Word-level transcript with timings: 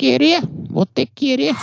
querer, 0.00 0.40
vou 0.70 0.86
ter 0.86 1.04
que 1.04 1.26
querer. 1.26 1.54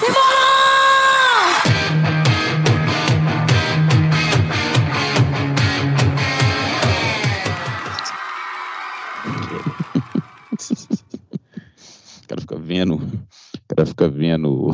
O 12.22 12.28
cara 12.28 12.42
fica 12.42 12.60
vendo, 12.60 12.96
o 12.96 13.76
cara 13.76 13.86
fica 13.88 14.08
vendo 14.08 14.70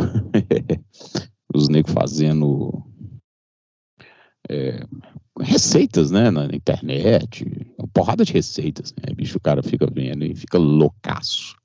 os 1.56 1.70
negros 1.70 1.94
fazendo 1.94 2.84
é, 4.50 4.86
receitas, 5.40 6.12
né, 6.12 6.30
na 6.30 6.48
internet, 6.48 7.46
uma 7.78 7.88
porrada 7.88 8.26
de 8.26 8.34
receitas, 8.34 8.94
né, 8.98 9.16
bicho, 9.16 9.38
o 9.38 9.42
cara 9.42 9.64
fica 9.64 9.88
vendo 9.90 10.26
e 10.26 10.36
fica 10.36 10.58
loucaço. 10.58 11.63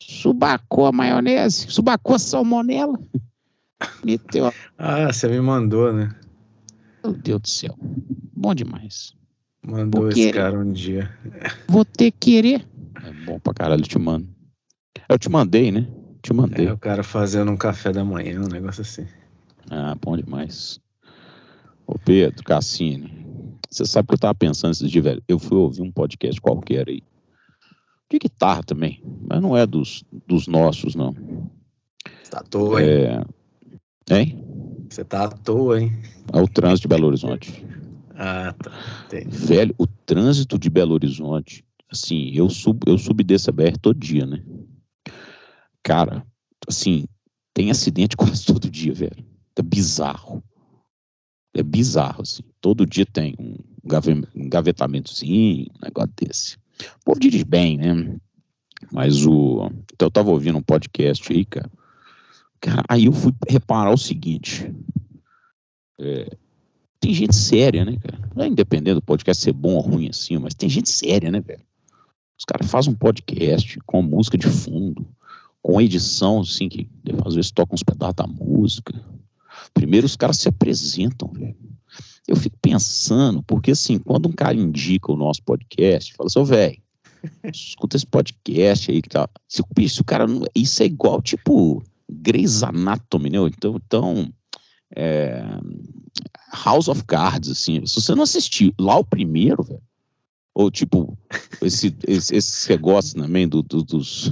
Subacou 0.00 0.86
a 0.86 0.92
maionese, 0.92 1.66
subacou 1.70 2.16
a 2.16 2.18
salmonela, 2.18 2.98
meteu 4.04 4.46
a... 4.46 4.52
Ah, 4.78 5.12
você 5.12 5.28
me 5.28 5.40
mandou, 5.40 5.92
né? 5.92 6.14
Meu 7.02 7.12
Deus 7.12 7.40
do 7.40 7.48
céu, 7.48 7.74
bom 8.34 8.54
demais. 8.54 9.14
Mandou 9.62 10.02
Vou 10.02 10.10
esse 10.10 10.20
querer. 10.20 10.38
cara 10.38 10.58
um 10.58 10.72
dia. 10.72 11.12
Vou 11.68 11.84
ter 11.84 12.10
que 12.12 12.30
querer. 12.32 12.66
É 13.04 13.12
bom 13.24 13.38
pra 13.38 13.52
caralho, 13.52 13.82
eu 13.82 13.86
te 13.86 13.98
mando. 13.98 14.28
Eu 15.08 15.18
te 15.18 15.28
mandei, 15.28 15.70
né? 15.70 15.86
Te 16.22 16.32
mandei. 16.32 16.66
É, 16.66 16.72
o 16.72 16.78
cara 16.78 17.02
fazendo 17.02 17.50
um 17.50 17.56
café 17.56 17.92
da 17.92 18.04
manhã, 18.04 18.40
um 18.40 18.48
negócio 18.48 18.82
assim. 18.82 19.06
Ah, 19.70 19.94
bom 20.00 20.16
demais. 20.16 20.80
Ô 21.86 21.98
Pedro, 21.98 22.42
Cassini, 22.44 23.12
você 23.70 23.84
sabe 23.84 24.08
que 24.08 24.14
eu 24.14 24.18
tava 24.18 24.34
pensando 24.34 24.72
esses 24.72 24.90
dias, 24.90 25.04
velho? 25.04 25.22
Eu 25.28 25.38
fui 25.38 25.56
ouvir 25.56 25.82
um 25.82 25.90
podcast 25.90 26.40
qualquer 26.40 26.88
aí. 26.88 27.02
De 28.10 28.18
guitarra 28.18 28.62
também, 28.62 29.02
mas 29.28 29.42
não 29.42 29.56
é 29.56 29.66
dos, 29.66 30.02
dos 30.26 30.46
nossos, 30.46 30.94
não. 30.94 31.14
Tá 32.30 32.40
à 32.40 32.42
toa, 32.42 32.82
hein? 32.82 32.88
É... 32.88 33.24
Hein? 34.10 34.44
Você 34.88 35.04
tá 35.04 35.24
à 35.24 35.28
toa, 35.28 35.80
hein? 35.80 35.92
É 36.32 36.40
o 36.40 36.48
trânsito 36.48 36.82
de 36.82 36.88
Belo 36.88 37.06
Horizonte. 37.08 37.64
Ah, 38.14 38.54
tá. 38.54 38.72
Entendi. 39.06 39.36
Velho, 39.36 39.74
o 39.78 39.86
trânsito 39.86 40.58
de 40.58 40.70
Belo 40.70 40.94
Horizonte, 40.94 41.64
assim, 41.90 42.30
eu 42.34 42.48
subo, 42.48 42.90
eu 42.90 42.98
subo 42.98 43.22
dessa 43.22 43.52
BR 43.52 43.76
todo 43.80 43.98
dia, 43.98 44.26
né? 44.26 44.42
Cara, 45.82 46.26
assim, 46.66 47.06
tem 47.54 47.70
acidente 47.70 48.16
quase 48.18 48.44
todo 48.44 48.70
dia, 48.70 48.92
velho. 48.94 49.24
É 49.56 49.62
bizarro. 49.62 50.42
É 51.54 51.62
bizarro, 51.62 52.22
assim. 52.22 52.42
Todo 52.60 52.86
dia 52.86 53.04
tem 53.06 53.34
um 53.38 53.56
gave- 53.84 54.26
engavetamentozinho, 54.34 55.66
um 55.76 55.84
negócio 55.84 56.12
desse. 56.16 56.56
O 57.00 57.04
povo 57.04 57.20
dirige 57.20 57.44
bem, 57.44 57.76
né? 57.76 58.16
Mas 58.92 59.26
o. 59.26 59.70
Então 59.92 60.06
eu 60.06 60.10
tava 60.10 60.30
ouvindo 60.30 60.58
um 60.58 60.62
podcast 60.62 61.32
aí, 61.32 61.44
cara. 61.44 61.70
Cara, 62.60 62.82
aí 62.88 63.06
eu 63.06 63.12
fui 63.12 63.32
reparar 63.48 63.92
o 63.92 63.98
seguinte. 63.98 64.72
É, 66.00 66.36
tem 67.00 67.14
gente 67.14 67.34
séria, 67.34 67.84
né, 67.84 67.96
cara? 67.96 68.30
Não 68.34 68.44
é 68.44 68.48
independente 68.48 68.94
do 68.94 69.02
podcast 69.02 69.42
ser 69.42 69.52
bom 69.52 69.74
ou 69.74 69.80
ruim 69.80 70.08
assim, 70.08 70.36
mas 70.38 70.54
tem 70.54 70.68
gente 70.68 70.90
séria, 70.90 71.30
né, 71.30 71.40
velho? 71.40 71.62
Os 72.38 72.44
caras 72.44 72.70
fazem 72.70 72.92
um 72.92 72.96
podcast 72.96 73.78
com 73.84 74.00
música 74.02 74.38
de 74.38 74.46
fundo, 74.46 75.06
com 75.60 75.80
edição, 75.80 76.40
assim, 76.40 76.68
que 76.68 76.88
às 77.24 77.34
vezes 77.34 77.50
tocam 77.50 77.74
uns 77.74 77.82
pedaços 77.82 78.14
da 78.14 78.26
música. 78.26 78.94
Primeiro 79.74 80.06
os 80.06 80.16
caras 80.16 80.38
se 80.38 80.48
apresentam, 80.48 81.28
velho. 81.32 81.56
Eu 82.28 82.36
fico 82.36 82.56
pensando, 82.60 83.42
porque 83.42 83.70
assim, 83.70 83.98
quando 83.98 84.28
um 84.28 84.32
cara 84.32 84.54
indica 84.56 85.10
o 85.10 85.16
nosso 85.16 85.42
podcast, 85.42 86.12
fala 86.14 86.26
assim, 86.28 86.44
velho, 86.44 86.78
escuta 87.52 87.96
esse 87.96 88.06
podcast 88.06 88.90
aí 88.90 89.00
que 89.02 89.08
tá. 89.08 89.28
Se, 89.48 89.62
se 89.88 90.00
o 90.00 90.04
cara. 90.04 90.26
não- 90.26 90.44
Isso 90.54 90.82
é 90.82 90.86
igual, 90.86 91.22
tipo, 91.22 91.82
Grey's 92.08 92.62
Anatomy, 92.62 93.30
né? 93.30 93.38
Então, 93.38 93.76
então 93.84 94.32
é, 94.94 95.42
House 96.64 96.88
of 96.88 97.02
Cards, 97.04 97.50
assim. 97.50 97.84
Se 97.86 98.00
você 98.00 98.14
não 98.14 98.22
assistiu 98.24 98.72
lá 98.78 98.98
o 98.98 99.04
primeiro, 99.04 99.62
velho, 99.62 99.82
ou 100.54 100.70
tipo, 100.70 101.16
esse, 101.62 101.94
esse, 102.06 102.34
esse 102.36 102.68
negócio 102.70 103.18
também 103.20 103.48
do, 103.48 103.62
do- 103.62 103.82
dos 103.84 104.30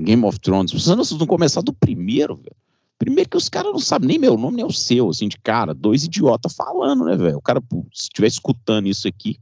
Game 0.00 0.24
of 0.24 0.40
Thrones, 0.40 0.70
se 0.70 0.80
você 0.80 0.94
não, 0.96 1.04
se 1.04 1.14
não 1.18 1.26
começar 1.26 1.60
do 1.62 1.72
primeiro, 1.72 2.36
velho. 2.36 2.56
Primeiro 3.02 3.28
que 3.28 3.36
os 3.36 3.48
caras 3.48 3.72
não 3.72 3.80
sabem 3.80 4.06
nem 4.06 4.18
meu 4.18 4.36
nome, 4.36 4.58
nem 4.58 4.64
o 4.64 4.72
seu, 4.72 5.08
assim, 5.10 5.26
de 5.26 5.36
cara, 5.36 5.74
dois 5.74 6.04
idiotas 6.04 6.54
falando, 6.54 7.04
né, 7.04 7.16
velho? 7.16 7.38
O 7.38 7.42
cara, 7.42 7.60
se 7.92 8.04
estiver 8.04 8.28
escutando 8.28 8.86
isso 8.86 9.08
aqui, 9.08 9.40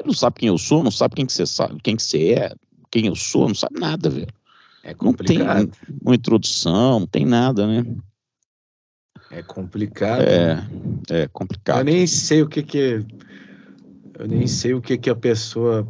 ele 0.00 0.06
não 0.06 0.14
sabe 0.14 0.36
quem 0.40 0.48
eu 0.48 0.56
sou, 0.56 0.82
não 0.82 0.90
sabe 0.90 1.14
quem 1.14 1.26
que 1.26 1.32
você 1.34 1.44
sabe, 1.44 1.78
quem 1.82 1.96
que 1.96 2.02
você 2.02 2.32
é, 2.32 2.54
quem 2.90 3.08
eu 3.08 3.14
sou, 3.14 3.46
não 3.46 3.54
sabe 3.54 3.78
nada, 3.78 4.08
velho. 4.08 4.32
É 4.82 4.92
Não 4.92 5.12
tem 5.12 5.38
complicado. 5.38 5.70
uma 6.02 6.14
introdução, 6.14 7.00
não 7.00 7.06
tem 7.06 7.26
nada, 7.26 7.66
né? 7.66 7.84
É 9.30 9.42
complicado. 9.42 10.22
É, 10.22 10.66
é 11.10 11.24
Eu 11.24 11.28
complicado. 11.28 11.84
nem 11.84 12.06
sei 12.06 12.40
o 12.40 12.48
que 12.48 12.62
que 12.62 13.04
eu 14.18 14.26
nem 14.26 14.46
sei 14.46 14.72
o 14.72 14.80
que 14.80 14.96
que 14.96 15.10
a 15.10 15.16
pessoa 15.16 15.86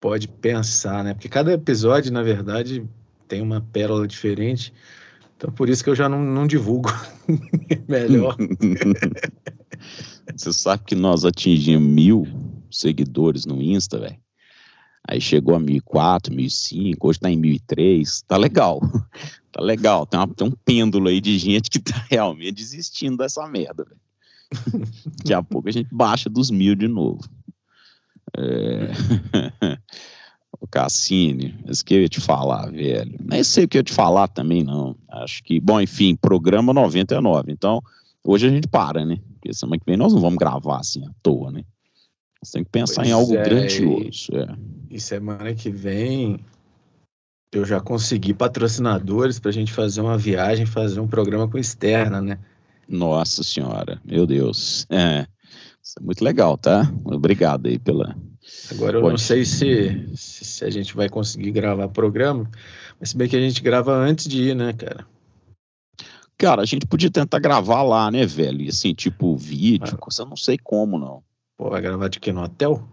pode 0.00 0.28
pensar, 0.28 1.02
né? 1.02 1.14
Porque 1.14 1.28
cada 1.28 1.52
episódio, 1.52 2.12
na 2.12 2.22
verdade, 2.22 2.86
tem 3.26 3.40
uma 3.42 3.60
pérola 3.60 4.06
diferente. 4.06 4.72
Então 5.38 5.52
por 5.52 5.68
isso 5.68 5.84
que 5.84 5.88
eu 5.90 5.94
já 5.94 6.08
não, 6.08 6.20
não 6.20 6.48
divulgo. 6.48 6.90
Melhor. 7.86 8.36
Você 10.36 10.52
sabe 10.52 10.82
que 10.84 10.96
nós 10.96 11.24
atingimos 11.24 11.88
mil 11.88 12.26
seguidores 12.68 13.46
no 13.46 13.62
Insta, 13.62 14.00
velho. 14.00 14.16
Aí 15.08 15.20
chegou 15.20 15.54
a 15.54 15.60
1004, 15.60 16.34
1005, 16.34 17.08
hoje 17.08 17.20
tá 17.20 17.30
em 17.30 17.36
1003. 17.36 18.22
Tá 18.22 18.36
legal. 18.36 18.80
Tá 19.50 19.62
legal. 19.64 20.04
Tem, 20.06 20.20
uma- 20.20 20.34
tem 20.34 20.46
um 20.46 20.50
pêndulo 20.50 21.08
aí 21.08 21.20
de 21.22 21.38
gente 21.38 21.70
que 21.70 21.78
tá 21.80 22.04
realmente 22.10 22.52
desistindo 22.52 23.16
dessa 23.16 23.44
merda, 23.48 23.82
velho. 23.84 24.84
Daqui 25.16 25.32
a 25.32 25.42
pouco 25.42 25.68
a 25.68 25.72
gente 25.72 25.88
baixa 25.90 26.28
dos 26.28 26.50
mil 26.50 26.74
de 26.74 26.86
novo. 26.86 27.18
É... 28.36 28.90
O 30.60 30.66
Cassini, 30.66 31.54
mas 31.66 31.82
que 31.82 31.94
eu 31.94 32.00
ia 32.00 32.08
te 32.08 32.20
falar, 32.20 32.70
velho. 32.70 33.16
Nem 33.20 33.44
sei 33.44 33.64
o 33.64 33.68
que 33.68 33.76
eu 33.76 33.80
ia 33.80 33.84
te 33.84 33.92
falar 33.92 34.28
também, 34.28 34.64
não. 34.64 34.96
Acho 35.08 35.42
que, 35.44 35.60
bom, 35.60 35.80
enfim, 35.80 36.16
programa 36.16 36.72
99. 36.72 37.52
Então, 37.52 37.80
hoje 38.24 38.46
a 38.46 38.50
gente 38.50 38.66
para, 38.66 39.04
né? 39.04 39.18
Porque 39.34 39.52
semana 39.54 39.78
que 39.78 39.84
vem 39.86 39.96
nós 39.96 40.12
não 40.12 40.20
vamos 40.20 40.38
gravar 40.38 40.78
assim 40.78 41.04
à 41.04 41.10
toa, 41.22 41.52
né? 41.52 41.64
Você 42.42 42.52
tem 42.54 42.64
que 42.64 42.70
pensar 42.70 43.02
em 43.06 43.10
Pois 43.10 43.14
algo 43.14 43.36
é, 43.36 43.42
grandioso. 43.42 44.32
É. 44.34 44.56
E 44.90 45.00
semana 45.00 45.54
que 45.54 45.70
vem 45.70 46.40
eu 47.52 47.64
já 47.64 47.80
consegui 47.80 48.34
patrocinadores 48.34 49.38
pra 49.38 49.50
gente 49.50 49.72
fazer 49.72 50.00
uma 50.00 50.18
viagem, 50.18 50.66
fazer 50.66 51.00
um 51.00 51.08
programa 51.08 51.48
com 51.48 51.58
externa, 51.58 52.20
né? 52.20 52.38
Nossa 52.88 53.42
senhora, 53.42 54.00
meu 54.04 54.26
Deus. 54.26 54.86
É. 54.90 55.26
Isso 55.82 55.94
é 55.98 56.02
muito 56.02 56.22
legal, 56.22 56.58
tá? 56.58 56.92
Obrigado 57.04 57.66
aí 57.66 57.78
pela. 57.78 58.16
Agora 58.70 58.96
eu 58.98 59.00
Pode. 59.02 59.12
não 59.12 59.18
sei 59.18 59.44
se, 59.44 60.10
se 60.14 60.64
a 60.64 60.70
gente 60.70 60.94
vai 60.94 61.08
conseguir 61.08 61.50
gravar 61.52 61.88
programa, 61.88 62.50
mas 63.00 63.10
se 63.10 63.16
bem 63.16 63.28
que 63.28 63.36
a 63.36 63.40
gente 63.40 63.62
grava 63.62 63.92
antes 63.94 64.26
de 64.28 64.50
ir, 64.50 64.54
né, 64.56 64.72
cara? 64.72 65.06
Cara, 66.36 66.62
a 66.62 66.64
gente 66.64 66.86
podia 66.86 67.10
tentar 67.10 67.38
gravar 67.40 67.82
lá, 67.82 68.10
né, 68.10 68.24
velho? 68.26 68.60
E 68.62 68.68
assim, 68.68 68.94
tipo, 68.94 69.36
vídeo, 69.36 69.94
Ah. 69.94 69.96
coisa, 69.96 70.22
eu 70.22 70.26
não 70.26 70.36
sei 70.36 70.56
como, 70.58 70.98
não. 70.98 71.22
Pô, 71.56 71.70
vai 71.70 71.80
gravar 71.82 72.08
de 72.08 72.20
quê? 72.20 72.32
No 72.32 72.42
hotel? 72.42 72.86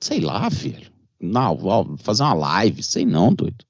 Sei 0.00 0.20
lá, 0.20 0.48
velho. 0.48 0.90
Não, 1.20 1.56
ó, 1.62 1.96
fazer 1.98 2.22
uma 2.24 2.34
live, 2.34 2.82
sei 2.82 3.06
não, 3.06 3.32
doido. 3.32 3.64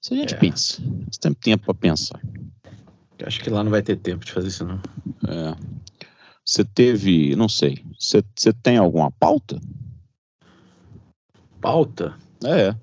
Se 0.00 0.14
a 0.14 0.16
gente 0.16 0.34
É. 0.34 0.38
pensa. 0.38 0.80
Nós 1.06 1.18
temos 1.18 1.38
tempo 1.40 1.64
pra 1.64 1.74
pensar. 1.74 2.20
Eu 3.18 3.26
acho 3.26 3.40
que 3.40 3.50
lá 3.50 3.62
não 3.64 3.70
vai 3.70 3.82
ter 3.82 3.96
tempo 3.96 4.24
de 4.24 4.32
fazer 4.32 4.48
isso, 4.48 4.64
não. 4.64 4.80
É. 5.28 5.56
Você 6.44 6.64
teve, 6.64 7.34
não 7.36 7.48
sei, 7.48 7.84
você 7.98 8.52
tem 8.62 8.78
alguma 8.78 9.10
pauta? 9.10 9.60
Pauta? 11.60 12.16
É. 12.44 12.74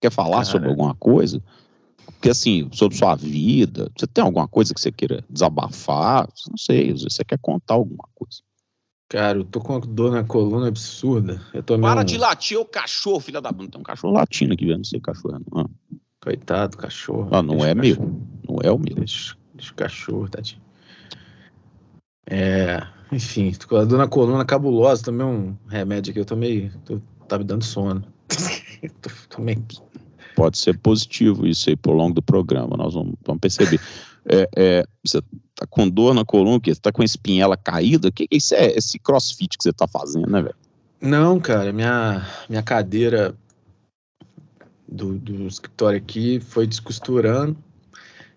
Quer 0.00 0.10
falar 0.10 0.38
Cara. 0.38 0.44
sobre 0.44 0.68
alguma 0.68 0.94
coisa? 0.94 1.42
Porque 2.06 2.30
assim, 2.30 2.68
sobre 2.72 2.96
sua 2.96 3.14
vida, 3.14 3.90
você 3.96 4.06
tem 4.06 4.22
alguma 4.22 4.46
coisa 4.48 4.74
que 4.74 4.80
você 4.80 4.90
queira 4.92 5.24
desabafar? 5.28 6.28
Não 6.48 6.56
sei, 6.56 6.92
você 6.92 7.24
quer 7.24 7.38
contar 7.38 7.74
alguma 7.74 8.08
coisa. 8.14 8.38
Cara, 9.08 9.38
eu 9.38 9.44
tô 9.44 9.60
com 9.60 9.72
uma 9.74 9.80
dor 9.80 10.12
na 10.12 10.22
coluna 10.22 10.68
absurda. 10.68 11.42
Eu 11.52 11.62
tô 11.62 11.78
Para 11.78 11.96
meio... 11.96 12.06
de 12.06 12.16
latir 12.18 12.58
o 12.58 12.64
cachorro, 12.64 13.20
filha 13.20 13.40
da 13.40 13.50
bunda. 13.50 13.72
Tem 13.72 13.80
um 13.80 13.84
cachorro 13.84 14.12
latindo 14.14 14.52
aqui, 14.54 14.64
velho. 14.66 14.78
Não 14.78 14.84
sei 14.84 15.00
cachorro. 15.00 15.36
é, 15.36 15.40
Não, 15.52 15.70
Coitado, 16.22 16.76
cachorro. 16.76 17.28
ah, 17.32 17.42
não 17.42 17.64
é 17.64 17.74
meu. 17.74 17.96
Não 18.48 18.58
é 18.62 18.70
o 18.70 18.78
meu. 18.78 18.94
Deixa, 18.94 19.36
deixa 19.54 19.72
o 19.72 19.74
cachorro, 19.74 20.28
tadinho. 20.28 20.60
É, 22.28 22.86
enfim, 23.10 23.50
tô 23.52 23.66
com 23.66 23.76
a 23.76 23.84
dor 23.84 23.98
na 23.98 24.06
coluna 24.06 24.44
cabulosa, 24.44 25.02
tomei 25.04 25.26
um 25.26 25.56
remédio 25.66 26.10
aqui, 26.12 26.20
eu 26.20 26.24
tomei, 26.24 26.70
tô, 26.84 27.00
tá 27.30 27.38
me 27.38 27.44
dando 27.44 27.64
sono. 27.64 28.04
Tô- 29.00 29.10
tomei, 29.28 29.58
Pode 30.34 30.58
ser 30.58 30.78
positivo 30.78 31.46
isso 31.46 31.68
aí 31.68 31.76
por 31.76 31.92
longo 31.92 32.14
do 32.14 32.22
programa. 32.22 32.76
Nós 32.76 32.94
vamos, 32.94 33.14
vamos 33.24 33.40
perceber. 33.40 33.80
É, 34.24 34.48
é, 34.56 34.86
você 35.04 35.20
tá 35.54 35.66
com 35.68 35.88
dor 35.88 36.14
na 36.14 36.24
coluna? 36.24 36.60
Você 36.64 36.80
tá 36.80 36.92
com 36.92 37.02
a 37.02 37.04
espinhela 37.04 37.56
caída? 37.56 38.08
O 38.08 38.12
que, 38.12 38.26
que 38.26 38.36
isso 38.36 38.54
é? 38.54 38.66
Esse 38.76 38.98
crossfit 38.98 39.56
que 39.56 39.64
você 39.64 39.72
tá 39.72 39.86
fazendo, 39.86 40.30
né, 40.30 40.42
velho? 40.42 40.54
Não, 41.00 41.40
cara, 41.40 41.72
minha, 41.72 42.26
minha 42.48 42.62
cadeira 42.62 43.34
do, 44.86 45.18
do 45.18 45.46
escritório 45.46 45.98
aqui 45.98 46.40
foi 46.40 46.66
descosturando 46.66 47.56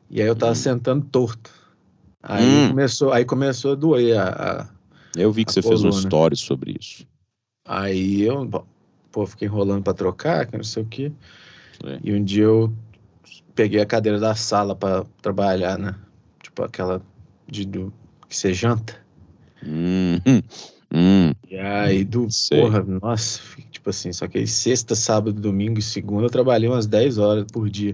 e 0.09 0.21
aí 0.21 0.27
eu 0.27 0.35
tava 0.35 0.51
hum. 0.51 0.55
sentando 0.55 1.05
torto. 1.05 1.51
Aí 2.21 2.45
hum. 2.45 2.69
começou, 2.69 3.11
aí 3.11 3.25
começou 3.25 3.73
a 3.73 3.75
doer 3.75 4.17
a, 4.17 4.61
a 4.61 4.67
Eu 5.15 5.31
vi 5.31 5.43
que 5.43 5.51
você 5.51 5.61
coluna. 5.61 5.81
fez 5.81 5.95
um 5.95 5.99
story 5.99 6.37
sobre 6.37 6.77
isso. 6.79 7.05
Aí 7.67 8.21
eu, 8.21 8.45
pô, 9.13 9.25
fiquei 9.25 9.47
enrolando 9.47 9.83
para 9.83 9.93
trocar, 9.93 10.47
que 10.47 10.57
não 10.57 10.63
sei 10.63 10.83
o 10.83 10.85
quê. 10.85 11.11
É. 11.85 11.99
E 12.03 12.13
um 12.13 12.21
dia 12.21 12.43
eu 12.43 12.73
peguei 13.55 13.79
a 13.79 13.85
cadeira 13.85 14.19
da 14.19 14.35
sala 14.35 14.75
para 14.75 15.05
trabalhar, 15.21 15.77
né? 15.77 15.95
Tipo 16.41 16.63
aquela 16.63 17.01
de 17.47 17.65
do, 17.65 17.93
que 18.27 18.35
você 18.35 18.53
janta. 18.53 18.97
Hum, 19.65 20.17
hum. 20.27 20.41
E 21.49 21.57
aí, 21.57 22.03
do 22.03 22.29
Sei. 22.29 22.59
porra, 22.59 22.83
nossa, 22.83 23.39
tipo 23.71 23.89
assim, 23.89 24.11
só 24.11 24.27
que 24.27 24.39
aí 24.39 24.47
sexta, 24.47 24.95
sábado, 24.95 25.39
domingo 25.39 25.79
e 25.79 25.83
segunda 25.83 26.25
eu 26.25 26.29
trabalhei 26.29 26.67
umas 26.67 26.87
10 26.87 27.17
horas 27.19 27.45
por 27.51 27.69
dia. 27.69 27.93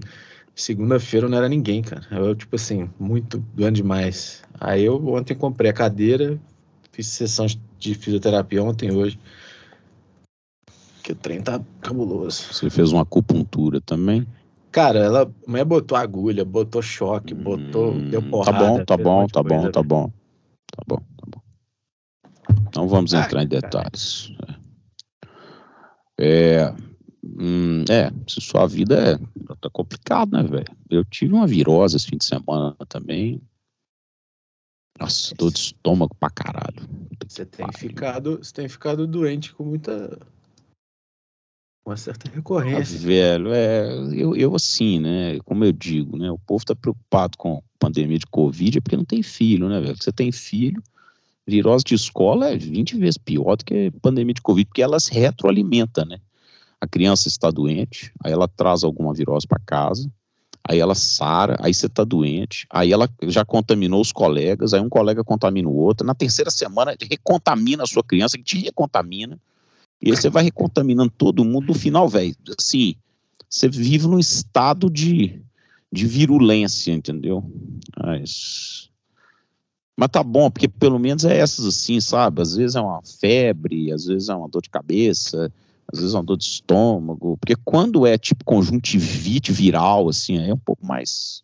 Segunda-feira 0.54 1.28
não 1.28 1.38
era 1.38 1.48
ninguém, 1.48 1.82
cara. 1.82 2.06
Eu, 2.10 2.34
tipo 2.34 2.56
assim, 2.56 2.90
muito 2.98 3.42
grande 3.54 3.82
demais. 3.82 4.42
Aí 4.58 4.84
eu 4.84 5.02
ontem 5.08 5.34
comprei 5.34 5.70
a 5.70 5.74
cadeira, 5.74 6.38
fiz 6.92 7.06
sessão 7.06 7.46
de 7.78 7.94
fisioterapia 7.94 8.62
ontem 8.62 8.90
hoje. 8.90 9.18
Que 11.10 11.12
o 11.12 11.16
trem 11.16 11.42
tá 11.42 11.60
cabuloso. 11.80 12.54
Você 12.54 12.70
fez 12.70 12.92
uma 12.92 13.02
acupuntura 13.02 13.80
também? 13.80 14.24
Cara, 14.70 15.00
ela, 15.00 15.22
a 15.24 15.50
mulher 15.50 15.64
botou 15.64 15.98
agulha, 15.98 16.44
botou 16.44 16.80
choque, 16.80 17.34
botou, 17.34 17.90
hum, 17.90 18.10
deu 18.10 18.22
porrada. 18.22 18.52
Tá 18.52 18.64
bom, 18.64 18.84
tá 18.84 18.96
bom, 18.96 19.26
tá 19.26 19.42
bom, 19.42 19.70
tá 19.72 19.82
bom. 19.82 20.12
Tá 20.70 20.84
bom, 20.86 20.96
tá 21.16 21.26
bom. 21.26 21.42
Não 22.76 22.86
vamos 22.86 23.12
ah, 23.12 23.24
entrar 23.24 23.42
em 23.42 23.48
detalhes. 23.48 24.32
É, 26.20 26.72
hum, 27.24 27.84
é, 27.90 28.12
se 28.28 28.40
sua 28.40 28.68
vida 28.68 29.14
é, 29.14 29.18
tá 29.60 29.68
complicado, 29.72 30.30
né, 30.30 30.44
velho? 30.44 30.76
Eu 30.88 31.04
tive 31.04 31.34
uma 31.34 31.46
virose 31.46 31.96
esse 31.96 32.06
fim 32.06 32.18
de 32.18 32.24
semana 32.24 32.76
também. 32.88 33.42
Nossa, 35.00 35.34
dor 35.34 35.50
de 35.50 35.58
estômago 35.58 36.14
pra 36.20 36.30
caralho. 36.30 36.88
Você 37.26 37.44
tem, 37.44 37.66
ficado, 37.72 38.36
você 38.36 38.52
tem 38.52 38.68
ficado 38.68 39.08
doente 39.08 39.52
com 39.52 39.64
muita 39.64 40.16
uma 41.90 41.96
certa 41.96 42.30
recorrência. 42.30 42.98
Ah, 42.98 43.02
velho, 43.02 43.52
é, 43.52 43.92
eu, 44.12 44.36
eu 44.36 44.54
assim, 44.54 45.00
né, 45.00 45.38
como 45.44 45.64
eu 45.64 45.72
digo, 45.72 46.16
né, 46.16 46.30
o 46.30 46.38
povo 46.38 46.64
tá 46.64 46.74
preocupado 46.74 47.36
com 47.36 47.62
pandemia 47.78 48.18
de 48.18 48.26
Covid 48.26 48.78
é 48.78 48.80
porque 48.80 48.96
não 48.96 49.04
tem 49.04 49.22
filho, 49.22 49.68
né, 49.68 49.80
velho? 49.80 49.96
Você 50.00 50.12
tem 50.12 50.30
filho, 50.30 50.82
virose 51.46 51.84
de 51.84 51.94
escola 51.94 52.50
é 52.50 52.56
20 52.56 52.96
vezes 52.96 53.18
pior 53.18 53.56
do 53.56 53.64
que 53.64 53.90
pandemia 54.02 54.34
de 54.34 54.42
Covid, 54.42 54.66
porque 54.66 54.82
ela 54.82 55.00
se 55.00 55.12
retroalimenta, 55.12 56.04
né? 56.04 56.18
A 56.80 56.86
criança 56.86 57.28
está 57.28 57.50
doente, 57.50 58.12
aí 58.22 58.32
ela 58.32 58.46
traz 58.46 58.84
alguma 58.84 59.12
virose 59.12 59.46
para 59.46 59.60
casa, 59.66 60.10
aí 60.62 60.78
ela 60.78 60.94
sara, 60.94 61.56
aí 61.60 61.74
você 61.74 61.86
está 61.86 62.04
doente, 62.04 62.66
aí 62.70 62.92
ela 62.92 63.08
já 63.24 63.44
contaminou 63.44 64.00
os 64.00 64.12
colegas, 64.12 64.72
aí 64.72 64.80
um 64.80 64.88
colega 64.88 65.24
contamina 65.24 65.68
o 65.68 65.74
outro, 65.74 66.06
na 66.06 66.14
terceira 66.14 66.50
semana 66.50 66.94
recontamina 67.10 67.82
a 67.82 67.86
sua 67.86 68.04
criança, 68.04 68.38
que 68.38 68.44
te 68.44 68.58
recontamina, 68.58 69.38
e 70.02 70.10
aí 70.10 70.16
você 70.16 70.30
vai 70.30 70.44
recontaminando 70.44 71.10
todo 71.10 71.44
mundo, 71.44 71.68
no 71.68 71.74
final, 71.74 72.08
velho, 72.08 72.34
assim, 72.58 72.94
você 73.48 73.68
vive 73.68 74.06
num 74.06 74.18
estado 74.18 74.88
de, 74.88 75.42
de 75.92 76.06
virulência, 76.06 76.92
entendeu? 76.92 77.44
Mas, 78.02 78.90
mas 79.96 80.08
tá 80.08 80.22
bom, 80.22 80.50
porque 80.50 80.68
pelo 80.68 80.98
menos 80.98 81.24
é 81.24 81.36
essas 81.36 81.66
assim, 81.66 82.00
sabe? 82.00 82.40
Às 82.40 82.56
vezes 82.56 82.76
é 82.76 82.80
uma 82.80 83.02
febre, 83.02 83.92
às 83.92 84.06
vezes 84.06 84.28
é 84.28 84.34
uma 84.34 84.48
dor 84.48 84.62
de 84.62 84.70
cabeça, 84.70 85.52
às 85.92 85.98
vezes 85.98 86.14
é 86.14 86.18
uma 86.18 86.24
dor 86.24 86.38
de 86.38 86.44
estômago, 86.44 87.36
porque 87.36 87.56
quando 87.64 88.06
é 88.06 88.16
tipo 88.16 88.44
conjuntivite 88.44 89.52
viral, 89.52 90.08
assim, 90.08 90.38
é 90.38 90.54
um 90.54 90.58
pouco 90.58 90.86
mais, 90.86 91.42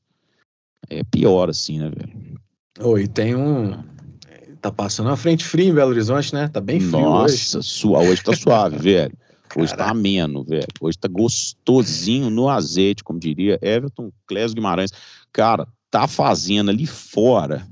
é 0.88 1.02
pior, 1.04 1.50
assim, 1.50 1.78
né, 1.78 1.90
velho? 1.90 2.40
Oi, 2.78 3.08
tem 3.08 3.34
um, 3.34 3.82
Tá 4.66 4.72
passando 4.72 5.06
uma 5.06 5.16
frente 5.16 5.44
fria 5.44 5.68
em 5.68 5.72
Belo 5.72 5.92
Horizonte, 5.92 6.34
né? 6.34 6.48
Tá 6.48 6.60
bem 6.60 6.80
frio 6.80 6.98
Nossa, 6.98 7.58
hoje. 7.58 7.68
Sua, 7.68 8.00
hoje 8.00 8.20
tá 8.20 8.34
suave, 8.34 8.76
velho. 8.82 9.16
Hoje 9.54 9.76
tá 9.76 9.90
ameno, 9.90 10.42
velho. 10.42 10.66
Hoje 10.80 10.98
tá 10.98 11.06
gostosinho 11.06 12.30
no 12.30 12.48
azeite, 12.48 13.04
como 13.04 13.20
diria 13.20 13.60
Everton 13.62 14.10
Clésio 14.26 14.56
Guimarães. 14.56 14.90
Cara, 15.32 15.68
tá 15.88 16.08
fazendo 16.08 16.70
ali 16.70 16.84
fora, 16.84 17.64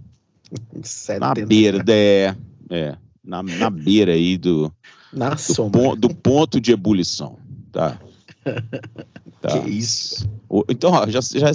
na 1.19 1.35
beira, 1.35 1.85
é, 1.88 2.37
é 2.70 2.97
na, 3.25 3.43
na 3.43 3.70
beira 3.70 4.12
aí 4.12 4.38
do, 4.38 4.73
na 5.12 5.31
do, 5.31 5.40
sombra. 5.40 5.97
do 5.97 6.14
ponto 6.14 6.61
de 6.61 6.70
ebulição, 6.70 7.40
tá? 7.73 7.99
tá. 9.43 9.49
Que 9.49 9.69
isso? 9.69 10.31
Então, 10.69 10.93
ó, 10.93 11.08
já, 11.08 11.19
já 11.20 11.50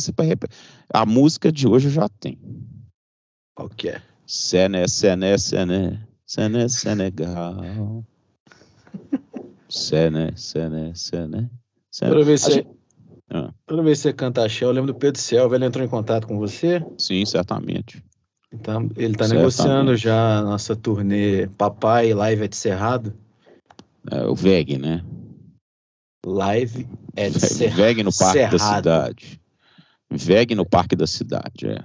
a 0.93 1.05
música 1.05 1.49
de 1.49 1.65
hoje 1.65 1.87
eu 1.87 1.91
já 1.93 2.09
tenho. 2.09 2.39
Qual 3.55 3.69
que 3.69 3.87
é? 3.87 4.01
Sené, 4.31 4.87
Sené, 4.87 5.39
Sené, 5.39 6.07
Sené, 6.23 6.69
Senegal. 6.69 8.05
Sené, 9.67 10.33
Sené, 10.35 10.93
Sené. 10.93 11.49
Toda 11.99 12.23
vez, 12.23 12.41
você, 12.41 12.51
gente... 12.51 12.67
ah. 13.31 13.51
toda 13.65 13.81
vez 13.81 13.97
que 13.97 14.03
você 14.03 14.13
canta 14.13 14.45
axé, 14.45 14.65
eu 14.65 14.71
lembro 14.71 14.93
do 14.93 14.99
Pedro 14.99 15.19
Céu, 15.19 15.51
ele 15.55 15.65
entrou 15.65 15.83
em 15.83 15.89
contato 15.89 16.27
com 16.27 16.37
você? 16.37 16.85
Sim, 16.99 17.25
certamente. 17.25 18.05
Então, 18.53 18.87
ele 18.95 19.13
está 19.13 19.27
negociando 19.27 19.95
já 19.95 20.37
a 20.37 20.43
nossa 20.43 20.75
turnê 20.75 21.47
Papai 21.57 22.13
Live 22.13 22.43
at 22.43 22.53
Cerrado. 22.53 23.15
É, 24.11 24.25
o 24.25 24.35
VEG, 24.35 24.77
né? 24.77 25.03
Live 26.23 26.87
at 27.17 27.31
Cerrado. 27.31 27.77
VEG 27.77 28.03
no 28.03 28.15
Parque 28.15 28.37
Cerrado. 28.37 28.57
da 28.59 28.75
Cidade. 28.75 29.41
VEG 30.11 30.53
no 30.53 30.67
Parque 30.67 30.95
da 30.95 31.07
Cidade, 31.07 31.65
é 31.65 31.83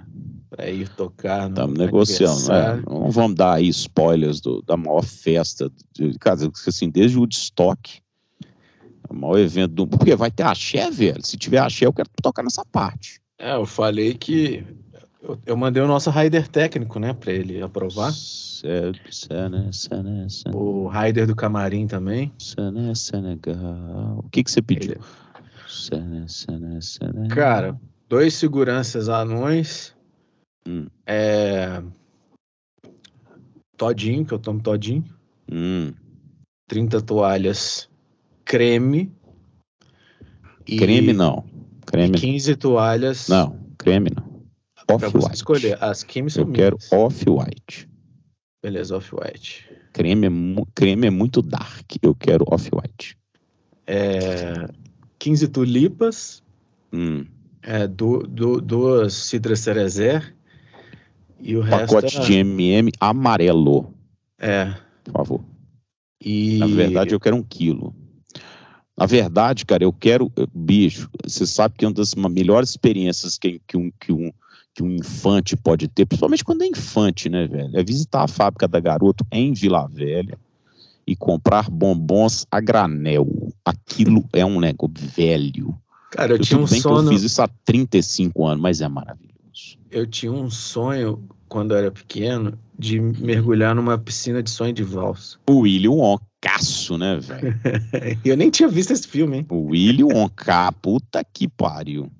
para 0.55 0.69
ir 0.69 0.87
tocar. 0.89 1.49
Estamos 1.49 1.77
negociando, 1.77 2.47
né? 2.47 2.83
Não 2.87 3.11
vamos 3.11 3.35
dar 3.35 3.55
aí 3.55 3.67
spoilers 3.67 4.39
do, 4.39 4.61
da 4.61 4.77
maior 4.77 5.03
festa, 5.03 5.69
de, 5.93 6.17
cara, 6.17 6.39
assim, 6.67 6.89
desde 6.89 7.17
o 7.17 7.21
Woodstock, 7.21 8.01
o 9.09 9.13
maior 9.13 9.37
evento 9.37 9.73
do. 9.73 9.87
Porque 9.87 10.15
vai 10.15 10.31
ter 10.31 10.43
axé, 10.43 10.89
velho. 10.89 11.23
Se 11.25 11.37
tiver 11.37 11.59
axé, 11.59 11.85
eu 11.85 11.93
quero 11.93 12.09
tocar 12.21 12.41
nessa 12.41 12.63
parte. 12.65 13.19
É, 13.37 13.55
eu 13.55 13.65
falei 13.65 14.13
que. 14.13 14.65
Eu, 15.21 15.39
eu 15.45 15.57
mandei 15.57 15.81
o 15.81 15.87
nosso 15.87 16.09
rider 16.09 16.47
técnico, 16.47 16.99
né, 16.99 17.13
para 17.13 17.33
ele 17.33 17.61
aprovar. 17.61 18.13
O 20.53 20.87
rider 20.87 21.27
do 21.27 21.35
camarim 21.35 21.87
também. 21.87 22.31
Sério, 22.37 22.95
Senegal. 22.95 24.23
O 24.23 24.29
que, 24.29 24.43
que 24.43 24.51
você 24.51 24.61
pediu? 24.61 24.93
Ele... 24.93 25.01
Sério, 25.67 26.81
sério. 26.81 27.27
Cara, 27.29 27.75
dois 28.07 28.35
seguranças 28.35 29.09
anões 29.09 29.94
Hum. 30.67 30.87
É... 31.05 31.81
Todinho, 33.77 34.25
que 34.25 34.33
eu 34.33 34.39
tomo 34.39 34.61
todinho. 34.61 35.05
Hum. 35.51 35.93
30 36.67 37.01
toalhas 37.01 37.89
creme. 38.45 39.11
E... 40.67 40.77
Creme 40.77 41.11
não. 41.11 41.43
Creme. 41.85 42.17
E 42.17 42.21
15 42.21 42.55
toalhas. 42.55 43.27
Não, 43.27 43.59
creme 43.77 44.11
não. 44.15 44.35
Off-white. 44.87 45.35
escolher. 45.35 45.83
As 45.83 46.03
creme 46.03 46.29
são 46.29 46.43
Eu 46.43 46.51
quero 46.51 46.77
off-white. 46.91 47.89
Beleza, 48.63 48.95
off-white. 48.95 49.67
Creme, 49.91 50.27
é 50.27 50.29
creme 50.73 51.07
é 51.07 51.09
muito 51.09 51.41
dark. 51.41 51.85
Eu 52.01 52.13
quero 52.15 52.45
off-white. 52.47 53.17
É... 53.87 54.67
15 55.19 55.47
tulipas. 55.47 56.43
Hum. 56.93 57.25
É, 57.61 57.87
do, 57.87 58.19
do, 58.19 58.61
duas 58.61 59.13
cidras 59.13 59.59
cerezer 59.59 60.35
e 61.39 61.55
o 61.55 61.67
Pacote 61.67 62.17
resto 62.17 62.27
de 62.27 62.33
MM 62.33 62.91
amarelo. 62.99 63.93
É. 64.39 64.73
Por 65.03 65.13
favor. 65.13 65.41
E... 66.21 66.57
Na 66.57 66.67
verdade, 66.67 67.13
eu 67.13 67.19
quero 67.19 67.35
um 67.35 67.43
quilo. 67.43 67.93
Na 68.97 69.05
verdade, 69.05 69.65
cara, 69.65 69.83
eu 69.83 69.91
quero. 69.91 70.31
Bicho, 70.53 71.09
você 71.23 71.45
sabe 71.45 71.75
que 71.77 71.85
uma 71.85 71.93
das 71.93 72.15
melhores 72.15 72.69
experiências 72.69 73.37
que, 73.37 73.61
que, 73.67 73.75
um, 73.75 73.91
que, 73.99 74.11
um, 74.11 74.31
que 74.73 74.81
um 74.81 74.89
infante 74.89 75.57
pode 75.57 75.87
ter, 75.87 76.05
principalmente 76.05 76.45
quando 76.45 76.63
é 76.63 76.67
infante, 76.67 77.29
né, 77.29 77.45
velho? 77.45 77.77
É 77.77 77.83
visitar 77.83 78.23
a 78.23 78.27
fábrica 78.27 78.67
da 78.67 78.79
Garoto 78.79 79.25
em 79.31 79.51
Vila 79.51 79.87
Velha 79.87 80.39
e 81.05 81.15
comprar 81.15 81.69
bombons 81.69 82.47
a 82.49 82.61
granel. 82.61 83.27
Aquilo 83.65 84.23
é 84.31 84.45
um 84.45 84.59
negócio 84.61 84.95
velho. 84.95 85.77
Cara, 86.11 86.31
eu, 86.31 86.37
eu 86.37 86.41
tinha 86.41 86.59
um 86.59 86.65
bem 86.65 86.79
sono... 86.79 87.01
que 87.01 87.07
eu 87.07 87.09
fiz 87.09 87.23
isso 87.23 87.41
há 87.41 87.49
35 87.65 88.45
anos, 88.45 88.61
mas 88.61 88.79
é 88.79 88.87
maravilhoso 88.87 89.24
eu 89.95 90.05
tinha 90.05 90.31
um 90.31 90.49
sonho, 90.49 91.27
quando 91.47 91.71
eu 91.71 91.77
era 91.77 91.91
pequeno, 91.91 92.59
de 92.77 92.99
mergulhar 92.99 93.73
numa 93.73 93.97
piscina 93.97 94.43
de 94.43 94.49
sonho 94.49 94.73
de 94.73 94.83
valsa. 94.83 95.37
O 95.49 95.59
William 95.59 95.91
Wonkaço, 95.91 96.97
né, 96.97 97.17
velho? 97.17 97.57
eu 98.25 98.35
nem 98.35 98.49
tinha 98.49 98.67
visto 98.67 98.91
esse 98.91 99.07
filme, 99.07 99.37
hein? 99.37 99.45
O 99.49 99.67
William 99.67 100.07
Wonka, 100.07 100.71
puta 100.73 101.23
que 101.23 101.47
pariu. 101.47 102.11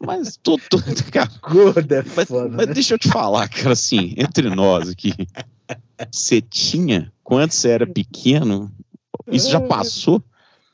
Mas 0.00 0.38
tudo, 0.40 0.62
cara. 1.10 1.28
Gorda 1.42 1.96
é 1.96 2.04
mas, 2.14 2.28
foda, 2.28 2.56
mas 2.56 2.68
né? 2.68 2.74
deixa 2.74 2.94
eu 2.94 2.98
te 2.98 3.08
falar, 3.08 3.48
cara, 3.48 3.72
assim, 3.72 4.14
entre 4.16 4.48
nós 4.48 4.88
aqui. 4.88 5.12
Você 6.12 6.40
tinha, 6.40 7.12
quando 7.24 7.50
você 7.50 7.70
era 7.70 7.86
pequeno, 7.86 8.70
isso 9.26 9.50
já 9.50 9.60
passou? 9.60 10.22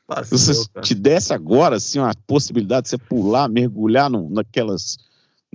Passou, 0.05 0.37
se 0.37 0.69
cara. 0.69 0.85
te 0.85 0.93
desse 0.93 1.33
agora, 1.33 1.77
assim, 1.77 1.97
uma 1.97 2.13
possibilidade 2.27 2.83
de 2.83 2.89
você 2.89 2.97
pular, 2.99 3.49
mergulhar 3.49 4.07
no, 4.07 4.29
naquelas. 4.29 4.97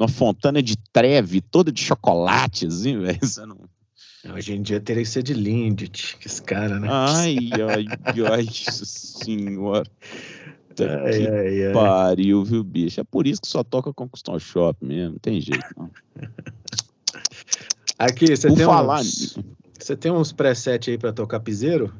Numa 0.01 0.09
fontana 0.09 0.63
de 0.63 0.77
treve 0.93 1.43
toda 1.43 1.71
de 1.71 1.83
chocolate, 1.83 2.67
assim, 2.67 2.99
velho. 2.99 3.21
Não. 4.25 4.35
Hoje 4.35 4.55
em 4.55 4.63
dia 4.63 4.81
teria 4.81 5.03
que 5.03 5.09
ser 5.09 5.23
de 5.23 5.33
Lindt, 5.33 6.17
que 6.19 6.27
esse 6.27 6.43
cara, 6.43 6.79
né? 6.79 6.89
Ai, 6.91 7.51
ai, 7.69 7.87
ai, 8.31 8.47
senhora. 8.51 9.91
Ai, 10.79 11.27
ai, 11.27 11.67
ai. 11.67 11.73
Pariu, 11.73 12.45
viu, 12.45 12.63
bicho? 12.63 13.01
É 13.01 13.05
por 13.05 13.27
isso 13.27 13.41
que 13.41 13.49
só 13.49 13.63
toca 13.63 13.93
com 13.93 14.09
Custom 14.09 14.39
Shop 14.39 14.85
mesmo, 14.85 15.13
não 15.13 15.19
tem 15.19 15.41
jeito, 15.41 15.65
não. 15.77 15.91
Aqui, 17.99 18.35
você 18.35 18.49
tem 18.49 18.65
falar 18.65 19.01
uns, 19.01 19.39
Você 19.79 19.97
tem 19.97 20.13
uns 20.13 20.33
preset 20.33 20.91
aí 20.91 20.99
pra 20.99 21.13
tocar 21.13 21.41
piseiro? 21.41 21.95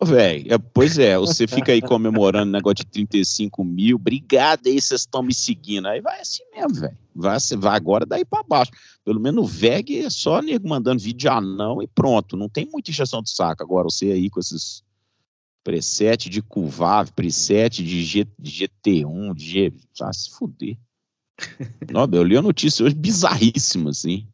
Véi, 0.00 0.46
é, 0.48 0.56
pois 0.56 0.96
é, 0.96 1.18
você 1.18 1.44
fica 1.48 1.72
aí 1.72 1.82
comemorando 1.82 2.52
negócio 2.52 2.76
de 2.76 2.86
35 2.86 3.64
mil, 3.64 3.96
obrigado 3.96 4.68
aí, 4.68 4.80
vocês 4.80 5.00
estão 5.00 5.24
me 5.24 5.34
seguindo. 5.34 5.88
Aí 5.88 6.00
vai 6.00 6.20
assim 6.20 6.44
mesmo, 6.54 6.74
velho. 6.74 6.96
Vai, 7.12 7.36
vai 7.56 7.76
agora 7.76 8.06
daí 8.06 8.24
para 8.24 8.44
baixo. 8.44 8.70
Pelo 9.04 9.18
menos 9.18 9.44
o 9.44 9.46
VEG 9.46 10.04
é 10.04 10.10
só 10.10 10.40
nego 10.40 10.68
mandando 10.68 11.02
vídeo 11.02 11.18
de 11.18 11.28
anão 11.28 11.82
e 11.82 11.88
pronto. 11.88 12.36
Não 12.36 12.48
tem 12.48 12.68
muita 12.70 12.92
injeção 12.92 13.20
de 13.20 13.30
saco. 13.30 13.60
Agora 13.60 13.88
você 13.90 14.12
aí 14.12 14.30
com 14.30 14.38
esses 14.38 14.84
preset 15.64 16.30
de 16.30 16.42
Cuvav, 16.42 17.10
preset 17.12 17.82
de, 17.82 18.04
G, 18.04 18.24
de 18.38 18.68
GT1, 18.68 19.34
de 19.34 19.44
G. 19.44 19.72
Ah, 20.00 20.12
se 20.12 20.30
fuder. 20.30 20.78
Não, 21.90 22.08
eu 22.12 22.22
li 22.22 22.36
a 22.36 22.42
notícia 22.42 22.84
hoje 22.84 22.94
bizarríssima, 22.94 23.90
assim 23.90 24.28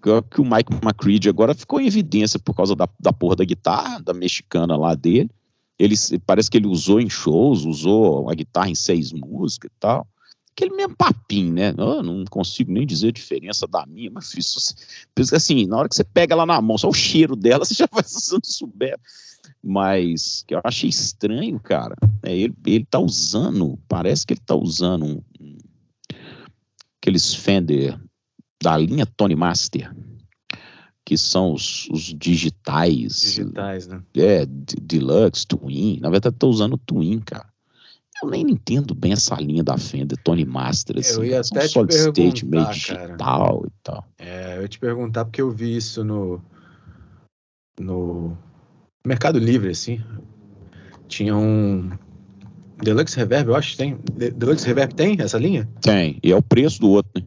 que 0.00 0.40
o 0.40 0.44
Mike 0.44 0.72
McCready 0.82 1.28
agora 1.28 1.54
ficou 1.54 1.80
em 1.80 1.86
evidência 1.86 2.38
por 2.38 2.54
causa 2.54 2.74
da, 2.74 2.88
da 2.98 3.12
porra 3.12 3.36
da 3.36 3.44
guitarra, 3.44 4.00
da 4.00 4.14
mexicana 4.14 4.76
lá 4.76 4.94
dele. 4.94 5.30
Ele, 5.78 5.94
parece 6.26 6.50
que 6.50 6.56
ele 6.58 6.66
usou 6.66 7.00
em 7.00 7.08
shows, 7.08 7.64
usou 7.64 8.28
a 8.30 8.34
guitarra 8.34 8.70
em 8.70 8.74
seis 8.74 9.12
músicas 9.12 9.70
e 9.70 9.80
tal. 9.80 10.06
Aquele 10.52 10.74
mesmo 10.74 10.94
papinho, 10.96 11.52
né? 11.54 11.74
Eu 11.76 12.02
não 12.02 12.24
consigo 12.26 12.72
nem 12.72 12.86
dizer 12.86 13.08
a 13.08 13.12
diferença 13.12 13.66
da 13.66 13.86
minha, 13.86 14.10
mas 14.10 14.34
isso, 14.34 14.74
assim, 15.34 15.66
na 15.66 15.78
hora 15.78 15.88
que 15.88 15.94
você 15.94 16.04
pega 16.04 16.34
ela 16.34 16.44
na 16.44 16.60
mão, 16.60 16.76
só 16.76 16.88
o 16.88 16.94
cheiro 16.94 17.34
dela, 17.34 17.64
você 17.64 17.74
já 17.74 17.88
vai 17.90 18.04
usando 18.04 18.44
souber. 18.44 18.98
Mas 19.62 20.44
que 20.46 20.54
eu 20.54 20.60
achei 20.64 20.88
estranho, 20.88 21.58
cara. 21.60 21.94
É, 22.22 22.36
ele, 22.36 22.54
ele 22.66 22.84
tá 22.84 22.98
usando, 22.98 23.78
parece 23.88 24.26
que 24.26 24.34
ele 24.34 24.42
tá 24.44 24.54
usando 24.54 25.04
um, 25.04 25.22
um, 25.40 25.58
aqueles 27.00 27.34
Fender 27.34 27.98
da 28.62 28.76
linha 28.76 29.06
Tony 29.06 29.34
Master, 29.34 29.94
que 31.04 31.16
são 31.16 31.52
os, 31.52 31.88
os 31.90 32.02
digitais. 32.02 33.20
Digitais, 33.20 33.86
né? 33.86 34.02
É, 34.16 34.46
Deluxe, 34.46 35.46
Twin. 35.46 35.98
Na 36.00 36.10
verdade, 36.10 36.36
estou 36.36 36.50
usando 36.50 36.76
Twin, 36.78 37.20
cara. 37.20 37.48
Eu 38.22 38.28
nem 38.28 38.42
entendo 38.42 38.94
bem 38.94 39.12
essa 39.12 39.34
linha 39.36 39.64
da 39.64 39.78
Fender 39.78 40.18
Tony 40.22 40.44
Master, 40.44 40.98
assim. 40.98 41.14
Eu 41.14 41.24
ia 41.24 41.40
até 41.40 41.66
solid 41.66 41.94
state 41.94 42.44
meio 42.44 42.68
digital 42.70 43.16
cara. 43.16 43.66
e 43.66 43.72
tal. 43.82 44.06
É, 44.18 44.56
eu 44.58 44.62
ia 44.62 44.68
te 44.68 44.78
perguntar 44.78 45.24
porque 45.24 45.40
eu 45.40 45.50
vi 45.50 45.74
isso 45.74 46.04
no 46.04 46.42
no 47.78 48.36
Mercado 49.06 49.38
Livre, 49.38 49.70
assim. 49.70 50.04
Tinha 51.08 51.34
um 51.34 51.90
Deluxe 52.82 53.16
Reverb, 53.16 53.48
eu 53.48 53.56
acho 53.56 53.72
que 53.72 53.76
tem. 53.78 53.98
Deluxe 54.36 54.66
Reverb 54.66 54.94
tem 54.94 55.16
essa 55.18 55.38
linha? 55.38 55.66
Tem, 55.80 56.18
e 56.22 56.30
é 56.30 56.36
o 56.36 56.42
preço 56.42 56.78
do 56.78 56.90
outro, 56.90 57.10
né? 57.16 57.26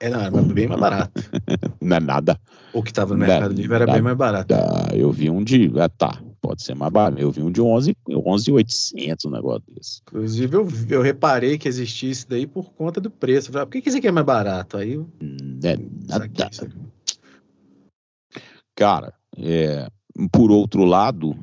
É, 0.00 0.10
não, 0.10 0.20
era 0.20 0.42
bem 0.42 0.66
mais 0.66 0.80
barato. 0.80 1.12
não 1.80 1.96
é 1.96 2.00
nada. 2.00 2.40
O 2.72 2.82
que 2.82 2.90
estava 2.90 3.14
no 3.14 3.20
Mercado 3.20 3.54
Livre 3.54 3.74
era 3.74 3.86
bem 3.86 4.02
mais 4.02 4.16
barato. 4.16 4.52
Eu 4.92 5.12
vi 5.12 5.30
um 5.30 5.42
de. 5.42 5.72
Ah, 5.78 5.88
tá, 5.88 6.20
pode 6.40 6.62
ser 6.62 6.74
mais 6.74 6.92
barato. 6.92 7.20
Eu 7.20 7.30
vi 7.30 7.42
um 7.42 7.50
de 7.50 7.60
11,800, 7.60 9.24
11, 9.24 9.28
um 9.28 9.30
negócio 9.30 9.62
desse. 9.68 10.00
Inclusive, 10.02 10.56
eu, 10.56 10.68
eu 10.90 11.02
reparei 11.02 11.56
que 11.56 11.68
existia 11.68 12.10
isso 12.10 12.28
daí 12.28 12.46
por 12.46 12.72
conta 12.72 13.00
do 13.00 13.10
preço. 13.10 13.52
falei, 13.52 13.62
ah, 13.62 13.66
por 13.66 13.72
que, 13.72 13.82
que 13.82 13.88
esse 13.88 13.98
aqui 13.98 14.08
é 14.08 14.12
mais 14.12 14.26
barato? 14.26 14.76
Aí 14.76 14.94
eu. 14.94 15.08
É 15.62 15.76
nada. 16.08 16.28
Cara, 18.74 19.14
é, 19.38 19.88
por 20.32 20.50
outro 20.50 20.84
lado, 20.84 21.36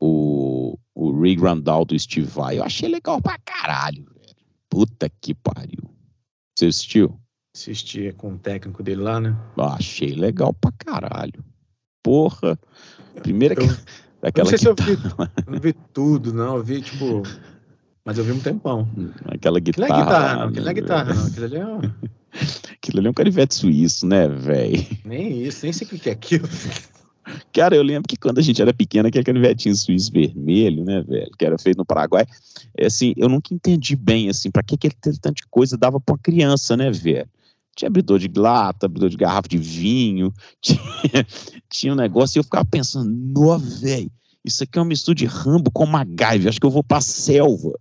o, 0.00 0.78
o 0.94 1.20
Rig 1.20 1.40
Randall 1.40 1.84
do 1.84 1.98
Steve 1.98 2.26
Vai, 2.26 2.58
eu 2.58 2.64
achei 2.64 2.88
legal 2.88 3.20
pra 3.20 3.38
caralho, 3.44 4.04
velho. 4.04 4.36
Puta 4.70 5.10
que 5.20 5.34
pariu. 5.34 5.97
Você 6.58 6.66
assistiu? 6.66 7.16
Assistia 7.54 8.12
com 8.12 8.32
o 8.32 8.38
técnico 8.38 8.82
dele 8.82 9.00
lá, 9.00 9.20
né? 9.20 9.36
Ah, 9.56 9.74
achei 9.74 10.12
legal 10.12 10.52
pra 10.52 10.72
caralho. 10.72 11.44
Porra. 12.02 12.58
Primeira 13.22 13.54
eu, 13.54 13.68
daquela 14.20 14.50
não 14.50 14.58
sei 14.58 14.74
que 14.74 14.82
se 14.82 14.92
eu 14.92 14.96
vi, 14.96 15.00
não 15.46 15.60
vi 15.60 15.72
tudo, 15.92 16.32
não. 16.32 16.56
Eu 16.56 16.64
vi, 16.64 16.82
tipo. 16.82 17.22
Mas 18.04 18.18
eu 18.18 18.24
vi 18.24 18.32
um 18.32 18.40
tempão. 18.40 18.88
Aquela 19.26 19.60
guitarra. 19.60 19.86
Aquilo 19.86 20.00
é 20.00 20.02
guitarra, 20.02 20.34
não. 20.34 20.48
Aquilo 20.48 20.68
é 20.68 20.74
guitarra, 20.74 21.14
não. 21.14 21.26
Aquilo 21.26 21.44
ali 21.44 21.56
é 21.58 21.66
um... 21.66 21.78
Aquilo 22.74 22.98
ali 22.98 23.06
é 23.06 23.10
um 23.10 23.14
canivete 23.14 23.54
suíço, 23.54 24.04
né, 24.04 24.26
velho? 24.26 24.84
Nem 25.04 25.44
isso, 25.44 25.64
nem 25.64 25.72
sei 25.72 25.86
o 25.86 25.90
que 25.90 26.08
é 26.08 26.12
aquilo. 26.12 26.48
Cara, 27.52 27.74
eu 27.74 27.82
lembro 27.82 28.08
que 28.08 28.16
quando 28.16 28.38
a 28.38 28.42
gente 28.42 28.60
era 28.60 28.72
pequeno, 28.72 29.08
aquele 29.08 29.24
canivetinho 29.24 29.74
suíço 29.74 30.12
vermelho, 30.12 30.84
né, 30.84 31.02
velho, 31.02 31.30
que 31.38 31.44
era 31.44 31.58
feito 31.58 31.78
no 31.78 31.84
Paraguai, 31.84 32.26
é, 32.76 32.86
assim, 32.86 33.14
eu 33.16 33.28
nunca 33.28 33.54
entendi 33.54 33.96
bem, 33.96 34.28
assim, 34.28 34.50
pra 34.50 34.62
que 34.62 34.74
aquele 34.74 34.94
tanto 35.00 35.32
de 35.32 35.46
coisa 35.50 35.76
dava 35.76 36.00
pra 36.00 36.14
uma 36.14 36.18
criança, 36.18 36.76
né, 36.76 36.90
velho? 36.90 37.28
Tinha 37.74 37.88
abridor 37.88 38.18
de 38.18 38.28
lata, 38.34 38.86
abridor 38.86 39.08
de 39.08 39.16
garrafa 39.16 39.48
de 39.48 39.58
vinho, 39.58 40.32
tinha, 40.60 40.80
tinha 41.70 41.92
um 41.92 41.96
negócio 41.96 42.38
e 42.38 42.40
eu 42.40 42.44
ficava 42.44 42.64
pensando, 42.64 43.10
nó, 43.10 43.56
velho, 43.58 44.10
isso 44.44 44.62
aqui 44.62 44.78
é 44.78 44.82
uma 44.82 44.88
mistura 44.88 45.14
de 45.14 45.26
Rambo 45.26 45.70
com 45.70 45.86
MacGyver, 45.86 46.48
acho 46.48 46.60
que 46.60 46.66
eu 46.66 46.70
vou 46.70 46.84
pra 46.84 47.00
selva 47.00 47.78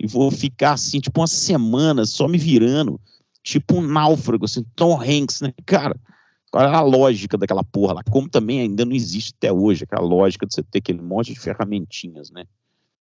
e 0.00 0.06
vou 0.06 0.30
ficar, 0.30 0.72
assim, 0.72 1.00
tipo 1.00 1.20
uma 1.20 1.26
semana 1.26 2.04
só 2.04 2.26
me 2.26 2.38
virando, 2.38 3.00
tipo 3.42 3.76
um 3.76 3.82
náufrago, 3.82 4.44
assim, 4.44 4.64
Tom 4.74 5.00
Hanks, 5.00 5.40
né, 5.40 5.52
cara? 5.64 5.96
Qual 6.54 6.64
era 6.64 6.78
a 6.78 6.82
lógica 6.82 7.36
daquela 7.36 7.64
porra 7.64 7.94
lá? 7.94 8.02
Como 8.04 8.28
também 8.28 8.60
ainda 8.60 8.84
não 8.84 8.92
existe 8.92 9.34
até 9.36 9.52
hoje 9.52 9.82
aquela 9.82 10.06
lógica 10.06 10.46
de 10.46 10.54
você 10.54 10.62
ter 10.62 10.78
aquele 10.78 11.02
monte 11.02 11.34
de 11.34 11.40
ferramentinhas, 11.40 12.30
né? 12.30 12.44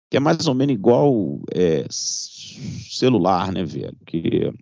Que 0.09 0.19
é 0.19 0.21
mais 0.21 0.47
ou 0.47 0.55
menos 0.55 0.73
igual 0.73 1.41
é, 1.53 1.85
celular, 1.91 3.51
né, 3.51 3.65
velho? 3.65 3.97
Que 4.07 4.53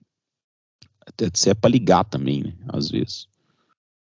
até 1.07 1.29
serve 1.35 1.61
para 1.61 1.71
ligar 1.71 2.05
também, 2.05 2.45
né? 2.45 2.55
Às 2.69 2.91
vezes. 2.91 3.29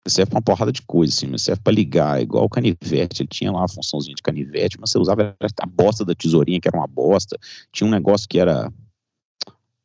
Serve 0.06 0.30
pra 0.30 0.36
uma 0.36 0.44
porrada 0.44 0.70
de 0.70 0.82
coisa, 0.82 1.12
assim, 1.12 1.26
mas 1.26 1.42
serve 1.42 1.60
para 1.60 1.72
ligar, 1.72 2.20
é 2.20 2.22
igual 2.22 2.44
o 2.44 2.48
canivete. 2.48 3.22
Ele 3.22 3.28
tinha 3.28 3.50
lá 3.50 3.64
a 3.64 3.68
funçãozinha 3.68 4.14
de 4.14 4.22
canivete, 4.22 4.78
mas 4.78 4.92
você 4.92 4.98
usava 4.98 5.34
a 5.60 5.66
bosta 5.66 6.04
da 6.04 6.14
tesourinha, 6.14 6.60
que 6.60 6.68
era 6.68 6.78
uma 6.78 6.86
bosta. 6.86 7.36
Tinha 7.72 7.88
um 7.88 7.90
negócio 7.90 8.28
que 8.28 8.38
era 8.38 8.72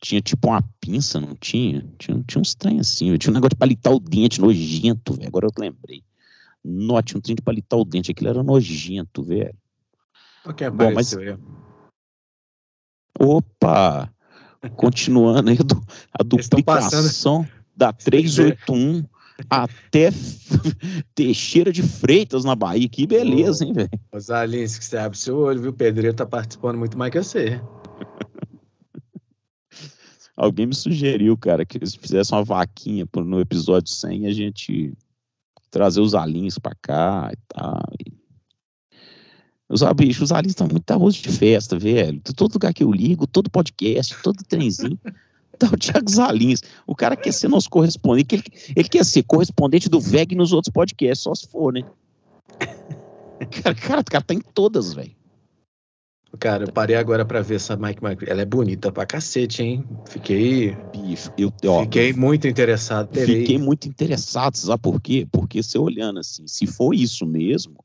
tinha 0.02 0.22
tipo 0.22 0.48
uma 0.50 0.62
pinça, 0.80 1.20
não 1.20 1.36
tinha? 1.36 1.86
Tinha, 1.98 2.24
tinha 2.28 2.42
uns 2.42 2.56
trem 2.56 2.80
assim, 2.80 3.16
tinha 3.18 3.32
um 3.32 3.34
negócio 3.34 3.52
de 3.52 3.56
palitar 3.56 3.94
o 3.94 4.00
dente 4.00 4.40
nojento, 4.40 5.14
velho. 5.14 5.28
Agora 5.28 5.48
eu 5.48 5.52
lembrei. 5.58 6.04
Nó, 6.64 7.02
tinha 7.02 7.18
um 7.18 7.22
trem 7.22 7.36
de 7.36 7.42
palitar 7.42 7.80
o 7.80 7.86
dente, 7.86 8.12
aquilo 8.12 8.30
era 8.30 8.44
nojento, 8.44 9.24
velho. 9.24 9.56
O 10.46 10.54
que 10.54 10.70
Bom, 10.70 10.94
mas... 10.94 11.16
Opa! 13.20 14.12
Continuando 14.76 15.50
aí 15.50 15.58
a 16.14 16.24
duplicação 16.24 17.48
da 17.76 17.94
381 17.94 19.06
até 19.50 20.10
Teixeira 21.14 21.72
de 21.72 21.84
Freitas 21.84 22.44
na 22.44 22.56
Bahia. 22.56 22.90
Que 22.90 23.06
beleza, 23.06 23.64
hein, 23.64 23.74
velho? 23.74 23.90
Os 24.12 24.30
aliens 24.30 24.78
que 24.78 24.86
você 24.86 24.98
abre 24.98 25.18
seu 25.18 25.38
olho, 25.38 25.62
viu? 25.62 25.72
O 25.72 25.74
Pedreiro 25.74 26.16
tá 26.16 26.26
participando 26.26 26.78
muito 26.78 26.98
mais 26.98 27.12
que 27.12 27.20
você. 27.20 27.62
Alguém 30.38 30.68
me 30.68 30.76
sugeriu, 30.76 31.36
cara, 31.36 31.66
que 31.66 31.80
eles 31.80 31.96
fizessem 31.96 32.38
uma 32.38 32.44
vaquinha 32.44 33.08
no 33.16 33.40
episódio 33.40 33.92
100 33.92 34.28
a 34.28 34.32
gente 34.32 34.94
trazer 35.72 36.00
os 36.00 36.14
alinhos 36.14 36.60
pra 36.60 36.76
cá 36.80 37.32
e 37.34 37.38
tal. 37.48 37.82
Os, 39.68 39.82
bicho, 39.96 40.24
os 40.24 40.32
alinhos 40.32 40.52
estão 40.52 40.68
muito 40.68 40.90
arroz 40.92 41.16
de 41.16 41.30
festa, 41.30 41.78
velho. 41.78 42.22
Todo 42.36 42.54
lugar 42.54 42.72
que 42.72 42.84
eu 42.84 42.92
ligo, 42.92 43.26
todo 43.26 43.50
podcast, 43.50 44.16
todo 44.22 44.44
trenzinho. 44.48 45.00
Tá 45.60 45.66
o 45.74 45.76
Thiago 45.76 46.08
Zalins. 46.08 46.62
O 46.86 46.94
cara 46.94 47.16
quer 47.16 47.32
ser 47.32 47.48
nosso 47.48 47.68
correspondente. 47.68 48.36
Ele, 48.36 48.44
ele 48.76 48.88
quer 48.88 49.04
ser 49.04 49.24
correspondente 49.24 49.90
do 49.90 50.00
VEG 50.00 50.36
nos 50.36 50.54
outros 50.54 50.72
podcasts, 50.72 51.24
só 51.24 51.34
se 51.34 51.48
for, 51.48 51.74
né? 51.74 51.82
Cara, 53.64 53.76
cara, 53.76 54.02
o 54.02 54.06
cara 54.06 54.24
tá 54.24 54.34
em 54.36 54.42
todas, 54.42 54.94
velho. 54.94 55.16
Cara, 56.40 56.66
eu 56.66 56.72
parei 56.72 56.96
agora 56.96 57.26
pra 57.26 57.42
ver 57.42 57.56
essa 57.56 57.76
Mike 57.76 58.04
McCready. 58.04 58.32
Ela 58.32 58.42
é 58.42 58.46
bonita 58.46 58.92
pra 58.92 59.06
cacete, 59.06 59.64
hein? 59.64 59.86
Fiquei. 60.06 60.78
Eu, 61.38 61.52
ó, 61.66 61.84
fiquei 61.84 62.14
muito 62.14 62.48
interessado. 62.48 63.08
Terei. 63.08 63.42
Fiquei 63.42 63.58
muito 63.58 63.88
interessado, 63.88 64.56
sabe 64.56 64.82
por 64.82 65.02
quê? 65.02 65.28
Porque 65.32 65.64
você 65.64 65.80
olhando 65.80 66.20
assim, 66.20 66.46
se 66.46 66.68
for 66.68 66.94
isso 66.94 67.26
mesmo, 67.26 67.84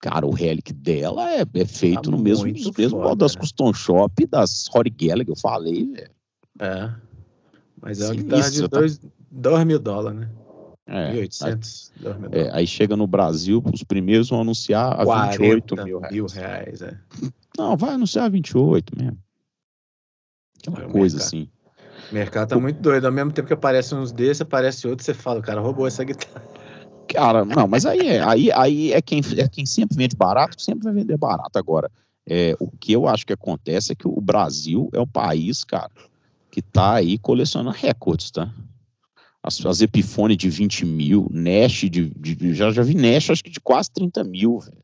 cara, 0.00 0.24
o 0.24 0.30
relic 0.30 0.72
dela 0.72 1.30
é, 1.30 1.44
é 1.54 1.64
feito 1.66 2.02
tá 2.02 2.10
no 2.10 2.18
mesmo, 2.18 2.44
mesmo 2.44 2.72
foda, 2.90 3.16
das 3.16 3.34
né? 3.34 3.40
Custom 3.40 3.74
Shop 3.74 4.26
das 4.26 4.66
Rory 4.68 4.90
Gallagher, 4.90 5.30
eu 5.30 5.36
falei, 5.36 5.84
velho. 5.84 6.10
É. 6.60 6.90
Mas 7.82 8.00
é 8.00 8.06
uma 8.06 8.14
guitarra 8.14 8.50
de 8.50 8.68
2 8.68 9.00
tá... 9.42 9.64
mil 9.64 9.78
dólares, 9.78 10.20
né? 10.20 10.28
É, 10.86 11.12
1.800 11.14 11.90
dormidor. 11.98 12.38
é, 12.38 12.50
aí 12.52 12.66
chega 12.66 12.94
no 12.96 13.06
Brasil, 13.06 13.62
os 13.72 13.82
primeiros 13.82 14.28
vão 14.28 14.42
anunciar 14.42 15.00
a 15.00 15.30
28 15.30 15.76
mil 15.84 15.98
reais. 15.98 16.12
mil 16.12 16.26
reais, 16.26 16.82
é. 16.82 16.98
Não, 17.56 17.76
vai 17.76 17.94
anunciar 17.94 18.30
28 18.30 18.92
mesmo. 18.96 19.18
Aquela 20.58 20.84
É 20.84 20.86
o 20.86 20.90
coisa 20.90 21.16
mercado. 21.16 21.26
assim. 21.28 21.48
O 22.10 22.14
mercado 22.14 22.48
tá 22.50 22.58
muito 22.58 22.80
doido. 22.80 23.06
Ao 23.06 23.12
mesmo 23.12 23.32
tempo 23.32 23.48
que 23.48 23.54
aparecem 23.54 23.96
uns 23.96 24.12
desses, 24.12 24.42
aparece 24.42 24.86
outros, 24.86 25.06
você 25.06 25.14
fala, 25.14 25.40
o 25.40 25.42
cara 25.42 25.60
roubou 25.60 25.86
essa 25.86 26.04
guitarra. 26.04 26.44
Cara, 27.08 27.44
não, 27.44 27.66
mas 27.68 27.86
aí 27.86 28.00
é, 28.08 28.22
aí, 28.22 28.50
aí 28.52 28.92
é, 28.92 29.00
quem, 29.00 29.20
é 29.38 29.48
quem 29.48 29.64
sempre 29.64 29.96
vende 29.96 30.16
barato, 30.16 30.60
sempre 30.60 30.84
vai 30.84 30.92
vender 30.92 31.16
barato. 31.16 31.58
Agora, 31.58 31.90
é, 32.28 32.56
o 32.58 32.70
que 32.70 32.92
eu 32.92 33.06
acho 33.06 33.26
que 33.26 33.32
acontece 33.32 33.92
é 33.92 33.94
que 33.94 34.08
o 34.08 34.20
Brasil 34.20 34.88
é 34.92 35.00
o 35.00 35.06
país, 35.06 35.64
cara, 35.64 35.90
que 36.50 36.60
tá 36.60 36.94
aí 36.94 37.16
colecionando 37.18 37.70
recordes, 37.76 38.30
tá? 38.30 38.50
As, 39.46 39.64
as 39.66 39.82
Epiphone 39.82 40.34
de 40.36 40.48
20 40.48 40.86
mil, 40.86 41.28
Nash 41.30 41.80
de, 41.90 42.08
de- 42.16 42.54
já, 42.54 42.70
já 42.70 42.82
vi 42.82 42.94
Nash 42.94 43.28
acho 43.28 43.44
que 43.44 43.50
de 43.50 43.60
quase 43.60 43.90
30 43.92 44.24
mil, 44.24 44.58
velho. 44.58 44.78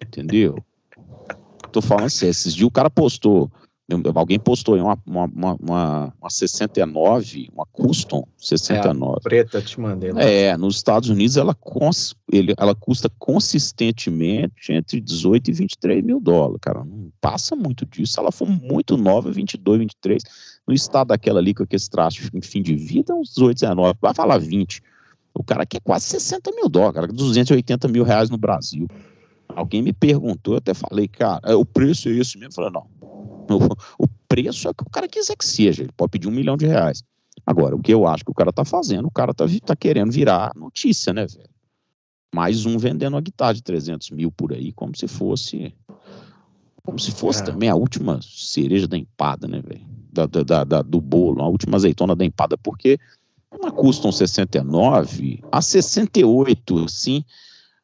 Entendeu? 0.00 0.64
Tô 1.72 1.82
falando 1.82 2.08
sério, 2.08 2.30
esses 2.30 2.54
dias 2.54 2.66
o 2.68 2.70
cara 2.70 2.88
postou, 2.88 3.50
alguém 4.14 4.38
postou 4.38 4.76
aí 4.76 4.80
uma, 4.80 4.96
uma, 5.04 5.24
uma, 5.24 5.56
uma, 5.60 6.14
uma 6.20 6.30
69, 6.30 7.50
uma 7.52 7.66
Custom 7.66 8.26
69. 8.38 9.20
Preta, 9.22 9.58
eu 9.58 9.62
te 9.64 9.80
mandei. 9.80 10.12
lá. 10.12 10.22
É, 10.22 10.56
nos 10.56 10.76
Estados 10.76 11.08
Unidos 11.10 11.36
ela, 11.36 11.54
cons- 11.54 12.14
ele- 12.32 12.54
ela 12.56 12.74
custa 12.74 13.10
consistentemente 13.18 14.72
entre 14.72 15.00
18 15.00 15.50
e 15.50 15.52
23 15.52 16.04
mil 16.04 16.20
dólares, 16.20 16.58
cara. 16.62 16.84
Não 16.84 17.10
passa 17.20 17.54
muito 17.56 17.84
disso. 17.84 18.12
Se 18.14 18.20
ela 18.20 18.32
for 18.32 18.48
muito 18.48 18.96
nova, 18.96 19.30
22, 19.30 19.80
23. 19.80 20.22
No 20.66 20.74
estado 20.74 21.08
daquela 21.08 21.38
ali 21.38 21.54
com 21.54 21.62
aquele 21.62 21.82
traço 21.88 22.28
em 22.34 22.40
fim 22.40 22.60
de 22.62 22.74
vida, 22.74 23.14
uns 23.14 23.30
18, 23.30 23.60
19. 23.60 23.98
Vai 24.00 24.14
falar 24.14 24.38
20. 24.38 24.82
O 25.34 25.44
cara 25.44 25.64
quer 25.66 25.80
quase 25.80 26.06
60 26.06 26.50
mil 26.52 26.68
dólares, 26.68 26.94
cara. 26.94 27.06
280 27.06 27.88
mil 27.88 28.02
reais 28.04 28.30
no 28.30 28.38
Brasil. 28.38 28.88
Alguém 29.48 29.80
me 29.80 29.92
perguntou, 29.92 30.54
eu 30.54 30.58
até 30.58 30.74
falei, 30.74 31.06
cara, 31.06 31.40
é, 31.44 31.54
o 31.54 31.64
preço 31.64 32.08
é 32.08 32.12
esse 32.12 32.36
mesmo? 32.36 32.50
Eu 32.50 32.54
falei, 32.54 32.70
não. 32.72 32.86
O, 33.48 34.04
o 34.04 34.08
preço 34.28 34.66
é 34.66 34.70
o 34.70 34.74
que 34.74 34.82
o 34.82 34.90
cara 34.90 35.06
quiser 35.06 35.36
que 35.36 35.44
seja. 35.44 35.82
Ele 35.82 35.92
pode 35.96 36.10
pedir 36.10 36.26
um 36.26 36.32
milhão 36.32 36.56
de 36.56 36.66
reais. 36.66 37.04
Agora, 37.46 37.76
o 37.76 37.80
que 37.80 37.94
eu 37.94 38.06
acho 38.06 38.24
que 38.24 38.30
o 38.30 38.34
cara 38.34 38.52
tá 38.52 38.64
fazendo, 38.64 39.06
o 39.06 39.10
cara 39.10 39.32
tá, 39.32 39.44
tá 39.64 39.76
querendo 39.76 40.10
virar 40.10 40.52
notícia, 40.56 41.12
né, 41.12 41.26
velho? 41.26 41.48
Mais 42.34 42.66
um 42.66 42.76
vendendo 42.76 43.14
uma 43.14 43.20
guitarra 43.20 43.54
de 43.54 43.62
300 43.62 44.10
mil 44.10 44.32
por 44.32 44.52
aí, 44.52 44.72
como 44.72 44.96
se 44.96 45.06
fosse. 45.06 45.72
Como 46.82 46.98
se 46.98 47.12
fosse 47.12 47.42
É. 47.42 47.44
também 47.44 47.68
a 47.68 47.76
última 47.76 48.20
cereja 48.22 48.88
da 48.88 48.96
empada, 48.96 49.46
né, 49.46 49.60
velho? 49.60 49.86
Da, 50.24 50.42
da- 50.42 50.64
da- 50.64 50.82
do 50.82 51.00
bolo, 51.00 51.42
a 51.42 51.48
última 51.48 51.76
azeitona 51.76 52.16
da 52.16 52.24
empada, 52.24 52.56
porque 52.56 52.98
uma 53.52 53.70
Custom 53.70 54.10
69, 54.12 55.42
a 55.52 55.60
68, 55.60 56.84
assim. 56.84 57.22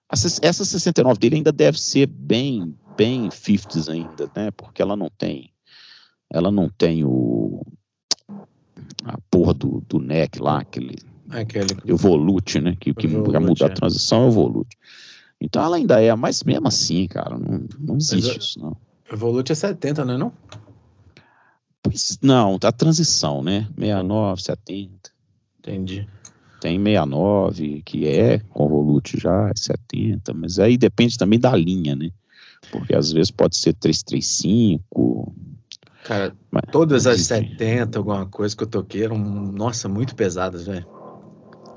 a 0.08 0.16
ses- 0.16 0.38
essa 0.42 0.64
69 0.64 1.18
dele 1.18 1.36
ainda 1.36 1.52
deve 1.52 1.78
ser 1.80 2.06
bem, 2.06 2.74
bem 2.96 3.28
50s 3.30 3.88
ainda, 3.90 4.30
né? 4.36 4.50
Porque 4.50 4.80
ela 4.82 4.94
não 4.96 5.08
tem. 5.10 5.50
Ela 6.30 6.50
não 6.50 6.68
tem 6.68 7.04
o. 7.04 7.62
A 9.04 9.18
porra 9.30 9.54
do, 9.54 9.82
do 9.88 9.98
neck 9.98 10.40
lá, 10.40 10.60
aquele 10.60 10.96
Aquele. 11.30 11.74
Evolute, 11.86 12.60
né? 12.60 12.76
Que, 12.78 12.92
que 12.92 13.06
Evolute, 13.06 13.32
vai 13.32 13.40
mudar 13.40 13.66
é. 13.66 13.68
a 13.68 13.74
transição 13.74 14.22
é 14.22 14.26
o 14.26 14.28
Evolute. 14.28 14.76
Então 15.40 15.62
ela 15.64 15.76
ainda 15.76 16.00
é, 16.00 16.14
mas 16.14 16.42
mesmo 16.44 16.68
assim, 16.68 17.06
cara, 17.08 17.38
não, 17.38 17.64
não 17.78 17.96
existe 17.96 18.38
isso, 18.38 18.60
não. 18.60 18.76
Evolute 19.10 19.50
é 19.52 19.54
70, 19.54 20.04
não 20.04 20.14
é 20.14 20.18
não? 20.18 20.32
Pois, 21.82 22.18
não, 22.22 22.58
tá 22.58 22.70
transição, 22.70 23.42
né? 23.42 23.66
69, 23.76 24.42
70. 24.42 25.10
Entendi. 25.58 26.08
Tem 26.60 26.78
69, 26.78 27.82
que 27.84 28.06
é 28.06 28.38
com 28.38 28.66
Evolute 28.66 29.18
já, 29.18 29.48
é 29.48 29.52
70, 29.56 30.32
mas 30.32 30.58
aí 30.60 30.76
depende 30.76 31.18
também 31.18 31.38
da 31.40 31.54
linha, 31.56 31.96
né? 31.96 32.10
Porque 32.70 32.94
às 32.94 33.10
vezes 33.10 33.30
pode 33.32 33.56
ser 33.56 33.72
335. 33.74 35.34
Cara, 36.04 36.34
Mas- 36.50 36.62
todas 36.70 37.06
as 37.06 37.16
enfim. 37.16 37.48
70, 37.50 37.98
alguma 37.98 38.26
coisa 38.26 38.56
que 38.56 38.62
eu 38.62 38.66
toquei 38.68 39.04
eram, 39.04 39.18
nossa, 39.18 39.88
muito 39.88 40.14
pesadas, 40.14 40.66
velho. 40.66 40.86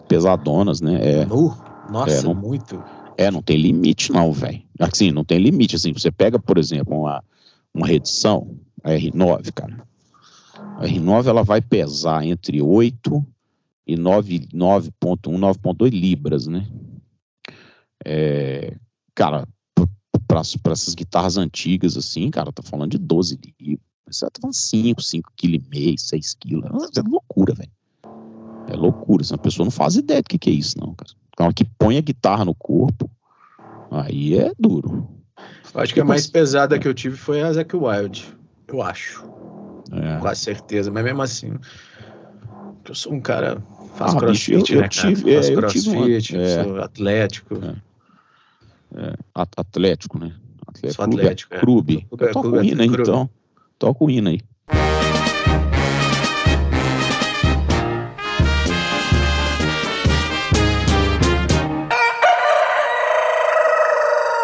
pesadonas, 0.08 0.82
né? 0.82 1.00
É, 1.22 1.26
Nu, 1.26 1.58
nossa, 1.89 2.20
É, 2.20 2.22
não- 2.22 2.36
muito. 2.36 2.84
é 3.18 3.32
não 3.32 3.41
tem 3.41 3.58
limite, 3.58 4.12
não, 4.12 4.32
velho. 4.32 4.62
Assim, 4.80 5.10
não 5.12 5.24
tem 5.26 5.39
limite. 5.39 5.76
Assim, 5.76 5.91
você 5.94 6.12
pega, 6.12 6.38
por 6.38 6.60
exemplo, 6.60 6.96
uma, 7.00 7.24
uma 7.74 7.88
redição, 7.88 8.56
a 8.84 8.91
R9, 8.91 9.52
cara. 9.52 9.84
A 10.78 10.86
R9 10.86 11.28
ela 11.28 11.44
vai 11.44 11.62
pesar 11.62 12.26
entre 12.26 12.62
8 12.62 13.26
e 13.88 13.96
9 13.96 14.48
9.1, 14.54 15.38
9.2 15.38 15.90
libras, 15.90 16.48
né? 16.48 16.68
É, 18.04 18.76
cara, 19.14 19.48
para 20.28 20.42
essas 20.72 20.94
guitarras 20.94 21.38
antigas, 21.38 21.96
assim, 21.98 22.30
cara, 22.30 22.52
tá 22.52 22.62
falando 22.62 22.92
de 22.92 22.98
12 22.98 23.40
libras. 23.60 23.86
Você 24.08 24.26
tá 24.26 24.40
falando 24.40 24.54
5, 24.54 25.02
5 25.02 25.32
kg 25.36 25.56
e 25.56 25.64
meio, 25.70 25.98
6 25.98 26.36
kg. 26.36 26.66
É 26.98 27.10
loucura, 27.10 27.54
velho. 27.54 27.72
É 28.68 28.76
loucura. 28.76 29.24
Essa 29.24 29.38
pessoa 29.38 29.66
não 29.66 29.72
faz 29.72 29.96
ideia 29.96 30.22
do 30.22 30.30
que, 30.30 30.38
que 30.38 30.50
é 30.50 30.54
isso, 30.54 30.78
não, 30.80 30.94
cara. 30.94 31.12
Então, 31.30 31.52
que 31.52 31.66
põe 31.66 31.98
a 31.98 32.02
guitarra 32.02 32.46
no 32.46 32.54
corpo, 32.54 33.10
aí 33.92 34.38
é 34.38 34.52
duro. 34.58 35.10
Eu 35.74 35.82
acho 35.82 35.94
que 35.94 36.00
a 36.00 36.06
mais 36.06 36.28
pesada 36.28 36.80
que 36.80 36.88
eu 36.88 36.94
tive 36.94 37.18
foi 37.18 37.42
a 37.42 37.52
Zack 37.52 37.76
Wild. 37.76 38.34
Eu 38.68 38.82
acho. 38.82 39.35
É. 39.91 40.19
Quase 40.19 40.41
certeza. 40.41 40.91
Mas 40.91 41.04
mesmo 41.04 41.21
assim, 41.21 41.54
eu 42.88 42.95
sou 42.95 43.13
um 43.13 43.21
cara. 43.21 43.62
Faço 43.95 44.17
Ah, 44.17 44.19
crossfit, 44.19 44.58
bicho, 44.58 44.74
eu- 44.74 44.78
eu 44.78 44.82
né, 44.82 44.89
cara? 44.89 45.08
tive- 45.15 45.32
é, 45.32 45.38
eu 45.54 45.67
tive 45.67 45.89
uma- 45.89 46.10
é. 46.12 46.63
sou 46.63 46.82
atlético. 46.82 47.56
É, 48.95 49.13
at- 49.34 49.54
Atlético, 49.58 50.19
né? 50.19 50.34
Atlético, 50.67 50.93
Sou 50.95 51.06
clube, 51.06 51.21
atlético, 51.21 51.54
é. 51.56 51.60
clube. 51.60 52.08
Eu 52.12 52.17
toco 52.17 52.41
clube- 52.50 52.67
hino 52.67 52.82
aí, 52.82 52.88
então. 52.88 53.30
Toco 53.80 54.10
hino 54.10 54.30
aí. 54.30 54.39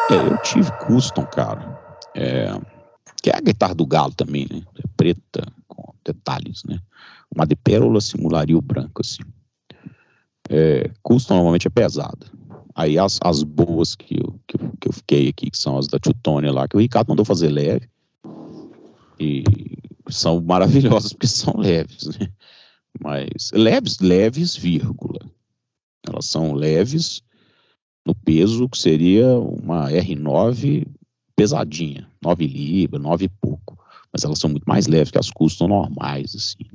É, 0.09 0.15
eu 0.15 0.37
tive 0.39 0.71
custom, 0.73 1.25
cara. 1.25 1.61
É, 2.15 2.47
que 3.21 3.29
é 3.29 3.35
a 3.35 3.41
guitarra 3.41 3.75
do 3.75 3.85
galo 3.85 4.13
também, 4.13 4.47
né? 4.51 4.61
É 4.77 4.83
preta, 4.97 5.45
com 5.67 5.93
detalhes, 6.03 6.63
né? 6.63 6.79
Uma 7.33 7.45
de 7.45 7.55
pérola 7.55 8.01
simularia 8.01 8.57
o 8.57 8.61
branco, 8.61 9.01
assim. 9.01 9.23
É, 10.49 10.89
custom 11.03 11.35
normalmente 11.35 11.67
é 11.67 11.69
pesada. 11.69 12.25
Aí 12.75 12.97
as, 12.97 13.19
as 13.23 13.43
boas 13.43 13.95
que 13.95 14.15
eu, 14.15 14.39
que, 14.47 14.55
eu, 14.55 14.71
que 14.79 14.87
eu 14.87 14.93
fiquei 14.93 15.29
aqui, 15.29 15.51
que 15.51 15.57
são 15.57 15.77
as 15.77 15.87
da 15.87 15.99
Teutônia 15.99 16.51
lá, 16.51 16.67
que 16.67 16.75
o 16.75 16.79
Ricardo 16.79 17.09
mandou 17.09 17.25
fazer 17.25 17.49
leve. 17.49 17.89
E 19.19 19.43
são 20.09 20.41
maravilhosas 20.41 21.13
porque 21.13 21.27
são 21.27 21.55
leves, 21.57 22.07
né? 22.17 22.27
Mas 22.99 23.51
leves, 23.53 23.99
leves, 23.99 24.55
vírgula. 24.55 25.19
Elas 26.07 26.25
são 26.25 26.53
leves 26.53 27.21
no 28.05 28.15
peso 28.15 28.67
que 28.67 28.77
seria 28.77 29.37
uma 29.37 29.89
R9 29.89 30.87
pesadinha, 31.41 32.07
9 32.21 32.45
libras, 32.45 33.01
9 33.01 33.25
e 33.25 33.29
pouco. 33.29 33.77
Mas 34.13 34.23
elas 34.23 34.37
são 34.37 34.49
muito 34.49 34.65
mais 34.65 34.85
leves 34.85 35.09
que 35.09 35.17
as 35.17 35.31
custom 35.31 35.67
normais, 35.67 36.35
assim. 36.35 36.69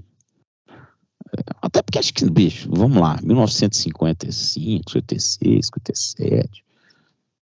É, 1.37 1.42
Até 1.62 1.83
porque 1.83 1.98
acho 1.98 2.12
que, 2.12 2.29
bicho, 2.29 2.68
vamos 2.72 3.00
lá, 3.00 3.16
1955, 3.22 4.90
56, 4.90 5.66
57. 5.66 6.64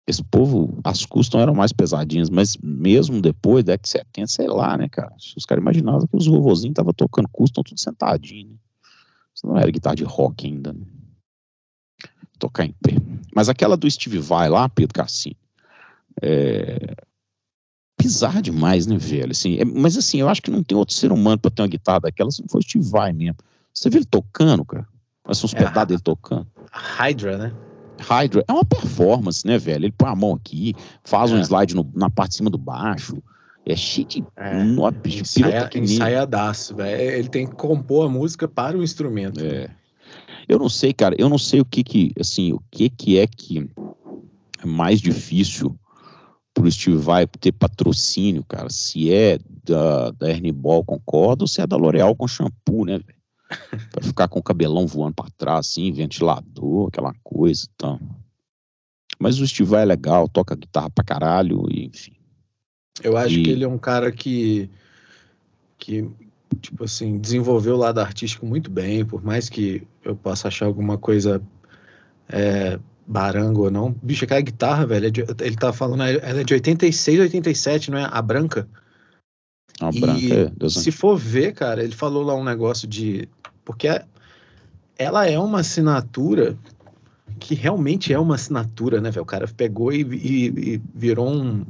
Esse 0.07 0.25
povo, 0.25 0.79
as 0.83 1.07
custom 1.07 1.39
eram 1.39 1.55
mais 1.55 1.73
pesadinhas, 1.73 2.29
mas 2.29 2.57
mesmo 2.57 3.23
depois 3.23 3.65
da 3.65 3.73
década 3.73 3.83
de 3.85 3.89
70, 3.91 4.27
sei 4.27 4.49
lá, 4.49 4.77
né, 4.77 4.89
cara? 4.89 5.15
Os 5.37 5.47
caras 5.47 5.63
imaginavam 5.63 6.07
que 6.07 6.17
os 6.17 6.27
vovozinhos 6.27 6.73
estavam 6.73 6.93
tocando 6.93 7.29
custom 7.29 7.63
tudo 7.63 7.79
sentadinho, 7.79 8.51
né? 8.51 8.57
Isso 9.35 9.47
não 9.47 9.57
era 9.57 9.71
guitarra 9.71 9.97
de 9.97 10.05
rock 10.05 10.47
ainda, 10.47 10.73
né? 10.73 10.85
Tocar 12.39 12.65
em 12.65 12.73
pé. 12.73 12.97
Mas 13.35 13.49
aquela 13.49 13.77
do 13.77 13.91
Steve 13.91 14.19
Vai 14.19 14.49
lá, 14.49 14.69
Pedro 14.69 14.95
Cassini, 14.95 15.37
é 16.23 16.95
demais, 18.43 18.87
né, 18.87 18.99
velho? 18.99 19.31
Assim, 19.31 19.57
é- 19.59 19.65
mas 19.65 19.97
assim, 19.97 20.21
eu 20.21 20.29
acho 20.29 20.43
que 20.43 20.51
não 20.51 20.63
tem 20.63 20.77
outro 20.77 20.95
ser 20.95 21.13
humano 21.13 21.39
pra 21.39 21.51
ter 21.51 21.63
uma 21.63 21.69
guitarra 21.69 22.01
daquela 22.01 22.31
se 22.31 22.43
não 22.43 22.49
for 22.49 22.59
o 22.59 22.63
Steve 22.63 22.89
Vai 22.89 23.13
mesmo. 23.13 23.37
Você 23.73 23.89
viu 23.89 23.99
ele 23.99 24.07
tocando, 24.07 24.65
cara? 24.65 24.87
São 25.33 25.47
os 25.47 25.55
É, 25.55 25.59
pedaços 25.59 25.89
dele 25.89 26.01
tocando. 26.01 26.47
Hydra, 26.71 27.39
né? 27.39 27.53
Hydra 28.01 28.45
é 28.47 28.53
uma 28.53 28.65
performance, 28.65 29.47
né, 29.47 29.57
velho? 29.59 29.87
Ele 29.87 29.93
põe 29.93 30.09
a 30.11 30.15
mão 30.15 30.35
aqui, 30.35 30.75
faz 31.03 31.33
um 31.33 31.39
É. 31.39 31.41
slide 31.41 31.75
no- 31.75 31.91
na 31.95 32.11
parte 32.11 32.31
de 32.31 32.37
cima 32.37 32.51
do 32.51 32.59
baixo. 32.59 33.23
É 33.67 33.75
cheio 33.75 34.07
de, 34.07 34.25
É, 34.37 34.63
nó- 34.63 34.91
de 34.91 35.21
Ensaia, 35.21 35.71
ensaiadaço, 35.75 36.77
velho. 36.77 37.01
Ele 37.01 37.29
tem 37.29 37.47
que 37.47 37.55
compor 37.55 38.07
a 38.07 38.11
música 38.11 38.47
para 38.47 38.77
o 38.77 38.83
instrumento. 38.83 39.41
É. 39.43 39.71
Eu 40.47 40.59
não 40.59 40.69
sei, 40.69 40.93
cara, 40.93 41.17
eu 41.19 41.31
não 41.31 41.39
sei 41.39 41.61
o 41.61 41.65
que 41.65 41.83
que, 41.83 42.13
assim, 42.21 42.53
o 42.53 42.61
que 42.71 42.91
que 42.91 43.19
é 43.19 43.27
que 43.27 43.67
é 44.63 44.67
mais 44.67 45.01
difícil 45.01 45.75
pro 46.55 46.71
Steve 46.71 46.97
Vai 46.97 47.27
ter 47.27 47.53
patrocínio, 47.53 48.45
cara, 48.45 48.71
se 48.71 49.13
é 49.13 49.39
da, 49.65 50.13
da 50.13 50.31
Ernie 50.31 50.53
Ball 50.53 50.85
com 50.85 50.99
corda 51.01 51.45
ou 51.45 51.49
se 51.49 51.61
é 51.61 51.67
da 51.67 51.77
L'Oreal 51.77 52.15
com 52.15 52.29
shampoo, 52.29 52.85
né, 52.85 52.99
velho? 52.99 53.19
pra 53.91 54.03
ficar 54.03 54.29
com 54.29 54.39
o 54.39 54.43
cabelão 54.43 54.87
voando 54.87 55.15
pra 55.15 55.27
trás, 55.37 55.67
assim, 55.67 55.93
ventilador, 55.93 56.89
aquela 56.89 57.13
coisa 57.23 57.65
e 57.65 57.69
então. 57.75 57.99
tal. 57.99 58.09
Mas 59.19 59.39
o 59.39 59.47
Steve 59.47 59.69
Vai 59.69 59.83
é 59.83 59.87
legal, 59.87 60.29
toca 60.29 60.57
guitarra 60.57 60.91
pra 60.91 61.05
caralho, 61.05 61.67
e, 61.71 61.87
enfim. 61.87 62.13
Eu 63.03 63.17
acho 63.17 63.35
E- 63.35 63.43
que 63.43 63.51
ele 63.51 63.65
é 63.65 63.69
um 63.69 63.79
cara 63.79 64.11
que, 64.13 64.71
que, 65.79 66.09
tipo 66.61 66.85
assim, 66.85 67.19
desenvolveu 67.19 67.75
o 67.75 67.79
lado 67.79 67.99
artístico 68.01 68.47
muito 68.47 68.71
bem, 68.71 69.05
por 69.05 69.23
mais 69.23 69.49
que 69.49 69.87
eu 70.05 70.17
possa 70.17 70.49
achar 70.49 70.67
alguma 70.67 70.97
coisa 70.99 71.43
é, 72.29 72.79
barango 73.07 73.65
ou 73.65 73.71
não. 73.71 73.95
Bicho, 74.03 74.25
aquela 74.25 74.41
guitarra, 74.41 74.87
velho, 74.87 75.07
é 75.07 75.45
ele 75.47 75.57
tá 75.57 75.73
falando, 75.73 76.03
ela 76.03 76.41
é 76.41 76.45
de 76.45 76.55
86, 76.55 77.21
87, 77.21 77.91
não 77.91 77.99
é? 77.99 78.09
A 78.11 78.23
branca? 78.23 78.69
A 79.81 79.91
E 79.93 80.01
branca 80.01 80.35
é 80.35 80.69
Se 80.69 80.91
for 80.91 81.17
ver, 81.17 81.53
cara, 81.53 81.83
ele 81.83 81.95
falou 81.95 82.23
lá 82.23 82.35
um 82.35 82.45
negócio 82.45 82.87
de. 82.89 83.29
Porque 83.65 83.89
ela 84.97 85.27
é 85.27 85.39
uma 85.39 85.61
assinatura 85.61 86.57
que 87.39 87.55
realmente 87.55 88.13
é 88.13 88.19
uma 88.19 88.37
assinatura, 88.37 89.01
né, 89.01 89.11
velho? 89.11 89.23
O 89.23 89.27
cara 89.27 89.47
pegou 89.49 89.93
e, 89.93 90.03
e- 90.03 90.75
e 90.75 90.83
virou 90.95 91.29
um. 91.29 91.65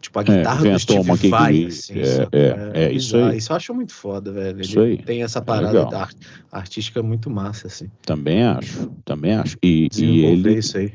Tipo, 0.00 0.18
a 0.18 0.22
É, 0.22 0.24
guitarra 0.24 0.60
do 0.60 0.66
inventou 0.68 0.78
Steve 0.96 1.10
uma 1.10 1.18
que- 1.18 1.28
Vai, 1.28 1.64
assim, 1.64 1.94
é, 1.98 2.28
é, 2.32 2.84
é, 2.84 2.92
isso 2.92 3.16
aí. 3.16 3.38
Isso 3.38 3.52
eu 3.52 3.56
acho 3.56 3.74
muito 3.74 3.92
foda, 3.92 4.30
velho. 4.32 4.60
Isso 4.60 4.78
Ele 4.80 4.98
aí. 4.98 5.02
tem 5.04 5.22
essa 5.22 5.38
É 5.38 5.42
parada 5.42 5.84
da 5.86 6.00
art- 6.02 6.16
artística 6.52 7.02
muito 7.02 7.28
massa, 7.30 7.66
assim. 7.66 7.90
Também 8.02 8.42
acho, 8.44 8.90
também 9.04 9.32
acho. 9.34 9.56
E, 9.62 9.88
e 9.96 10.24
ele. 10.24 10.58
isso 10.58 10.78
aí. 10.78 10.92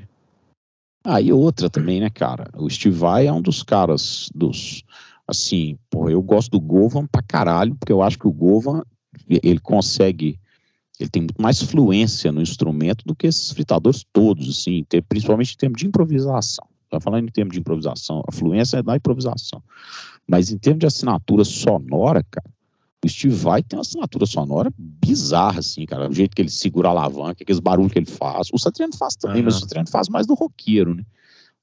Ah, 1.04 1.20
e 1.22 1.32
outra 1.34 1.70
também, 1.70 2.00
né, 2.00 2.10
cara? 2.10 2.50
O 2.56 2.70
Steve 2.70 2.96
Vai 2.96 3.28
é 3.28 3.34
um 3.34 3.42
dos 3.42 3.63
caras 3.63 4.30
dos. 4.34 4.84
Assim, 5.28 5.78
pô, 5.89 6.10
eu 6.10 6.22
gosto 6.22 6.52
do 6.52 6.60
Govan 6.60 7.06
pra 7.06 7.22
caralho, 7.22 7.76
porque 7.76 7.92
eu 7.92 8.02
acho 8.02 8.18
que 8.18 8.28
o 8.28 8.32
Govan, 8.32 8.84
ele 9.28 9.60
consegue. 9.60 10.39
Ele 11.00 11.10
tem 11.10 11.22
muito 11.24 11.42
mais 11.42 11.62
fluência 11.62 12.32
no 12.32 12.42
instrumento 12.42 13.06
do 13.06 13.15
que 13.15 13.28
esses 13.28 13.52
fritadores 13.52 14.06
todos, 14.12 14.50
assim, 14.50 14.84
ter- 14.88 15.02
principalmente 15.02 15.54
em 15.54 15.58
termos 15.58 15.80
de 15.80 15.88
improvisação. 15.88 16.68
Tá 16.89 16.99
falando 16.99 17.28
em 17.28 17.32
termos 17.32 17.54
de 17.54 17.60
improvisação, 17.60 18.23
a 18.28 18.32
fluência 18.32 18.78
é 18.78 18.84
da 18.84 18.95
improvisação. 18.95 19.62
Mas 20.28 20.52
em 20.52 20.58
termos 20.58 20.80
de 20.80 20.88
assinatura 20.88 21.43
sonora, 21.43 22.23
cara, 22.30 22.49
o 23.04 23.08
Steve 23.08 23.34
Vai 23.34 23.63
tem 23.63 23.78
uma 23.78 23.82
assinatura 23.82 24.25
sonora 24.25 24.71
bizarra, 24.78 25.60
assim, 25.60 25.86
cara. 25.86 26.10
O 26.10 26.13
jeito 26.13 26.36
que 26.36 26.41
ele 26.41 26.49
segura 26.49 26.89
a 26.89 26.91
alavanca, 26.91 27.43
aqueles 27.43 27.60
barulhos 27.60 27.93
que 27.93 27.99
ele 27.99 28.06
faz. 28.06 28.49
O 28.52 28.58
Satriano 28.58 28.95
faz 28.97 29.15
também, 29.15 29.41
mas 29.41 29.56
o. 29.56 29.60
Satriano 29.62 29.89
faz 29.89 30.10
mais 30.10 30.28
do 30.28 30.34
roqueiro, 30.34 30.93
né? 30.95 31.04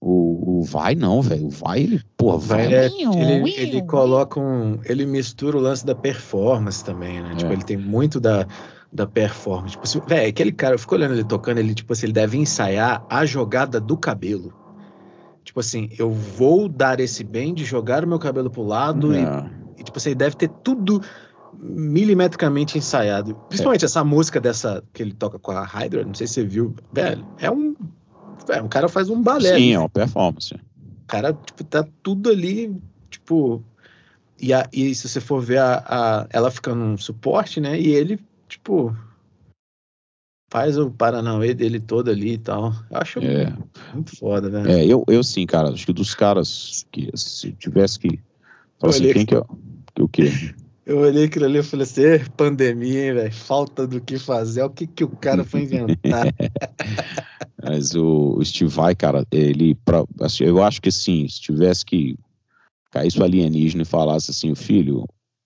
O, 0.01 0.61
o 0.61 0.63
Vai 0.63 0.95
não, 0.95 1.21
velho. 1.21 1.47
O 1.47 1.51
Vai, 1.51 1.81
ele, 1.83 2.03
porra, 2.17 2.39
vai. 2.39 2.65
Vai, 2.69 2.75
é- 2.75 2.87
ele, 2.87 3.55
ele 3.57 3.83
coloca 3.83 4.41
um. 4.41 4.79
Ele 4.85 5.05
mistura 5.05 5.57
o 5.57 5.61
lance 5.61 5.85
da 5.85 5.95
performance 5.95 6.85
também, 6.85 7.21
né? 7.23 7.35
Tipo, 7.35 7.51
É. 7.51 7.55
ele 7.55 7.65
tem 7.65 7.77
muito 7.77 8.21
da, 8.21 8.47
da 8.93 9.07
performance. 9.07 9.73
Tipo, 9.73 9.85
assim, 9.85 10.01
velho, 10.07 10.29
aquele 10.29 10.53
cara, 10.53 10.75
eu 10.75 10.79
fico 10.79 10.95
olhando 10.95 11.15
ele 11.15 11.25
tocando, 11.25 11.59
ele, 11.59 11.75
tipo 11.75 11.93
assim, 11.93 12.07
ele 12.07 12.13
deve 12.13 12.39
ensaiar 12.39 13.05
a 13.11 13.27
jogada 13.27 13.81
do 13.81 13.97
cabelo. 13.97 14.53
Tipo 15.47 15.61
assim, 15.61 15.89
eu 15.97 16.11
vou 16.11 16.69
dar 16.69 16.99
esse 16.99 17.23
bem 17.23 17.55
de 17.55 17.65
jogar 17.65 18.05
o 18.05 18.09
meu 18.09 18.19
cabelo 18.19 18.51
pro 18.51 18.65
lado 18.65 19.15
e, 19.15 19.19
É, 19.23 19.51
e, 19.79 19.85
tipo 19.85 19.97
assim, 19.97 20.15
deve 20.15 20.35
ter 20.35 20.49
tudo 20.63 21.01
milimetricamente 21.53 22.77
ensaiado. 22.77 23.37
Principalmente 23.49 23.85
essa 23.85 24.05
música 24.05 24.41
dessa 24.41 24.83
que 24.93 25.03
ele 25.03 25.15
toca 25.15 25.39
com 25.39 25.53
a 25.53 25.65
Hydra, 25.65 26.05
não 26.05 26.15
sei 26.15 26.27
se 26.27 26.35
você 26.35 26.45
viu, 26.45 26.75
velho, 26.93 27.25
é 27.39 27.51
um. 27.51 27.75
velho, 28.47 28.65
o 28.65 28.69
cara 28.69 28.89
faz 28.89 29.09
um 29.09 29.23
balé. 29.23 29.51
Sim, 29.51 29.55
ali, 29.55 29.73
é 29.73 29.79
uma 29.79 29.89
performance. 29.89 30.55
o 30.55 31.07
cara, 31.07 31.33
tipo, 31.33 31.65
tá 31.65 31.87
tudo 32.03 32.29
ali, 32.31 32.77
tipo. 33.11 33.63
E, 34.39 34.53
a, 34.53 34.69
e 34.73 34.95
se 34.95 35.09
você 35.09 35.21
for 35.21 35.41
ver 35.41 35.59
a, 35.59 35.77
a- 35.87 36.27
ela 36.31 36.51
ficando 36.51 36.83
um 36.83 36.97
suporte, 36.99 37.61
né? 37.61 37.81
E 37.81 37.89
ele, 37.89 38.19
tipo. 38.49 38.95
Faz 40.49 40.79
o 40.79 40.91
Paranauê 40.91 41.53
dele 41.55 41.81
todo 41.81 42.11
ali 42.11 42.35
e 42.35 42.39
tal. 42.39 42.73
Eu 42.91 42.99
acho 42.99 43.19
É. 43.19 43.53
muito 43.93 44.17
foda, 44.17 44.49
velho. 44.49 44.71
É, 44.71 44.85
eu, 44.85 45.05
eu 45.09 45.23
sim, 45.25 45.45
cara, 45.45 45.71
acho 45.71 45.85
que 45.85 45.93
dos 45.93 46.15
caras 46.15 46.87
que 46.93 47.11
se 47.15 47.53
tivesse 47.53 47.99
que. 47.99 48.21
Falar 48.79 48.93
assim, 48.93 49.13
quem 49.13 49.27
que 49.27 49.35
é. 49.35 49.43
Que 49.95 50.03
o 50.03 50.09
quê? 50.09 50.31
Eu 50.87 50.99
olhei 51.01 51.25
aquilo 51.25 51.47
ali 51.47 51.59
e 51.59 51.63
falei 51.65 51.83
assim: 51.83 52.03
"Eh, 52.03 52.25
pandemia, 52.37 53.09
hein, 53.09 53.15
velho? 53.15 53.35
Falta 53.35 53.89
do 53.89 54.01
que 54.01 54.21
fazer. 54.21 54.63
O 54.63 54.71
que, 54.71 54.87
que 54.87 55.03
o 55.03 55.09
cara 55.09 55.43
foi 55.43 55.63
inventar? 55.63 56.33
Mas 57.61 57.97
o, 57.97 58.37
o 58.39 58.45
Steve 58.45 58.71
Vai, 58.71 58.95
cara, 58.95 59.27
ele. 59.33 59.75
Pra, 59.75 60.05
assim, 60.21 60.45
eu 60.45 60.63
acho 60.63 60.81
que 60.81 60.93
sim, 60.93 61.27
se 61.27 61.41
tivesse 61.41 61.85
que 61.85 62.17
caísse 62.93 63.19
o 63.19 63.25
alienígena 63.25 63.83
e 63.83 63.85
falasse 63.87 64.31
assim, 64.31 64.55
filho, 64.55 65.01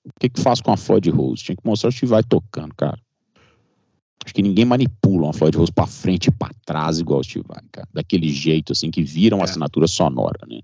o 0.05 0.11
que 0.21 0.29
que 0.29 0.43
faz 0.43 0.61
com 0.61 0.73
a 0.73 0.77
Floyd 0.77 1.09
Rose? 1.09 1.43
Tinha 1.43 1.57
que 1.57 1.67
mostrar 1.67 1.89
o 1.89 1.93
Steve 1.93 2.11
Vai 2.11 2.23
tocando, 2.23 2.75
cara. 2.75 2.99
Acho 4.31 4.35
que 4.37 4.43
ninguém 4.43 4.65
manipula 4.65 5.25
uma 5.25 5.33
Floyd 5.33 5.57
Rose 5.59 5.73
pra 5.73 5.89
frente 5.89 6.29
e 6.29 6.31
pra 6.31 6.51
trás 6.65 7.01
igual 7.01 7.19
o 7.19 7.25
Steve 7.25 7.45
Vai, 7.49 7.61
cara. 7.73 7.89
Daquele 7.93 8.29
jeito, 8.29 8.73
assim, 8.73 8.89
que 8.89 9.03
vira 9.03 9.35
uma 9.35 9.43
É. 9.43 9.49
assinatura 9.51 9.89
sonora, 9.89 10.39
né? 10.49 10.61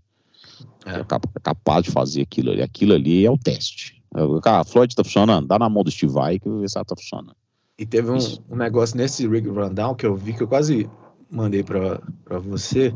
É. 0.86 1.00
É. 1.00 1.04
capa- 1.04 1.28
capaz 1.42 1.82
de 1.82 1.90
fazer 1.90 2.22
aquilo 2.22 2.52
ali. 2.52 2.62
Aquilo 2.62 2.94
ali 2.94 3.26
é 3.26 3.30
o 3.30 3.36
teste. 3.36 4.00
É, 4.14 4.40
Cara, 4.40 4.60
a 4.60 4.64
Floyd 4.64 4.94
tá 4.94 5.02
funcionando, 5.02 5.48
dá 5.48 5.58
na 5.58 5.68
mão 5.68 5.82
do 5.82 5.90
Steve 5.90 6.12
Vai 6.12 6.38
que 6.38 6.46
eu 6.46 6.52
vou 6.52 6.60
ver 6.60 6.70
se 6.70 6.78
ela 6.78 6.84
tá 6.84 6.94
funcionando. 6.94 7.34
E 7.76 7.84
teve 7.84 8.08
um, 8.08 8.18
um 8.48 8.54
negócio 8.56 8.96
nesse 8.96 9.26
Rig 9.26 9.48
Rundown 9.48 9.96
que 9.96 10.06
eu 10.06 10.14
vi 10.14 10.32
que 10.32 10.44
eu 10.44 10.48
quase 10.48 10.88
mandei 11.28 11.64
pra, 11.64 12.00
pra 12.24 12.38
você. 12.38 12.94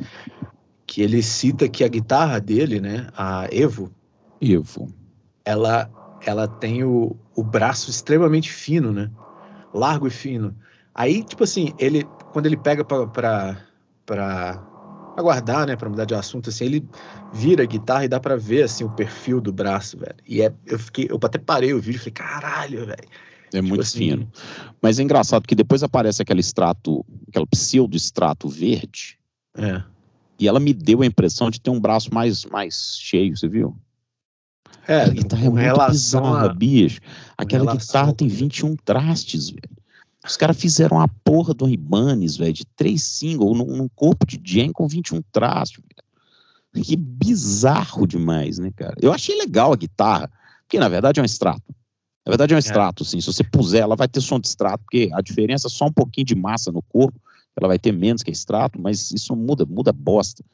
Que 0.87 1.03
ele 1.03 1.21
cita 1.21 1.69
que 1.69 1.83
a 1.83 1.89
guitarra 1.89 2.39
dele, 2.41 2.81
né? 2.81 3.09
A 3.17 3.49
Evo, 3.51 3.91
Evo. 4.41 4.87
ela, 5.45 5.91
ela 6.25 6.47
tem 6.47 6.85
o, 6.85 7.17
o 7.35 7.43
braço 7.43 7.91
extremamente 7.91 8.53
fino, 8.53 8.93
né? 8.93 9.11
Largo 9.73 10.07
e 10.07 10.11
fino. 10.11 10.55
Aí, 10.95 11.23
tipo 11.23 11.45
assim, 11.45 11.73
ele 11.79 12.05
quando 12.33 12.47
ele 12.47 12.57
pega 12.57 12.85
pra, 12.85 13.07
pra, 13.07 13.57
pra, 14.07 14.63
pra 15.15 15.23
guardar, 15.23 15.67
né? 15.67 15.77
Pra 15.77 15.89
mudar 15.89 16.05
de 16.05 16.15
assunto, 16.15 16.51
assim, 16.51 16.65
ele 16.65 16.89
vira 17.33 17.63
a 17.63 17.67
guitarra 17.67 18.05
e 18.05 18.09
dá 18.09 18.21
pra 18.21 18.37
ver 18.37 18.65
assim 18.65 18.85
o 18.85 18.91
perfil 18.91 19.41
do 19.41 19.53
braço, 19.53 19.97
velho. 19.99 20.17
E 20.27 20.43
é, 20.43 20.53
eu 20.67 20.79
fiquei, 20.79 21.07
eu 21.11 21.19
até 21.23 21.39
parei 21.39 21.73
o 21.73 21.81
vídeo 21.81 21.97
e 21.97 22.01
falei, 22.01 22.13
caralho, 22.13 22.87
velho. 22.87 23.09
É 23.53 23.61
muito 23.61 23.81
assim, 23.81 24.11
fino. 24.11 24.33
Mas 24.81 24.99
é 24.99 25.03
engraçado 25.03 25.47
que 25.47 25.55
depois 25.55 25.83
aparece 25.83 26.23
aquele 26.23 26.41
extrato, 26.41 27.05
aquele 27.29 27.47
pseudo-extrato 27.47 28.49
verde, 28.49 29.19
É. 29.57 29.83
e 30.39 30.47
ela 30.47 30.61
me 30.61 30.73
deu 30.73 31.03
a 31.03 31.07
impressão 31.07 31.51
de 31.51 31.61
ter 31.61 31.71
um 31.71 31.81
braço 31.81 32.15
mais, 32.15 32.45
mais 32.45 32.97
cheio, 33.01 33.37
você 33.37 33.49
viu? 33.49 33.77
É, 34.87 35.03
a 35.03 35.09
guitarra 35.09 35.45
é 35.45 35.49
muito 35.49 35.63
relação 35.63 36.23
bizarra, 36.23 36.51
a- 36.51 36.55
bicho. 36.55 37.01
Aquela 37.37 37.65
relação 37.65 37.87
guitarra 37.87 38.13
tem 38.15 38.29
21 38.29 38.75
trastes, 38.77 39.51
velho. 39.51 39.63
Os 40.27 40.37
caras 40.37 40.57
fizeram 40.59 41.01
a 41.01 41.09
porra 41.09 41.55
do 41.55 41.69
Ibanez, 41.69 42.37
velho, 42.37 42.53
de 42.53 42.65
três 42.77 43.03
singles 43.05 43.57
num, 43.57 43.77
num 43.77 43.89
corpo 43.89 44.27
de 44.27 44.39
Jen 44.43 44.73
com 44.73 44.87
21 44.87 45.23
trastes, 45.33 45.79
velho. 45.83 46.85
Que 46.85 46.95
bizarro 46.97 48.07
demais, 48.07 48.59
né, 48.59 48.71
cara? 48.77 48.95
Eu 49.01 49.13
achei 49.13 49.37
legal 49.37 49.73
a 49.73 49.77
guitarra, 49.77 50.31
porque 50.63 50.79
na 50.79 50.89
verdade 50.89 51.19
é 51.19 51.23
um 51.23 51.27
extrato. 51.27 51.63
Na 52.25 52.31
verdade 52.31 52.53
é 52.53 52.57
um 52.57 52.59
extrato, 52.59 53.05
sim. 53.05 53.21
Se 53.21 53.27
você 53.33 53.43
puser, 53.43 53.81
ela 53.83 53.97
vai 53.97 54.07
ter 54.07 54.21
som 54.21 54.39
de 54.39 54.47
extrato, 54.47 54.85
porque 54.85 55.11
a 55.13 55.21
diferença 55.21 55.67
é 55.67 55.71
só 55.71 55.87
um 55.87 55.93
pouquinho 55.93 56.27
de 56.27 56.35
massa 56.35 56.71
no 56.71 56.83
corpo, 56.83 57.19
ela 57.57 57.67
vai 57.67 57.79
ter 57.79 57.91
menos 57.93 58.23
que 58.23 58.31
extrato, 58.31 58.81
mas 58.81 59.11
isso 59.11 59.35
muda, 59.35 59.65
muda 59.67 59.93
bosta. 59.93 60.45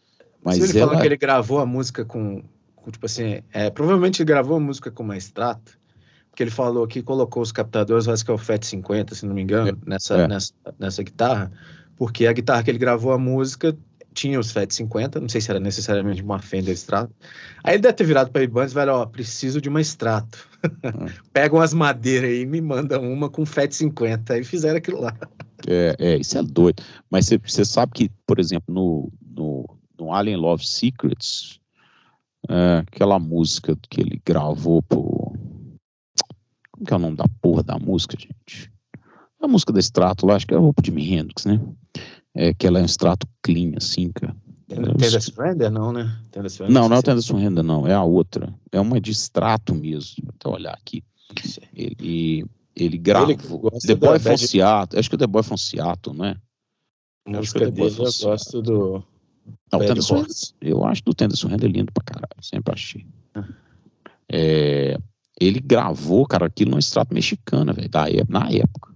Mas 0.43 0.57
Se 0.57 0.63
ele 0.71 0.79
ela... 0.79 0.87
falou 0.89 1.01
que 1.03 1.09
ele 1.09 1.17
gravou 1.17 1.59
a 1.59 1.67
música 1.67 2.05
com, 2.05 2.43
tipo 2.93 3.07
assim, 3.07 3.41
é, 3.53 3.71
provavelmente 3.71 4.23
ele 4.23 4.29
gravou 4.29 4.57
a 4.57 4.61
música 4.61 4.91
com 4.91 5.03
uma 5.03 5.17
extrato, 5.17 5.79
porque 6.31 6.43
ele 6.43 6.51
falou 6.51 6.87
que 6.87 7.03
colocou 7.03 7.43
os 7.43 7.53
captadores, 7.53 8.09
acho 8.09 8.25
que 8.25 8.31
é 8.31 8.35
o 8.35 8.39
FET 8.39 8.67
50, 8.67 9.15
se 9.15 9.27
não 9.27 9.35
me 9.35 9.43
engano, 9.43 9.79
nessa, 9.87 10.17
é. 10.17 10.29
nessa, 10.29 10.53
nessa 10.79 11.03
guitarra, 11.03 11.51
porque 11.97 12.27
a 12.27 12.33
guitarra 12.33 12.63
que 12.63 12.71
ele 12.71 12.79
gravou 12.79 13.13
a 13.13 13.19
música 13.19 13.77
tinha 14.17 14.41
os 14.41 14.51
FET 14.51 14.75
50, 14.75 15.21
não 15.21 15.29
sei 15.29 15.41
se 15.43 15.51
era 15.51 15.61
necessariamente 15.61 16.23
uma 16.23 16.39
Fender 16.39 16.73
extrato. 16.73 17.13
Aí 17.63 17.75
ele 17.75 17.83
deve 17.83 17.95
ter 17.95 18.05
virado 18.05 18.31
para 18.31 18.43
Ibanez 18.43 18.73
e 18.73 18.75
vai, 18.75 18.89
ó, 18.89 19.05
preciso 19.05 19.61
de 19.61 19.69
uma 19.69 19.81
extrato. 19.81 20.49
Pegam 21.33 21.61
as 21.61 21.75
madeiras 21.75 22.31
aí 22.31 22.41
e 22.41 22.47
me 22.47 22.61
mandam 22.63 23.13
uma 23.13 23.29
com 23.29 23.45
FET 23.45 23.75
50. 23.75 24.33
Aí 24.33 24.43
fizeram 24.43 24.79
aquilo 24.79 25.03
lá. 25.03 25.15
É, 25.69 25.95
é, 25.99 26.17
isso 26.17 26.39
é 26.39 26.43
doido. 26.43 26.83
Mas 27.11 27.29
você 27.29 27.65
sabe 27.65 27.93
que, 27.93 28.11
por 28.27 28.41
exemplo, 28.41 28.75
no, 28.75 29.13
no, 29.21 29.79
no 29.99 30.13
Alien 30.13 30.39
Love 30.39 30.67
Secrets, 30.67 31.61
é, 32.49 32.79
aquela 32.79 33.19
música 33.19 33.77
que 33.89 34.01
ele 34.01 34.21
gravou 34.25 34.83
pro. 34.83 35.33
Como 36.73 36.87
que 36.87 36.93
é 36.93 36.97
o 36.97 37.01
nome 37.01 37.17
da 37.17 37.25
porra 37.41 37.63
da 37.63 37.79
música, 37.79 38.17
gente? 38.19 38.71
A 39.41 39.49
música 39.49 39.73
da 39.73 39.79
extrato 39.81 40.27
lá, 40.27 40.35
acho 40.37 40.47
que 40.47 40.55
é 40.55 40.59
o 40.59 40.73
Jimi 40.85 41.15
Hendrix, 41.15 41.45
né? 41.45 41.61
É 42.35 42.53
que 42.53 42.67
ela 42.67 42.79
é 42.79 42.83
um 42.83 42.87
extrato 42.87 43.27
clean, 43.43 43.73
assim, 43.77 44.11
cara. 44.13 44.37
Tender 44.69 45.23
Surrender, 45.23 45.71
não, 45.71 45.93
né? 45.93 46.19
Tender 46.31 46.51
Surrender, 46.51 46.75
Não, 46.81 46.89
não 46.89 46.97
é 46.97 46.99
o 46.99 47.03
Tenda 47.03 47.21
Surrenda, 47.23 47.63
não. 47.63 47.87
É 47.87 47.95
a 47.95 48.03
outra. 48.03 48.53
É 48.73 48.81
uma 48.81 49.01
de 49.01 49.11
extrato 49.13 49.75
mesmo. 49.75 50.29
Vou 50.43 50.55
olhar 50.55 50.75
aqui. 50.75 51.03
Ele, 51.73 52.45
ele 52.75 52.99
gravou. 52.99 53.59
gosta 53.59 53.87
The 53.87 53.95
da 53.95 54.07
Boy 54.09 54.19
from 54.19 54.31
Bad- 54.31 54.49
Seattle. 54.49 54.99
Acho 54.99 55.09
que 55.09 55.15
o 55.15 55.19
The 55.19 55.27
Boy 55.27 55.43
from 55.43 55.57
Seattle, 55.57 56.17
né? 56.17 56.37
A 57.27 57.39
Acho 57.39 57.55
que 57.55 57.61
música 57.61 57.65
eu 57.65 57.71
dele 57.71 57.91
eu 57.91 58.29
gosto 58.29 58.63
do 58.63 59.05
Não, 59.73 59.79
o 59.81 59.87
Bad 59.87 60.01
Horse. 60.01 60.55
Eu 60.61 60.85
acho 60.85 61.03
do 61.05 61.15
Tenda 61.15 61.37
Surrender 61.37 61.71
lindo 61.71 61.93
pra 61.93 62.05
caralho, 62.05 62.43
sempre 62.43 62.75
achei. 62.75 63.07
Ah. 63.35 63.49
É, 64.29 64.99
Ele 65.41 65.61
gravou, 65.61 66.27
cara, 66.27 66.47
aquilo 66.47 66.73
no 66.73 66.79
extrato 66.79 67.15
mexicana, 67.15 67.73
velho, 67.73 67.91
na 68.29 68.49
época. 68.51 68.95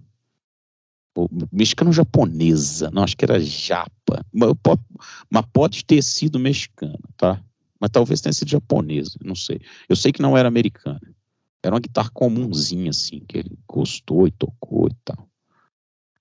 Mexicano-japonesa, 1.51 2.89
não, 2.91 3.03
acho 3.03 3.17
que 3.17 3.25
era 3.25 3.39
japa. 3.39 4.25
Mas 4.33 4.53
pode, 4.63 4.81
mas 5.29 5.45
pode 5.51 5.85
ter 5.85 6.01
sido 6.01 6.39
mexicana, 6.39 6.99
tá? 7.17 7.43
Mas 7.79 7.89
talvez 7.89 8.21
tenha 8.21 8.33
sido 8.33 8.49
japonesa, 8.49 9.17
não 9.23 9.35
sei. 9.35 9.59
Eu 9.89 9.95
sei 9.95 10.11
que 10.11 10.21
não 10.21 10.37
era 10.37 10.47
americana. 10.47 11.01
Era 11.63 11.75
uma 11.75 11.81
guitarra 11.81 12.09
comumzinha, 12.13 12.89
assim, 12.89 13.19
que 13.19 13.39
ele 13.39 13.57
gostou 13.67 14.27
e 14.27 14.31
tocou 14.31 14.87
e 14.87 14.95
tal. 15.03 15.27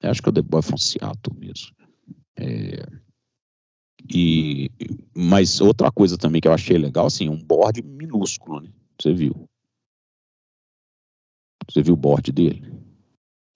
Eu 0.02 0.10
acho 0.10 0.22
que 0.22 0.28
é 0.28 0.30
o 0.30 0.32
The 0.32 0.42
Boy 0.42 0.62
Fonciato 0.62 1.34
mesmo. 1.34 1.74
É, 2.36 2.86
e, 4.08 4.70
mas 5.14 5.60
outra 5.60 5.90
coisa 5.90 6.16
também 6.16 6.40
que 6.40 6.48
eu 6.48 6.52
achei 6.52 6.78
legal, 6.78 7.06
assim, 7.06 7.28
um 7.28 7.36
board 7.36 7.82
minúsculo, 7.82 8.60
né? 8.60 8.70
Você 9.00 9.12
viu? 9.12 9.48
Você 11.68 11.82
viu 11.82 11.94
o 11.94 11.96
board 11.96 12.32
dele? 12.32 12.62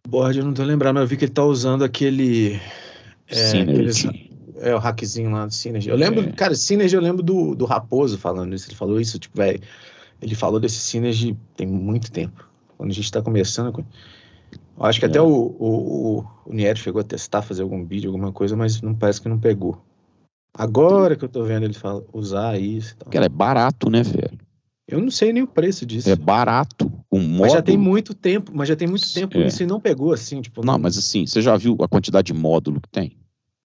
Board 0.07 0.39
eu 0.39 0.45
não 0.45 0.55
tô 0.55 0.63
lembrando, 0.63 0.95
mas 0.95 1.03
eu 1.03 1.09
vi 1.09 1.17
que 1.17 1.25
ele 1.25 1.33
tá 1.33 1.45
usando 1.45 1.83
aquele. 1.83 2.61
É, 3.29 3.35
Synergy. 3.35 4.31
É, 4.57 4.75
o 4.75 4.79
hackzinho 4.79 5.31
lá 5.31 5.47
do 5.47 5.53
Synergy. 5.53 5.89
Eu 5.89 5.97
lembro, 5.97 6.29
é. 6.29 6.33
cara, 6.33 6.55
Synergy 6.55 6.95
eu 6.95 7.01
lembro 7.01 7.23
do, 7.23 7.55
do 7.55 7.65
Raposo 7.65 8.19
falando 8.19 8.55
isso. 8.55 8.69
Ele 8.69 8.77
falou 8.77 9.01
isso, 9.01 9.19
tipo, 9.19 9.37
velho. 9.37 9.61
Ele 10.23 10.35
falou 10.35 10.61
desse 10.61 10.79
Synergy 10.79 11.37
tem 11.57 11.67
muito 11.67 12.11
tempo. 12.11 12.49
Quando 12.77 12.91
a 12.91 12.95
gente 12.95 13.11
tá 13.11 13.21
começando. 13.21 13.85
Eu 14.77 14.85
acho 14.85 14.99
que 14.99 15.07
é. 15.07 15.09
até 15.09 15.21
o, 15.21 15.27
o, 15.27 16.19
o, 16.19 16.27
o 16.47 16.53
Nieto 16.53 16.81
chegou 16.81 17.01
a 17.01 17.05
testar, 17.05 17.43
fazer 17.43 17.63
algum 17.63 17.85
vídeo, 17.85 18.11
alguma 18.11 18.33
coisa, 18.33 18.57
mas 18.57 18.81
não 18.81 18.95
parece 18.95 19.21
que 19.21 19.29
não 19.29 19.39
pegou. 19.39 19.83
Agora 20.57 21.17
que 21.17 21.25
eu 21.25 21.29
tô 21.29 21.43
vendo 21.43 21.65
ele 21.65 21.75
fala, 21.75 22.05
usar 22.13 22.61
isso. 22.61 22.97
Cara, 23.11 23.27
é 23.27 23.29
barato, 23.29 23.91
né, 23.91 24.03
velho? 24.03 24.39
Eu 24.87 25.01
não 25.01 25.11
sei 25.11 25.33
nem 25.33 25.43
o 25.43 25.47
preço 25.47 25.85
disso. 25.85 26.09
É 26.09 26.15
barato. 26.15 26.93
Um 27.11 27.21
módulo... 27.21 27.41
Mas 27.41 27.53
já 27.53 27.63
tem 27.63 27.77
muito 27.77 28.15
tempo, 28.15 28.53
mas 28.55 28.69
já 28.69 28.77
tem 28.77 28.87
muito 28.87 29.13
tempo 29.13 29.39
é. 29.39 29.47
isso 29.47 29.63
e 29.63 29.67
não 29.67 29.81
pegou 29.81 30.13
assim, 30.13 30.41
tipo. 30.43 30.65
Não, 30.65 30.75
não, 30.75 30.79
mas 30.79 30.97
assim, 30.99 31.27
você 31.27 31.41
já 31.41 31.57
viu 31.57 31.77
a 31.81 31.89
quantidade 31.89 32.33
de 32.33 32.35
módulo 32.35 32.81
que 32.81 32.89
tem? 32.89 33.17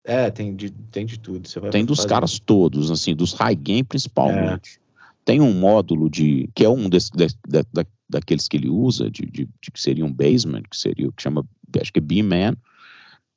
É, 0.03 0.31
tem 0.31 0.55
de, 0.55 0.71
tem 0.71 1.05
de 1.05 1.19
tudo. 1.19 1.47
tem 1.69 1.85
dos 1.85 1.97
fazer... 1.97 2.09
caras 2.09 2.39
todos, 2.39 2.89
assim, 2.89 3.13
dos 3.13 3.33
high 3.33 3.55
game 3.55 3.83
principalmente. 3.83 4.77
É. 4.77 4.89
Tem 5.25 5.41
um 5.41 5.53
módulo 5.53 6.09
de. 6.09 6.49
que 6.55 6.63
é 6.63 6.69
um 6.69 6.89
desse, 6.89 7.11
de, 7.11 7.27
de, 7.27 7.63
da, 7.71 7.85
daqueles 8.09 8.47
que 8.47 8.57
ele 8.57 8.69
usa, 8.69 9.11
de, 9.11 9.23
de, 9.25 9.45
de, 9.45 9.71
que 9.71 9.79
seria 9.79 10.05
um 10.05 10.11
basement, 10.11 10.63
que 10.63 10.77
seria 10.77 11.09
o 11.09 11.11
que 11.11 11.21
chama, 11.21 11.45
acho 11.79 11.91
que 11.91 11.99
é 11.99 12.01
B-Man. 12.01 12.55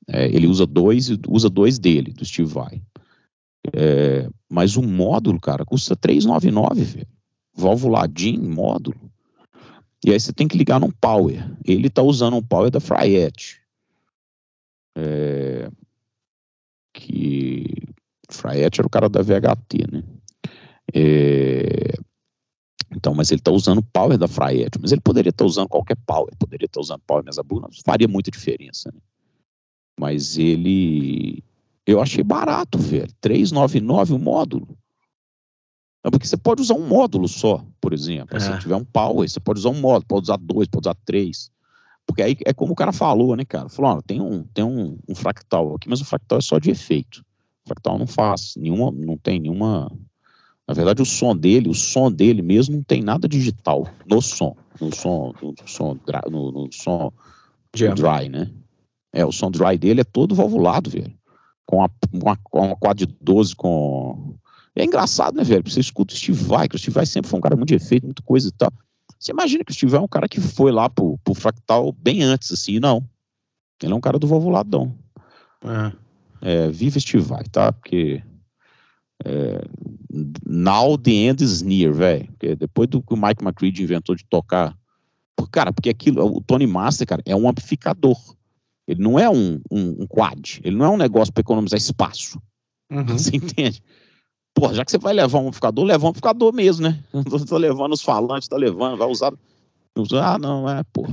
É, 0.08 0.26
ele 0.28 0.46
usa 0.46 0.66
dois, 0.66 1.10
usa 1.28 1.50
dois 1.50 1.78
dele, 1.78 2.12
do 2.12 2.24
Steve 2.24 2.48
Vai. 2.48 2.80
É, 3.72 4.28
mas 4.48 4.76
o 4.76 4.82
módulo, 4.82 5.40
cara, 5.40 5.64
custa 5.64 5.94
399, 5.94 6.82
velho. 6.82 7.06
Válvula 7.54 8.06
DIN, 8.08 8.38
módulo. 8.38 8.98
E 10.04 10.10
aí 10.10 10.18
você 10.18 10.32
tem 10.32 10.48
que 10.48 10.58
ligar 10.58 10.80
num 10.80 10.90
power. 10.90 11.48
Ele 11.64 11.88
tá 11.88 12.02
usando 12.02 12.36
um 12.36 12.42
power 12.42 12.70
da 12.70 12.80
Fryette. 12.80 13.60
É, 14.96 15.70
que 16.92 17.66
Fryette 18.28 18.80
era 18.80 18.86
o 18.86 18.90
cara 18.90 19.08
da 19.08 19.22
VHT, 19.22 19.90
né? 19.90 20.02
É, 20.92 21.94
então, 22.94 23.14
mas 23.14 23.30
ele 23.30 23.40
está 23.40 23.50
usando 23.50 23.78
o 23.78 23.82
power 23.82 24.18
da 24.18 24.28
Fryette, 24.28 24.78
mas 24.80 24.92
ele 24.92 25.00
poderia 25.00 25.30
estar 25.30 25.44
tá 25.44 25.48
usando 25.48 25.68
qualquer 25.68 25.96
power, 26.06 26.30
poderia 26.38 26.66
estar 26.66 26.78
tá 26.78 26.80
usando 26.80 27.00
power 27.06 27.24
mesa 27.24 27.42
burra, 27.42 27.68
faria 27.84 28.08
muita 28.08 28.30
diferença, 28.30 28.90
né? 28.92 29.00
Mas 29.98 30.36
ele 30.36 31.42
eu 31.86 32.00
achei 32.00 32.22
barato, 32.22 32.78
velho. 32.78 33.12
399 33.20 34.14
o 34.14 34.18
módulo. 34.18 34.78
É 36.04 36.10
porque 36.10 36.26
você 36.26 36.36
pode 36.36 36.62
usar 36.62 36.74
um 36.74 36.86
módulo 36.86 37.28
só, 37.28 37.64
por 37.80 37.92
exemplo. 37.92 38.36
É. 38.36 38.40
Se 38.40 38.58
tiver 38.58 38.76
um 38.76 38.84
power, 38.84 39.28
você 39.28 39.40
pode 39.40 39.60
usar 39.60 39.70
um 39.70 39.80
módulo, 39.80 40.06
pode 40.06 40.24
usar 40.24 40.36
dois, 40.36 40.68
pode 40.68 40.88
usar 40.88 40.96
três. 41.04 41.50
Porque 42.04 42.22
aí 42.22 42.36
é 42.44 42.52
como 42.52 42.72
o 42.72 42.76
cara 42.76 42.92
falou, 42.92 43.36
né, 43.36 43.44
cara? 43.44 43.68
Falou, 43.68 43.92
ó, 43.92 44.02
tem, 44.02 44.20
um, 44.20 44.42
tem 44.42 44.64
um, 44.64 44.98
um, 45.08 45.14
fractal 45.14 45.74
aqui, 45.74 45.88
mas 45.88 46.00
o 46.00 46.04
fractal 46.04 46.38
é 46.38 46.42
só 46.42 46.58
de 46.58 46.70
efeito. 46.70 47.24
O 47.64 47.68
fractal 47.68 47.98
não 47.98 48.06
faz 48.06 48.54
nenhuma, 48.56 48.90
não 48.90 49.16
tem 49.16 49.38
nenhuma. 49.38 49.90
Na 50.66 50.74
verdade, 50.74 51.02
o 51.02 51.06
som 51.06 51.36
dele, 51.36 51.68
o 51.68 51.74
som 51.74 52.10
dele 52.10 52.42
mesmo 52.42 52.76
não 52.76 52.82
tem 52.82 53.02
nada 53.02 53.28
digital 53.28 53.88
no 54.08 54.20
som. 54.20 54.56
No 54.80 54.92
som, 54.92 55.32
no 55.40 55.54
som, 55.66 55.96
no, 56.28 56.50
no 56.50 56.72
som 56.72 57.12
dry, 57.72 58.28
né? 58.28 58.50
É, 59.12 59.24
o 59.24 59.30
som 59.30 59.50
dry 59.50 59.78
dele 59.78 60.00
é 60.00 60.04
todo 60.04 60.34
valvulado, 60.34 60.90
velho 60.90 61.12
com 61.66 61.82
a, 61.82 61.90
uma, 62.12 62.38
uma 62.52 62.76
quad 62.76 62.98
de 62.98 63.06
12 63.20 63.54
com. 63.56 64.36
É 64.74 64.84
engraçado, 64.84 65.36
né, 65.36 65.44
velho? 65.44 65.62
Você 65.66 65.80
escuta 65.80 66.14
o 66.14 66.16
Steve 66.16 66.42
Vai, 66.44 66.68
que 66.68 66.76
o 66.76 66.78
Steve 66.78 66.94
Vai 66.94 67.06
sempre 67.06 67.30
foi 67.30 67.38
um 67.38 67.42
cara 67.42 67.56
muito 67.56 67.68
de 67.68 67.74
efeito, 67.74 68.06
muita 68.06 68.22
coisa 68.22 68.48
e 68.48 68.52
tal. 68.52 68.72
Você 69.18 69.30
imagina 69.30 69.64
que 69.64 69.70
o 69.70 69.74
Steve 69.74 69.92
Vai 69.92 70.00
é 70.00 70.04
um 70.04 70.08
cara 70.08 70.28
que 70.28 70.40
foi 70.40 70.72
lá 70.72 70.88
pro, 70.88 71.18
pro 71.22 71.34
Fractal 71.34 71.92
bem 71.92 72.22
antes, 72.22 72.50
assim, 72.52 72.80
não. 72.80 73.06
Ele 73.82 73.92
é 73.92 73.96
um 73.96 74.00
cara 74.00 74.18
do 74.18 74.26
valvuladão. 74.26 74.96
É. 76.40 76.66
é 76.66 76.70
viva 76.70 76.98
Steve 76.98 77.22
Vai, 77.22 77.44
tá? 77.44 77.72
Porque. 77.72 78.22
É, 79.24 79.64
now 80.44 80.98
the 80.98 81.12
end 81.12 81.44
is 81.44 81.62
near, 81.62 81.92
velho. 81.92 82.28
Depois 82.58 82.88
do 82.88 83.00
que 83.00 83.14
o 83.14 83.16
Mike 83.16 83.44
McCready 83.44 83.82
inventou 83.82 84.16
de 84.16 84.24
tocar. 84.24 84.76
Cara, 85.50 85.72
porque 85.72 85.90
aquilo, 85.90 86.24
o 86.24 86.40
Tony 86.40 86.66
Master, 86.66 87.06
cara, 87.06 87.22
é 87.24 87.36
um 87.36 87.48
amplificador. 87.48 88.16
Ele 88.92 89.02
não 89.02 89.18
é 89.18 89.28
um, 89.28 89.60
um, 89.70 90.02
um 90.02 90.06
quad, 90.06 90.60
ele 90.62 90.76
não 90.76 90.84
é 90.84 90.88
um 90.90 90.96
negócio 90.96 91.32
para 91.32 91.40
economizar 91.40 91.78
espaço. 91.78 92.40
Uhum. 92.90 93.06
Você 93.06 93.36
entende? 93.36 93.82
Pô, 94.54 94.72
já 94.72 94.84
que 94.84 94.90
você 94.90 94.98
vai 94.98 95.14
levar 95.14 95.38
um 95.38 95.48
amplificador, 95.48 95.84
leva 95.84 96.04
um 96.04 96.08
amplificador 96.08 96.52
mesmo, 96.52 96.84
né? 96.84 97.02
Tô 97.48 97.56
levando 97.56 97.94
os 97.94 98.02
falantes, 98.02 98.48
tá 98.48 98.56
levando, 98.56 98.98
vai 98.98 99.08
usar. 99.08 99.32
Ah, 100.22 100.38
não, 100.38 100.68
é, 100.68 100.82
pô. 100.92 101.06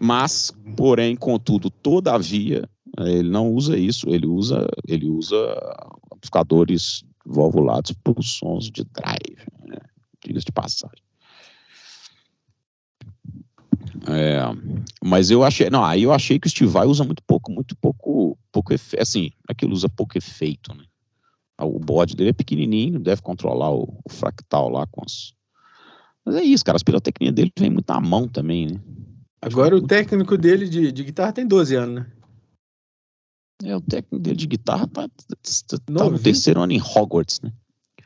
Mas, 0.00 0.52
porém, 0.76 1.14
contudo, 1.14 1.70
todavia, 1.70 2.68
ele 2.98 3.28
não 3.28 3.52
usa 3.52 3.76
isso, 3.76 4.08
ele 4.08 4.26
usa, 4.26 4.66
ele 4.88 5.08
usa 5.08 5.36
amplificadores 6.12 7.04
valvulados 7.24 7.92
para 8.02 8.18
os 8.18 8.32
sons 8.32 8.70
de 8.70 8.84
drive, 8.84 9.46
né? 9.66 9.78
diga-se 10.24 10.46
de 10.46 10.52
passagem. 10.52 11.01
É, 14.14 14.42
mas 15.02 15.30
eu 15.30 15.42
achei, 15.42 15.70
não, 15.70 15.84
aí 15.84 16.02
eu 16.02 16.12
achei 16.12 16.38
que 16.38 16.46
o 16.46 16.50
Steve 16.50 16.70
Vai 16.70 16.86
usa 16.86 17.02
muito 17.02 17.22
pouco, 17.22 17.50
muito 17.50 17.74
pouco, 17.76 18.38
pouco 18.50 18.74
efeito, 18.74 19.00
assim, 19.00 19.30
aquilo 19.48 19.72
usa 19.72 19.88
pouco 19.88 20.18
efeito, 20.18 20.74
né? 20.74 20.84
O 21.60 21.78
bode 21.78 22.16
dele 22.16 22.30
é 22.30 22.34
pequenininho, 22.34 22.98
deve 22.98 23.22
controlar 23.22 23.70
o, 23.70 24.00
o 24.04 24.10
fractal 24.10 24.68
lá 24.68 24.86
com 24.86 25.02
as... 25.04 25.32
Mas 26.24 26.36
é 26.36 26.42
isso, 26.42 26.64
cara, 26.64 26.76
as 26.76 26.82
pirotecnias 26.82 27.34
dele 27.34 27.52
vem 27.58 27.70
muito 27.70 27.88
na 27.88 28.00
mão 28.00 28.28
também, 28.28 28.66
né? 28.66 28.80
Agora 29.40 29.76
o 29.76 29.86
técnico 29.86 30.36
dele 30.36 30.68
de, 30.68 30.92
de 30.92 31.04
guitarra 31.04 31.32
tem 31.32 31.46
12 31.46 31.74
anos, 31.74 31.94
né? 31.96 32.06
É, 33.64 33.76
o 33.76 33.80
técnico 33.80 34.18
dele 34.18 34.36
de 34.36 34.46
guitarra 34.46 34.86
tá, 34.88 35.08
tá, 35.08 35.36
tá 35.84 36.10
no 36.10 36.18
terceiro 36.18 36.60
ano 36.60 36.72
em 36.72 36.80
Hogwarts, 36.80 37.40
né? 37.40 37.52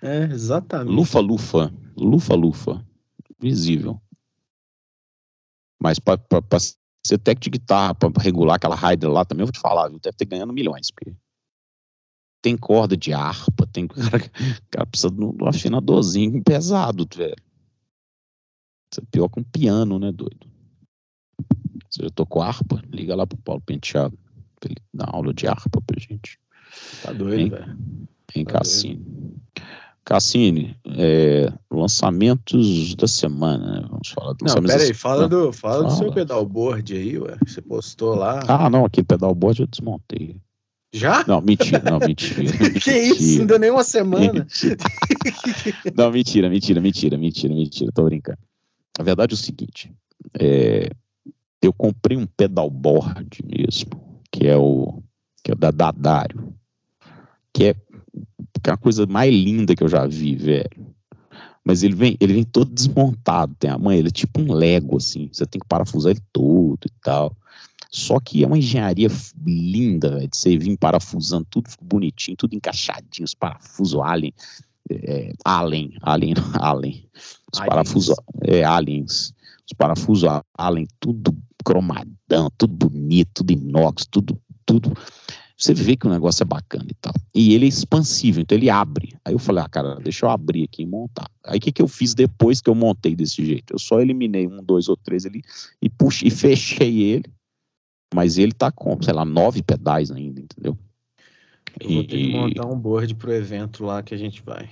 É, 0.03 0.25
exatamente. 0.25 0.95
Lufa, 0.95 1.21
lufa, 1.21 1.73
lufa, 1.97 2.35
lufa, 2.35 2.87
visível. 3.40 4.01
Mas 5.83 5.99
para 5.99 6.19
ser 7.07 7.19
técnico 7.19 7.45
de 7.45 7.59
guitarra, 7.59 7.95
para 7.95 8.11
regular 8.23 8.57
aquela 8.57 8.75
Ryder 8.75 9.11
lá 9.11 9.25
também, 9.25 9.43
eu 9.43 9.47
vou 9.47 9.53
te 9.53 9.61
falar, 9.61 9.89
viu? 9.89 9.99
Deve 10.01 10.17
ter 10.17 10.25
ganhando 10.25 10.53
milhões. 10.53 10.91
Porque 10.91 11.15
tem 12.43 12.57
corda 12.57 12.97
de 12.97 13.12
harpa, 13.12 13.67
tem 13.67 13.87
cara, 13.89 14.31
cara 14.71 14.87
precisa 14.87 15.12
de 15.12 15.21
um 15.21 15.37
afinadorzinho 15.47 16.43
pesado, 16.43 17.07
velho. 17.15 17.37
Isso 18.93 19.01
é 19.01 19.05
pior 19.11 19.29
que 19.29 19.41
um 19.41 19.45
piano, 19.45 19.99
né, 19.99 20.12
doido? 20.12 20.47
Você 21.91 22.05
já 22.05 22.11
tocou 22.11 22.43
harpa? 22.43 22.81
Liga 22.93 23.15
lá 23.15 23.27
pro 23.27 23.39
Paulo 23.39 23.61
Penteado 23.61 24.17
pra 24.61 24.71
ele 24.71 24.81
dar 24.93 25.09
aula 25.12 25.33
de 25.35 25.47
harpa 25.47 25.81
pra 25.81 25.99
gente. 25.99 26.39
Tá 27.03 27.12
doido, 27.12 27.51
velho. 27.51 27.79
Em 28.35 28.45
tá 28.45 28.53
Cassino. 28.53 29.05
Doido. 29.05 29.43
Cassini, 30.07 30.79
é, 30.97 31.53
lançamentos 31.69 32.95
da 32.95 33.09
semana, 33.09 33.81
né? 33.81 33.88
Vamos 33.90 34.09
falar 34.09 34.35
do 34.35 34.45
Não, 34.45 34.62
peraí, 34.62 34.95
fala, 34.95 35.29
do, 35.29 35.53
fala, 35.53 35.75
fala 35.81 35.85
do 35.85 35.90
seu 35.90 36.12
pedalboard 36.12 36.95
aí, 36.95 37.19
ué. 37.19 37.37
Você 37.45 37.61
postou 37.61 38.14
lá. 38.14 38.38
Ah, 38.47 38.71
não, 38.71 38.85
aquele 38.85 39.05
pedalboard 39.05 39.62
eu 39.62 39.66
desmontei. 39.66 40.40
Já? 40.92 41.25
Não, 41.27 41.40
mentira, 41.40 41.83
não, 41.85 41.99
mentira. 41.99 42.40
que 42.81 42.92
isso? 42.92 43.40
Não 43.40 43.47
deu 43.47 43.59
nem 43.59 43.69
uma 43.73 43.83
semana. 43.83 44.47
não, 45.97 46.12
mentira, 46.12 46.49
mentira, 46.49 46.81
mentira, 46.81 47.19
mentira, 47.19 47.53
mentira, 47.53 47.90
tô 47.92 48.05
brincando. 48.05 48.38
A 49.01 49.03
verdade 49.03 49.33
é 49.33 49.35
o 49.35 49.37
seguinte: 49.37 49.92
é, 50.38 50.88
eu 51.61 51.73
comprei 51.73 52.16
um 52.16 52.27
pedalboard 52.27 53.40
mesmo, 53.45 54.23
que 54.31 54.47
é 54.47 54.57
o, 54.57 55.03
que 55.42 55.51
é 55.51 55.55
o 55.55 55.59
da 55.59 55.73
Dadário, 55.73 56.55
que 57.53 57.64
é 57.64 57.75
é 58.65 58.71
a 58.71 58.77
coisa 58.77 59.07
mais 59.07 59.33
linda 59.33 59.75
que 59.75 59.83
eu 59.83 59.89
já 59.89 60.07
vi, 60.07 60.35
velho. 60.35 60.95
Mas 61.65 61.83
ele 61.83 61.95
vem, 61.95 62.17
ele 62.21 62.33
vem 62.33 62.45
todo 62.45 62.73
desmontado, 62.73 63.55
tem 63.59 63.71
a 63.71 63.79
mãe, 63.79 63.99
ele 63.99 64.09
é 64.09 64.11
tipo 64.11 64.41
um 64.41 64.53
Lego, 64.53 64.97
assim. 64.97 65.29
Você 65.33 65.45
tem 65.47 65.61
que 65.61 65.67
parafusar 65.67 66.13
ele 66.13 66.23
todo 66.33 66.79
e 66.87 66.93
tal. 67.03 67.37
Só 67.91 68.21
que 68.21 68.45
é 68.45 68.47
uma 68.47 68.59
engenharia 68.59 69.09
linda, 69.45 70.11
velho, 70.11 70.29
de 70.29 70.37
você 70.37 70.57
vir 70.57 70.77
parafusando 70.77 71.47
tudo 71.51 71.69
bonitinho, 71.81 72.37
tudo 72.37 72.55
encaixadinho, 72.55 73.25
os 73.25 73.35
parafusos 73.35 74.01
alien. 74.01 74.33
é, 74.91 75.33
Allen, 75.45 75.93
Allen, 76.03 76.35
Allen. 76.61 77.09
Os 77.53 77.59
parafusos, 77.61 78.17
é, 78.43 78.65
Aliens. 78.65 79.35
Os 79.67 79.73
parafusos 79.77 80.29
Allen, 80.57 80.87
tudo 81.01 81.37
cromadão, 81.65 82.49
tudo 82.57 82.89
bonito, 82.89 83.31
tudo 83.35 83.53
inox, 83.53 84.07
tudo, 84.09 84.41
tudo. 84.65 84.97
Você 85.59 85.73
vê 85.73 85.97
que 85.97 86.07
o 86.07 86.11
negócio 86.11 86.42
é 86.42 86.47
bacana 86.47 86.87
e 86.90 86.95
tal. 86.95 87.14
E 87.35 87.55
ele 87.55 87.64
é 87.64 87.69
expansivo, 87.69 88.40
então 88.40 88.59
ele 88.59 88.69
abre. 88.69 89.16
Aí 89.25 89.33
eu 89.33 89.38
falei, 89.38 89.64
ah, 89.64 89.69
cara, 89.69 89.95
deixa 89.97 90.27
eu 90.27 90.31
abrir 90.31 90.64
aqui 90.64 90.83
e 90.83 90.87
montar. 90.87 91.31
Aí 91.42 91.57
o 91.57 91.61
que, 91.61 91.73
que 91.73 91.81
eu 91.81 91.88
fiz 91.88 92.14
depois 92.14 92.61
que 92.61 92.69
eu 92.69 92.75
montei 92.75 93.16
desse 93.16 93.45
jeito? 93.45 93.73
Eu 93.73 93.79
só 93.79 94.01
eliminei 94.01 94.47
um, 94.47 94.62
dois 94.62 94.87
ou 94.88 94.97
três 94.99 95.25
ali 95.25 95.42
e 95.81 95.88
puxei 95.88 96.29
e 96.29 96.31
fechei 96.31 97.03
ele. 97.03 97.33
Mas 98.14 98.37
ele 98.37 98.53
tá 98.53 98.71
com, 98.71 99.01
sei 99.03 99.14
lá, 99.14 99.25
nove 99.25 99.62
pedais 99.62 100.11
ainda, 100.11 100.40
entendeu? 100.40 100.79
Eu 101.81 101.90
vou 101.90 102.05
ter 102.05 102.16
que 102.16 102.33
montar 102.33 102.66
um 102.66 102.79
board 102.79 103.14
pro 103.14 103.33
evento 103.33 103.85
lá 103.85 104.03
que 104.03 104.14
a 104.14 104.19
gente 104.19 104.42
vai. 104.42 104.71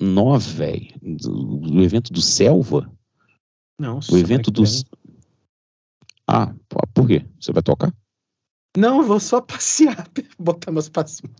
Nó, 0.00 0.38
velho. 0.38 0.92
O 1.02 1.80
evento 1.80 2.12
do 2.12 2.20
Selva? 2.20 2.90
Não, 3.80 4.00
O 4.10 4.16
evento 4.16 4.50
dos. 4.50 4.84
Ah, 6.26 6.52
por 6.92 7.06
quê? 7.06 7.24
Você 7.40 7.52
vai 7.52 7.62
tocar? 7.62 7.92
Não, 8.78 9.02
vou 9.02 9.18
só 9.18 9.40
passear, 9.40 10.08
botar 10.38 10.70
meus 10.70 10.88
passos. 10.88 11.20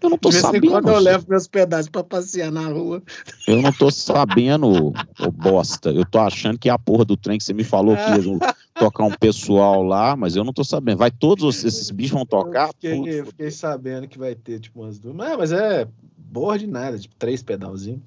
Eu 0.00 0.10
não 0.10 0.18
tô 0.18 0.28
em 0.28 0.32
sabendo. 0.32 0.70
quando 0.70 0.90
eu 0.90 0.98
levo 1.00 1.26
meus 1.28 1.48
pedaços 1.48 1.88
pra 1.88 2.04
passear 2.04 2.52
na 2.52 2.68
rua. 2.68 3.02
Eu 3.48 3.60
não 3.60 3.72
tô 3.72 3.90
sabendo, 3.90 4.92
ô 5.18 5.30
bosta. 5.32 5.90
Eu 5.90 6.04
tô 6.04 6.20
achando 6.20 6.56
que 6.56 6.68
é 6.68 6.72
a 6.72 6.78
porra 6.78 7.04
do 7.04 7.16
trem 7.16 7.36
que 7.36 7.42
você 7.42 7.52
me 7.52 7.64
falou 7.64 7.96
que 7.96 8.02
ia 8.02 8.38
tocar 8.78 9.02
um 9.02 9.10
pessoal 9.10 9.82
lá, 9.82 10.14
mas 10.14 10.36
eu 10.36 10.44
não 10.44 10.52
tô 10.52 10.62
sabendo. 10.62 10.98
Vai 10.98 11.10
todos 11.10 11.64
esses 11.64 11.90
bichos 11.90 12.12
vão 12.12 12.24
tocar? 12.24 12.68
Eu 12.68 12.74
fiquei, 12.74 12.96
Puta, 12.96 13.10
eu 13.10 13.26
fiquei 13.26 13.50
sabendo 13.50 14.06
que 14.06 14.16
vai 14.16 14.36
ter, 14.36 14.60
tipo, 14.60 14.82
umas 14.82 15.00
duas. 15.00 15.16
Mas, 15.16 15.36
mas 15.36 15.50
é 15.50 15.88
boa 16.16 16.56
de 16.56 16.68
nada, 16.68 16.96
tipo, 16.96 17.16
três 17.16 17.42
pedalzinhos. 17.42 18.00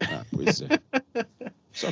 Ah, 0.00 0.24
pois 0.32 0.62
é. 0.62 1.02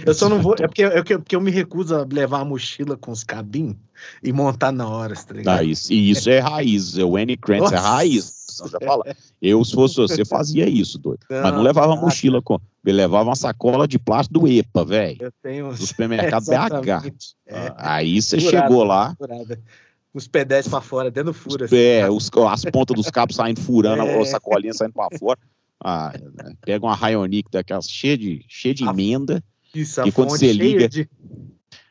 Eu 0.06 0.14
só 0.14 0.28
não 0.28 0.40
vou. 0.40 0.54
É 0.60 0.66
porque, 0.68 0.82
é 0.82 0.90
porque- 0.90 1.18
porque 1.18 1.36
eu 1.36 1.40
me 1.40 1.50
recuso 1.50 1.94
a 1.96 2.06
levar 2.10 2.40
a 2.40 2.44
mochila 2.44 2.96
com 2.96 3.10
os 3.10 3.24
cabinhos 3.24 3.76
e 4.22 4.32
montar 4.32 4.70
na 4.72 4.88
hora, 4.88 5.14
tá 5.14 5.34
ligado? 5.34 5.58
Ah, 5.58 5.64
isso, 5.64 5.92
e 5.92 6.10
isso 6.10 6.30
é 6.30 6.38
raiz. 6.38 6.96
O 6.98 7.16
Annie 7.16 7.36
Krantz 7.36 7.72
é 7.72 7.76
Nossa. 7.76 7.88
raiz. 7.88 8.42
Você 8.52 8.68
já 8.68 8.78
fala. 8.84 9.04
Eu, 9.40 9.64
se 9.64 9.72
fosse 9.72 9.96
você, 9.96 10.24
fazia 10.24 10.68
isso, 10.68 10.98
doido. 10.98 11.20
Mas 11.28 11.42
não 11.44 11.52
Não, 11.56 11.62
levava 11.62 11.88
nada. 11.94 12.00
mochila 12.02 12.40
com. 12.42 12.60
Ele 12.84 12.96
levava 12.96 13.30
uma 13.30 13.36
sacola 13.36 13.88
de 13.88 13.98
plástico 13.98 14.40
do 14.40 14.46
EPA, 14.48 14.84
velho. 14.84 15.16
Eu 15.20 15.32
tenho. 15.42 15.70
Do 15.70 15.86
supermercado 15.86 16.44
BH. 16.44 16.52
Exatamente. 16.84 17.34
É, 17.46 17.72
Aí 17.76 18.20
você 18.20 18.38
Furado. 18.40 18.66
chegou 18.68 18.84
lá, 18.84 19.14
furada. 19.16 19.60
Os 20.14 20.28
pedestres 20.28 20.68
pra 20.70 20.80
fora, 20.82 21.10
dentro 21.10 21.32
do 21.32 21.34
furo. 21.34 21.64
assim, 21.64 21.74
é, 21.76 22.10
os, 22.10 22.30
as 22.50 22.64
pontas 22.66 22.94
dos 22.94 23.08
cabos 23.10 23.34
saindo 23.34 23.60
furando, 23.62 24.02
É. 24.02 24.20
a 24.20 24.24
sacolinha 24.26 24.74
saindo 24.74 24.92
pra 24.92 25.08
fora. 25.18 25.38
Ah, 25.82 26.12
né, 26.36 26.52
pega 26.60 26.84
uma 26.84 26.94
Rayonic 26.94 27.50
daquelas 27.50 27.88
cheia 27.88 28.16
de, 28.18 28.44
cheia 28.46 28.74
de 28.74 28.84
A- 28.86 28.90
emenda, 28.90 29.42
Isso, 29.74 30.00
a 30.00 30.06
e 30.06 30.12
quando 30.12 30.30
você 30.30 30.52
liga- 30.52 30.88
de- 30.88 31.08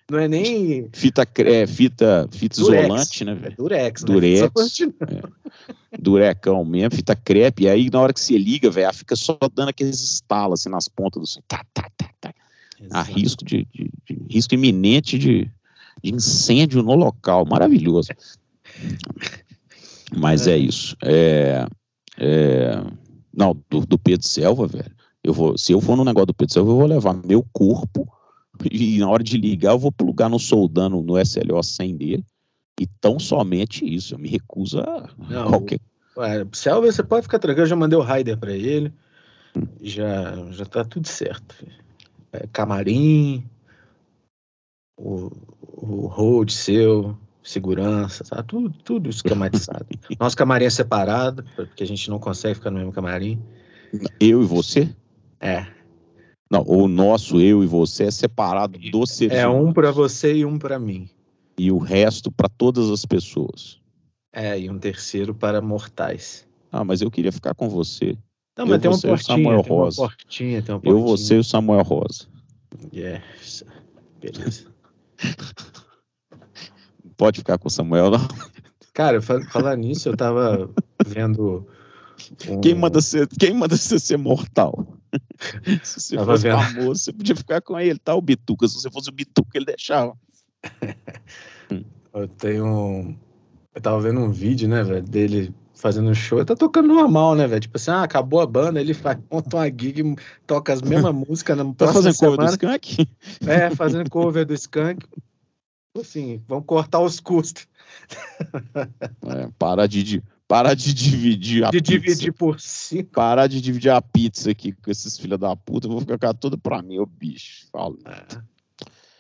Não 0.10 0.20
é 0.20 0.28
nem 0.28 0.90
fita, 0.94 1.26
é, 1.38 1.66
fita, 1.66 2.28
fita 2.32 2.62
Durex. 2.62 2.84
isolante, 2.86 3.26
né, 3.26 3.34
velho? 3.34 3.56
Durex, 3.56 4.02
né? 4.04 4.08
Durex. 4.14 4.50
Continua. 4.54 4.94
Durecão 6.00 6.66
mesmo, 6.66 6.96
fita 6.96 7.16
crepe, 7.16 7.64
e 7.64 7.70
aí 7.70 7.90
na 7.90 8.00
hora 8.02 8.14
que 8.14 8.20
você 8.20 8.38
liga, 8.38 8.70
velho, 8.70 8.94
fica 8.94 9.16
só 9.16 9.38
dando 9.56 9.70
aqueles 9.70 10.02
estalos 10.02 10.60
assim 10.62 10.70
nas 10.70 10.88
pontas 10.88 11.22
do 11.22 11.28
som. 11.28 11.42
Tá, 11.48 11.64
tá, 11.74 11.90
tá, 11.98 12.10
tá. 12.20 12.34
Há 12.92 13.02
risco 13.04 13.46
de, 13.46 13.66
de- 13.74 13.92
de- 14.10 14.22
risco 14.30 14.54
iminente 14.54 15.18
de, 15.18 15.50
de 16.04 16.14
incêndio 16.14 16.82
no 16.84 16.96
local. 16.96 17.46
Maravilhoso. 17.46 18.10
Mas 20.16 20.48
é, 20.48 20.54
É. 20.54 20.58
isso. 20.58 20.96
É, 21.04 21.68
é, 22.18 22.84
não, 23.34 23.56
do, 23.70 23.86
do 23.86 23.98
Pedro 23.98 24.28
Selva, 24.28 24.68
velho. 24.68 24.92
Eu 25.24 25.34
vou, 25.34 25.58
se 25.58 25.72
eu 25.72 25.80
for 25.80 25.96
no 25.96 26.04
negócio 26.04 26.28
do 26.28 26.34
Pedro 26.34 26.54
Selva, 26.54 26.72
eu 26.72 26.78
vou 26.78 26.88
levar 26.88 27.14
meu 27.14 27.46
corpo 27.54 28.12
e 28.72 28.98
na 28.98 29.10
hora 29.10 29.24
de 29.24 29.38
ligar 29.38 29.72
eu 29.72 29.80
vou 29.80 29.92
plugar 29.92 30.30
no 30.30 30.40
soldano 30.40 31.02
no 31.02 31.18
SLO 31.20 31.62
100 31.62 31.98
dele. 31.98 32.26
E 32.80 32.88
tão 33.00 33.20
somente 33.20 33.86
isso. 33.86 34.16
Eu 34.16 34.20
me 34.20 34.28
recuso 34.28 34.80
a 34.80 35.10
Não, 35.30 35.50
qualquer 35.50 35.80
Ué, 36.18 36.46
Selva, 36.52 36.92
você 36.92 37.04
pode 37.04 37.24
ficar 37.24 37.40
tranquilo, 37.40 37.64
eu 37.64 37.70
já 37.70 37.76
mandei 37.76 37.98
o 37.98 38.02
Raider 38.02 38.38
pra 38.38 38.52
ele. 38.52 38.94
Já, 39.82 40.36
já 40.52 40.66
tá 40.66 40.84
tudo 40.84 41.08
certo. 41.08 41.56
É, 42.34 42.48
camarim, 42.48 43.44
o, 44.98 45.32
o 45.62 46.08
hold 46.08 46.50
seu, 46.50 47.18
segurança, 47.44 48.24
tá 48.24 48.44
tudo, 48.44 48.70
tudo 48.84 49.10
esquematizado. 49.10 49.86
Nosso 50.20 50.36
camarim 50.36 50.66
é 50.66 50.70
separado, 50.70 51.46
porque 51.56 51.84
a 51.84 51.88
gente 51.88 52.10
não 52.10 52.20
consegue 52.20 52.56
ficar 52.56 52.72
no 52.72 52.78
mesmo 52.78 52.92
camarim. 52.92 53.42
Eu 54.20 54.42
e 54.42 54.46
você? 54.46 54.94
É, 55.42 55.66
Não, 56.52 56.64
o 56.68 56.88
nosso 56.88 57.40
eu 57.42 57.64
e 57.64 57.68
você 57.68 58.04
é 58.04 58.12
separado 58.12 58.78
do 58.78 59.06
ser 59.08 59.32
é 59.32 59.48
um 59.48 59.74
pra 59.74 59.90
você 59.92 60.34
e 60.36 60.46
um 60.46 60.60
pra 60.60 60.78
mim. 60.78 61.10
e 61.58 61.72
o 61.72 61.78
resto 61.80 62.32
para 62.32 62.48
todas 62.48 62.90
as 62.90 63.06
pessoas. 63.06 63.80
É, 64.34 64.60
e 64.60 64.70
um 64.70 64.78
terceiro 64.78 65.34
para 65.34 65.60
mortais. 65.62 66.48
Ah, 66.72 66.84
mas 66.86 67.02
eu 67.02 67.10
queria 67.12 67.32
ficar 67.32 67.54
com 67.56 67.68
você. 67.70 68.18
Não, 68.58 68.66
Eu, 68.66 68.70
mas 68.70 68.82
tem 68.82 68.90
uma 68.92 68.98
você 68.98 69.08
o 69.08 69.10
portinha, 69.10 69.36
Samuel 69.38 69.64
tem 69.64 69.74
uma 69.74 69.92
portinha, 69.92 70.62
tem 70.62 70.76
uma 70.76 70.82
portinha. 70.82 71.02
Eu, 71.02 71.02
você 71.18 71.36
e 71.36 71.40
o 71.40 71.44
Samuel 71.44 71.84
Rosa. 71.84 72.28
Yes. 72.94 73.64
Beleza. 74.22 74.66
Pode 77.18 77.40
ficar 77.40 77.58
com 77.58 77.68
o 77.68 77.72
Samuel, 77.72 78.12
não? 78.12 78.28
Cara, 78.94 79.22
fa- 79.22 79.42
falar 79.50 79.76
nisso, 79.76 80.10
eu 80.10 80.18
tava 80.18 80.70
vendo. 81.06 81.68
um- 82.50 82.62
Quem 82.62 82.74
manda 82.76 83.02
você, 83.02 83.28
quem 83.28 83.54
manda 83.54 83.76
você 83.78 84.00
ser 84.00 84.18
mortal? 84.18 84.88
Se 85.84 86.00
você 86.00 86.18
fosse 86.18 86.44
vendo. 86.44 86.58
famoso, 86.62 87.02
você 87.04 87.14
podia 87.14 87.36
ficar 87.36 87.62
com 87.62 87.80
ele, 87.80 88.00
tá? 88.00 88.16
O 88.16 88.22
Bituca. 88.22 88.68
Se 88.68 88.76
você 88.76 88.90
fosse 88.90 89.10
o 89.10 89.14
Bituca, 89.14 89.50
ele 89.56 89.66
deixava. 89.66 90.18
Eu 92.14 92.28
tenho. 92.28 92.66
um- 92.66 93.18
Eu 93.74 93.82
tava 93.82 94.02
vendo 94.02 94.20
um 94.20 94.30
vídeo, 94.32 94.68
né, 94.68 94.84
velho, 94.84 95.02
dele 95.04 95.54
fazendo 95.74 96.14
show. 96.14 96.38
Ele 96.40 96.46
tá 96.46 96.56
tocando 96.56 96.90
normal, 96.90 97.36
né, 97.36 97.48
velho? 97.48 97.62
Tipo 97.62 97.78
assim, 97.78 97.90
ah, 97.92 98.04
acabou 98.04 98.42
a 98.42 98.46
banda, 98.46 98.80
ele 98.82 98.94
faz, 98.94 99.18
monta 99.32 99.56
uma 99.58 99.66
gig, 99.68 100.16
toca 100.46 100.74
as 100.74 100.82
mesmas 100.82 101.14
músicas 101.16 101.58
na 101.58 101.74
Tá 101.74 101.88
fazendo 101.92 102.16
cover 102.16 102.38
do 102.38 102.50
semana. 102.50 102.52
Skank? 102.52 103.08
É, 103.48 103.70
fazendo 103.76 104.10
cover 104.10 104.46
do 104.46 104.54
Skank. 104.54 105.06
Assim, 105.98 106.42
vamos 106.48 106.66
cortar 106.66 107.00
os 107.02 107.20
custos 107.20 107.68
É, 109.28 109.50
para 109.60 109.88
de, 109.88 110.04
de, 110.04 110.24
para 110.52 110.74
de 110.76 110.94
dividir 110.94 111.64
a 111.64 111.70
de 111.72 111.78
pizza. 111.78 111.92
dividir 111.94 112.34
por 112.34 112.60
cinco. 112.60 113.12
Parar 113.12 113.48
de 113.48 113.62
dividir 113.62 113.90
a 113.90 114.02
pizza 114.02 114.52
aqui 114.52 114.74
com 114.74 114.92
esses 114.92 115.18
filha 115.18 115.38
da 115.38 115.56
puta, 115.56 115.88
eu 115.88 115.92
vou 115.92 116.02
ficar 116.02 116.34
toda 116.34 116.58
pra 116.58 116.82
mim, 116.82 117.00
ô 117.00 117.06
bicho. 117.06 117.68
Fala. 117.72 117.96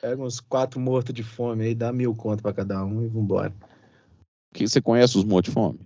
Pega 0.01 0.21
uns 0.21 0.41
quatro 0.41 0.77
mortos 0.77 1.15
de 1.15 1.23
fome 1.23 1.63
aí, 1.63 1.73
dá 1.73 1.93
mil 1.93 2.13
conto 2.13 2.43
pra 2.43 2.51
cada 2.51 2.83
um 2.83 3.01
e 3.01 3.07
vambora. 3.07 3.53
Que 4.53 4.67
você 4.67 4.81
conhece 4.81 5.17
os 5.17 5.23
mortos 5.23 5.51
de 5.51 5.53
fome? 5.53 5.79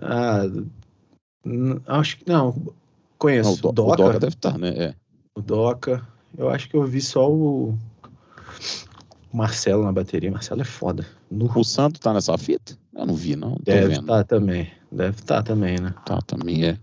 Ah, 0.00 0.42
acho 1.88 2.18
que 2.18 2.28
não. 2.30 2.52
Não, 2.54 2.74
Conheço 3.18 3.54
o, 3.54 3.56
Do- 3.56 3.66
o 3.66 3.70
o 3.70 3.72
Doca, 3.72 3.96
Doca 3.96 4.18
deve 4.20 4.34
estar, 4.34 4.56
né? 4.56 4.68
É. 4.68 4.94
o 5.36 5.42
Doca. 5.42 6.06
Eu 6.38 6.48
acho 6.48 6.68
que 6.68 6.76
eu 6.76 6.84
vi 6.84 7.00
só 7.00 7.28
o 7.28 7.76
o 9.32 9.36
Marcelo 9.36 9.82
na 9.82 9.90
bateria. 9.90 10.30
Marcelo 10.30 10.60
é 10.60 10.64
foda. 10.64 11.04
No... 11.28 11.50
O 11.58 11.64
Santo 11.64 11.98
tá 11.98 12.14
nessa 12.14 12.38
fita? 12.38 12.78
Eu 12.94 13.06
não 13.06 13.14
vi, 13.14 13.34
não. 13.34 13.56
Deve 13.62 13.94
estar 13.94 14.24
também. 14.24 14.72
Deve 14.90 15.18
estar 15.18 15.42
também, 15.42 15.80
né? 15.80 15.94
Tá, 16.06 16.20
também 16.22 16.64
é. 16.64 16.78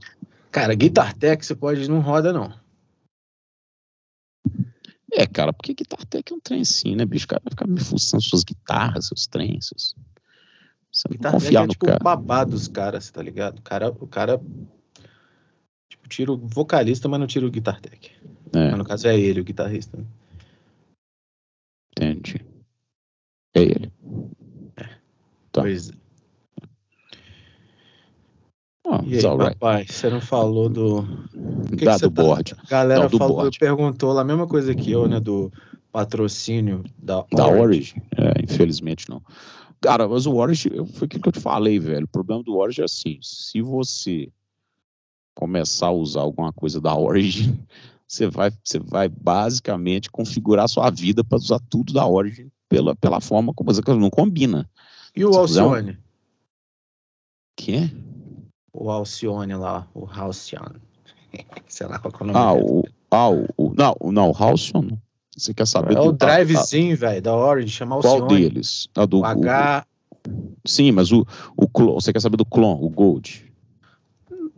Cara, 0.51 0.75
Guitar 0.75 1.13
Tech 1.13 1.45
você 1.45 1.55
pode 1.55 1.89
não 1.89 2.01
roda, 2.01 2.33
não. 2.33 2.53
É, 5.13 5.25
cara, 5.25 5.53
porque 5.53 5.73
Guitar 5.73 6.05
Tech 6.05 6.31
é 6.31 6.35
um 6.35 6.39
trem 6.39 6.61
assim, 6.61 6.95
né, 6.95 7.05
bicho? 7.05 7.25
O 7.25 7.29
cara 7.29 7.41
vai 7.43 7.51
ficar 7.51 7.67
me 7.67 7.79
fuçando 7.79 8.23
suas 8.23 8.43
guitarras, 8.43 9.07
seus 9.07 9.27
trens, 9.27 9.67
seus... 9.67 9.95
Você 10.91 11.07
não 11.07 11.15
Guitar 11.15 11.31
Tech 11.31 11.43
confiar 11.43 11.63
é 11.63 11.67
tipo 11.67 11.85
cara. 11.85 11.97
o 11.99 12.03
babá 12.03 12.43
dos 12.43 12.67
caras, 12.67 13.09
tá 13.09 13.21
ligado? 13.21 13.59
O 13.59 13.61
cara, 13.61 13.89
o 13.89 14.07
cara 14.07 14.41
tipo, 15.89 16.09
tira 16.09 16.31
o 16.31 16.37
vocalista, 16.37 17.07
mas 17.07 17.19
não 17.19 17.27
tira 17.27 17.45
o 17.45 17.51
Guitar 17.51 17.79
Tech. 17.79 18.11
É, 18.53 18.69
Mas 18.69 18.77
no 18.77 18.85
caso 18.85 19.07
é 19.07 19.17
ele, 19.17 19.39
o 19.39 19.45
guitarrista. 19.45 19.97
né? 19.97 20.05
entendi. 21.91 22.45
É 23.53 23.61
ele. 23.61 23.93
Tá. 25.51 25.61
Pois 25.61 25.89
é. 25.89 26.00
Ah, 28.85 29.01
E 29.05 29.17
aí, 29.17 29.25
alright. 29.25 29.57
papai, 29.59 29.85
você 29.87 30.09
não 30.09 30.19
falou 30.21 30.67
do. 30.67 31.03
que 31.69 31.77
que 31.77 31.85
Dá 31.85 31.97
você 31.97 32.09
do 32.09 32.13
tá-. 32.15 32.55
A 32.63 32.67
galera 32.69 33.03
Não, 33.03 33.17
falou, 33.17 33.37
board. 33.37 33.59
perguntou 33.59 34.11
lá 34.11 34.21
a 34.21 34.25
mesma 34.25 34.47
coisa 34.47 34.73
que 34.73 34.91
eu, 34.91 35.07
né? 35.07 35.19
Do 35.19 35.51
patrocínio 35.91 36.83
da, 36.97 37.23
Da 37.31 37.45
Orange. 37.45 37.61
Origin? 37.61 38.01
É, 38.17 38.43
infelizmente 38.43 39.09
não. 39.09 39.21
Cara, 39.79 40.07
mas 40.07 40.25
o 40.25 40.35
Origin, 40.35 40.69
eu- 40.73 40.85
foi 40.85 41.05
aquilo 41.05 41.21
que 41.23 41.29
eu 41.29 41.33
te 41.33 41.39
falei, 41.39 41.79
velho. 41.79 42.05
O 42.05 42.09
problema 42.09 42.41
do 42.43 42.55
Origin 42.57 42.81
é 42.81 42.85
assim: 42.85 43.19
se 43.21 43.61
você 43.61 44.31
começar 45.35 45.87
a 45.87 45.91
usar 45.91 46.21
alguma 46.21 46.51
coisa 46.51 46.81
da 46.81 46.95
Origin, 46.95 47.59
você 48.07 48.27
vai, 48.27 48.51
você 48.63 48.79
vai 48.79 49.07
basicamente 49.09 50.09
configurar 50.09 50.67
sua 50.67 50.89
vida 50.89 51.23
para 51.23 51.37
usar 51.37 51.59
tudo 51.69 51.93
da 51.93 52.05
Origin 52.05 52.49
pela, 52.67 52.95
pela 52.95 53.21
forma 53.21 53.53
como 53.53 53.71
que 53.73 53.93
não 53.93 54.09
combina. 54.09 54.67
E 55.15 55.23
o 55.23 55.29
quiser 55.29 55.61
um- 55.63 55.69
Alcione? 55.69 55.97
Que? 57.55 57.91
O 58.73 58.89
Alcione 58.89 59.53
lá, 59.55 59.87
o 59.93 60.05
Halcyon. 60.05 60.65
Sei 61.67 61.87
lá 61.87 61.99
qual 61.99 62.13
é 62.19 62.23
o 62.23 62.27
nome 62.27 62.39
Ah, 62.39 62.53
dele. 62.53 62.65
o, 62.65 62.83
ah, 63.11 63.29
o, 63.29 63.45
o- 63.57 63.73
não, 63.75 63.95
o- 63.99 64.11
não, 64.11 64.29
o 64.31 64.35
Halcyon. 64.35 64.89
Você 65.37 65.53
quer 65.53 65.65
saber 65.65 65.95
É 65.95 65.99
o 65.99 66.11
do 66.11 66.17
tá, 66.17 66.25
drivezinho, 66.25 66.95
velho, 66.97 67.21
da 67.21 67.35
Orange, 67.35 67.69
chama 67.69 67.95
tá, 67.97 68.01
qual 68.01 68.13
Alcione. 68.23 68.41
deles? 68.49 68.87
Ah, 68.95 69.05
do, 69.05 69.19
O 69.21 69.25
H, 69.25 69.85
sim, 70.65 70.91
mas 70.91 71.11
o, 71.11 71.25
o 71.55 71.67
clon, 71.69 71.93
você 71.93 72.11
quer 72.11 72.19
saber 72.21 72.37
do 72.37 72.45
clon, 72.45 72.77
o 72.81 72.89
Gold? 72.89 73.49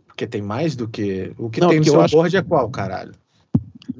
porque 0.06 0.26
tem 0.28 0.40
mais 0.42 0.76
do 0.76 0.86
que. 0.86 1.32
O 1.36 1.50
que 1.50 1.60
Não, 1.60 1.68
tem 1.70 1.78
no 1.80 1.84
seu 1.84 2.06
board 2.08 2.36
é 2.36 2.42
qual, 2.42 2.70
caralho? 2.70 3.12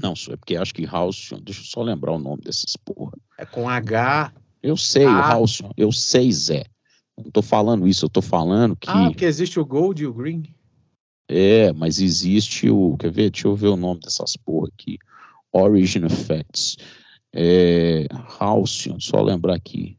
Não, 0.01 0.13
é 0.31 0.37
porque 0.37 0.57
acho 0.57 0.73
que 0.73 0.87
Halcyon, 0.87 1.41
deixa 1.43 1.61
eu 1.61 1.65
só 1.65 1.83
lembrar 1.83 2.13
o 2.13 2.19
nome 2.21 2.41
desses 2.43 2.77
porra. 2.77 3.13
É 3.37 3.45
com 3.45 3.69
H. 3.69 4.33
Eu 4.63 4.77
sei, 4.77 5.05
o 5.07 5.09
Ah. 5.09 5.33
Halcyon, 5.33 5.71
eu 5.77 5.91
sei, 5.91 6.31
Zé. 6.31 6.65
Não 7.23 7.31
tô 7.31 7.43
falando 7.43 7.87
isso, 7.87 8.05
eu 8.05 8.09
tô 8.09 8.21
falando 8.21 8.75
que 8.77 8.89
Ah, 8.91 9.07
porque 9.07 9.25
existe 9.25 9.59
o 9.61 9.65
Gold 9.65 10.03
e 10.03 10.07
o 10.07 10.13
Green. 10.13 10.43
é, 11.29 11.73
mas 11.73 12.01
existe 12.01 12.69
o, 12.69 12.97
quer 12.97 13.11
ver? 13.11 13.31
Deixa 13.31 13.47
eu 13.49 13.55
ver 13.57 13.69
o 13.69 13.77
nome 13.77 14.01
dessas 14.01 14.37
porra 14.37 14.69
aqui. 14.69 14.99
Origin 15.53 16.05
Effects. 16.05 16.77
É, 17.33 18.07
Halcyon, 18.39 18.99
só 19.01 19.23
lembrar 19.23 19.55
aqui. 19.55 19.97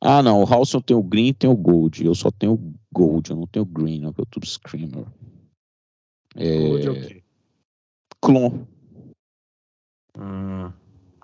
Ah, 0.00 0.22
não, 0.22 0.42
o 0.42 0.46
Halcyon 0.46 0.80
tem 0.80 0.96
o 0.96 1.02
Green 1.02 1.28
e 1.28 1.34
tem 1.34 1.50
o 1.50 1.56
Gold. 1.56 2.04
Eu 2.04 2.14
só 2.14 2.30
tenho 2.30 2.54
o 2.54 2.74
Gold, 2.92 3.30
eu 3.30 3.36
não 3.36 3.46
tenho 3.46 3.64
o 3.64 3.68
Green, 3.68 4.00
não, 4.00 4.12
que 4.12 4.20
eu 4.20 4.26
tudo 4.26 4.46
Screamer. 4.46 5.06
É, 6.36 6.58
Gold 6.58 6.86
é 6.86 6.90
o 6.90 6.94
quê? 7.06 7.22
Clon, 8.20 8.64
Hum, 10.16 10.72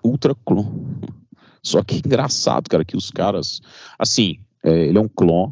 Ultra 0.03 0.35
Clon. 0.35 0.65
Só 1.63 1.83
que 1.83 1.97
engraçado, 1.97 2.69
cara, 2.69 2.85
que 2.85 2.95
os 2.95 3.11
caras. 3.11 3.61
Assim, 3.99 4.39
é, 4.63 4.85
ele 4.87 4.97
é 4.97 5.01
um 5.01 5.07
clon. 5.07 5.51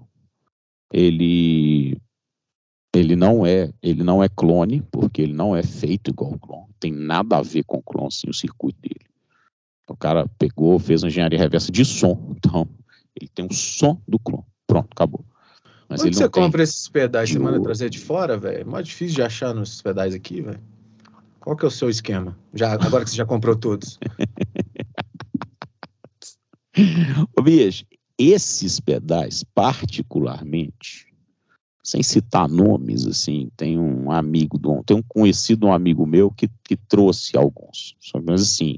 Ele. 0.92 1.98
Ele 2.96 3.16
não 3.16 3.46
é, 3.46 3.74
ele 3.84 4.04
não 4.04 4.24
é 4.24 4.30
clone, 4.30 4.82
porque 4.90 5.22
ele 5.22 5.34
não 5.34 5.54
é 5.54 5.62
feito 5.62 6.12
igual 6.12 6.32
o 6.32 6.40
clone. 6.40 6.68
Tem 6.80 6.94
nada 6.94 7.38
a 7.38 7.42
ver 7.42 7.64
com 7.66 7.78
o 7.78 7.84
clone, 7.84 8.08
assim, 8.08 8.30
o 8.30 8.34
circuito 8.34 8.80
dele. 8.82 9.06
O 9.90 9.98
cara 9.98 10.28
pegou, 10.40 10.80
fez 10.80 11.04
uma 11.04 11.10
engenharia 11.10 11.38
reversa 11.38 11.72
de 11.72 11.84
som. 11.84 12.34
Então, 12.38 12.68
ele 13.20 13.30
tem 13.30 13.46
o 13.46 13.54
som 13.54 14.02
do 14.08 14.18
clone. 14.18 14.46
Pronto, 14.66 14.88
acabou. 14.92 15.26
Mas 15.90 16.02
Onde 16.02 16.16
você 16.16 16.30
compra 16.30 16.64
esses 16.64 16.88
pedais? 16.88 17.30
Você 17.30 17.38
manda 17.38 17.62
trazer 17.62 17.90
de 17.90 18.00
fora, 18.00 18.38
velho? 18.38 18.62
É 18.62 18.64
mais 18.64 18.88
difícil 18.88 19.16
de 19.16 19.22
achar 19.22 19.54
nos 19.54 19.82
pedais 19.82 20.16
aqui, 20.16 20.42
velho. 20.42 20.62
Qual 21.40 21.56
que 21.56 21.64
é 21.64 21.68
o 21.68 21.72
seu 21.72 21.90
esquema? 21.90 22.36
Já, 22.54 22.74
agora 22.74 23.04
que 23.04 23.10
você 23.12 23.18
já 23.18 23.26
comprou 23.26 23.56
todos. 23.56 24.00
Ô, 27.38 27.42
bicho, 27.42 27.86
esses 28.18 28.80
pedais, 28.80 29.44
particularmente, 29.44 31.08
sem 31.84 32.02
citar 32.02 32.48
nomes, 32.50 33.06
assim, 33.06 33.50
tem 33.56 33.78
um 33.78 34.12
amigo, 34.12 34.58
do, 34.58 34.84
tem 34.84 34.98
um 34.98 35.04
conhecido 35.04 35.68
um 35.68 35.74
amigo 35.74 36.06
meu 36.06 36.32
que, 36.32 36.50
que 36.64 36.76
trouxe 36.76 37.38
alguns. 37.38 37.96
Só, 38.00 38.20
mas 38.22 38.42
assim, 38.42 38.78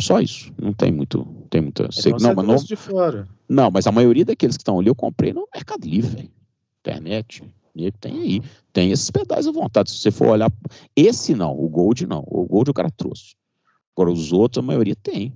só 0.00 0.20
isso. 0.20 0.52
Não 0.60 0.72
tem 0.72 0.92
muito, 0.92 1.24
tem 1.50 1.60
muita. 1.62 1.90
sei- 1.90 2.12
Então 2.12 2.28
não, 2.28 2.34
mas 2.34 2.46
não, 2.46 2.56
de 2.64 2.76
fora. 2.76 3.28
não, 3.48 3.70
mas 3.70 3.86
a 3.86 3.92
maioria 3.92 4.24
daqueles 4.24 4.56
que 4.56 4.60
estão 4.62 4.78
ali 4.78 4.88
eu 4.88 4.94
comprei 4.94 5.32
no 5.32 5.48
Mercado 5.52 5.86
Livre. 5.88 6.30
Internet. 6.80 7.42
E 7.74 7.82
ele 7.82 7.92
tem 7.92 8.20
aí. 8.20 8.42
Tem 8.72 8.90
esses 8.92 9.10
pedais 9.10 9.46
à 9.46 9.50
vontade. 9.52 9.90
Se 9.90 9.98
você 9.98 10.10
for 10.10 10.28
olhar. 10.28 10.50
Esse 10.94 11.34
não, 11.34 11.52
o 11.58 11.68
Gold 11.68 12.06
não. 12.06 12.24
O 12.26 12.44
Gold 12.46 12.70
o 12.70 12.74
cara 12.74 12.90
trouxe. 12.90 13.34
Agora, 13.94 14.12
os 14.12 14.32
outros, 14.32 14.62
a 14.62 14.66
maioria 14.66 14.94
tem. 14.94 15.32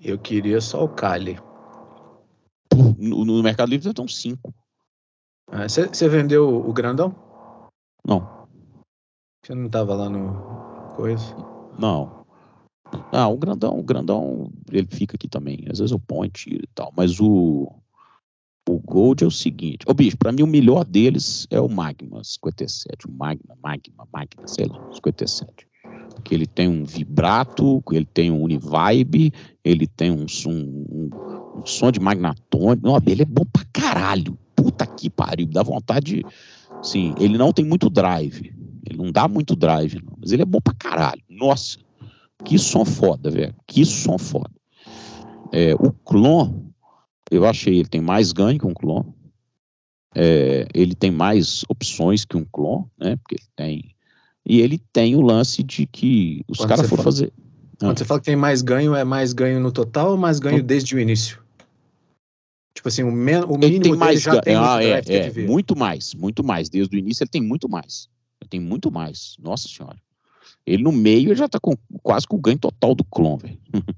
Eu 0.00 0.18
queria 0.18 0.60
só 0.60 0.84
o 0.84 0.88
Kali. 0.88 1.38
No, 2.98 3.24
no 3.24 3.42
Mercado 3.42 3.68
Livre 3.68 3.92
uns 4.00 4.16
cinco. 4.20 4.54
Ah, 5.50 5.68
Você 5.68 5.88
você 5.88 6.08
vendeu 6.08 6.48
o 6.48 6.72
grandão? 6.72 7.14
Não. 8.06 8.46
Você 9.44 9.54
não 9.54 9.68
tava 9.68 9.94
lá 9.94 10.08
no 10.08 10.94
coisa? 10.94 11.34
Não. 11.78 12.24
Ah, 13.12 13.28
o 13.28 13.36
grandão, 13.36 13.78
o 13.78 13.82
grandão, 13.82 14.50
ele 14.70 14.86
fica 14.90 15.16
aqui 15.16 15.28
também. 15.28 15.64
Às 15.70 15.78
vezes 15.78 15.90
eu 15.92 15.98
ponho 15.98 16.30
e 16.46 16.66
tal. 16.74 16.92
Mas 16.96 17.20
o, 17.20 17.72
o 18.68 18.78
Gold 18.78 19.24
é 19.24 19.26
o 19.26 19.30
seguinte. 19.30 19.84
Ô, 19.88 19.94
bicho, 19.94 20.16
pra 20.16 20.32
mim 20.32 20.42
o 20.42 20.46
melhor 20.46 20.84
deles 20.84 21.46
é 21.50 21.60
o 21.60 21.68
Magma 21.68 22.22
57. 22.24 23.06
O 23.06 23.12
Magma, 23.12 23.56
Magma, 23.62 24.08
Magma, 24.12 24.46
sei 24.46 24.66
lá, 24.66 24.92
57. 24.92 25.67
Porque 26.18 26.34
ele 26.34 26.46
tem 26.46 26.68
um 26.68 26.84
vibrato, 26.84 27.82
ele 27.92 28.04
tem 28.04 28.30
um 28.30 28.42
univibe, 28.42 29.32
ele 29.64 29.86
tem 29.86 30.10
um, 30.10 30.26
som- 30.28 30.50
um, 30.50 31.10
um 31.54 31.62
som 31.64 31.90
de 31.90 32.00
magnatônico. 32.00 32.86
Não, 32.86 33.00
ele 33.06 33.22
é 33.22 33.24
bom 33.24 33.44
pra 33.44 33.64
caralho. 33.72 34.38
Puta 34.54 34.86
que 34.86 35.08
pariu. 35.08 35.46
Dá 35.46 35.62
vontade 35.62 36.16
de. 36.16 36.26
Sim, 36.82 37.14
ele 37.16 37.38
não 37.38 37.52
tem 37.52 37.64
muito 37.64 37.88
drive. 37.88 38.52
Ele 38.86 38.98
não 38.98 39.10
dá 39.12 39.28
muito 39.28 39.54
drive, 39.54 40.02
não. 40.02 40.14
Mas 40.20 40.32
ele 40.32 40.42
é 40.42 40.46
bom 40.46 40.60
pra 40.60 40.74
caralho. 40.74 41.22
Nossa. 41.28 41.78
Que 42.44 42.58
som 42.58 42.84
foda, 42.84 43.30
velho. 43.30 43.54
Que 43.66 43.84
som 43.84 44.18
foda. 44.18 44.50
É, 45.52 45.74
o 45.74 45.92
clon, 45.92 46.52
eu 47.30 47.46
achei, 47.46 47.78
ele 47.78 47.88
tem 47.88 48.00
mais 48.00 48.32
ganho 48.32 48.58
que 48.58 48.66
um 48.66 48.74
clon. 48.74 49.04
É, 50.14 50.66
ele 50.74 50.94
tem 50.94 51.10
mais 51.10 51.64
opções 51.68 52.24
que 52.24 52.36
um 52.36 52.44
clon, 52.44 52.84
né? 52.98 53.16
Porque 53.16 53.36
ele 53.36 53.48
tem. 53.54 53.94
E 54.48 54.60
ele 54.60 54.78
tem 54.92 55.14
o 55.14 55.20
lance 55.20 55.62
de 55.62 55.86
que 55.86 56.42
os 56.48 56.64
caras 56.64 56.88
foram 56.88 57.02
fazer. 57.04 57.32
Quando 57.78 57.92
Ah. 57.92 57.96
você 57.98 58.04
fala 58.04 58.18
que 58.20 58.26
tem 58.26 58.34
mais 58.36 58.62
ganho, 58.62 58.94
é 58.94 59.04
mais 59.04 59.32
ganho 59.32 59.60
no 59.60 59.70
total 59.70 60.12
ou 60.12 60.16
mais 60.16 60.38
ganho 60.40 60.58
No- 60.58 60.62
desde 60.64 60.96
o 60.96 60.98
início? 60.98 61.38
Tipo 62.74 62.88
assim, 62.88 63.02
o, 63.02 63.10
men 63.12 63.40
o 63.44 63.54
Ele 63.54 63.58
mínimo 63.58 63.70
tem 63.70 63.78
dele 63.80 63.96
mais 63.96 64.22
já 64.22 64.40
tem 64.40 64.54
muito 64.56 64.68
Ah, 64.68 64.82
é, 64.82 65.02
é, 65.06 65.30
ver. 65.30 65.46
muito 65.46 65.76
mais, 65.76 66.14
muito 66.14 66.44
mais. 66.44 66.68
Desde 66.68 66.96
o 66.96 66.98
início 66.98 67.22
ele 67.24 67.30
tem 67.30 67.42
muito 67.42 67.68
mais. 67.68 68.08
Ele 68.40 68.48
tem 68.48 68.60
muito 68.60 68.90
mais. 68.90 69.34
Nossa 69.40 69.68
senhora. 69.68 69.96
Ele 70.66 70.82
no 70.82 70.92
meio 70.92 71.28
ele 71.30 71.34
já 71.36 71.48
tá 71.48 71.58
com 71.60 71.76
quase 72.02 72.26
com 72.26 72.36
o 72.36 72.40
ganho 72.40 72.58
total 72.58 72.94
do 72.94 73.04
clon, 73.04 73.36
velho. 73.36 73.58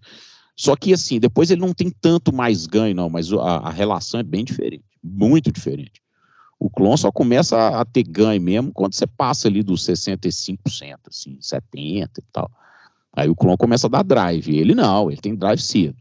Só 0.56 0.76
que 0.76 0.92
assim, 0.92 1.18
depois 1.18 1.50
ele 1.50 1.60
não 1.60 1.72
tem 1.72 1.90
tanto 1.90 2.34
mais 2.34 2.66
ganho, 2.66 2.94
não, 2.94 3.08
mas 3.08 3.32
a, 3.32 3.36
a 3.58 3.70
relação 3.70 4.20
é 4.20 4.22
bem 4.22 4.44
diferente. 4.44 4.84
Muito 5.02 5.50
diferente. 5.52 5.99
O 6.60 6.68
clon 6.68 6.94
só 6.94 7.10
começa 7.10 7.80
a, 7.80 7.84
ter 7.86 8.02
ganho 8.02 8.40
mesmo 8.40 8.70
quando 8.70 8.92
você 8.92 9.06
passa 9.06 9.48
ali 9.48 9.62
dos 9.62 9.82
65%, 9.86 10.58
assim, 11.08 11.38
70% 11.40 11.64
e 12.18 12.22
tal. 12.30 12.50
Aí 13.14 13.30
o 13.30 13.34
clon 13.34 13.56
começa 13.56 13.86
a 13.86 13.90
dar 13.90 14.04
drive. 14.04 14.54
Ele 14.54 14.74
não, 14.74 15.10
ele 15.10 15.20
tem 15.20 15.34
drive 15.34 15.58
cedo. 15.58 15.96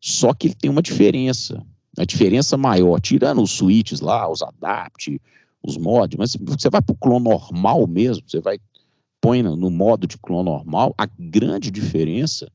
Só 0.00 0.32
que 0.32 0.46
ele 0.46 0.54
tem 0.54 0.70
uma 0.70 0.80
diferença. 0.80 1.60
A 1.98 2.04
diferença 2.04 2.56
maior, 2.56 3.00
tirando 3.00 3.42
os 3.42 3.50
switches 3.50 4.00
lá, 4.00 4.30
os 4.30 4.40
adapt, 4.40 5.20
os 5.62 5.76
mods, 5.76 6.16
mas 6.16 6.36
você 6.40 6.70
vai 6.70 6.80
para 6.80 6.92
o 6.92 6.96
clone 6.96 7.24
normal 7.24 7.86
mesmo, 7.86 8.22
você 8.26 8.40
vai 8.40 8.58
põe 9.20 9.42
no, 9.42 9.70
modo 9.70 10.06
de 10.06 10.18
clone 10.18 10.44
normal, 10.44 10.94
a 10.98 11.06
grande 11.18 11.70
diferença 11.70 12.46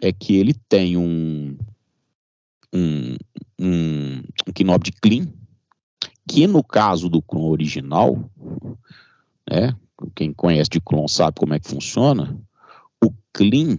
é 0.00 0.12
que 0.12 0.36
ele 0.36 0.54
tem 0.68 0.96
um 0.96 1.58
um, 2.72 3.16
um, 3.58 4.22
um 4.46 4.64
knob 4.64 4.84
de 4.84 4.92
clean, 4.92 5.26
que 6.30 6.46
no 6.46 6.62
caso 6.62 7.08
do 7.08 7.20
clone 7.20 7.50
original, 7.50 8.30
né, 9.50 9.76
quem 10.14 10.32
conhece 10.32 10.70
de 10.70 10.80
clone 10.80 11.08
sabe 11.08 11.40
como 11.40 11.54
é 11.54 11.58
que 11.58 11.68
funciona, 11.68 12.38
o 13.04 13.12
clean 13.32 13.78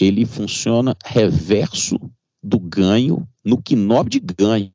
ele 0.00 0.24
funciona 0.24 0.96
reverso 1.04 1.98
do 2.42 2.58
ganho 2.58 3.28
no 3.44 3.62
knob 3.76 4.08
de 4.08 4.20
ganho. 4.20 4.72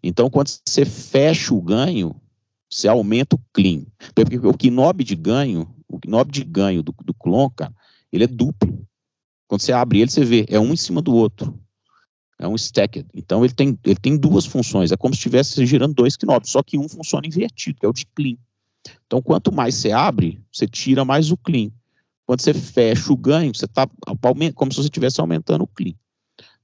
Então, 0.00 0.30
quando 0.30 0.48
você 0.64 0.84
fecha 0.84 1.52
o 1.52 1.60
ganho, 1.60 2.14
você 2.70 2.86
aumenta 2.86 3.34
o 3.34 3.40
clean. 3.52 3.84
Porque 4.14 4.68
o 4.68 4.70
knob 4.70 5.02
de 5.02 5.16
ganho, 5.16 5.74
o 5.88 5.98
knob 6.06 6.30
de 6.30 6.44
ganho 6.44 6.84
do, 6.84 6.94
do 7.04 7.12
clon, 7.12 7.50
cara, 7.50 7.74
ele 8.12 8.24
é 8.24 8.28
duplo. 8.28 8.86
Quando 9.48 9.60
você 9.60 9.72
abre 9.72 10.00
ele, 10.00 10.10
você 10.10 10.24
vê, 10.24 10.46
é 10.48 10.58
um 10.58 10.72
em 10.72 10.76
cima 10.76 11.02
do 11.02 11.12
outro. 11.12 11.58
É 12.44 12.48
um 12.48 12.54
stacked. 12.54 13.06
Então, 13.14 13.44
ele 13.44 13.54
tem, 13.54 13.78
ele 13.84 13.96
tem 13.96 14.16
duas 14.16 14.44
funções. 14.44 14.92
É 14.92 14.96
como 14.96 15.14
se 15.14 15.18
estivesse 15.18 15.64
girando 15.64 15.94
dois 15.94 16.16
knobs, 16.16 16.50
só 16.50 16.62
que 16.62 16.76
um 16.76 16.88
funciona 16.88 17.26
invertido, 17.26 17.78
que 17.80 17.86
é 17.86 17.88
o 17.88 17.92
de 17.92 18.06
clean. 18.06 18.36
Então, 19.06 19.22
quanto 19.22 19.50
mais 19.50 19.74
você 19.74 19.92
abre, 19.92 20.40
você 20.52 20.66
tira 20.66 21.04
mais 21.04 21.30
o 21.30 21.36
clean. 21.36 21.70
Quando 22.26 22.40
você 22.40 22.52
fecha 22.52 23.12
o 23.12 23.16
ganho, 23.16 23.54
você 23.54 23.64
está 23.64 23.88
como 24.54 24.72
se 24.72 24.76
você 24.76 24.88
estivesse 24.88 25.20
aumentando 25.20 25.64
o 25.64 25.66
clean. 25.66 25.94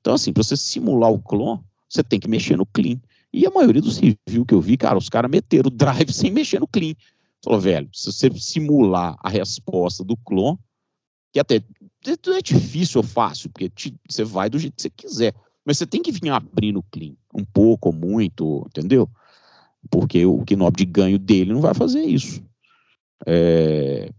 Então, 0.00 0.14
assim, 0.14 0.32
para 0.32 0.42
você 0.42 0.56
simular 0.56 1.10
o 1.10 1.18
clon, 1.18 1.58
você 1.88 2.02
tem 2.02 2.20
que 2.20 2.28
mexer 2.28 2.56
no 2.56 2.66
clean. 2.66 3.00
E 3.32 3.46
a 3.46 3.50
maioria 3.50 3.80
dos 3.80 3.96
reviews 3.96 4.46
que 4.46 4.54
eu 4.54 4.60
vi, 4.60 4.76
cara, 4.76 4.98
os 4.98 5.08
caras 5.08 5.30
meteram 5.30 5.68
o 5.68 5.70
drive 5.70 6.12
sem 6.12 6.30
mexer 6.30 6.60
no 6.60 6.66
clean. 6.66 6.94
Falou, 7.42 7.60
velho, 7.60 7.88
se 7.92 8.12
você 8.12 8.30
simular 8.38 9.16
a 9.22 9.28
resposta 9.28 10.04
do 10.04 10.16
clon, 10.16 10.56
que 11.32 11.40
até 11.40 11.62
não 12.26 12.34
é 12.34 12.42
difícil 12.42 13.00
ou 13.00 13.06
fácil, 13.06 13.50
porque 13.50 13.68
te, 13.68 13.94
você 14.08 14.24
vai 14.24 14.50
do 14.50 14.58
jeito 14.58 14.74
que 14.76 14.82
você 14.82 14.90
quiser. 14.90 15.34
Mas 15.64 15.78
você 15.78 15.86
tem 15.86 16.02
que 16.02 16.12
vir 16.12 16.30
abrindo 16.30 16.78
o 16.78 16.84
clean, 16.90 17.14
um 17.34 17.44
pouco 17.44 17.88
ou 17.90 17.94
muito, 17.94 18.64
entendeu? 18.68 19.08
Porque 19.90 20.24
o 20.24 20.44
knob 20.56 20.76
de 20.76 20.84
ganho 20.84 21.18
dele 21.18 21.52
não 21.52 21.60
vai 21.60 21.74
fazer 21.74 22.02
isso. 22.02 22.42
É, 23.26 24.10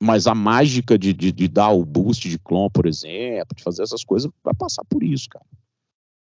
mas 0.00 0.26
a 0.26 0.34
mágica 0.34 0.98
de, 0.98 1.12
de, 1.12 1.32
de, 1.32 1.48
dar 1.48 1.70
o 1.70 1.84
boost 1.84 2.28
de 2.28 2.38
clone, 2.38 2.70
por 2.70 2.86
exemplo, 2.86 3.56
de 3.56 3.62
fazer 3.62 3.82
essas 3.82 4.04
coisas, 4.04 4.30
vai 4.42 4.54
passar 4.54 4.84
por 4.84 5.02
isso, 5.02 5.28
cara. 5.28 5.44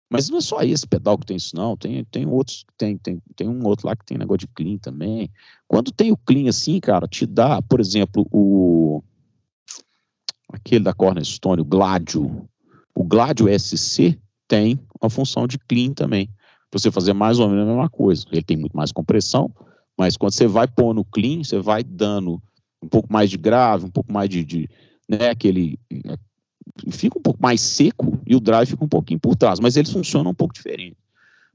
Mas 0.09 0.30
não 0.30 0.38
é 0.38 0.41
só 0.41 0.61
esse 0.61 0.88
pedal 0.88 1.18
que 1.18 1.26
tem 1.26 1.36
isso, 1.36 1.55
não. 1.55 1.76
Tem, 1.76 2.03
tem 2.05 2.26
outros, 2.26 2.65
tem, 2.78 2.97
tem, 2.97 3.22
tem 3.36 3.49
um 3.49 3.65
outro 3.65 3.88
lá 3.88 3.95
que 3.95 4.05
tem 4.05 4.18
negócio 4.18 4.39
de 4.39 4.47
clean 4.47 4.78
também. 4.78 5.30
Quando 5.68 5.91
tem 5.91 6.11
o 6.11 6.18
clean 6.18 6.49
assim, 6.49 6.80
cara, 6.80 7.07
te 7.07 7.26
dá, 7.26 7.61
por 7.61 7.80
exemplo, 7.82 8.26
o 8.32 9.03
aquele 10.49 10.86
da 10.86 10.93
Cornerstone, 10.93 11.61
o 11.61 11.65
Gladio. 11.65 12.47
O 12.95 13.03
Gladio 13.03 13.47
SC 13.59 14.18
tem 14.48 14.80
uma 15.02 15.10
função 15.10 15.48
de 15.48 15.58
clean 15.58 15.93
também. 15.93 16.28
Pra 16.70 16.80
você 16.80 16.91
fazer 16.91 17.14
mais 17.14 17.39
ou 17.39 17.48
menos 17.48 17.64
a 17.64 17.68
mesma 17.68 17.89
coisa. 17.89 18.26
Ele 18.32 18.43
tem 18.43 18.58
muito 18.58 18.76
mais 18.76 18.91
compressão, 18.91 19.52
mas 19.98 20.18
quando 20.18 20.34
você 20.34 20.48
vai 20.48 20.68
pôr 20.68 20.93
no 20.93 21.06
clean, 21.06 21.43
você 21.43 21.60
vai 21.60 21.84
dando 21.84 22.41
um 22.82 22.88
pouco 22.88 23.12
mais 23.12 23.30
de 23.30 23.38
grave, 23.38 23.86
um 23.86 23.89
pouco 23.89 24.12
mais 24.12 24.30
de, 24.30 24.43
de 24.43 24.70
né, 25.10 25.30
aquele 25.30 25.80
fica 26.89 27.18
um 27.18 27.22
pouco 27.22 27.41
mais 27.41 27.62
seco 27.62 28.20
e 28.26 28.36
o 28.36 28.39
drive 28.39 28.70
fica 28.70 28.84
um 28.84 28.89
pouquinho 28.89 29.20
por 29.20 29.36
trás, 29.36 29.60
mas 29.60 29.78
eles 29.78 29.91
funcionam 29.91 30.32
um 30.32 30.36
pouco 30.36 30.54
diferente. 30.54 30.98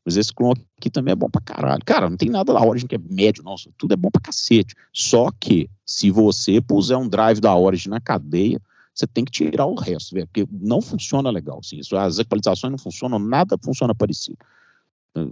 Mas 0.05 0.17
esse 0.17 0.33
clone 0.33 0.67
aqui 0.77 0.91
também 0.91 1.13
é 1.13 1.15
bom 1.15 1.31
pra 1.31 1.41
caralho. 1.41 1.81
Cara, 1.85 2.11
não 2.11 2.17
tem 2.17 2.29
nada 2.29 2.53
da 2.53 2.61
Origin 2.61 2.89
que 2.89 2.97
é 2.97 3.01
médio, 3.11 3.45
não. 3.45 3.55
Tudo 3.79 3.95
é 3.95 3.97
bom 3.97 4.11
pra 4.11 4.21
cacete. 4.21 4.75
Só 4.93 5.31
que, 5.39 5.71
se 5.87 6.11
você 6.11 6.61
puser 6.61 6.99
um 6.99 7.09
drive 7.09 7.41
da 7.41 7.55
Origin 7.55 7.91
na 7.91 8.01
cadeia, 8.01 8.61
você 8.95 9.07
tem 9.07 9.25
que 9.25 9.33
tirar 9.33 9.67
o 9.67 9.75
resto, 9.75 10.15
velho, 10.15 10.27
porque 10.27 10.47
não 10.51 10.83
funciona 10.83 11.31
legal. 11.31 11.61
Assim, 11.61 11.81
as 11.97 12.19
equalizações 12.19 12.71
não 12.71 12.79
funcionam, 12.79 13.19
nada 13.19 13.57
funciona 13.63 13.95
parecido. 13.95 14.39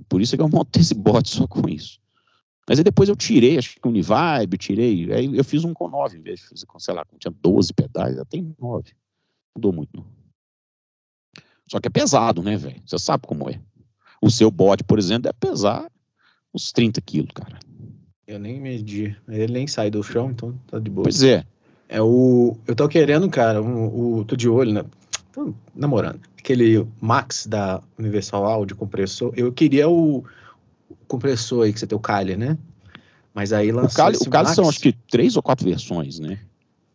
Por 0.08 0.20
isso 0.20 0.34
é 0.34 0.38
que 0.38 0.42
eu 0.42 0.48
montei 0.48 0.82
esse 0.82 0.94
bot 0.94 1.28
só 1.28 1.46
com 1.46 1.68
isso. 1.68 1.98
Mas 2.68 2.78
aí 2.78 2.84
depois 2.84 3.08
eu 3.08 3.16
tirei, 3.16 3.58
acho 3.58 3.80
que 3.80 3.88
Univibe, 3.88 4.56
tirei. 4.58 5.12
Aí 5.12 5.36
eu 5.36 5.44
fiz 5.44 5.64
um 5.64 5.74
com 5.74 5.88
9, 5.88 6.18
em 6.18 6.22
vez 6.22 6.40
de 6.40 6.46
fazer 6.46 6.66
com, 6.66 6.78
sei 6.78 6.94
lá, 6.94 7.04
tinha 7.18 7.34
12 7.42 7.72
pedais, 7.72 8.16
já 8.16 8.24
tem 8.24 8.54
9 8.58 8.92
mudou 9.54 9.72
muito, 9.72 9.90
não. 9.94 10.06
Só 11.68 11.78
que 11.80 11.88
é 11.88 11.90
pesado, 11.90 12.42
né, 12.42 12.56
velho? 12.56 12.82
Você 12.84 12.98
sabe 12.98 13.26
como 13.26 13.48
é. 13.48 13.60
O 14.20 14.30
seu 14.30 14.50
bode, 14.50 14.82
por 14.82 14.98
exemplo, 14.98 15.24
deve 15.24 15.36
pesar 15.38 15.90
uns 16.52 16.72
30 16.72 17.00
quilos, 17.00 17.30
cara. 17.32 17.58
Eu 18.26 18.38
nem 18.38 18.60
medi. 18.60 19.16
Ele 19.28 19.52
nem 19.52 19.66
sai 19.66 19.90
do 19.90 20.02
chão, 20.02 20.30
então 20.30 20.56
tá 20.66 20.78
de 20.78 20.90
boa. 20.90 21.04
Pois 21.04 21.22
é. 21.22 21.44
É 21.90 22.00
o. 22.00 22.56
Eu 22.68 22.76
tô 22.76 22.88
querendo, 22.88 23.28
cara, 23.28 23.60
um, 23.60 24.18
o. 24.20 24.24
Tô 24.24 24.36
de 24.36 24.48
olho, 24.48 24.72
né? 24.72 24.84
Tô 25.32 25.52
namorando. 25.74 26.20
Aquele 26.38 26.86
Max 27.00 27.48
da 27.48 27.82
Universal 27.98 28.44
Audio 28.44 28.76
compressor. 28.76 29.32
Eu 29.36 29.52
queria 29.52 29.88
o, 29.88 30.18
o 30.88 30.96
compressor 31.08 31.64
aí 31.64 31.72
que 31.72 31.80
você 31.80 31.88
tem, 31.88 31.98
o 31.98 32.00
Kali, 32.00 32.36
né? 32.36 32.56
Mas 33.34 33.52
aí 33.52 33.72
lançou. 33.72 33.90
O 33.90 33.96
Kali, 33.96 34.16
o 34.18 34.30
Kali 34.30 34.44
Max... 34.44 34.54
são 34.54 34.68
acho 34.68 34.78
que 34.78 34.92
três 35.10 35.34
ou 35.36 35.42
quatro 35.42 35.68
versões, 35.68 36.20
né? 36.20 36.38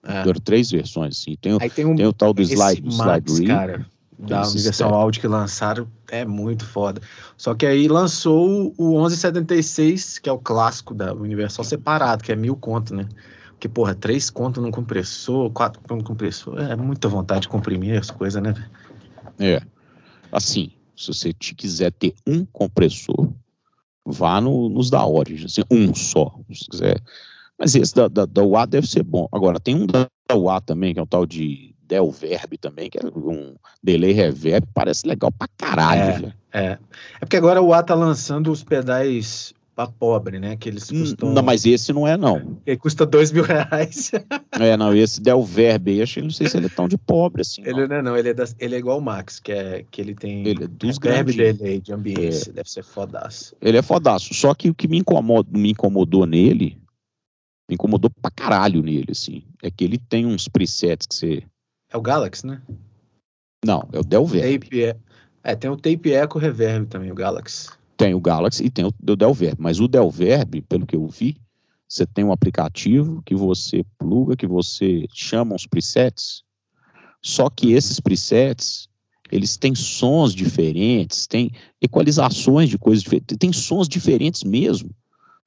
É. 0.02 0.24
três 0.42 0.72
versões, 0.72 1.18
sim. 1.18 1.36
Tem, 1.42 1.54
o, 1.54 1.60
tem, 1.60 1.86
um, 1.86 1.96
tem 1.96 2.06
o 2.06 2.14
tal 2.14 2.34
do 2.34 2.42
Slide, 2.42 2.82
slide 2.88 2.96
Max, 2.98 3.40
cara, 3.42 3.86
da 4.18 4.48
Universal 4.48 4.94
Audio 4.94 5.20
que 5.20 5.28
lançaram, 5.28 5.88
é 6.10 6.24
muito 6.24 6.64
foda. 6.64 7.02
Só 7.36 7.54
que 7.54 7.66
aí 7.66 7.88
lançou 7.88 8.74
o 8.78 8.92
1176, 9.02 10.20
que 10.20 10.30
é 10.30 10.32
o 10.32 10.38
clássico 10.38 10.94
da 10.94 11.14
Universal 11.14 11.66
separado, 11.66 12.24
que 12.24 12.32
é 12.32 12.36
mil 12.36 12.56
conto, 12.56 12.96
né? 12.96 13.10
Porque, 13.56 13.70
porra, 13.70 13.96
três 13.96 14.30
conto 14.30 14.62
num 14.62 14.72
compressor, 14.72 15.50
quatro 15.52 15.82
conto 15.82 15.96
num 15.96 16.04
compressor, 16.04 16.60
é 16.60 16.76
muita 16.76 17.08
vontade 17.08 17.42
de 17.42 17.50
comprimir 17.50 18.00
as 18.00 18.12
coisas, 18.12 18.42
né? 18.42 18.54
É. 19.40 19.62
Assim, 20.32 20.72
se 20.96 21.08
você 21.08 21.34
te 21.34 21.56
quiser 21.56 21.92
ter 21.92 22.14
um 22.28 22.46
compressor, 22.46 23.32
vá 24.06 24.40
no, 24.40 24.70
nos 24.70 24.90
da 24.90 25.06
Origin, 25.06 25.46
assim, 25.46 25.62
um 25.72 25.94
só. 25.96 26.38
Se 26.52 26.70
quiser 26.70 27.02
mas 27.58 27.76
esse 27.76 27.96
da, 27.96 28.08
da, 28.08 28.26
da 28.26 28.44
UA 28.44 28.68
deve 28.68 28.88
ser 28.88 29.04
bom. 29.04 29.28
Agora, 29.32 29.60
tem 29.60 29.76
um 29.76 29.86
da 29.86 30.08
UA 30.34 30.62
também, 30.62 30.94
que 30.94 31.00
é 31.00 31.04
um 31.04 31.08
tal 31.08 31.26
de 31.26 31.74
Del 31.82 32.12
Verb 32.12 32.58
também, 32.58 32.90
que 32.90 32.98
é 32.98 33.02
um 33.06 33.56
delay 33.82 34.12
reverb, 34.12 34.68
parece 34.74 35.08
legal 35.08 35.32
pra 35.32 35.48
caralho. 35.56 36.34
É, 36.52 36.60
é. 36.60 36.72
é 36.72 37.20
porque 37.20 37.38
agora 37.38 37.62
o 37.62 37.68
UA 37.68 37.84
tá 37.84 37.96
lançando 37.96 38.52
os 38.52 38.64
pedais 38.64 39.54
pra 39.76 39.88
pobre, 39.88 40.40
né? 40.40 40.56
Que 40.56 40.70
eles 40.70 40.90
hum, 40.92 41.02
custam... 41.02 41.34
Não, 41.34 41.44
mas 41.44 41.66
esse 41.66 41.92
não 41.92 42.08
é, 42.08 42.16
não. 42.16 42.58
Ele 42.66 42.78
custa 42.78 43.06
dois 43.06 43.32
mil 43.32 43.44
reais. 43.44 44.12
é, 44.60 44.78
não, 44.78 44.96
esse 44.96 45.22
Del 45.22 45.44
Verb 45.44 45.92
aí, 45.92 46.02
acho, 46.02 46.22
não 46.22 46.30
sei 46.30 46.48
se 46.48 46.58
ele 46.58 46.68
é 46.68 46.70
tão 46.70 46.88
de 46.88 46.98
pobre 46.98 47.42
assim. 47.42 47.62
Ele 47.66 47.86
não, 47.86 47.96
é, 47.98 48.02
não, 48.02 48.18
ele 48.18 48.30
é, 48.30 48.34
das, 48.34 48.56
ele 48.58 48.76
é 48.76 48.80
igual 48.80 48.98
o 48.98 49.02
Max, 49.02 49.40
que, 49.40 49.52
é, 49.52 49.84
que 49.92 50.00
ele 50.00 50.16
tem 50.16 50.48
ele 50.48 50.64
é 50.64 50.68
dos 50.68 50.98
reverb 50.98 51.34
delay 51.34 51.82
de 51.82 51.94
ambiência, 51.94 52.50
é. 52.52 52.54
deve 52.54 52.70
ser 52.72 52.84
fodaço. 52.84 53.56
Ele 53.62 53.78
é 53.78 53.82
fodaço, 53.82 54.34
só 54.34 54.54
que 54.54 54.70
o 54.70 54.74
que 54.74 54.88
me, 54.88 54.98
incomoda, 54.98 55.50
me 55.52 55.72
incomodou 55.72 56.26
nele 56.26 56.80
me 57.68 57.76
incomodou 57.76 58.10
pra 58.22 58.32
caralho 58.32 58.82
nele, 58.82 59.08
assim. 59.10 59.44
É 59.62 59.72
que 59.72 59.84
ele 59.84 59.98
tem 59.98 60.26
uns 60.26 60.48
presets 60.48 61.08
que 61.08 61.16
você. 61.16 61.44
É 61.90 61.98
o 61.98 62.02
Galaxy, 62.02 62.46
né? 62.46 62.62
Não, 63.66 63.88
é 63.92 64.00
o 64.00 64.04
Delverb. 64.04 64.60
Tape 64.60 64.84
é... 64.84 64.96
é, 65.44 65.56
tem 65.56 65.70
o 65.70 65.76
Tape 65.76 66.12
Echo 66.12 66.38
Reverb 66.38 66.88
também, 66.88 67.12
o 67.12 67.16
Galaxy. 67.16 67.70
Tem 67.98 68.14
o 68.14 68.20
Galaxy 68.20 68.66
e 68.66 68.70
tem 68.70 68.86
o, 68.86 68.90
o 68.90 69.16
Delverb. 69.16 69.56
Mas 69.60 69.80
o 69.80 69.88
Delverb, 69.88 70.62
pelo 70.62 70.86
que 70.86 70.96
eu 70.96 71.08
vi, 71.08 71.38
você 71.88 72.06
tem 72.06 72.26
um 72.26 72.32
aplicativo 72.32 73.22
que 73.26 73.36
você 73.36 73.86
pluga, 73.98 74.36
que 74.36 74.48
você 74.48 75.06
chama 75.14 75.56
uns 75.56 75.66
presets. 75.66 76.44
Só 77.22 77.50
que 77.50 77.74
esses 77.74 78.00
presets, 78.00 78.90
eles 79.32 79.58
têm 79.58 79.74
sons 79.74 80.34
diferentes, 80.34 81.26
têm 81.28 81.52
equalizações 81.82 82.70
de 82.70 82.78
coisas 82.78 83.04
diferentes, 83.04 83.38
tem 83.38 83.54
sons 83.54 83.88
diferentes 83.88 84.44
mesmo. 84.44 84.90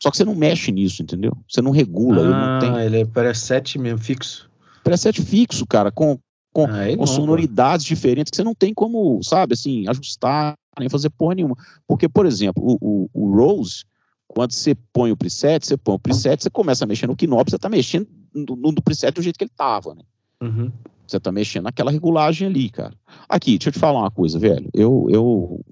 Só 0.01 0.11
que 0.11 0.17
você 0.17 0.25
não 0.25 0.35
mexe 0.35 0.71
nisso, 0.71 1.03
entendeu? 1.03 1.37
Você 1.49 1.61
não 1.61 1.73
regula. 1.73 2.21
Ah, 2.21 2.25
ele, 2.25 2.31
não 2.31 2.59
tem... 2.77 2.87
ele 2.87 3.01
é 3.01 3.05
preset 3.05 3.79
mesmo, 3.79 3.99
fixo. 3.99 4.49
Preset 4.85 5.21
fixo, 5.21 5.67
cara, 5.67 5.91
com, 5.91 6.19
com, 6.53 6.67
ah, 6.67 6.97
com 6.97 7.07
sonoridades 7.07 7.85
diferentes 7.85 8.31
que 8.31 8.37
você 8.37 8.45
não 8.45 8.55
tem 8.55 8.73
como, 8.73 9.21
sabe, 9.23 9.55
assim, 9.55 9.89
ajustar, 9.89 10.55
nem 10.81 10.89
fazer 10.89 11.11
porra 11.11 11.35
nenhuma. 11.35 11.57
Porque, 11.87 12.09
por 12.09 12.27
exemplo, 12.27 12.63
o, 12.63 12.79
o, 12.81 13.11
o 13.13 13.37
Rose, 13.37 13.85
quando 14.27 14.53
você 14.53 14.75
põe 14.93 15.11
o 15.11 15.17
preset, 15.17 15.67
você 15.67 15.77
põe 15.77 15.95
o 15.95 15.99
preset, 15.99 16.43
você 16.43 16.51
começa 16.51 16.85
a 16.85 16.87
mexer 16.87 17.07
no 17.07 17.17
knob, 17.21 17.51
você 17.51 17.59
tá 17.59 17.69
mexendo 17.69 18.09
no, 18.35 18.57
no 18.57 18.83
preset 18.83 19.15
do 19.15 19.23
jeito 19.23 19.39
que 19.39 19.45
ele 19.45 19.53
tava, 19.57 19.95
né? 19.95 20.03
Uhum. 20.41 20.71
Você 21.07 21.19
tá 21.19 21.33
mexendo 21.33 21.65
naquela 21.65 21.91
regulagem 21.91 22.49
ali, 22.49 22.69
cara. 22.69 22.95
Aqui, 23.29 23.53
deixa 23.57 23.71
eu 23.71 23.73
te 23.73 23.79
falar 23.79 24.01
uma 24.01 24.11
coisa, 24.11 24.39
velho. 24.39 24.69
Eu, 24.75 25.07
eu 25.09 25.65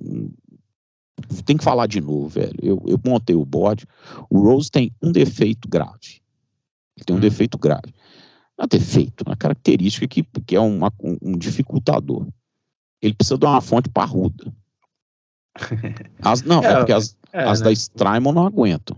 tem 1.44 1.56
que 1.56 1.64
falar 1.64 1.86
de 1.86 2.00
novo, 2.00 2.28
velho. 2.28 2.58
Eu, 2.62 2.82
eu 2.86 2.98
montei 3.04 3.36
o 3.36 3.44
board. 3.44 3.86
O 4.30 4.40
Rose 4.40 4.70
tem 4.70 4.90
um 5.02 5.12
defeito 5.12 5.68
grave. 5.68 6.20
Ele 6.96 7.04
tem 7.04 7.14
um 7.14 7.18
hum. 7.18 7.22
defeito 7.22 7.58
grave. 7.58 7.94
Não 8.58 8.64
é 8.64 8.66
defeito, 8.66 9.22
é 9.26 9.28
uma 9.28 9.36
característica 9.36 10.08
que, 10.08 10.22
que 10.46 10.56
é 10.56 10.60
uma, 10.60 10.90
um, 11.02 11.18
um 11.20 11.38
dificultador. 11.38 12.26
Ele 13.02 13.12
precisa 13.12 13.36
de 13.36 13.44
uma 13.44 13.60
fonte 13.60 13.90
parruda. 13.90 14.52
As, 16.22 16.42
não, 16.42 16.62
é, 16.62 16.66
é 16.66 16.76
porque 16.76 16.92
as, 16.92 17.16
é, 17.32 17.44
as 17.44 17.60
né? 17.60 17.66
da 17.66 17.72
Strymon 17.72 18.32
não 18.32 18.46
aguentam. 18.46 18.96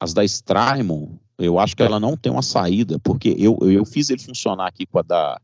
As 0.00 0.12
da 0.12 0.24
Strymon, 0.24 1.16
eu 1.38 1.58
acho 1.58 1.76
que 1.76 1.82
ela 1.82 1.98
não 1.98 2.16
tem 2.16 2.30
uma 2.30 2.42
saída, 2.42 2.98
porque 2.98 3.34
eu, 3.38 3.58
eu, 3.62 3.70
eu 3.70 3.84
fiz 3.84 4.10
ele 4.10 4.20
funcionar 4.20 4.66
aqui 4.66 4.86
com 4.86 4.98
a 4.98 5.02
da, 5.02 5.40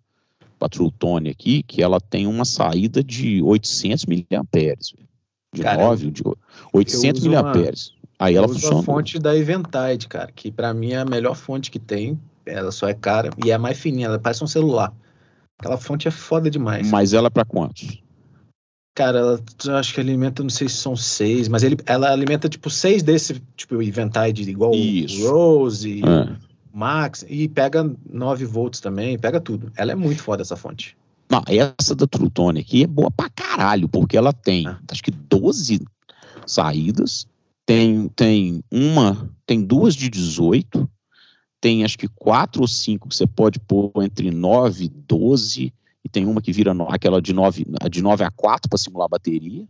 com 0.58 0.66
a 0.66 0.68
Trutone 0.68 1.30
aqui, 1.30 1.62
que 1.62 1.82
ela 1.82 2.00
tem 2.00 2.26
uma 2.26 2.44
saída 2.44 3.02
de 3.02 3.42
800 3.42 4.06
miliamperes. 4.06 4.94
De 5.54 5.62
Caramba, 5.62 5.88
9, 5.88 6.10
de 6.10 6.22
800 6.72 7.22
miliamperes. 7.22 7.92
Aí 8.18 8.36
ela 8.36 8.48
funciona. 8.48 8.80
a 8.80 8.82
fonte 8.82 9.18
da 9.18 9.36
Eventide, 9.36 10.08
cara, 10.08 10.30
que 10.32 10.50
para 10.50 10.72
mim 10.72 10.92
é 10.92 10.98
a 10.98 11.04
melhor 11.04 11.34
fonte 11.34 11.70
que 11.70 11.78
tem. 11.78 12.18
Ela 12.46 12.70
só 12.72 12.88
é 12.88 12.94
cara 12.94 13.30
e 13.44 13.50
é 13.50 13.58
mais 13.58 13.78
fininha, 13.78 14.06
ela 14.06 14.18
parece 14.18 14.42
um 14.42 14.46
celular. 14.46 14.92
Aquela 15.58 15.76
fonte 15.76 16.08
é 16.08 16.10
foda 16.10 16.50
demais. 16.50 16.90
Mas 16.90 17.12
ela 17.12 17.26
é 17.26 17.30
para 17.30 17.44
quantos? 17.44 18.02
Cara, 18.94 19.18
ela, 19.18 19.44
eu 19.64 19.76
acho 19.76 19.94
que 19.94 20.00
alimenta, 20.00 20.42
não 20.42 20.50
sei 20.50 20.68
se 20.68 20.76
são 20.76 20.94
seis, 20.94 21.48
mas 21.48 21.62
ele, 21.62 21.78
ela 21.86 22.10
alimenta 22.12 22.48
tipo 22.48 22.68
seis 22.68 23.02
desse, 23.02 23.40
tipo 23.56 23.80
Eventide, 23.82 24.50
igual 24.50 24.74
Isso. 24.74 25.26
o 25.26 25.30
Rose. 25.30 26.02
É. 26.04 26.52
Max, 26.74 27.24
e 27.28 27.48
pega 27.48 27.88
9 28.10 28.46
volts 28.46 28.80
também, 28.80 29.18
pega 29.18 29.38
tudo. 29.38 29.70
Ela 29.76 29.92
é 29.92 29.94
muito 29.94 30.22
foda 30.22 30.40
essa 30.40 30.56
fonte. 30.56 30.96
Não, 31.30 31.42
essa 31.46 31.94
da 31.94 32.06
Trutone 32.06 32.60
aqui 32.60 32.82
é 32.82 32.86
boa 32.86 33.10
pra 33.10 33.28
caralho, 33.28 33.88
porque 33.88 34.16
ela 34.16 34.32
tem, 34.32 34.66
ah. 34.66 34.78
acho 34.90 35.02
que 35.02 35.10
12 35.10 35.82
saídas, 36.46 37.26
tem, 37.64 38.08
tem 38.08 38.64
uma, 38.70 39.30
tem 39.46 39.62
duas 39.62 39.94
de 39.94 40.08
18, 40.08 40.88
tem 41.60 41.84
acho 41.84 41.98
que 41.98 42.08
quatro 42.08 42.62
ou 42.62 42.68
cinco 42.68 43.08
que 43.08 43.14
você 43.14 43.26
pode 43.26 43.58
pôr 43.60 43.90
entre 43.98 44.30
9 44.30 44.84
e 44.84 44.88
12, 44.88 45.72
e 46.04 46.08
tem 46.08 46.26
uma 46.26 46.42
que 46.42 46.52
vira 46.52 46.74
no, 46.74 46.88
aquela 46.90 47.20
de 47.20 47.32
9, 47.32 47.66
de 47.90 48.02
9 48.02 48.24
a 48.24 48.30
4 48.30 48.68
para 48.68 48.78
simular 48.78 49.06
a 49.06 49.10
bateria, 49.10 49.66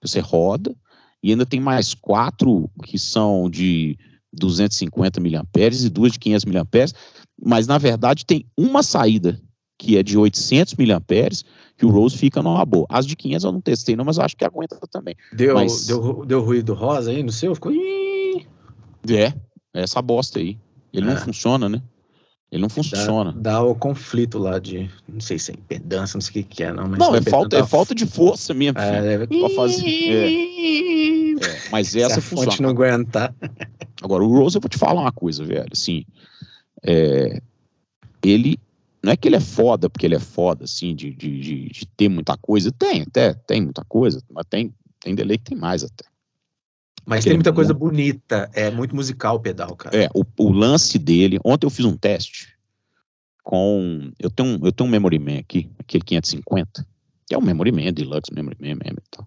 você 0.00 0.20
roda, 0.20 0.74
e 1.22 1.30
ainda 1.30 1.46
tem 1.46 1.60
mais 1.60 1.94
quatro 1.94 2.70
que 2.84 2.98
são 2.98 3.48
de 3.48 3.96
250 4.32 5.20
miliamperes 5.20 5.84
e 5.84 5.90
duas 5.90 6.12
de 6.12 6.18
500 6.18 6.44
miliamperes, 6.44 6.94
mas 7.40 7.66
na 7.66 7.78
verdade 7.78 8.26
tem 8.26 8.46
uma 8.56 8.82
saída 8.82 9.40
que 9.78 9.96
é 9.96 10.02
de 10.02 10.16
800 10.16 10.74
miliamperes 10.74 11.44
que 11.76 11.84
o 11.84 11.90
Rose 11.90 12.16
fica 12.16 12.42
numa 12.42 12.64
boa. 12.64 12.86
As 12.88 13.04
de 13.04 13.16
500 13.16 13.44
eu 13.44 13.52
não 13.52 13.60
testei 13.60 13.96
não, 13.96 14.04
mas 14.04 14.18
acho 14.18 14.36
que 14.36 14.44
aguenta 14.44 14.78
também. 14.90 15.16
Deu, 15.32 15.54
mas... 15.54 15.86
deu, 15.86 16.24
deu 16.24 16.40
ruído 16.40 16.72
rosa 16.74 17.10
aí 17.10 17.22
no 17.22 17.32
seu? 17.32 17.54
Ficou... 17.54 17.72
É, 19.08 19.34
essa 19.74 20.00
bosta 20.00 20.38
aí. 20.38 20.56
Ele 20.92 21.10
é. 21.10 21.14
não 21.14 21.20
funciona, 21.20 21.68
né? 21.68 21.82
Ele 22.52 22.60
não 22.60 22.68
funciona. 22.68 23.32
Dá, 23.32 23.52
dá, 23.52 23.62
o 23.62 23.74
conflito 23.74 24.38
lá 24.38 24.58
de. 24.58 24.90
Não 25.08 25.20
sei 25.20 25.38
se 25.38 25.52
é 25.52 25.54
impedância, 25.54 26.18
não 26.18 26.20
sei 26.20 26.42
o 26.42 26.44
que, 26.44 26.54
que 26.56 26.62
é, 26.62 26.70
não. 26.70 26.86
Mas 26.86 26.98
não, 26.98 27.14
é 27.14 27.22
falta, 27.22 27.56
é 27.56 27.66
falta 27.66 27.94
de 27.94 28.04
força 28.04 28.52
mesmo. 28.52 28.78
É, 28.78 29.26
pra 29.26 29.48
fazer. 29.56 29.86
É. 29.86 30.52
É, 31.32 31.62
mas 31.70 31.96
essa 31.96 32.20
se 32.20 32.20
funciona. 32.20 32.56
não 32.60 32.68
aguentar. 32.68 33.34
Agora, 34.02 34.22
o 34.22 34.28
Rose, 34.28 34.58
eu 34.58 34.60
vou 34.60 34.68
te 34.68 34.76
falar 34.76 35.00
uma 35.00 35.10
coisa, 35.10 35.42
velho. 35.42 35.66
Assim, 35.72 36.04
é, 36.82 37.40
ele. 38.22 38.58
Não 39.02 39.10
é 39.10 39.16
que 39.16 39.26
ele 39.26 39.36
é 39.36 39.40
foda 39.40 39.88
porque 39.88 40.04
ele 40.04 40.14
é 40.14 40.20
foda, 40.20 40.64
assim, 40.64 40.94
de, 40.94 41.10
de, 41.10 41.40
de, 41.40 41.68
de 41.70 41.86
ter 41.96 42.10
muita 42.10 42.36
coisa. 42.36 42.70
Tem, 42.70 43.00
até, 43.00 43.32
tem 43.32 43.62
muita 43.62 43.82
coisa, 43.86 44.22
mas 44.30 44.44
tem, 44.48 44.72
tem 45.00 45.14
delay 45.14 45.38
que 45.38 45.44
tem 45.44 45.58
mais 45.58 45.82
até. 45.82 46.04
Mas 47.04 47.24
tem 47.24 47.34
muita 47.34 47.50
é 47.50 47.52
coisa 47.52 47.74
bonita, 47.74 48.48
é 48.52 48.70
muito 48.70 48.94
musical 48.94 49.36
o 49.36 49.40
pedal, 49.40 49.74
cara. 49.76 49.96
É, 49.96 50.08
o, 50.14 50.24
o, 50.38 50.52
lance 50.52 50.98
dele. 50.98 51.38
Ontem 51.44 51.66
eu 51.66 51.70
fiz 51.70 51.84
um 51.84 51.96
teste 51.96 52.54
com. 53.42 54.12
Eu 54.18 54.30
tenho 54.30 54.50
um, 54.50 54.66
eu 54.66 54.72
tenho 54.72 54.88
um 54.88 54.90
Memory 54.90 55.18
Man 55.18 55.38
aqui, 55.38 55.68
aquele 55.78 56.04
550, 56.04 56.86
que 57.26 57.34
é 57.34 57.38
um 57.38 57.42
Memory 57.42 57.72
Man, 57.72 57.92
Deluxe 57.92 58.32
Memory 58.32 58.56
Man 58.60 58.76
mesmo 58.84 58.98
e 58.98 59.10
tal. 59.10 59.26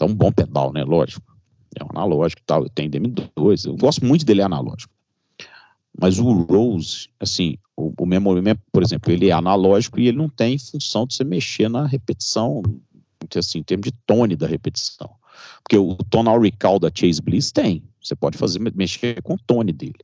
É 0.00 0.04
um 0.04 0.14
bom 0.14 0.32
pedal, 0.32 0.72
né? 0.72 0.82
Lógico. 0.82 1.32
É 1.78 1.84
um 1.84 1.88
analógico 1.90 2.42
e 2.42 2.44
tal. 2.44 2.64
Eu 2.64 2.68
tenho 2.68 2.90
DM2, 2.90 3.66
eu 3.66 3.76
gosto 3.76 4.04
muito 4.04 4.24
dele 4.24 4.42
analógico. 4.42 4.92
Mas 5.98 6.18
o 6.18 6.32
Rose, 6.32 7.08
assim, 7.20 7.56
o, 7.76 7.92
o 7.96 8.06
Memory 8.06 8.42
Man, 8.42 8.56
por 8.72 8.82
exemplo, 8.82 9.12
ele 9.12 9.28
é 9.28 9.32
analógico 9.32 10.00
e 10.00 10.08
ele 10.08 10.16
não 10.16 10.28
tem 10.28 10.58
função 10.58 11.06
de 11.06 11.14
você 11.14 11.22
mexer 11.22 11.68
na 11.68 11.86
repetição, 11.86 12.62
assim, 13.36 13.58
em 13.58 13.62
termos 13.62 13.84
de 13.84 13.92
tone 14.06 14.34
da 14.34 14.46
repetição. 14.46 15.10
Porque 15.62 15.76
o 15.76 15.96
tonal 15.96 16.40
recall 16.40 16.78
da 16.78 16.90
Chase 16.92 17.20
Bliss 17.20 17.52
tem. 17.52 17.82
Você 18.02 18.14
pode 18.14 18.36
fazer 18.36 18.58
mexer 18.74 19.22
com 19.22 19.34
o 19.34 19.38
tone 19.38 19.72
dele. 19.72 19.98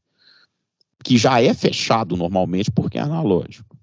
Que 1.05 1.17
já 1.17 1.41
é 1.43 1.53
fechado 1.55 2.17
normalmente 2.17 2.71
porque 2.71 2.99
é 2.99 3.01
analógico. 3.01 3.77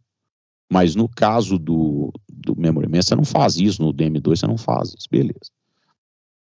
Mas 0.72 0.96
no 0.96 1.08
caso 1.08 1.60
do, 1.60 2.12
do 2.28 2.56
Memory 2.56 2.88
Man, 2.90 3.02
você 3.02 3.16
não 3.16 3.26
faz 3.26 3.58
isso. 3.58 3.82
No 3.82 3.94
DM2 3.94 4.38
você 4.38 4.48
não 4.48 4.58
faz 4.58 4.90
isso. 4.90 5.08
Beleza. 5.10 5.52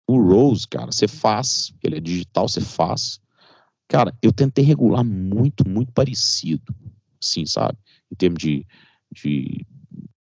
O 0.07 0.21
Rose, 0.21 0.67
cara, 0.67 0.91
você 0.91 1.07
faz. 1.07 1.73
Ele 1.83 1.97
é 1.97 1.99
digital, 1.99 2.47
você 2.47 2.61
faz. 2.61 3.19
Cara, 3.87 4.13
eu 4.21 4.31
tentei 4.31 4.63
regular 4.63 5.03
muito, 5.03 5.67
muito 5.67 5.91
parecido. 5.91 6.75
Assim, 7.21 7.45
sabe? 7.45 7.77
Em 8.11 8.15
termos 8.15 8.39
de, 8.39 8.65
de, 9.11 9.65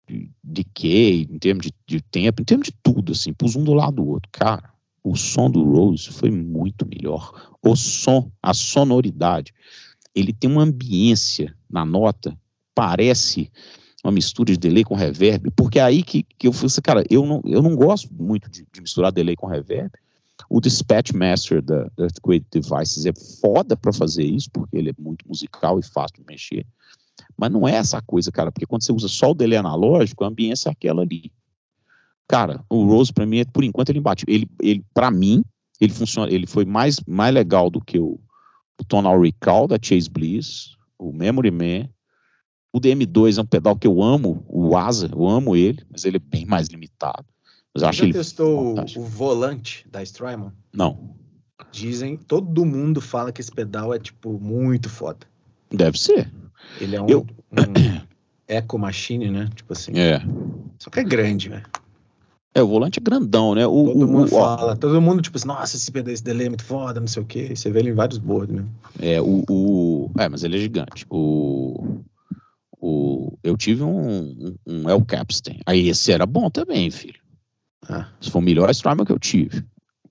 de 0.08 0.32
decay, 0.44 1.28
em 1.30 1.38
termos 1.38 1.66
de, 1.66 1.74
de, 1.86 2.02
tempo, 2.02 2.42
em 2.42 2.46
termos 2.46 2.68
de 2.68 2.74
tudo, 2.82 3.12
assim, 3.12 3.34
pus 3.34 3.56
um 3.56 3.64
do 3.64 3.74
lado 3.74 3.98
do 3.98 4.08
outro. 4.08 4.30
Cara, 4.32 4.72
o 5.04 5.16
som 5.16 5.50
do 5.50 5.64
Rose 5.64 6.10
foi 6.10 6.32
muito 6.32 6.88
melhor. 6.88 7.58
O 7.62 7.76
som, 7.76 8.32
a 8.42 8.54
sonoridade, 8.54 9.54
ele 10.16 10.34
tem 10.34 10.50
uma 10.50 10.64
ambiência 10.64 11.56
na 11.70 11.86
nota, 11.86 12.38
parece 12.74 13.52
uma 14.04 14.12
mistura 14.12 14.52
de 14.54 14.58
delay 14.58 14.84
com 14.84 14.96
reverb, 14.96 15.52
porque 15.52 15.80
é 15.80 15.84
aí 15.84 16.02
que, 16.02 16.24
que 16.24 16.48
eu 16.48 16.52
assim, 16.52 16.82
cara, 16.82 17.04
eu 17.10 17.26
não, 17.26 17.42
eu 17.46 17.62
não 17.62 17.76
gosto 17.76 18.10
muito 18.14 18.50
de, 18.50 18.66
de 18.72 18.82
misturar 18.82 19.12
delay 19.12 19.36
com 19.36 19.48
reverb. 19.48 19.92
O 20.50 20.62
Dispatch 20.62 21.12
Master 21.14 21.62
da 21.62 21.90
Earthquake 21.98 22.46
Devices 22.52 23.06
é 23.06 23.14
foda 23.42 23.76
para 23.76 23.92
fazer 23.92 24.24
isso, 24.24 24.50
porque 24.52 24.78
ele 24.78 24.92
é 24.92 24.94
muito 24.98 25.28
musical 25.28 25.80
e 25.80 25.84
fácil 25.84 26.18
de 26.18 26.26
mexer. 26.28 26.66
Mas 27.38 27.52
não 27.52 27.68
é 27.68 27.76
essa 27.76 28.02
coisa, 28.02 28.32
cara, 28.32 28.52
porque 28.52 28.66
quando 28.66 28.84
você 28.84 28.92
usa 28.92 29.08
só 29.08 29.32
o 29.32 29.36
delay 29.36 29.58
analógico, 29.58 30.24
a 30.24 30.28
ambiência 30.28 30.70
é 30.70 30.72
aquela 30.72 31.02
ali. 31.02 31.32
Cara, 32.28 32.64
o 32.70 32.86
Rose 32.86 33.14
para 33.14 33.26
mim, 33.26 33.40
é, 33.40 33.46
por 33.46 33.64
enquanto, 33.64 33.90
ele 33.90 34.00
embate. 34.00 34.26
Ele, 34.28 34.50
ele 34.62 34.84
para 34.94 35.10
mim, 35.10 35.44
ele 35.80 35.94
funciona, 35.94 36.32
ele 36.32 36.46
foi 36.46 36.66
mais, 36.66 37.00
mais 37.08 37.34
legal 37.34 37.70
do 37.70 37.80
que 37.80 37.98
o, 38.00 38.20
o 38.80 38.84
Tonal 38.86 39.20
Recall 39.22 39.68
da 39.68 39.78
Chase 39.82 40.10
Bliss, 40.10 40.76
o 40.98 41.14
Memory 41.14 41.52
Man. 41.52 41.90
O 42.74 42.80
DM2 42.80 43.38
é 43.38 43.42
um 43.42 43.46
pedal 43.46 43.78
que 43.78 43.88
eu 43.88 44.04
amo, 44.04 44.46
o 44.48 44.76
Asa, 44.76 45.10
eu 45.12 45.28
amo 45.28 45.56
ele, 45.56 45.84
mas 45.90 46.04
ele 46.04 46.18
é 46.18 46.20
bem 46.20 46.46
mais 46.46 46.68
limitado. 46.68 47.26
Mas 47.74 47.82
eu 47.82 47.90
acho 47.90 48.06
Já 48.08 48.14
testou 48.14 48.76
o 48.80 49.04
volante 49.04 49.88
da 49.90 50.04
Strymon? 50.04 50.52
Não. 50.74 51.16
Dizem, 51.72 52.18
todo 52.18 52.66
mundo 52.66 53.02
fala 53.02 53.32
que 53.32 53.42
esse 53.42 53.52
pedal 53.52 53.94
é, 53.94 54.00
tipo, 54.00 54.40
muito 54.40 54.90
foda. 54.90 55.26
Deve 55.72 55.98
ser. 55.98 56.32
Ele 56.80 56.96
é 56.96 57.02
um, 57.02 57.08
eu... 57.08 57.26
um 57.52 58.02
Eco 58.48 58.78
Machine, 58.78 59.30
né? 59.30 59.50
Tipo 59.56 59.74
assim. 59.74 59.92
É. 59.98 60.22
Só 60.80 60.90
que 60.90 61.00
é 61.00 61.04
grande, 61.04 61.50
velho. 61.50 61.66
É, 62.58 62.64
o 62.64 62.68
volante 62.68 62.98
é 62.98 63.04
grandão, 63.04 63.54
né? 63.54 63.68
O, 63.68 63.86
todo 63.86 64.04
o, 64.04 64.08
mundo 64.08 64.26
o, 64.26 64.30
fala, 64.30 64.76
todo 64.76 65.00
mundo, 65.00 65.22
tipo 65.22 65.38
assim, 65.38 65.48
nossa, 65.48 65.76
esse, 65.76 65.92
delay 66.24 66.48
é 66.48 66.50
muito 66.50 66.64
foda, 66.64 67.00
não 67.00 67.06
sei 67.06 67.22
o 67.22 67.26
quê. 67.26 67.56
Você 67.56 67.70
vê 67.70 67.80
ele 67.80 67.92
em 67.92 67.94
vários 67.94 68.18
boards 68.18 68.56
mesmo. 68.56 68.72
É, 69.00 69.22
o, 69.22 69.44
o. 69.48 70.12
É, 70.18 70.28
mas 70.28 70.44
ele 70.44 70.56
é 70.56 70.60
gigante. 70.60 71.06
O. 71.08 72.00
o 72.82 73.38
eu 73.44 73.56
tive 73.56 73.84
um, 73.84 74.56
um, 74.66 74.90
El 74.90 75.06
Capstan. 75.06 75.58
Aí 75.68 75.88
esse 75.88 76.12
era 76.12 76.26
bom 76.26 76.50
também, 76.50 76.90
filho. 76.90 77.20
Ah. 77.88 78.08
Esse 78.20 78.32
foi 78.32 78.42
o 78.42 78.44
melhor 78.44 78.72
Strymon 78.72 79.06
que 79.06 79.12
eu 79.12 79.20
tive. 79.20 79.64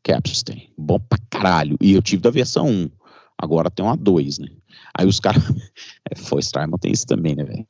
Capstan. 0.05 0.55
Bom 0.79 1.01
pra 1.01 1.19
caralho. 1.29 1.77
E 1.81 1.95
eu 1.95 2.03
tive 2.03 2.23
da 2.23 2.31
versão 2.31 2.69
1. 2.69 2.91
Agora 3.37 3.73
tem 3.73 3.85
uma 3.85 3.97
2, 3.97 4.39
né? 4.39 4.49
Aí 4.97 5.07
os 5.07 5.21
caras. 5.21 5.43
É, 6.09 6.15
foi 6.15 6.39
Strymon 6.39 6.79
tem 6.79 6.93
isso 6.93 7.05
também, 7.05 7.35
né, 7.35 7.43
velho? 7.43 7.67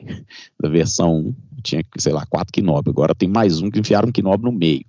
Da 0.61 0.69
versão 0.69 1.21
1 1.21 1.35
tinha, 1.63 1.83
sei 1.97 2.13
lá, 2.13 2.27
4 2.27 2.63
Knob. 2.63 2.87
Agora 2.87 3.15
tem 3.15 3.27
mais 3.27 3.63
um 3.63 3.71
que 3.71 3.81
enfiaram 3.81 4.09
um 4.09 4.23
Knob 4.23 4.43
no 4.43 4.53
meio. 4.53 4.85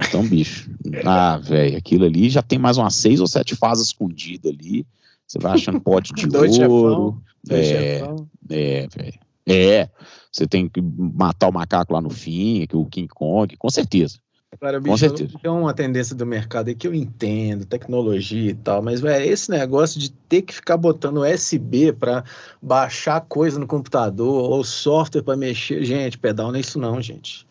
Então, 0.00 0.24
bicho. 0.24 0.70
ah, 1.04 1.36
velho, 1.36 1.76
aquilo 1.76 2.04
ali 2.04 2.30
já 2.30 2.40
tem 2.40 2.60
mais 2.60 2.78
umas 2.78 2.94
6 2.94 3.18
ou 3.18 3.26
7 3.26 3.56
fases 3.56 3.88
escondidas 3.88 4.52
ali. 4.52 4.86
Você 5.26 5.40
vai 5.40 5.54
achando 5.54 5.80
pote 5.82 6.14
de 6.14 6.28
dois 6.28 6.56
ouro. 6.60 7.20
Chefão, 7.44 8.28
é, 8.48 8.84
é, 8.84 8.86
velho. 8.86 9.18
É. 9.44 9.88
Você 10.30 10.46
tem 10.46 10.68
que 10.68 10.80
matar 10.80 11.48
o 11.48 11.52
macaco 11.52 11.92
lá 11.92 12.00
no 12.00 12.10
fim, 12.10 12.64
que 12.68 12.76
o 12.76 12.86
King 12.86 13.08
Kong, 13.08 13.56
com 13.56 13.68
certeza. 13.68 14.18
Agora, 14.52 14.78
bicho, 14.78 14.90
Com 14.90 14.96
certeza. 14.98 15.38
tem 15.40 15.50
uma 15.50 15.72
tendência 15.72 16.14
do 16.14 16.26
mercado 16.26 16.68
aí 16.68 16.74
que 16.74 16.86
eu 16.86 16.94
entendo, 16.94 17.64
tecnologia 17.64 18.50
e 18.50 18.54
tal, 18.54 18.82
mas 18.82 19.00
véio, 19.00 19.32
esse 19.32 19.50
negócio 19.50 19.98
de 19.98 20.10
ter 20.10 20.42
que 20.42 20.54
ficar 20.54 20.76
botando 20.76 21.22
USB 21.22 21.90
para 21.92 22.22
baixar 22.60 23.22
coisa 23.22 23.58
no 23.58 23.66
computador 23.66 24.50
ou 24.50 24.62
software 24.62 25.22
para 25.22 25.36
mexer, 25.36 25.82
gente, 25.84 26.18
pedal 26.18 26.48
não 26.48 26.56
é 26.56 26.60
isso 26.60 26.78
não, 26.78 27.00
gente. 27.00 27.46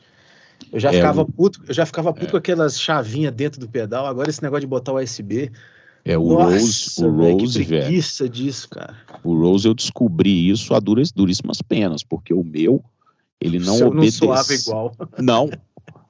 Eu 0.72 0.80
já 0.80 0.89
é, 0.89 0.93
ficava 0.93 1.26
puto, 1.26 1.62
eu 1.68 1.74
já 1.74 1.86
ficava 1.88 2.14
puto 2.14 2.28
é. 2.28 2.32
com 2.32 2.38
aquelas 2.38 2.80
chavinhas 2.80 3.34
dentro 3.34 3.60
do 3.60 3.68
pedal, 3.68 4.06
agora 4.06 4.30
esse 4.30 4.43
negócio 4.43 4.62
de 4.62 4.68
botar 4.68 4.93
USB. 4.93 5.52
É, 6.06 6.18
o 6.18 6.30
Nossa, 6.30 6.56
Rose, 6.56 7.06
o 7.06 7.18
véio, 7.18 7.38
Rose, 7.39 7.64
velho. 7.64 8.30
disso, 8.30 8.70
cara. 8.70 8.95
O 9.24 9.36
Rose 9.36 9.68
eu 9.68 9.74
descobri 9.74 10.49
isso 10.49 10.74
a 10.74 10.80
duras, 10.80 11.12
duríssimas 11.12 11.62
penas, 11.62 12.04
porque 12.04 12.34
o 12.34 12.43
meu, 12.43 12.84
ele 13.39 13.58
não 13.60 13.76
obedece. 13.88 14.24
não 14.24 14.36
soava 14.36 14.54
igual. 14.54 14.95
Não, 15.20 15.49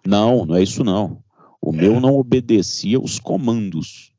Não, 0.06 0.46
não 0.46 0.56
é 0.56 0.64
isso 0.64 0.84
não. 0.84 1.24
O 1.62 1.72
meu 1.72 2.00
não 2.00 2.16
obedecia 2.16 3.00
os 3.00 3.20
comandos. 3.20 4.12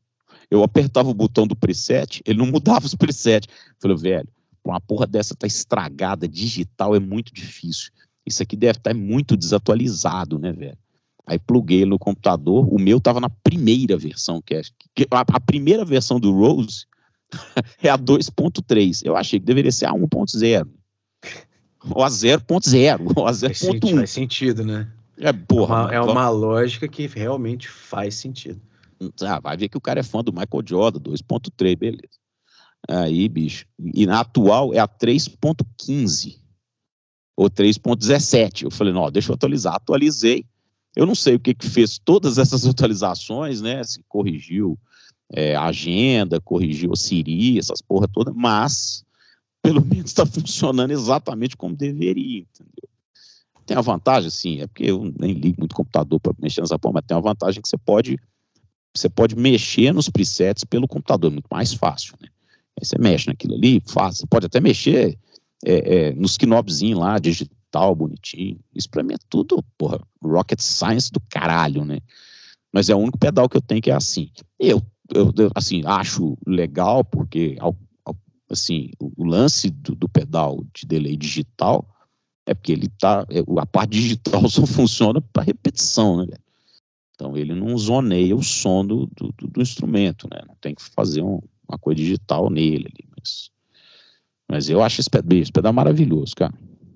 Eu 0.51 0.63
apertava 0.63 1.09
o 1.09 1.15
botão 1.15 1.47
do 1.47 1.57
preset, 1.57 2.23
ele 2.25 2.39
não 2.39 2.47
mudava 2.47 2.87
os 2.87 2.95
presets. 2.95 3.49
Falei, 3.81 3.97
velho, 3.97 4.29
uma 4.65 4.81
porra 4.81 5.07
dessa 5.07 5.35
tá 5.35 5.47
estragada, 5.47 6.29
digital 6.29 6.95
é 6.95 7.01
muito 7.01 7.33
difícil. 7.33 7.91
Isso 8.25 8.43
aqui 8.43 8.57
deve 8.57 8.79
estar 8.79 8.93
tá 8.93 8.97
muito 8.97 9.37
desatualizado, 9.37 10.39
né, 10.39 10.53
velho? 10.53 10.79
Aí 11.27 11.39
pluguei 11.39 11.85
no 11.85 11.99
computador, 11.99 12.67
o 12.73 12.79
meu 12.79 13.01
tava 13.01 13.21
na 13.21 13.31
primeira 13.31 13.97
versão, 13.97 14.43
que 14.43 14.55
é 14.55 14.63
a, 15.11 15.21
a 15.21 15.41
primeira 15.41 15.85
versão 15.85 16.21
do 16.21 16.33
Rose 16.33 16.87
é 17.83 17.89
a 17.89 17.99
2.3. 17.99 19.03
Eu 19.05 19.17
achei 19.17 19.41
que 19.41 19.47
deveria 19.47 19.73
ser 19.73 19.87
a 19.87 19.93
1.0. 19.93 20.69
Ou 21.91 22.03
a 22.03 22.09
0.0, 22.09 23.13
ou 23.17 23.27
a 23.27 23.33
0.1. 23.33 23.97
Faz 23.97 24.11
sentido, 24.11 24.65
né? 24.65 24.89
É, 25.23 25.33
porra. 25.33 25.85
Uma, 25.85 25.95
é 25.95 26.01
uma 26.01 26.29
lógica 26.29 26.89
que 26.89 27.07
realmente 27.07 27.69
faz 27.69 28.17
sentido. 28.17 28.61
Ah, 29.23 29.39
vai 29.41 29.57
ver 29.57 29.69
que 29.69 29.77
o 29.77 29.81
cara 29.81 30.01
é 30.01 30.03
fã 30.03 30.23
do 30.23 30.33
Michael 30.33 30.63
Jordan, 30.67 31.01
2.3, 31.01 31.77
beleza. 31.77 32.19
Aí, 32.89 33.29
bicho. 33.29 33.65
E 33.95 34.05
na 34.05 34.21
atual 34.21 34.75
é 34.75 34.81
a 34.81 34.89
3.15 34.89 36.41
ou 37.37 37.49
3.17. 37.49 38.65
Eu 38.65 38.71
falei, 38.71 38.93
não, 38.93 39.11
deixa 39.11 39.31
eu 39.31 39.35
atualizar. 39.35 39.77
Atualizei. 39.77 40.45
Eu 40.95 41.07
não 41.07 41.15
sei 41.15 41.37
o 41.37 41.41
que 41.41 41.55
que 41.55 41.69
fez 41.69 41.99
todas 41.99 42.39
essas 42.39 42.67
atualizações, 42.67 43.61
né? 43.61 43.83
Se 43.85 44.03
corrigiu 44.09 44.77
é, 45.33 45.55
agenda, 45.55 46.41
corrigiu 46.41 46.91
o 46.91 46.97
Siri, 46.97 47.59
essas 47.59 47.81
porra 47.81 48.09
toda, 48.09 48.33
mas 48.35 49.05
pelo 49.63 49.81
menos 49.81 50.07
está 50.07 50.27
funcionando 50.27 50.91
exatamente 50.91 51.57
como 51.57 51.77
deveria, 51.77 52.41
entendeu? 52.41 52.92
Tem 53.67 53.77
a 53.77 53.81
vantagem, 53.81 54.31
sim, 54.31 54.61
é 54.61 54.67
porque 54.67 54.85
eu 54.85 55.13
nem 55.19 55.33
ligo 55.33 55.57
muito 55.61 55.75
computador 55.75 56.21
para 56.21 56.33
mexer 56.39 56.61
nessa 56.61 56.79
porra, 56.79 56.95
mas 56.95 57.05
tem 57.07 57.17
uma 57.17 57.23
vantagem 57.23 57.61
que 57.63 57.69
você 57.69 57.79
pode 57.79 58.19
você 58.95 59.09
pode 59.09 59.35
mexer 59.35 59.93
nos 59.93 60.11
presets 60.11 60.65
pelo 60.65 60.87
computador, 60.87 61.31
é 61.31 61.33
muito 61.33 61.49
mais 61.51 61.73
fácil, 61.73 62.15
né? 62.21 62.29
Aí 62.79 62.85
você 62.85 62.99
mexe 62.99 63.27
naquilo 63.27 63.55
ali, 63.55 63.83
faz, 63.87 64.19
você 64.19 64.27
pode 64.27 64.47
até 64.47 64.61
mexer 64.61 65.19
é, 65.65 66.09
é, 66.09 66.13
nos 66.13 66.37
knobzinhos 66.37 67.01
lá, 67.01 67.19
digital, 67.19 67.95
bonitinho. 67.95 68.61
Isso 68.75 68.91
para 68.91 69.03
mim 69.03 69.15
é 69.15 69.19
tudo, 69.31 69.65
porra, 69.79 69.99
rocket 70.23 70.61
science 70.61 71.11
do 71.11 71.21
caralho, 71.21 71.87
né? 71.87 72.01
Mas 72.71 72.91
é 72.91 72.95
o 72.95 72.99
único 72.99 73.19
pedal 73.19 73.49
que 73.49 73.57
eu 73.57 73.63
tenho 73.63 73.81
que 73.81 73.91
é 73.91 73.95
assim. 73.95 74.31
Eu, 74.59 74.83
eu, 75.15 75.33
eu 75.39 75.51
assim, 75.55 75.83
acho 75.87 76.37
legal 76.47 77.03
porque 77.03 77.57
Assim, 78.53 78.91
o 79.01 79.25
lance 79.25 79.71
do, 79.71 79.95
do, 79.95 80.07
pedal 80.07 80.63
de 80.75 80.87
delay 80.87 81.17
digital 81.17 81.89
é 82.47 82.55
porque 82.55 82.73
ele 82.73 82.89
tá. 82.89 83.27
É, 83.31 83.41
a 83.61 83.67
parte 83.67 83.93
digital 83.93 84.47
só 84.51 84.67
funciona 84.67 85.21
para 85.21 85.43
repetição, 85.43 86.25
né? 86.25 86.37
Então 87.15 87.37
ele 87.37 87.55
não 87.55 87.77
zoneia 87.79 88.35
o 88.35 88.43
som 88.43 88.85
do, 88.85 89.07
do, 89.17 89.33
do 89.33 89.63
instrumento, 89.63 90.29
né? 90.31 90.41
Não 90.47 90.57
tem 90.61 90.75
que 90.75 90.83
fazer 90.83 91.23
um, 91.23 91.41
uma 91.69 91.79
coisa 91.79 92.01
digital 92.01 92.51
nele 92.51 92.87
ali, 92.87 93.09
mas, 93.17 93.51
mas 94.51 94.69
eu 94.69 94.83
acho 94.83 95.01
esse 95.01 95.11
pedal, 95.11 95.39
esse 95.39 95.53
pedal 95.53 95.73
maravilhoso, 95.73 96.35
cara. 96.35 96.53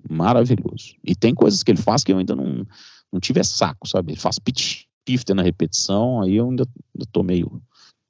Maravilhoso. 0.09 0.95
E 1.03 1.15
tem 1.15 1.33
coisas 1.33 1.63
que 1.63 1.71
ele 1.71 1.81
faz 1.81 2.03
que 2.03 2.11
eu 2.11 2.17
ainda 2.17 2.35
não, 2.35 2.65
não 3.11 3.19
tive 3.19 3.43
saco, 3.43 3.87
sabe? 3.87 4.13
Ele 4.13 4.19
faz 4.19 4.39
pitch 4.39 4.85
shifter 5.07 5.35
na 5.35 5.41
repetição, 5.41 6.21
aí 6.21 6.35
eu 6.35 6.49
ainda, 6.49 6.67
ainda 6.93 7.07
tô 7.11 7.23
meio 7.23 7.61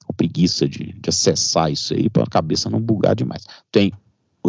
com 0.04 0.14
preguiça 0.14 0.68
de, 0.68 0.94
de 0.94 1.10
acessar 1.10 1.72
isso 1.72 1.94
aí 1.94 2.10
para 2.10 2.24
a 2.24 2.30
cabeça 2.30 2.70
não 2.70 2.82
bugar 2.82 3.16
demais. 3.16 3.46
Tem, 3.72 3.92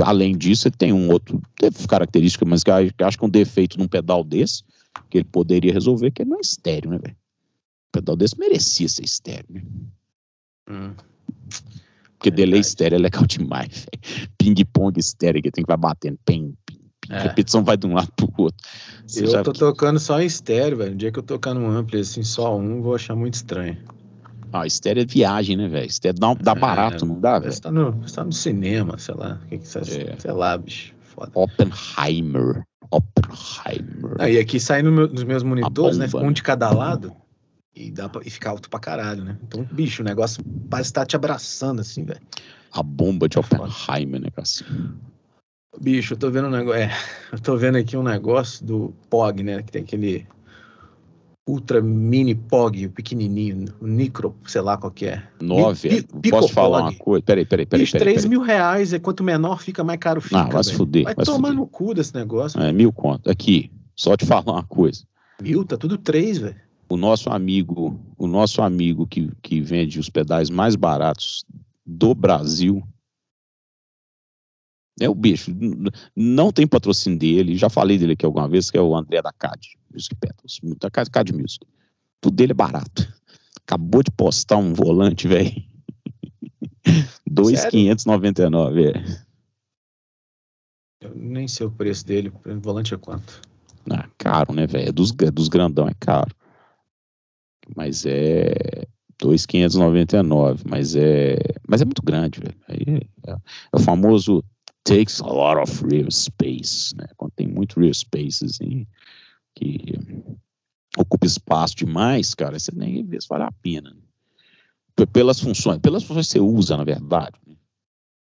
além 0.02 0.36
disso, 0.36 0.68
ele 0.68 0.76
tem 0.76 0.92
um 0.92 1.10
outro 1.10 1.40
característica, 1.88 2.44
mas 2.44 2.62
que 2.62 2.70
eu 2.70 3.06
acho 3.06 3.18
que 3.18 3.24
um 3.24 3.30
defeito 3.30 3.78
num 3.78 3.88
pedal 3.88 4.22
desse, 4.22 4.62
que 5.10 5.18
ele 5.18 5.24
poderia 5.24 5.72
resolver, 5.72 6.10
que 6.10 6.22
ele 6.22 6.30
não 6.30 6.38
é 6.38 6.40
estéreo, 6.40 6.90
né, 6.90 6.98
velho? 6.98 7.16
Um 7.16 7.92
pedal 7.92 8.16
desse 8.16 8.38
merecia 8.38 8.88
ser 8.88 9.04
estéreo, 9.04 9.46
né? 9.50 9.62
Hum. 10.70 10.94
Porque 12.18 12.30
delay 12.30 12.60
estéreo 12.60 12.96
é 12.96 12.98
legal 12.98 13.24
demais, 13.24 13.86
velho. 13.86 14.28
Ping-pong 14.36 14.98
estéreo 14.98 15.42
que 15.42 15.50
tem 15.50 15.64
que 15.64 15.68
vai 15.68 15.76
batendo, 15.76 16.18
ping, 16.24 16.52
ping, 16.66 16.76
ping. 16.76 17.14
É. 17.14 17.22
repetição 17.22 17.64
vai 17.64 17.76
de 17.76 17.86
um 17.86 17.94
lado 17.94 18.12
pro 18.14 18.28
outro. 18.36 18.58
Você 19.06 19.24
eu 19.24 19.42
tô 19.42 19.52
tocando 19.52 19.98
só 19.98 20.20
em 20.20 20.26
estéreo, 20.26 20.78
velho. 20.78 20.90
No 20.90 20.96
dia 20.96 21.10
que 21.10 21.18
eu 21.18 21.22
tocar 21.22 21.54
no 21.54 21.66
ampli, 21.70 22.00
assim, 22.00 22.22
só 22.22 22.56
um, 22.56 22.82
vou 22.82 22.94
achar 22.94 23.16
muito 23.16 23.34
estranho. 23.34 23.78
Ah, 24.52 24.66
estéreo 24.66 25.02
é 25.02 25.06
viagem, 25.06 25.56
né, 25.56 25.68
velho? 25.68 25.86
Estéreo 25.86 26.18
dá, 26.18 26.34
dá 26.34 26.52
é, 26.52 26.54
barato, 26.54 27.04
não 27.04 27.20
dá, 27.20 27.38
velho? 27.38 27.52
Você 27.52 27.60
tá, 27.60 27.70
no, 27.70 27.92
você 27.92 28.14
tá 28.14 28.24
no 28.24 28.32
cinema, 28.32 28.98
sei 28.98 29.14
lá. 29.14 29.40
O 29.44 29.46
que 29.48 29.58
que 29.58 29.68
você 29.68 29.78
é. 29.78 30.16
Sei 30.18 30.32
lá, 30.32 30.56
bicho. 30.56 30.94
Foda. 31.02 31.30
Oppenheimer. 31.34 32.62
Oppenheimer. 32.90 34.16
Ah, 34.18 34.30
e 34.30 34.38
aqui 34.38 34.58
sai 34.58 34.82
no 34.82 34.90
meu, 34.92 35.08
nos 35.08 35.24
meus 35.24 35.42
monitores, 35.42 35.98
né? 35.98 36.06
Fica 36.06 36.18
um 36.18 36.32
de 36.32 36.42
cada 36.42 36.70
lado. 36.70 37.12
E, 37.74 37.90
dá 37.90 38.08
pra, 38.08 38.22
e 38.24 38.30
fica 38.30 38.50
alto 38.50 38.68
pra 38.68 38.80
caralho, 38.80 39.22
né? 39.22 39.38
Então, 39.42 39.62
bicho, 39.70 40.02
o 40.02 40.04
negócio 40.04 40.42
parece 40.68 40.90
estar 40.90 41.02
tá 41.02 41.06
te 41.06 41.16
abraçando, 41.16 41.80
assim, 41.80 42.04
velho. 42.04 42.20
A 42.72 42.82
bomba 42.82 43.28
de 43.28 43.38
Oppenheimer, 43.38 44.20
né, 44.20 44.28
assim. 44.36 44.64
Bicho, 45.80 46.14
eu 46.14 46.18
tô 46.18 46.30
vendo 46.30 46.48
um 46.48 46.50
negócio. 46.50 46.80
É, 46.80 46.90
eu 47.32 47.38
tô 47.38 47.56
vendo 47.56 47.76
aqui 47.76 47.96
um 47.96 48.02
negócio 48.02 48.64
do 48.64 48.94
POG, 49.08 49.42
né? 49.42 49.62
Que 49.62 49.72
tem 49.72 49.82
aquele 49.82 50.26
Ultra 51.48 51.80
Mini 51.80 52.34
POG, 52.34 52.90
pequenininho, 52.90 53.74
o 53.80 53.86
Micro, 53.86 54.36
sei 54.46 54.60
lá 54.60 54.76
qual 54.76 54.90
que 54.90 55.06
é. 55.06 55.22
Nove, 55.40 56.02
Pi, 56.20 56.30
posso 56.30 56.52
falar 56.52 56.82
uma 56.82 56.94
coisa? 56.94 57.24
Peraí, 57.24 57.46
peraí, 57.46 57.64
peraí. 57.64 57.84
Bicho, 57.84 57.96
três 57.96 58.26
mil 58.26 58.42
reais, 58.42 58.92
é 58.92 58.98
quanto 58.98 59.24
menor 59.24 59.62
fica, 59.62 59.82
mais 59.82 59.98
caro 59.98 60.20
fica. 60.20 60.44
Não, 60.44 60.50
vai 60.50 60.62
se 60.62 60.74
fuder. 60.74 61.04
Vai, 61.04 61.14
vai 61.14 61.24
tomar 61.24 61.48
fuder. 61.48 61.54
no 61.54 61.66
cu 61.66 61.94
desse 61.94 62.14
negócio. 62.14 62.60
É, 62.60 62.70
mil 62.70 62.92
conto. 62.92 63.30
Aqui, 63.30 63.70
só 63.96 64.14
te 64.14 64.26
falar 64.26 64.52
uma 64.52 64.62
coisa. 64.62 65.04
Mil, 65.40 65.64
tá 65.64 65.76
tudo 65.78 65.96
três, 65.96 66.36
velho 66.36 66.68
o 66.88 66.96
nosso 66.96 67.28
amigo, 67.28 68.00
o 68.16 68.26
nosso 68.26 68.62
amigo 68.62 69.06
que, 69.06 69.30
que 69.42 69.60
vende 69.60 70.00
os 70.00 70.08
pedais 70.08 70.48
mais 70.48 70.74
baratos 70.74 71.44
do 71.84 72.14
Brasil 72.14 72.82
é 75.00 75.08
o 75.08 75.14
bicho. 75.14 75.54
Não 76.14 76.52
tem 76.52 76.66
patrocínio 76.66 77.18
dele, 77.18 77.56
já 77.56 77.68
falei 77.68 77.98
dele 77.98 78.12
aqui 78.12 78.24
alguma 78.24 78.48
vez, 78.48 78.70
que 78.70 78.76
é 78.76 78.80
o 78.80 78.96
André 78.96 79.22
da 79.22 79.32
CAD, 79.32 79.78
Music 79.92 80.14
Pedals, 80.16 80.60
da 80.80 80.90
CAD, 80.90 81.10
CAD 81.10 81.32
Music. 81.32 81.66
Tudo 82.20 82.36
dele 82.36 82.52
é 82.52 82.54
barato. 82.54 83.12
Acabou 83.66 84.02
de 84.02 84.10
postar 84.10 84.56
um 84.56 84.72
volante, 84.72 85.28
velho. 85.28 85.52
2,599, 87.30 88.86
é. 88.86 89.28
Eu 91.00 91.14
nem 91.14 91.46
sei 91.46 91.66
o 91.66 91.70
preço 91.70 92.04
dele. 92.04 92.28
O 92.28 92.60
volante 92.60 92.94
é 92.94 92.96
quanto? 92.96 93.40
Ah, 93.90 94.08
caro, 94.18 94.52
né, 94.52 94.66
velho? 94.66 94.88
É 94.88 94.92
dos, 94.92 95.14
é 95.22 95.30
dos 95.30 95.48
grandão, 95.48 95.86
é 95.86 95.94
caro 95.98 96.34
mas 97.76 98.06
é 98.06 98.86
2,599, 99.20 100.64
mas 100.68 100.94
é, 100.94 101.36
mas 101.66 101.82
é 101.82 101.84
muito 101.84 102.02
grande, 102.02 102.40
velho. 102.40 102.56
Aí 102.68 103.06
é, 103.26 103.32
é, 103.32 103.36
o 103.72 103.78
famoso 103.78 104.44
takes 104.88 105.20
a 105.20 105.26
lot 105.26 105.58
of 105.58 105.84
real 105.84 106.10
space, 106.10 106.96
né? 106.96 107.06
Quando 107.16 107.32
tem 107.32 107.46
muito 107.46 107.78
real 107.78 107.94
space, 107.94 108.44
assim, 108.44 108.86
que 109.54 109.94
ocupa 110.96 111.26
espaço 111.26 111.76
demais, 111.76 112.34
cara, 112.34 112.58
você 112.58 112.72
nem 112.74 113.04
vê 113.04 113.20
se 113.20 113.28
vale 113.28 113.44
a 113.44 113.52
pena. 113.52 113.90
Né? 113.90 115.06
Pelas 115.12 115.38
funções, 115.38 115.78
pelas 115.78 116.02
funções 116.02 116.26
que 116.26 116.32
você 116.32 116.40
usa, 116.40 116.76
na 116.76 116.84
verdade. 116.84 117.36
Né? 117.46 117.54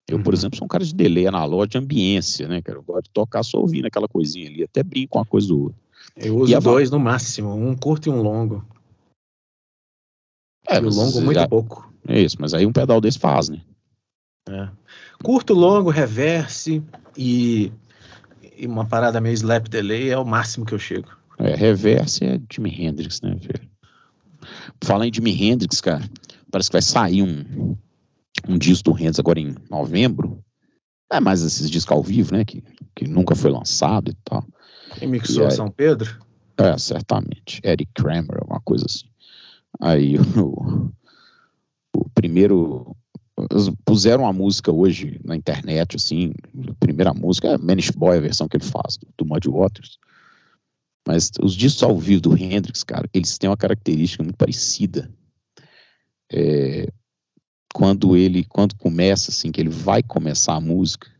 Eu, 0.08 0.22
por 0.22 0.32
uhum. 0.32 0.38
exemplo, 0.38 0.58
sou 0.58 0.64
um 0.64 0.68
cara 0.68 0.84
de 0.84 0.94
delay 0.94 1.26
analógico 1.26 1.72
de 1.72 1.78
ambiência, 1.78 2.46
né, 2.46 2.60
cara? 2.60 2.78
Eu 2.78 2.82
gosto 2.82 3.04
de 3.04 3.10
tocar 3.10 3.42
só 3.42 3.58
ouvindo 3.58 3.86
aquela 3.86 4.08
coisinha 4.08 4.48
ali, 4.48 4.62
até 4.62 4.82
brinco 4.82 5.12
com 5.12 5.18
uma 5.18 5.24
coisa 5.24 5.52
ou 5.52 5.62
outra. 5.62 5.82
Eu 6.16 6.36
uso 6.36 6.60
dois 6.60 6.90
no 6.90 6.98
máximo, 6.98 7.54
um 7.54 7.74
curto 7.74 8.08
e 8.08 8.12
um 8.12 8.20
longo. 8.20 8.64
É, 10.68 10.76
e 10.76 10.84
o 10.84 10.90
longo 10.90 11.20
muito 11.20 11.38
já... 11.38 11.48
pouco. 11.48 11.92
É 12.06 12.20
isso, 12.20 12.36
mas 12.40 12.52
aí 12.52 12.66
um 12.66 12.72
pedal 12.72 13.00
desse 13.00 13.18
faz, 13.18 13.48
né? 13.48 13.62
É. 14.48 14.68
Curto, 15.22 15.54
longo, 15.54 15.90
reverse 15.90 16.82
e, 17.16 17.72
e, 18.56 18.66
uma 18.66 18.84
parada 18.84 19.20
meio 19.20 19.34
slap 19.34 19.68
delay 19.68 20.10
é 20.10 20.18
o 20.18 20.24
máximo 20.24 20.66
que 20.66 20.74
eu 20.74 20.78
chego. 20.78 21.08
É, 21.38 21.54
reverse 21.54 22.24
é 22.24 22.40
Jimi 22.50 22.70
Hendrix, 22.84 23.20
né, 23.20 23.34
velho? 23.34 23.70
Falar 24.82 25.06
em 25.06 25.12
Jimi 25.12 25.30
Hendrix, 25.30 25.80
cara, 25.80 26.02
parece 26.50 26.68
que 26.68 26.74
vai 26.74 26.82
sair 26.82 27.22
um, 27.22 27.76
um 28.48 28.58
disco 28.58 28.90
do 28.90 28.98
Hendrix 28.98 29.18
agora 29.18 29.40
em 29.40 29.54
novembro. 29.70 30.42
É 31.10 31.20
mais 31.20 31.42
esses 31.42 31.70
discos 31.70 31.96
ao 31.96 32.02
vivo, 32.02 32.34
né, 32.34 32.44
que, 32.44 32.62
que 32.94 33.06
nunca 33.06 33.34
foi 33.34 33.50
lançado 33.50 34.10
e 34.10 34.16
tal. 34.24 34.44
Quem 34.98 35.08
mixou 35.08 35.46
e 35.46 35.50
São 35.50 35.70
Pedro? 35.70 36.18
É, 36.56 36.76
certamente. 36.78 37.60
Eric 37.64 37.90
Kramer, 37.94 38.38
alguma 38.40 38.60
coisa 38.60 38.86
assim. 38.86 39.06
Aí 39.80 40.16
o, 40.18 40.90
o 41.94 42.10
primeiro 42.10 42.96
puseram 43.84 44.26
a 44.26 44.32
música 44.32 44.70
hoje 44.70 45.20
na 45.24 45.34
internet, 45.36 45.96
assim, 45.96 46.32
a 46.68 46.74
primeira 46.74 47.12
música 47.14 47.48
é 47.48 47.58
Manish 47.58 47.90
Boy, 47.90 48.18
a 48.18 48.20
versão 48.20 48.48
que 48.48 48.56
ele 48.56 48.64
faz, 48.64 48.98
do 49.16 49.24
Muddy 49.24 49.48
Waters. 49.48 49.98
Mas 51.06 51.30
os 51.42 51.54
discos 51.54 51.82
ao 51.82 51.98
vivo 51.98 52.20
do 52.20 52.36
Hendrix, 52.36 52.84
cara, 52.84 53.08
eles 53.12 53.36
têm 53.38 53.50
uma 53.50 53.56
característica 53.56 54.22
muito 54.22 54.36
parecida. 54.36 55.10
É, 56.30 56.88
quando 57.74 58.16
ele, 58.16 58.44
quando 58.44 58.76
começa, 58.76 59.30
assim, 59.30 59.50
que 59.50 59.60
ele 59.60 59.70
vai 59.70 60.02
começar 60.02 60.54
a 60.54 60.60
música, 60.60 61.10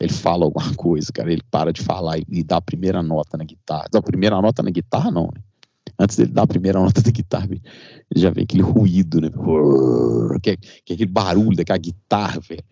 ele 0.00 0.12
fala 0.12 0.44
alguma 0.44 0.74
coisa, 0.76 1.10
cara, 1.12 1.32
ele 1.32 1.42
para 1.50 1.72
de 1.72 1.82
falar 1.82 2.18
e, 2.18 2.24
e 2.28 2.42
dá 2.42 2.58
a 2.58 2.62
primeira 2.62 3.02
nota 3.02 3.36
na 3.36 3.44
guitarra. 3.44 3.86
a 3.92 4.02
primeira 4.02 4.40
nota 4.40 4.62
na 4.62 4.70
guitarra, 4.70 5.10
não, 5.10 5.30
né? 5.34 5.42
Antes 5.98 6.16
dele 6.16 6.32
dar 6.32 6.42
a 6.42 6.46
primeira 6.46 6.78
nota 6.78 7.02
da 7.02 7.10
guitarra, 7.10 7.48
já 8.14 8.30
vem 8.30 8.44
aquele 8.44 8.62
ruído, 8.62 9.20
né? 9.20 9.30
Que 10.40 10.50
é, 10.50 10.56
que 10.56 10.92
é 10.92 10.94
aquele 10.94 11.10
barulho 11.10 11.56
daquela 11.56 11.78
guitarra, 11.78 12.40
velho. 12.40 12.62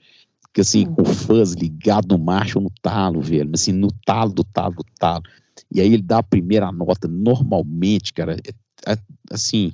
Que 0.55 0.61
assim, 0.61 0.87
com 0.87 1.03
o 1.03 1.05
fuzz 1.05 1.53
ligado 1.53 2.17
no 2.17 2.25
macho 2.25 2.59
ou 2.59 2.65
no 2.65 2.71
talo, 2.81 3.21
velho. 3.21 3.51
Assim, 3.53 3.73
no 3.73 3.89
talo, 4.07 4.33
do 4.33 4.45
talo, 4.45 4.77
do 4.77 4.85
talo. 4.99 5.23
E 5.71 5.81
aí 5.81 5.93
ele 5.93 6.03
dá 6.03 6.19
a 6.19 6.23
primeira 6.23 6.71
nota, 6.71 7.09
normalmente, 7.09 8.13
cara, 8.13 8.37
é, 8.37 8.93
é, 8.93 8.99
assim, 9.31 9.73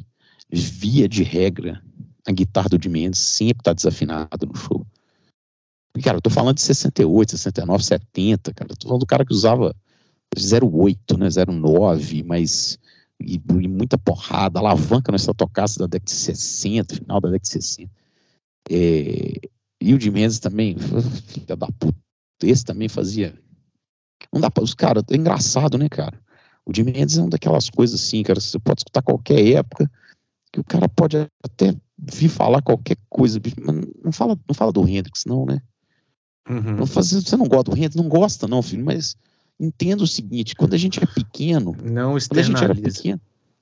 via 0.51 1.09
de 1.09 1.23
regra, 1.23 1.83
a 2.27 2.33
guitarra 2.33 2.71
do 2.71 2.83
Jimi 2.83 3.01
Hendrix 3.01 3.19
sempre 3.19 3.63
tá 3.63 3.73
desafinada 3.73 4.47
no 4.47 4.57
show. 4.57 4.87
Cara, 6.03 6.17
eu 6.17 6.23
tô 6.23 6.31
falando 6.31 6.57
de 6.57 6.63
68, 6.63 7.33
69, 7.33 7.85
70, 7.85 8.55
cara. 8.55 8.73
Eu 8.73 8.77
tô 8.77 8.89
falando 8.89 9.01
do 9.01 9.07
cara 9.07 9.25
que 9.25 9.33
usava 9.33 9.75
08, 10.35 11.19
né, 11.19 11.29
09, 11.29 12.23
mas 12.23 12.79
e, 13.25 13.41
e, 13.61 13.69
muita 13.69 13.97
porrada, 13.99 14.59
alavanca 14.59 15.13
nessa 15.13 15.35
tocasse 15.35 15.79
da 15.79 15.87
década 15.87 16.05
de 16.05 16.13
60, 16.13 16.95
final 16.97 17.21
da 17.21 17.29
década 17.29 17.43
de 17.43 17.49
60. 17.49 17.91
É, 18.71 19.41
e 19.81 19.95
o 19.95 19.99
de 19.99 20.11
Mendes 20.11 20.39
também, 20.39 20.77
filha 21.27 21.57
da 21.57 21.67
puta, 21.67 21.97
esse 22.43 22.65
também 22.65 22.89
fazia. 22.89 23.35
Não 24.33 24.41
dá 24.41 24.51
para 24.51 24.63
os 24.63 24.75
caras, 24.75 25.03
é 25.11 25.17
engraçado, 25.17 25.77
né, 25.77 25.89
cara? 25.89 26.19
O 26.65 26.73
de 26.73 26.85
Mendes 26.85 27.19
é 27.19 27.21
uma 27.21 27.31
daquelas 27.31 27.69
coisas 27.69 28.01
assim, 28.01 28.23
cara, 28.23 28.41
você 28.41 28.59
pode 28.59 28.81
escutar 28.81 29.03
qualquer 29.03 29.45
época, 29.53 29.91
que 30.53 30.61
o 30.61 30.65
cara 30.65 30.89
pode 30.89 31.17
até 31.43 31.75
vir 31.99 32.29
falar 32.29 32.63
qualquer 32.63 32.97
coisa, 33.09 33.41
mas 33.65 33.87
não 34.05 34.13
fala, 34.13 34.39
não 34.47 34.55
fala 34.55 34.73
do 34.73 34.87
Hendrix, 34.87 35.25
não, 35.27 35.45
né? 35.45 35.61
Uhum. 36.49 36.77
Não 36.77 36.87
faz, 36.87 37.13
você 37.13 37.37
não 37.37 37.47
gosta 37.47 37.71
do 37.71 37.77
Hendrix? 37.77 37.97
Não 37.97 38.09
gosta, 38.09 38.47
não, 38.47 38.63
filho, 38.63 38.85
mas 38.85 39.17
entenda 39.63 40.03
o 40.03 40.07
seguinte, 40.07 40.57
quando 40.57 40.75
a 40.75 40.77
gente 40.77 41.03
é 41.03 41.07
pequeno, 41.07 41.77
não 41.83 42.19
quando 42.19 42.39
a 42.39 42.43
gente 42.43 42.65
era 42.65 42.75
pequeno, 42.75 43.21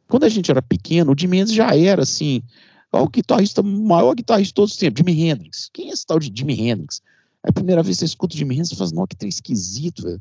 quando 0.08 0.24
a 0.24 0.28
gente 0.28 0.50
era 0.50 0.62
pequeno, 0.62 1.12
o 1.12 1.14
Jimi 1.18 1.38
Hendrix 1.38 1.54
já 1.54 1.76
era 1.76 2.02
assim, 2.02 2.42
o 2.90 3.08
guitarrista, 3.08 3.62
maior 3.62 4.14
guitarrista 4.14 4.48
de 4.48 4.54
todos 4.54 4.72
os 4.72 4.76
tempos, 4.78 4.98
Jimi 4.98 5.28
Hendrix. 5.28 5.70
Quem 5.72 5.90
é 5.90 5.92
esse 5.92 6.04
tal 6.06 6.18
de 6.18 6.32
Jimi 6.34 6.68
Hendrix? 6.68 7.02
Aí 7.44 7.50
a 7.50 7.52
primeira 7.52 7.82
vez 7.82 7.96
que 7.96 8.00
você 8.00 8.06
escuta 8.06 8.34
o 8.34 8.38
Jimi 8.38 8.54
Hendrix, 8.54 8.70
você 8.70 8.76
fala, 8.76 8.90
nossa, 8.92 9.08
que 9.08 9.16
trem 9.16 9.28
esquisito, 9.28 10.02
velho. 10.02 10.20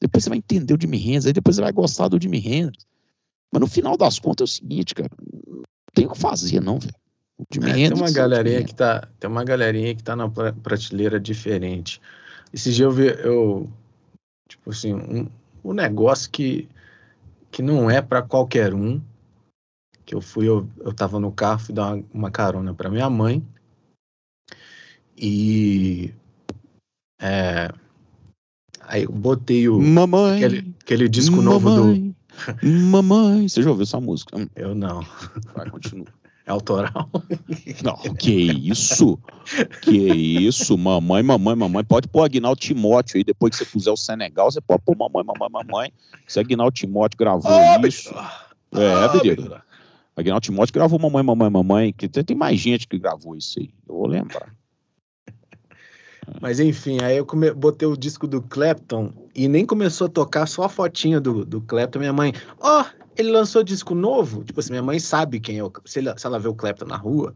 Depois 0.00 0.24
você 0.24 0.30
vai 0.30 0.38
entender 0.38 0.74
o 0.74 0.78
Jimi 0.80 0.98
Hendrix, 0.98 1.26
aí 1.26 1.32
depois 1.32 1.56
você 1.56 1.62
vai 1.62 1.72
gostar 1.72 2.08
do 2.08 2.20
Jimi 2.20 2.38
Hendrix. 2.38 2.84
Mas 3.52 3.60
no 3.60 3.66
final 3.66 3.96
das 3.96 4.18
contas 4.18 4.42
é 4.42 4.44
o 4.44 4.54
seguinte, 4.54 4.94
cara, 4.94 5.10
não 5.46 5.62
tem 5.94 6.06
o 6.06 6.10
que 6.10 6.18
fazer, 6.18 6.60
não, 6.60 6.78
velho. 6.78 6.94
É, 7.62 7.88
tem 7.88 7.92
uma 7.94 8.10
galerinha 8.10 8.62
que 8.62 8.74
tá, 8.74 9.08
tem 9.18 9.30
uma 9.30 9.42
galerinha 9.42 9.94
que 9.94 10.02
tá 10.02 10.14
na 10.14 10.28
prateleira 10.28 11.18
diferente. 11.18 12.00
Esse 12.52 12.70
dia 12.72 12.84
eu 12.84 12.90
vi, 12.90 13.06
eu 13.06 13.70
tipo 14.50 14.70
assim, 14.70 14.92
um, 14.94 15.28
um 15.64 15.72
negócio 15.72 16.30
que 16.30 16.68
que 17.50 17.62
não 17.62 17.90
é 17.90 18.00
para 18.00 18.22
qualquer 18.22 18.74
um. 18.74 19.00
Que 20.04 20.14
eu 20.14 20.20
fui, 20.20 20.48
eu, 20.48 20.68
eu 20.78 20.92
tava 20.92 21.20
no 21.20 21.30
carro, 21.30 21.60
fui 21.60 21.74
dar 21.74 21.94
uma, 21.94 22.04
uma 22.12 22.30
carona 22.30 22.74
para 22.74 22.90
minha 22.90 23.08
mãe. 23.08 23.44
E 25.16 26.12
é, 27.20 27.68
aí 28.80 29.04
eu 29.04 29.12
botei 29.12 29.68
o 29.68 29.78
mamãe, 29.80 30.36
aquele, 30.42 30.74
aquele 30.80 31.08
disco 31.08 31.36
mamãe, 31.36 31.52
novo 31.52 31.70
do 31.70 32.14
Mamãe, 32.62 33.48
você 33.48 33.62
já 33.62 33.68
ouviu 33.68 33.82
essa 33.82 34.00
música? 34.00 34.48
Eu 34.56 34.74
não. 34.74 35.02
Vai, 35.54 35.68
continua. 35.68 36.06
É 36.50 36.52
autoral? 36.52 37.08
Não, 37.84 37.96
que 38.16 38.32
isso? 38.32 39.16
Que 39.82 39.96
isso? 39.96 40.76
Mamãe, 40.76 41.22
mamãe, 41.22 41.54
mamãe. 41.54 41.84
Pode 41.84 42.08
pôr 42.08 42.24
Aguinaldo 42.24 42.60
Timóteo 42.60 43.18
aí, 43.18 43.24
depois 43.24 43.52
que 43.52 43.58
você 43.58 43.70
puser 43.70 43.92
o 43.92 43.96
Senegal, 43.96 44.50
você 44.50 44.60
pode 44.60 44.82
pôr 44.84 44.96
mamãe, 44.96 45.24
mamãe, 45.24 45.48
mamãe. 45.48 45.92
Se 46.26 46.40
Aguinaldo 46.40 46.72
Timóteo 46.72 47.16
gravou 47.16 47.52
oh, 47.52 47.86
isso. 47.86 48.12
É, 48.72 49.06
oh, 49.06 49.12
Bediro. 49.12 49.62
Aguinaldo 50.16 50.42
Timóteo 50.42 50.74
gravou 50.74 50.98
mamãe, 50.98 51.22
mamãe, 51.22 51.50
mamãe. 51.50 51.92
Que 51.92 52.08
tem 52.08 52.36
mais 52.36 52.58
gente 52.58 52.88
que 52.88 52.98
gravou 52.98 53.36
isso 53.36 53.60
aí. 53.60 53.70
Eu 53.88 53.94
vou 53.94 54.08
lembrar. 54.08 54.52
Mas 56.40 56.58
enfim, 56.58 56.98
aí 57.00 57.16
eu 57.16 57.24
come... 57.24 57.52
botei 57.52 57.86
o 57.86 57.96
disco 57.96 58.26
do 58.26 58.42
Clapton 58.42 59.12
e 59.34 59.46
nem 59.46 59.64
começou 59.64 60.08
a 60.08 60.10
tocar 60.10 60.46
só 60.46 60.64
a 60.64 60.68
fotinha 60.68 61.20
do, 61.20 61.44
do 61.44 61.60
Clapton. 61.60 62.00
Minha 62.00 62.12
mãe, 62.12 62.32
ó, 62.58 62.82
oh, 62.82 62.99
ele 63.16 63.30
lançou 63.30 63.62
disco 63.62 63.94
novo. 63.94 64.44
Tipo 64.44 64.60
assim, 64.60 64.70
minha 64.70 64.82
mãe 64.82 64.98
sabe 64.98 65.40
quem 65.40 65.58
é 65.58 65.64
o. 65.64 65.72
Se, 65.84 65.98
ele, 65.98 66.16
se 66.18 66.26
ela 66.26 66.38
vê 66.38 66.48
o 66.48 66.54
Clapton 66.54 66.86
na 66.86 66.96
rua, 66.96 67.34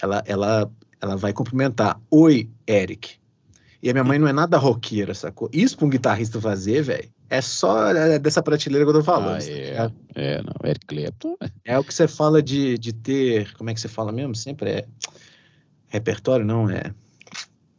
ela, 0.00 0.22
ela, 0.26 0.70
ela 1.00 1.16
vai 1.16 1.32
cumprimentar. 1.32 2.00
Oi, 2.10 2.50
Eric. 2.68 3.16
E 3.82 3.90
a 3.90 3.92
minha 3.92 4.04
mãe 4.04 4.18
não 4.18 4.26
é 4.26 4.32
nada 4.32 4.56
roqueira, 4.56 5.14
sacou? 5.14 5.50
Isso 5.52 5.76
pra 5.76 5.86
um 5.86 5.90
guitarrista 5.90 6.40
fazer, 6.40 6.82
velho, 6.82 7.10
é 7.28 7.40
só 7.40 7.88
é 7.88 8.18
dessa 8.18 8.42
prateleira 8.42 8.84
que 8.84 8.90
eu 8.90 8.94
tô 8.94 9.04
falando. 9.04 9.42
Ah, 9.42 9.46
é, 9.46 9.90
é, 10.14 10.42
não, 10.42 10.54
Eric 10.68 10.86
Clapton. 10.86 11.36
É. 11.40 11.74
é 11.74 11.78
o 11.78 11.84
que 11.84 11.92
você 11.92 12.08
fala 12.08 12.42
de, 12.42 12.78
de 12.78 12.92
ter. 12.92 13.52
Como 13.54 13.68
é 13.70 13.74
que 13.74 13.80
você 13.80 13.88
fala 13.88 14.12
mesmo? 14.12 14.34
Sempre 14.34 14.70
é. 14.70 14.86
Repertório, 15.88 16.46
não, 16.46 16.68
é. 16.70 16.94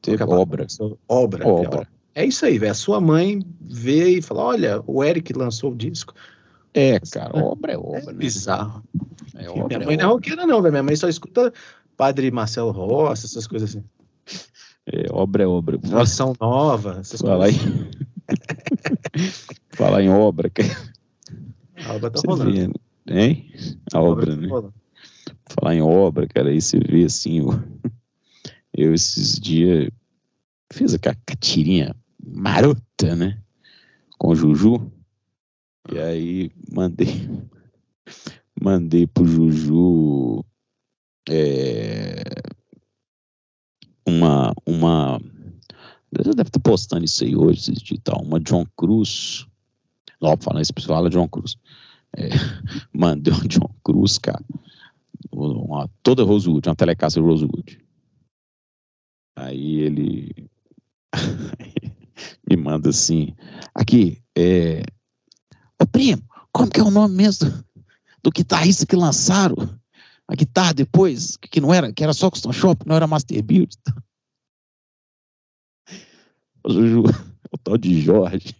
Ter 0.01 0.21
obra. 0.21 0.67
Obra. 1.07 1.47
Obra. 1.47 1.87
É, 2.13 2.23
é 2.23 2.25
isso 2.25 2.45
aí, 2.45 2.59
velho. 2.59 2.71
A 2.71 2.75
sua 2.75 3.01
mãe 3.01 3.39
vê 3.61 4.17
e 4.17 4.21
fala: 4.21 4.43
olha, 4.43 4.83
o 4.85 5.03
Eric 5.03 5.33
lançou 5.33 5.71
o 5.71 5.75
disco. 5.75 6.13
É, 6.75 6.99
cara, 6.99 7.41
obra 7.41 7.71
é 7.71 7.77
obra. 7.77 8.01
É 8.01 8.05
né? 8.07 8.13
bizarro. 8.13 8.83
É 9.33 9.49
obra, 9.49 9.77
minha 9.77 9.79
mãe 9.79 9.95
é 9.95 9.97
não 9.97 10.09
é 10.09 10.13
roqueira, 10.13 10.45
não, 10.45 10.61
velho. 10.61 10.73
Minha 10.73 10.83
mãe 10.83 10.95
só 10.97 11.07
escuta 11.07 11.53
Padre 11.95 12.29
Marcelo 12.29 12.71
Rossi, 12.71 13.25
essas 13.25 13.47
coisas 13.47 13.69
assim. 13.69 13.85
É, 14.85 15.05
obra 15.09 15.43
é 15.43 15.47
obra. 15.47 15.79
Ação 15.93 16.35
nova, 16.39 16.97
essas 16.99 17.21
Fala 17.21 17.45
coisas. 17.45 17.61
Aí. 17.63 17.89
Fala 19.71 20.03
em 20.03 20.09
obra, 20.09 20.51
A 21.85 21.93
obra 21.93 22.11
tá 22.11 22.19
você 22.19 22.27
rolando. 22.27 22.73
Vê, 23.05 23.21
hein? 23.21 23.51
A, 23.93 23.97
a 23.97 24.01
obra, 24.01 24.23
obra 24.23 24.35
tá 24.35 24.41
né? 24.41 24.47
Rolando. 24.49 24.73
Falar 25.47 25.75
em 25.75 25.81
obra, 25.81 26.27
cara, 26.27 26.49
aí 26.49 26.61
você 26.61 26.77
vê 26.77 27.05
assim, 27.05 27.39
eu, 27.39 27.63
eu 28.75 28.93
esses 28.93 29.39
dias 29.39 29.89
fiz 30.73 30.93
aquela 30.93 31.15
tirinha 31.39 31.95
marota, 32.21 33.15
né? 33.15 33.39
Com 34.17 34.29
o 34.29 34.35
Juju. 34.35 34.91
E 35.91 35.99
aí 35.99 36.51
mandei 36.71 37.07
mandei 38.61 39.07
pro 39.07 39.25
Juju 39.25 40.43
é, 41.29 42.23
uma 44.05 44.53
uma 44.65 45.19
deve 46.11 46.41
estar 46.41 46.59
postando 46.59 47.03
isso 47.03 47.23
aí 47.23 47.35
hoje 47.35 47.71
de 47.73 47.99
tal. 47.99 48.21
Uma 48.21 48.39
John 48.39 48.65
Cruz 48.77 49.45
não 50.21 50.37
falar 50.37 50.61
isso 50.61 50.73
fala 50.85 51.09
John 51.09 51.27
Cruz. 51.27 51.57
É, 52.15 52.29
mandei 52.93 53.33
um 53.33 53.47
John 53.47 53.69
Cruz 53.83 54.17
cara. 54.17 54.43
Uma, 55.31 55.89
toda 56.01 56.23
Rosewood 56.23 56.69
uma 56.69 56.75
telecassa 56.75 57.19
Rosewood. 57.19 57.83
Aí 59.37 59.81
ele 59.81 60.49
me 62.49 62.55
manda 62.55 62.89
assim 62.89 63.35
aqui 63.73 64.21
é 64.37 64.83
Ô 65.81 65.85
primo, 65.85 66.21
como 66.51 66.69
que 66.69 66.79
é 66.79 66.83
o 66.83 66.91
nome 66.91 67.15
mesmo 67.15 67.49
do, 67.49 67.65
do 68.23 68.31
guitarrista 68.31 68.85
que 68.85 68.95
lançaram 68.95 69.55
a 70.27 70.35
guitarra 70.35 70.73
depois, 70.73 71.37
que 71.37 71.61
não 71.61 71.73
era, 71.73 71.91
que 71.91 72.03
era 72.03 72.13
só 72.13 72.29
Custom 72.29 72.51
Shop, 72.51 72.87
não 72.87 72.95
era 72.95 73.07
Master 73.07 73.43
Build? 73.43 73.75
O, 76.63 76.71
Juju, 76.71 77.03
o 77.51 77.57
tal 77.57 77.77
de 77.77 78.01
Jorge, 78.01 78.55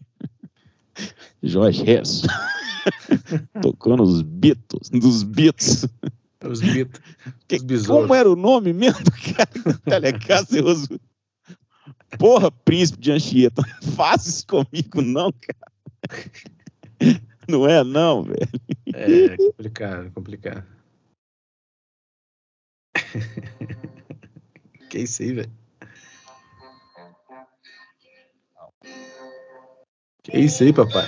Jorge 1.41 1.89
Hess, 1.89 2.21
tocando 3.61 4.03
os 4.03 4.21
Beatles, 4.21 4.89
dos 4.89 5.23
Beatles. 5.23 5.87
Os 6.43 6.61
Beatles. 6.61 7.01
Os 7.81 7.87
como 7.87 8.13
era 8.13 8.29
o 8.29 8.35
nome 8.35 8.71
mesmo 8.71 9.03
do 9.03 9.11
cara? 9.11 9.79
Telecassa 9.83 10.55
Porra, 12.19 12.51
príncipe 12.51 12.99
de 12.99 13.11
Anchieta, 13.11 13.61
não 13.61 13.91
faz 13.93 14.27
isso 14.27 14.45
comigo 14.47 15.01
não, 15.01 15.31
cara. 15.31 16.35
Não 17.47 17.67
é, 17.67 17.83
não, 17.83 18.23
velho. 18.23 18.39
É 18.93 19.37
complicado, 19.37 20.11
complicado. 20.13 20.65
que 24.89 24.99
isso 24.99 25.21
aí, 25.21 25.33
velho? 25.33 25.51
Que 30.23 30.39
isso 30.39 30.63
aí, 30.63 30.73
papai? 30.73 31.07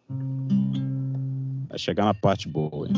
Vai 1.71 1.79
chegar 1.79 2.03
na 2.03 2.13
parte 2.13 2.49
boa, 2.49 2.85
hein? 2.85 2.93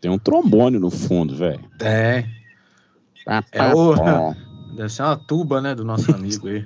Tem 0.00 0.08
um 0.08 0.18
trombone 0.20 0.78
no 0.78 0.88
fundo, 0.88 1.34
velho. 1.34 1.68
É. 1.80 2.24
É 3.50 3.74
o... 3.74 3.94
Deve 4.76 4.88
ser 4.88 5.02
uma 5.02 5.16
tuba, 5.16 5.60
né, 5.60 5.74
do 5.74 5.84
nosso 5.84 6.14
amigo 6.14 6.46
aí. 6.46 6.64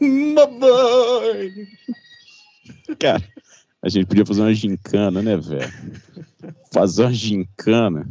Mamãe! 0.34 1.68
Cara, 2.98 3.22
a 3.80 3.88
gente 3.88 4.06
podia 4.06 4.26
fazer 4.26 4.40
uma 4.40 4.52
gincana, 4.52 5.22
né, 5.22 5.36
velho? 5.36 5.72
Fazer 6.72 7.04
uma 7.04 7.12
gincana 7.12 8.04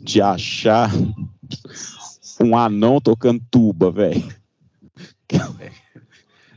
de 0.00 0.20
achar 0.20 0.90
um 2.40 2.56
anão 2.56 3.00
tocando 3.00 3.42
tuba, 3.50 3.90
velho. 3.90 4.22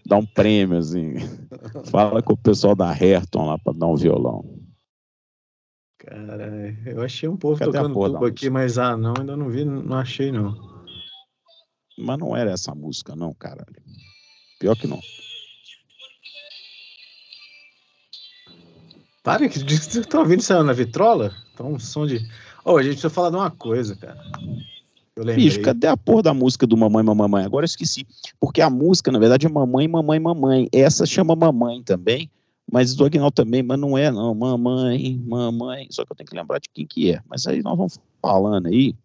Dá 0.05 0.17
um 0.17 0.25
prêmio, 0.25 0.77
assim. 0.77 1.15
Fala 1.89 2.21
com 2.21 2.33
o 2.33 2.37
pessoal 2.37 2.75
da 2.75 2.91
Herton 2.91 3.47
lá 3.47 3.57
pra 3.57 3.73
dar 3.73 3.87
um 3.87 3.95
violão. 3.95 4.45
Cara, 5.97 6.77
eu 6.85 7.01
achei 7.01 7.27
um 7.27 7.35
povo 7.35 7.57
Cadê 7.57 7.71
tocando 7.71 7.93
tuba 7.93 8.27
aqui, 8.27 8.49
mas 8.49 8.77
ah, 8.77 8.95
não, 8.95 9.15
ainda 9.17 9.35
não 9.35 9.49
vi, 9.49 9.65
não 9.65 9.97
achei, 9.97 10.31
não. 10.31 10.53
Mas 11.97 12.19
não 12.19 12.37
era 12.37 12.51
essa 12.51 12.75
música, 12.75 13.15
não, 13.15 13.33
caralho. 13.33 13.81
Pior 14.59 14.75
que 14.75 14.85
não. 14.85 14.99
Para, 19.23 19.49
que 19.49 19.57
você 19.57 20.03
tá 20.05 20.19
ouvindo 20.19 20.41
isso 20.41 20.63
na 20.63 20.73
vitrola? 20.73 21.35
Tá 21.55 21.63
um 21.63 21.79
som 21.79 22.05
de. 22.05 22.19
Oh, 22.65 22.77
a 22.77 22.81
gente 22.81 22.93
precisa 22.93 23.11
falar 23.11 23.29
de 23.29 23.35
uma 23.35 23.51
coisa, 23.51 23.95
cara. 23.95 24.19
Bicho, 25.35 25.61
cadê 25.61 25.85
a 25.85 25.95
porra 25.95 26.23
da 26.23 26.33
música 26.33 26.65
do 26.65 26.75
Mamãe, 26.75 27.03
Mamãe? 27.03 27.45
Agora 27.45 27.63
eu 27.63 27.67
esqueci. 27.67 28.05
Porque 28.39 28.59
a 28.59 28.69
música, 28.69 29.11
na 29.11 29.19
verdade, 29.19 29.45
é 29.45 29.49
Mamãe, 29.49 29.87
Mamãe, 29.87 30.19
Mamãe. 30.19 30.67
Essa 30.73 31.05
chama 31.05 31.35
Mamãe 31.35 31.83
também, 31.83 32.29
mas 32.69 32.95
do 32.95 33.05
Agnaldo 33.05 33.31
também, 33.31 33.61
mas 33.61 33.79
não 33.79 33.95
é, 33.95 34.11
não. 34.11 34.33
Mamãe, 34.33 35.21
Mamãe. 35.23 35.87
Só 35.91 36.03
que 36.03 36.11
eu 36.11 36.15
tenho 36.15 36.27
que 36.27 36.35
lembrar 36.35 36.59
de 36.59 36.67
quem 36.73 36.87
que 36.87 37.11
é. 37.13 37.21
Mas 37.29 37.45
aí 37.45 37.61
nós 37.61 37.77
vamos 37.77 37.99
falando 38.19 38.65
aí. 38.65 38.95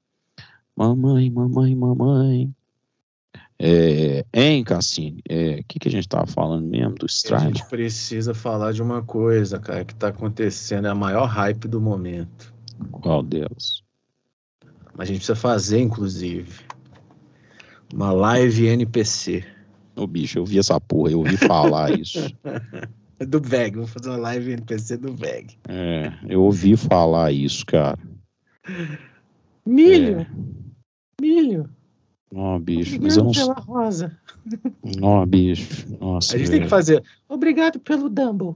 Mamãe, 0.75 1.31
Mamãe, 1.31 1.77
Mamãe. 1.77 2.51
É, 3.57 4.25
hein, 4.33 4.65
Cassini? 4.65 5.19
O 5.19 5.33
é, 5.33 5.63
que, 5.69 5.79
que 5.79 5.87
a 5.87 5.91
gente 5.91 6.07
estava 6.07 6.27
falando 6.27 6.67
mesmo 6.67 6.95
do 6.95 7.07
Stride? 7.07 7.45
A 7.45 7.47
gente 7.49 7.67
precisa 7.67 8.33
falar 8.33 8.73
de 8.73 8.83
uma 8.83 9.03
coisa, 9.03 9.59
cara, 9.59 9.85
que 9.85 9.93
está 9.93 10.09
acontecendo, 10.09 10.87
é 10.87 10.91
a 10.91 10.95
maior 10.95 11.27
hype 11.27 11.69
do 11.69 11.79
momento. 11.79 12.55
Qual 12.91 13.23
delas? 13.23 13.83
A 14.99 15.05
gente 15.05 15.19
precisa 15.19 15.37
fazer, 15.37 15.81
inclusive, 15.81 16.61
uma 17.93 18.13
live 18.13 18.67
NPC. 18.67 19.45
Ô, 19.97 20.07
bicho, 20.07 20.39
eu 20.39 20.45
vi 20.45 20.59
essa 20.59 20.81
porra, 20.81 21.13
eu 21.13 21.19
ouvi 21.19 21.37
falar 21.37 21.93
isso. 21.99 22.35
do 23.19 23.41
VEG, 23.41 23.77
vamos 23.77 23.91
fazer 23.91 24.11
uma 24.11 24.19
live 24.19 24.53
NPC 24.53 24.97
do 24.97 25.15
VEG. 25.15 25.59
É, 25.69 26.13
eu 26.29 26.43
ouvi 26.43 26.77
falar 26.77 27.33
isso, 27.33 27.65
cara. 27.67 27.99
Milho! 29.65 30.21
É. 30.21 30.27
Milho! 31.21 31.71
Ó, 32.33 32.57
oh, 32.57 32.59
bicho, 32.59 32.97
Obrigado 32.97 33.03
mas 33.03 33.17
eu 33.17 33.25
não 33.25 33.33
pela 33.33 33.55
rosa. 33.55 34.19
Ó, 35.03 35.23
oh, 35.23 35.27
bicho. 35.27 35.87
Nossa. 35.99 36.37
A 36.37 36.39
gente 36.39 36.49
velho. 36.49 36.59
tem 36.59 36.63
que 36.65 36.71
fazer. 36.71 37.03
Obrigado 37.29 37.81
pelo 37.81 38.09
Dumble. 38.09 38.55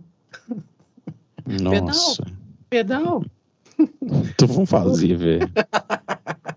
Nossa. 1.46 2.22
Pedal? 2.70 2.94
Pedal? 3.00 3.24
Então 4.34 4.48
vamos 4.48 4.70
fazer, 4.70 5.16
velho. 5.16 5.50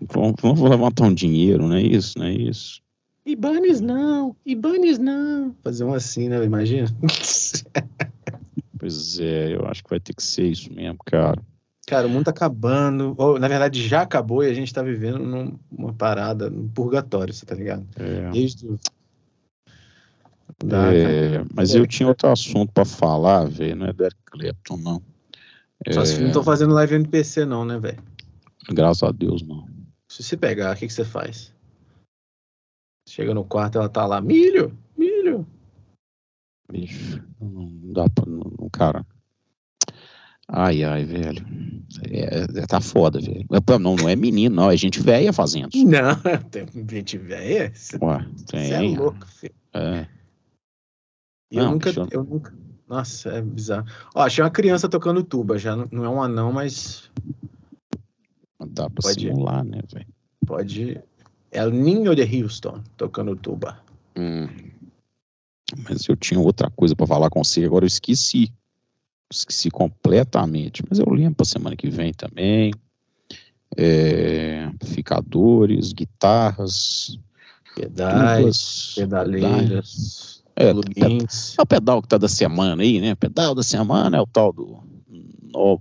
vamos, 0.02 0.34
vamos 0.40 0.60
levantar 0.60 1.04
um 1.04 1.14
dinheiro, 1.14 1.66
não 1.66 1.76
é 1.76 1.82
isso? 1.82 2.18
Não 2.18 2.26
é 2.26 2.32
isso? 2.32 2.82
Ibanez 3.24 3.80
não, 3.80 4.34
Ibanez 4.44 4.98
não. 4.98 5.54
Fazer 5.62 5.84
um 5.84 5.92
assim, 5.92 6.28
né? 6.28 6.42
Imagina. 6.42 6.88
pois 8.78 9.20
é, 9.20 9.54
eu 9.54 9.66
acho 9.66 9.84
que 9.84 9.90
vai 9.90 10.00
ter 10.00 10.14
que 10.14 10.22
ser 10.22 10.46
isso 10.46 10.72
mesmo, 10.72 10.98
cara. 11.04 11.40
Cara, 11.86 12.06
o 12.06 12.10
mundo 12.10 12.24
tá 12.24 12.30
acabando. 12.30 13.14
Ou, 13.16 13.38
na 13.38 13.48
verdade, 13.48 13.86
já 13.86 14.02
acabou 14.02 14.44
e 14.44 14.50
a 14.50 14.54
gente 14.54 14.72
tá 14.72 14.82
vivendo 14.82 15.18
numa 15.70 15.92
parada, 15.92 16.50
num 16.50 16.68
purgatório, 16.68 17.32
você 17.32 17.46
tá 17.46 17.54
ligado? 17.54 17.86
É. 17.96 18.30
Desde 18.30 18.66
o... 18.66 18.78
Dá, 20.64 20.92
é, 20.92 21.44
mas 21.54 21.74
é. 21.74 21.78
eu 21.78 21.86
tinha 21.86 22.08
outro 22.08 22.28
assunto 22.28 22.72
para 22.72 22.84
falar, 22.84 23.44
velho. 23.44 23.76
Não 23.76 23.86
é 23.86 23.92
do 23.92 24.04
Eric 24.04 24.18
Clapton, 24.26 24.76
não. 24.76 25.02
Só 25.90 26.02
é... 26.02 26.06
se 26.06 26.20
não 26.20 26.28
estão 26.28 26.42
fazendo 26.42 26.74
live 26.74 26.94
NPC, 26.94 27.44
não, 27.44 27.64
né, 27.64 27.78
velho? 27.78 28.02
Graças 28.70 29.02
a 29.02 29.12
Deus, 29.12 29.42
não. 29.42 29.66
Se 30.08 30.22
você 30.22 30.36
pegar, 30.36 30.74
o 30.74 30.78
que, 30.78 30.86
que 30.86 30.92
você 30.92 31.04
faz? 31.04 31.54
Chega 33.08 33.32
no 33.32 33.44
quarto, 33.44 33.78
ela 33.78 33.88
tá 33.88 34.06
lá, 34.06 34.20
milho, 34.20 34.76
milho. 34.96 35.46
Bicho, 36.70 37.24
não 37.40 37.92
dá 37.92 38.08
pra. 38.08 38.26
Não, 38.26 38.68
cara. 38.70 39.06
Ai, 40.46 40.82
ai, 40.82 41.04
velho. 41.04 41.44
É, 42.10 42.60
é, 42.60 42.66
tá 42.66 42.80
foda, 42.80 43.20
velho. 43.20 43.46
Não, 43.80 43.96
não 43.96 44.08
é 44.08 44.16
menino, 44.16 44.56
não. 44.56 44.70
É 44.70 44.76
gente 44.76 45.00
velha 45.00 45.32
fazendo. 45.32 45.68
Não, 45.76 46.16
tem 46.50 46.66
gente 46.88 47.18
velha? 47.18 47.72
Ué, 48.00 48.26
tem. 48.46 48.68
Você 48.68 48.74
é 48.74 48.80
louco, 48.80 49.26
filho. 49.26 49.54
É. 49.74 50.06
Eu, 51.50 51.64
não, 51.64 51.72
nunca, 51.72 51.90
eu 52.10 52.24
nunca. 52.24 52.54
Nossa, 52.88 53.30
é 53.30 53.42
bizarro. 53.42 53.86
Ó, 54.14 54.22
achei 54.22 54.42
uma 54.42 54.50
criança 54.50 54.88
tocando 54.88 55.22
tuba, 55.22 55.58
já 55.58 55.76
não 55.76 56.04
é 56.04 56.08
um 56.08 56.22
anão, 56.22 56.52
mas. 56.52 57.10
Dá 58.58 58.88
pra 58.88 59.02
pode, 59.02 59.20
simular, 59.20 59.62
né, 59.64 59.80
velho? 59.92 60.06
Pode. 60.46 61.00
É 61.50 61.64
o 61.66 61.70
Ninho 61.70 62.14
de 62.14 62.22
Houston 62.22 62.82
tocando 62.96 63.36
tuba. 63.36 63.80
Hum. 64.16 64.48
Mas 65.84 66.08
eu 66.08 66.16
tinha 66.16 66.40
outra 66.40 66.70
coisa 66.70 66.96
para 66.96 67.06
falar 67.06 67.28
com 67.30 67.44
você, 67.44 67.64
agora 67.64 67.84
eu 67.84 67.88
esqueci. 67.88 68.52
Esqueci 69.30 69.70
completamente. 69.70 70.82
Mas 70.88 70.98
eu 70.98 71.06
lembro 71.10 71.36
pra 71.36 71.44
semana 71.44 71.76
que 71.76 71.90
vem 71.90 72.14
também. 72.14 72.72
É, 73.76 74.64
amplificadores, 74.64 75.92
guitarras, 75.92 77.18
pedais, 77.74 78.94
pedaleiras. 78.96 80.37
É, 80.60 80.70
é, 80.70 81.62
o 81.62 81.66
pedal 81.66 82.02
que 82.02 82.08
tá 82.08 82.18
da 82.18 82.28
semana 82.28 82.82
aí, 82.82 83.00
né? 83.00 83.14
Pedal 83.14 83.54
da 83.54 83.62
semana 83.62 84.16
é 84.16 84.20
o 84.20 84.26
tal 84.26 84.52
do 84.52 84.82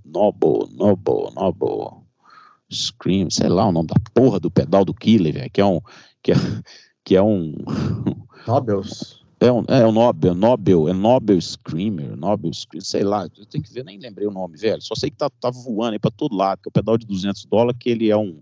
Noble, 0.06 0.70
Noble, 0.72 1.34
Noble 1.34 2.04
Scream, 2.72 3.32
sei 3.32 3.50
lá 3.50 3.66
o 3.66 3.72
nome 3.72 3.88
da 3.88 3.96
porra 4.14 4.40
do 4.40 4.52
pedal 4.52 4.86
do 4.86 4.94
Killer, 4.94 5.34
velho, 5.34 5.50
que 5.50 5.60
é 5.60 5.66
um 5.66 5.82
que 6.22 6.32
é, 6.32 6.36
que 7.04 7.16
é 7.16 7.24
um 7.24 7.56
Nobels. 8.48 9.26
É 9.40 9.52
um, 9.52 9.64
é 9.68 9.86
um 9.86 9.92
Nobel, 9.92 10.36
Nobel, 10.36 10.90
é 10.90 10.94
Nobel 10.94 11.42
Screamer, 11.42 12.16
Nobel 12.16 12.54
Screamer, 12.54 12.86
sei 12.86 13.04
lá, 13.04 13.28
eu 13.38 13.46
tenho 13.46 13.64
que 13.64 13.74
ver, 13.74 13.84
nem 13.84 14.00
lembrei 14.00 14.28
o 14.28 14.32
nome, 14.32 14.58
velho. 14.58 14.82
Só 14.82 14.94
sei 14.96 15.10
que 15.10 15.18
tá, 15.18 15.30
tá 15.30 15.50
voando 15.50 15.94
aí 15.94 16.00
pra 16.00 16.12
todo 16.12 16.36
lado, 16.36 16.62
que 16.62 16.68
é 16.68 16.70
o 16.70 16.72
pedal 16.72 16.98
de 16.98 17.06
200 17.06 17.46
dólares, 17.46 17.80
que 17.80 17.90
ele 17.90 18.10
é 18.10 18.18
um, 18.18 18.42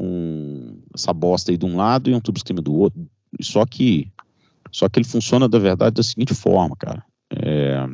um 0.00 0.80
essa 0.94 1.12
bosta 1.12 1.52
aí 1.52 1.56
de 1.56 1.66
um 1.66 1.76
lado 1.76 2.10
e 2.10 2.14
um 2.14 2.20
tubo 2.20 2.38
screamer 2.38 2.62
do 2.62 2.74
outro. 2.74 3.08
Só 3.40 3.66
que 3.66 4.10
só 4.72 4.88
que 4.88 4.98
ele 4.98 5.08
funciona, 5.08 5.48
da 5.48 5.58
verdade, 5.58 5.96
da 5.96 6.02
seguinte 6.02 6.34
forma, 6.34 6.76
cara. 6.76 7.04
É, 7.30 7.86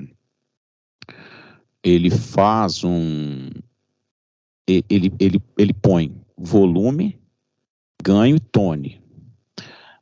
ele 1.83 2.11
faz 2.11 2.83
um. 2.85 3.51
Ele, 4.67 5.13
ele, 5.19 5.43
ele 5.59 5.75
põe 5.75 6.15
volume, 6.37 7.21
ganho 8.03 8.37
e 8.37 8.41
tone. 8.41 9.03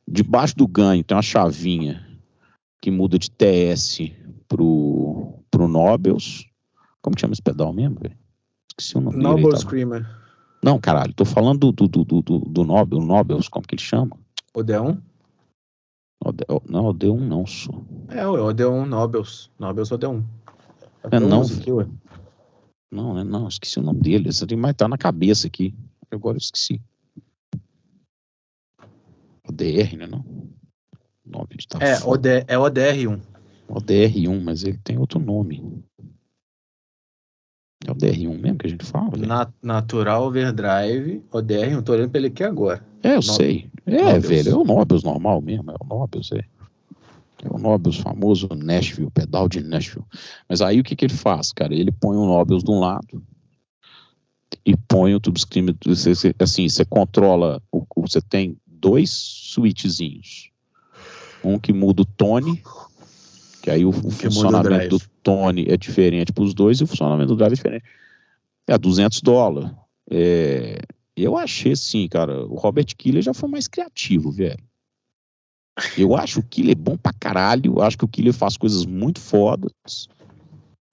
Debaixo 0.07 0.55
do 0.55 0.67
ganho 0.67 1.03
tem 1.03 1.15
uma 1.15 1.21
chavinha 1.21 2.05
que 2.81 2.89
muda 2.91 3.17
de 3.17 3.29
TS 3.29 4.11
pro, 4.47 5.39
pro 5.51 5.67
Nobels. 5.67 6.45
Como 7.01 7.19
chama 7.19 7.33
esse 7.33 7.41
pedal 7.41 7.73
mesmo, 7.73 7.99
velho? 7.99 8.17
Esqueci 8.69 8.97
o 8.97 9.01
nome 9.01 9.17
Nobel 9.17 9.49
dele. 9.49 9.57
Screamer. 9.57 10.23
Não, 10.63 10.79
caralho, 10.79 11.13
tô 11.13 11.25
falando 11.25 11.71
do, 11.71 11.87
do, 11.87 12.03
do, 12.05 12.21
do, 12.21 12.39
do 12.39 12.63
Nobel, 12.63 13.01
Nobels, 13.01 13.49
como 13.49 13.67
que 13.67 13.75
ele 13.75 13.81
chama? 13.81 14.17
Odeon? 14.53 14.95
Não, 16.69 16.85
Odeon 16.85 17.17
não, 17.17 17.45
só. 17.45 17.71
É, 18.09 18.25
o 18.25 18.45
Odeon 18.45 18.85
Nobels. 18.85 19.51
Nobels 19.59 19.91
Odeon. 19.91 20.21
É, 21.11 21.19
não. 21.19 21.41
Aqui, 21.41 21.71
não, 22.89 23.17
é 23.17 23.23
não, 23.23 23.47
esqueci 23.47 23.79
o 23.79 23.83
nome 23.83 23.99
dele. 23.99 24.29
Esse 24.29 24.55
mas 24.55 24.75
tá 24.75 24.87
na 24.87 24.97
cabeça 24.97 25.47
aqui. 25.47 25.73
Agora 26.11 26.35
eu 26.35 26.39
esqueci. 26.39 26.79
ODR, 29.47 29.97
né? 29.97 30.07
Não? 30.07 30.23
Nome 31.25 31.47
tá 31.67 31.79
é, 31.79 32.03
OD, 32.05 32.29
é 32.47 32.55
ODR1. 32.55 33.19
ODR1, 33.69 34.41
mas 34.43 34.63
ele 34.63 34.77
tem 34.77 34.97
outro 34.97 35.19
nome. 35.19 35.83
É 37.85 37.91
o 37.91 37.95
DR1 37.95 38.39
mesmo 38.39 38.57
que 38.57 38.67
a 38.67 38.69
gente 38.69 38.85
fala? 38.85 39.11
Na, 39.17 39.51
natural 39.61 40.23
Overdrive, 40.23 41.21
ODR1. 41.31 41.83
Tô 41.83 41.93
olhando 41.93 42.11
pra 42.11 42.19
ele 42.19 42.27
aqui 42.27 42.43
agora. 42.43 42.85
É, 43.01 43.15
eu 43.15 43.21
sei. 43.21 43.69
É, 43.85 44.19
velho, 44.19 44.51
é 44.51 44.55
o 44.55 44.63
Nobius 44.63 45.03
normal 45.03 45.41
mesmo, 45.41 45.71
é 45.71 45.75
o 45.79 45.85
Nobius, 45.85 46.31
é. 46.31 46.43
É 47.43 47.49
o 47.49 47.57
Nobius 47.57 47.97
famoso 47.97 48.47
Nashville, 48.55 49.11
pedal 49.11 49.49
de 49.49 49.61
Nashville. 49.61 50.05
Mas 50.47 50.61
aí 50.61 50.79
o 50.79 50.83
que 50.83 50.95
que 50.95 51.05
ele 51.05 51.13
faz, 51.13 51.51
cara? 51.51 51.75
Ele 51.75 51.91
põe 51.91 52.15
o 52.15 52.25
Nobius 52.25 52.63
de 52.63 52.71
um 52.71 52.79
lado 52.79 53.21
e 54.65 54.77
põe 54.77 55.13
o 55.13 55.19
Tube 55.19 55.39
Screamer, 55.39 55.75
assim, 56.39 56.69
você 56.69 56.85
controla, 56.85 57.61
o, 57.71 57.85
você 57.97 58.21
tem 58.21 58.57
dois 58.65 59.09
switchzinhos. 59.09 60.51
Um 61.43 61.59
que 61.59 61.73
muda 61.73 62.03
o 62.03 62.05
tone, 62.05 62.63
que 63.61 63.69
aí 63.69 63.83
o, 63.83 63.89
o 63.89 64.11
funcionamento 64.11 64.97
do 64.97 65.03
tone 65.21 65.65
é 65.67 65.75
diferente 65.75 66.31
para 66.31 66.43
os 66.43 66.53
dois 66.53 66.79
e 66.79 66.83
o 66.83 66.87
funcionamento 66.87 67.29
do 67.29 67.35
drive 67.35 67.51
é 67.51 67.55
diferente. 67.55 67.85
É 68.65 68.77
200 68.77 69.21
dólares. 69.21 69.71
É, 70.09 70.79
eu 71.15 71.37
achei 71.37 71.73
assim, 71.73 72.07
cara, 72.07 72.45
o 72.45 72.55
Robert 72.55 72.87
Killer 72.97 73.21
já 73.21 73.33
foi 73.33 73.49
mais 73.49 73.67
criativo, 73.67 74.31
velho. 74.31 74.63
Eu 75.97 76.15
acho 76.15 76.39
o 76.39 76.43
Killer 76.43 76.77
bom 76.77 76.97
pra 76.97 77.13
caralho, 77.13 77.73
eu 77.77 77.81
acho 77.81 77.97
que 77.97 78.05
o 78.05 78.07
Killer 78.07 78.33
faz 78.33 78.57
coisas 78.57 78.85
muito 78.85 79.19
fodas. 79.19 80.07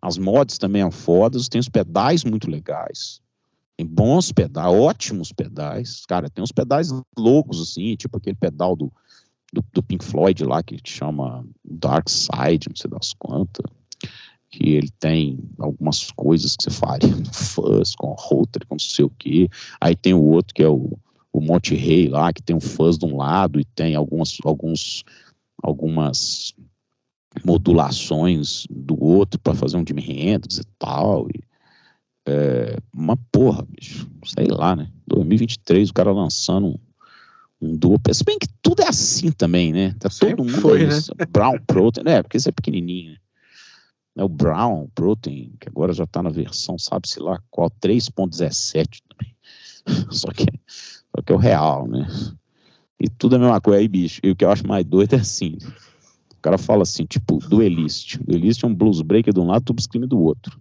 As 0.00 0.16
mods 0.16 0.58
também 0.58 0.82
são 0.82 0.90
fodas, 0.90 1.48
tem 1.48 1.58
os 1.58 1.68
pedais 1.68 2.24
muito 2.24 2.50
legais. 2.50 3.20
Tem 3.76 3.86
bons 3.86 4.32
pedais, 4.32 4.72
ótimos 4.72 5.32
pedais. 5.32 6.04
Cara, 6.06 6.30
tem 6.30 6.42
uns 6.42 6.52
pedais 6.52 6.90
loucos, 7.16 7.60
assim, 7.60 7.94
tipo 7.96 8.16
aquele 8.16 8.36
pedal 8.36 8.74
do, 8.74 8.92
do, 9.52 9.64
do 9.72 9.82
Pink 9.82 10.04
Floyd 10.04 10.44
lá, 10.44 10.62
que 10.62 10.78
chama 10.84 11.44
Dark 11.64 12.08
Side, 12.08 12.68
não 12.68 12.76
sei 12.76 12.90
das 12.90 13.12
quantas 13.12 13.79
que 14.50 14.70
ele 14.70 14.90
tem 14.98 15.38
algumas 15.58 16.10
coisas 16.10 16.56
que 16.56 16.64
você 16.64 16.70
faria 16.70 17.14
no 17.14 17.32
fuzz, 17.32 17.94
com 17.94 18.14
router, 18.18 18.66
com 18.66 18.74
não 18.74 18.80
sei 18.80 19.04
o 19.04 19.10
que. 19.10 19.48
Aí 19.80 19.94
tem 19.94 20.12
o 20.12 20.22
outro 20.22 20.52
que 20.54 20.62
é 20.62 20.68
o, 20.68 20.98
o 21.32 21.40
Monte 21.40 21.74
Rei 21.74 22.08
lá, 22.08 22.32
que 22.32 22.42
tem 22.42 22.56
um 22.56 22.60
fuzz 22.60 22.98
de 22.98 23.06
um 23.06 23.16
lado 23.16 23.60
e 23.60 23.64
tem 23.64 23.94
algumas, 23.94 24.36
alguns, 24.44 25.04
algumas 25.62 26.52
modulações 27.44 28.66
do 28.68 29.00
outro 29.02 29.38
para 29.38 29.54
fazer 29.54 29.76
um 29.76 29.84
Jimi 29.86 30.02
Hendrix 30.02 30.58
e 30.58 30.64
tal. 30.78 31.28
E, 31.28 31.40
é, 32.26 32.76
uma 32.92 33.16
porra, 33.30 33.64
bicho, 33.68 34.10
sei 34.24 34.48
lá, 34.48 34.74
né? 34.74 34.90
2023, 35.06 35.90
o 35.90 35.94
cara 35.94 36.12
lançando 36.12 36.66
um, 36.66 36.78
um 37.60 37.76
duplo. 37.76 38.12
Se 38.12 38.24
bem 38.24 38.38
que 38.38 38.48
tudo 38.60 38.82
é 38.82 38.88
assim 38.88 39.30
também, 39.30 39.72
né? 39.72 39.94
Tá 39.98 40.10
Sempre 40.10 40.36
todo 40.36 40.46
mundo 40.46 40.60
foi, 40.60 40.86
né? 40.86 40.98
Brown 41.30 41.58
Protein, 41.66 42.04
é, 42.08 42.22
porque 42.22 42.36
esse 42.36 42.48
é 42.48 42.52
pequenininho, 42.52 43.12
né? 43.12 43.18
É 44.20 44.22
o 44.22 44.28
Brown 44.28 44.86
Protein, 44.94 45.54
que 45.58 45.66
agora 45.66 45.94
já 45.94 46.06
tá 46.06 46.22
na 46.22 46.28
versão, 46.28 46.78
sabe-se 46.78 47.18
lá 47.18 47.40
qual, 47.50 47.70
3.17 47.70 49.00
também. 49.08 49.34
Só 50.12 50.30
que, 50.30 50.44
só 50.66 51.22
que 51.24 51.32
é 51.32 51.34
o 51.34 51.38
real, 51.38 51.88
né? 51.88 52.06
E 53.00 53.08
tudo 53.08 53.36
é 53.36 53.38
a 53.38 53.40
mesma 53.40 53.60
coisa 53.62 53.80
aí, 53.80 53.88
bicho. 53.88 54.20
E 54.22 54.30
o 54.30 54.36
que 54.36 54.44
eu 54.44 54.50
acho 54.50 54.66
mais 54.68 54.84
doido 54.84 55.14
é 55.14 55.20
assim. 55.20 55.56
O 56.34 56.42
cara 56.42 56.58
fala 56.58 56.82
assim, 56.82 57.06
tipo, 57.06 57.38
duelist. 57.38 58.18
Duelist 58.18 58.62
é 58.62 58.66
um 58.66 58.74
blues 58.74 59.00
breaker 59.00 59.32
de 59.32 59.40
um 59.40 59.46
lado, 59.46 59.64
tube 59.64 59.80
scream 59.80 60.06
do 60.06 60.20
outro. 60.20 60.60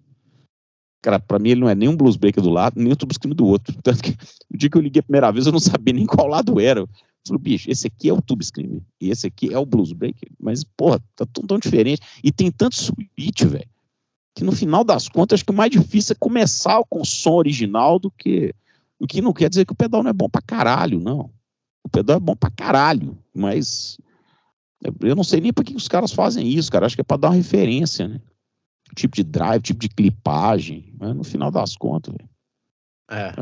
Cara, 1.02 1.20
pra 1.20 1.38
mim 1.38 1.50
ele 1.50 1.60
não 1.60 1.70
é 1.70 1.76
nem 1.76 1.90
um 1.90 1.98
blues 1.98 2.16
breaker 2.16 2.42
do 2.42 2.50
lado, 2.50 2.82
nem 2.82 2.94
um 2.94 2.96
tube 2.96 3.14
scream 3.14 3.36
do 3.36 3.46
outro. 3.46 3.78
Tanto 3.84 4.02
que 4.02 4.12
o 4.50 4.58
dia 4.58 4.70
que 4.70 4.78
eu 4.78 4.82
liguei 4.82 5.02
a 5.02 5.04
primeira 5.04 5.32
vez, 5.34 5.46
eu 5.46 5.52
não 5.52 5.60
sabia 5.60 5.94
nem 5.94 6.06
qual 6.06 6.28
lado 6.28 6.62
era. 6.62 6.88
Falei, 7.28 7.42
bicho, 7.42 7.70
esse 7.70 7.88
aqui 7.88 8.10
é 8.10 8.14
o 8.14 8.22
tube 8.22 8.44
scream 8.44 8.82
e 9.00 9.10
esse 9.10 9.28
aqui 9.28 9.54
é 9.54 9.58
o 9.58 9.66
blues 9.66 9.92
breaker. 9.92 10.30
Mas, 10.40 10.64
porra, 10.64 11.00
tá 11.16 11.26
tão, 11.26 11.46
tão 11.46 11.60
diferente. 11.60 12.02
E 12.24 12.32
tem 12.32 12.52
tanto 12.52 12.76
switch, 12.76 13.44
velho, 13.44 13.70
que 14.36 14.44
no 14.44 14.52
final 14.52 14.84
das 14.84 15.08
contas, 15.08 15.38
acho 15.38 15.46
que 15.46 15.52
o 15.52 15.56
mais 15.56 15.72
difícil 15.72 16.14
é 16.14 16.18
começar 16.20 16.82
com 16.90 17.02
o 17.02 17.06
som 17.06 17.34
original 17.34 18.00
do 18.00 18.10
que... 18.12 18.54
O 19.00 19.08
que 19.08 19.22
não 19.22 19.32
quer 19.32 19.50
dizer 19.50 19.66
que 19.66 19.72
o 19.72 19.76
pedal 19.76 20.04
não 20.04 20.10
é 20.10 20.14
bom 20.14 20.30
pra 20.30 20.42
caralho, 20.42 21.00
não. 21.00 21.32
O 21.84 21.90
pedal 21.90 22.18
é 22.18 22.20
bom 22.20 22.36
pra 22.36 22.50
caralho, 22.50 23.18
mas 23.34 23.98
eu 25.02 25.16
não 25.16 25.24
sei 25.24 25.40
nem 25.40 25.54
por 25.54 25.64
que 25.64 25.76
os 25.76 25.88
caras 25.88 26.12
fazem 26.12 26.48
isso, 26.48 26.72
cara. 26.72 26.86
Acho 26.86 26.96
que 26.96 27.02
é 27.02 27.04
pra 27.04 27.18
dar 27.18 27.30
uma 27.30 27.36
referência, 27.36 28.08
né? 28.08 28.22
Tipo 28.96 29.16
de 29.16 29.24
drive, 29.24 29.62
tipo 29.62 29.80
de 29.80 29.90
clipagem. 29.90 30.94
Mas 30.98 31.16
no 31.16 31.24
final 31.24 31.52
das 31.52 31.76
contas, 31.76 32.14
velho. 32.14 32.30
É, 33.10 33.34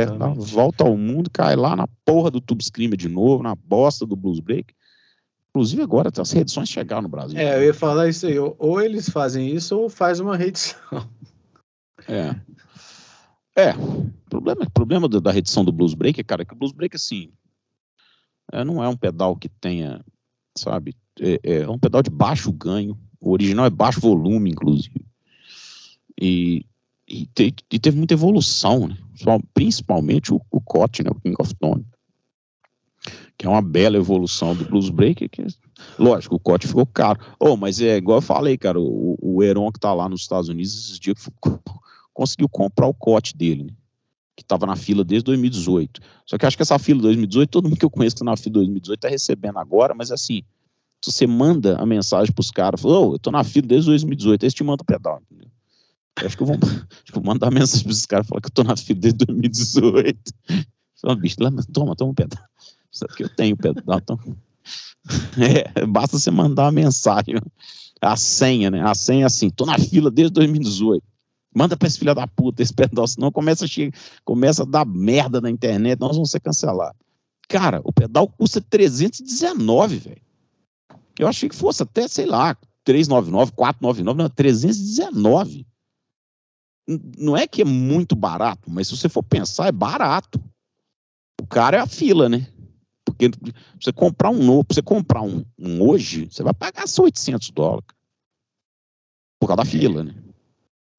É, 0.00 0.06
dá 0.06 0.26
uma 0.26 0.34
volta 0.34 0.84
ao 0.84 0.96
mundo, 0.96 1.28
cai 1.30 1.54
lá 1.54 1.76
na 1.76 1.86
porra 2.04 2.30
do 2.30 2.40
Tube 2.40 2.64
Screamer 2.64 2.96
de 2.96 3.08
novo, 3.08 3.42
na 3.42 3.54
bosta 3.54 4.06
do 4.06 4.16
Blues 4.16 4.40
Break. 4.40 4.74
Inclusive 5.50 5.82
agora 5.82 6.10
as 6.16 6.32
reedições 6.32 6.68
chegaram 6.68 7.02
no 7.02 7.08
Brasil. 7.08 7.38
É, 7.38 7.58
eu 7.58 7.64
ia 7.64 7.74
falar 7.74 8.08
isso 8.08 8.26
aí. 8.26 8.38
Ou, 8.38 8.80
eles 8.80 9.08
fazem 9.08 9.54
isso 9.54 9.78
ou 9.78 9.88
faz 9.88 10.20
uma 10.20 10.36
reedição. 10.36 11.08
É. 12.08 12.34
É. 13.56 13.70
O 13.76 14.10
problema, 14.28 14.68
problema 14.72 15.08
da, 15.08 15.30
reedição 15.30 15.64
do 15.64 15.70
Blues 15.70 15.94
Break, 15.94 16.24
cara, 16.24 16.42
é 16.42 16.44
que 16.44 16.54
o 16.54 16.56
Blues 16.56 16.72
Break, 16.72 16.96
assim, 16.96 17.30
é, 18.52 18.64
não 18.64 18.82
é 18.82 18.88
um 18.88 18.96
pedal 18.96 19.36
que 19.36 19.48
tenha, 19.48 20.04
sabe, 20.58 20.96
é, 21.20 21.38
é 21.44 21.68
um 21.68 21.78
pedal 21.78 22.02
de 22.02 22.10
baixo 22.10 22.50
ganho. 22.50 22.98
O 23.20 23.30
original 23.30 23.64
é 23.64 23.70
baixo 23.70 24.00
volume, 24.00 24.50
inclusive. 24.50 25.06
E, 26.20 26.66
e, 27.14 27.26
te- 27.26 27.54
e 27.70 27.78
teve 27.78 27.96
muita 27.96 28.14
evolução, 28.14 28.88
né? 28.88 28.96
Principalmente 29.54 30.34
o, 30.34 30.40
o 30.50 30.60
né? 30.60 31.10
O 31.10 31.20
King 31.20 31.36
of 31.38 31.54
Tone. 31.54 31.86
Que 33.38 33.46
é 33.46 33.48
uma 33.48 33.62
bela 33.62 33.96
evolução 33.96 34.54
do 34.54 34.64
Blues 34.64 34.90
Break. 34.90 35.28
Que, 35.28 35.46
lógico, 35.98 36.34
o 36.34 36.40
Cot 36.40 36.66
ficou 36.66 36.84
caro. 36.86 37.20
Oh, 37.38 37.56
mas 37.56 37.80
é 37.80 37.96
igual 37.96 38.18
eu 38.18 38.22
falei, 38.22 38.56
cara, 38.58 38.80
o, 38.80 39.16
o 39.20 39.42
Heron 39.42 39.70
que 39.70 39.78
tá 39.78 39.92
lá 39.92 40.08
nos 40.08 40.22
Estados 40.22 40.48
Unidos 40.48 40.72
esses 40.74 40.98
dias 40.98 41.22
ficou- 41.22 41.60
conseguiu 42.12 42.48
comprar 42.48 42.86
o 42.88 42.94
Cot 42.94 43.36
dele, 43.36 43.64
né? 43.64 43.72
Que 44.36 44.42
estava 44.42 44.66
na 44.66 44.74
fila 44.74 45.04
desde 45.04 45.24
2018. 45.26 46.00
Só 46.26 46.36
que 46.36 46.46
acho 46.46 46.56
que 46.56 46.62
essa 46.62 46.78
fila 46.78 46.98
de 46.98 47.02
2018, 47.04 47.48
todo 47.50 47.68
mundo 47.68 47.78
que 47.78 47.84
eu 47.84 47.90
conheço 47.90 48.16
que 48.16 48.20
tá 48.20 48.24
na 48.24 48.36
fila 48.36 48.54
de 48.54 48.58
2018 48.60 48.98
tá 49.00 49.08
recebendo 49.08 49.58
agora, 49.58 49.94
mas 49.94 50.10
assim, 50.10 50.42
se 51.04 51.12
você 51.12 51.26
manda 51.26 51.76
a 51.78 51.86
mensagem 51.86 52.32
pros 52.34 52.50
caras, 52.50 52.80
fala, 52.80 52.98
ô, 52.98 53.14
eu 53.14 53.18
tô 53.20 53.30
na 53.30 53.44
fila 53.44 53.66
desde 53.68 53.88
2018, 53.90 54.42
aí 54.42 54.46
eles 54.46 54.54
te 54.54 54.64
mandam 54.64 54.82
o 54.82 54.86
pedal, 54.86 55.20
entendeu? 55.22 55.48
Acho 56.16 56.36
que 56.36 56.42
eu 56.42 56.46
vou, 56.46 56.56
acho 56.56 57.04
que 57.04 57.10
eu 57.18 57.22
vou 57.22 57.24
mandar 57.24 57.50
mensagem 57.50 57.84
pros 57.84 58.06
caras 58.06 58.26
falar 58.26 58.40
que 58.40 58.46
eu 58.46 58.52
tô 58.52 58.62
na 58.62 58.76
fila 58.76 59.00
desde 59.00 59.24
2018. 59.26 60.32
Fala, 61.00 61.16
bicho, 61.16 61.36
lá, 61.40 61.50
toma, 61.72 61.96
toma 61.96 62.12
um 62.12 62.14
pedal. 62.14 62.42
Sabe 62.90 63.14
que 63.14 63.24
eu 63.24 63.28
tenho 63.28 63.56
pedal, 63.56 63.98
então. 63.98 64.18
É, 65.76 65.84
basta 65.84 66.18
você 66.18 66.30
mandar 66.30 66.62
uma 66.64 66.72
mensagem. 66.72 67.34
A 68.00 68.16
senha, 68.16 68.70
né? 68.70 68.80
A 68.82 68.94
senha 68.94 69.24
é 69.24 69.26
assim, 69.26 69.50
tô 69.50 69.66
na 69.66 69.78
fila 69.78 70.10
desde 70.10 70.32
2018. 70.32 71.02
Manda 71.54 71.76
pra 71.76 71.86
esse 71.86 71.98
filho 71.98 72.14
da 72.14 72.26
puta 72.26 72.62
esse 72.62 72.72
pedal, 72.72 73.06
senão 73.06 73.30
começa 73.30 73.66
a, 73.66 73.68
che- 73.68 73.92
começa 74.24 74.62
a 74.62 74.66
dar 74.66 74.86
merda 74.86 75.40
na 75.42 75.50
internet, 75.50 76.00
nós 76.00 76.16
vamos 76.16 76.30
ser 76.30 76.40
cancelados. 76.40 76.96
Cara, 77.48 77.82
o 77.84 77.92
pedal 77.92 78.26
custa 78.26 78.62
319, 78.62 79.96
velho. 79.98 80.22
Eu 81.18 81.28
achei 81.28 81.48
que 81.50 81.54
fosse 81.54 81.82
até, 81.82 82.08
sei 82.08 82.24
lá, 82.24 82.56
399, 82.82 83.52
499, 83.52 84.22
não, 84.22 84.28
319. 84.30 85.66
Não 86.86 87.36
é 87.36 87.46
que 87.46 87.62
é 87.62 87.64
muito 87.64 88.14
barato, 88.14 88.70
mas 88.70 88.88
se 88.88 88.96
você 88.96 89.08
for 89.08 89.22
pensar, 89.22 89.66
é 89.66 89.72
barato. 89.72 90.42
O 91.40 91.46
cara 91.46 91.78
é 91.78 91.80
a 91.80 91.86
fila, 91.86 92.28
né? 92.28 92.46
Porque 93.04 93.30
você 93.80 93.92
comprar 93.92 94.30
um 94.30 94.42
novo, 94.42 94.64
pra 94.64 94.74
você 94.74 94.82
comprar 94.82 95.22
um, 95.22 95.44
um 95.58 95.82
hoje, 95.82 96.26
você 96.30 96.42
vai 96.42 96.54
pagar 96.54 96.86
só 96.86 97.02
800 97.04 97.50
dólares. 97.50 97.86
Por 99.40 99.46
causa 99.46 99.62
da 99.62 99.64
fila, 99.64 100.04
né? 100.04 100.14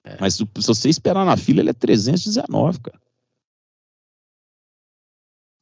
É. 0.04 0.18
Mas 0.20 0.36
se 0.36 0.44
se 0.44 0.68
você 0.68 0.90
esperar 0.90 1.26
na 1.26 1.36
fila, 1.36 1.62
ele 1.62 1.72
é 1.72 1.74
319, 1.74 2.80
cara. 2.80 3.02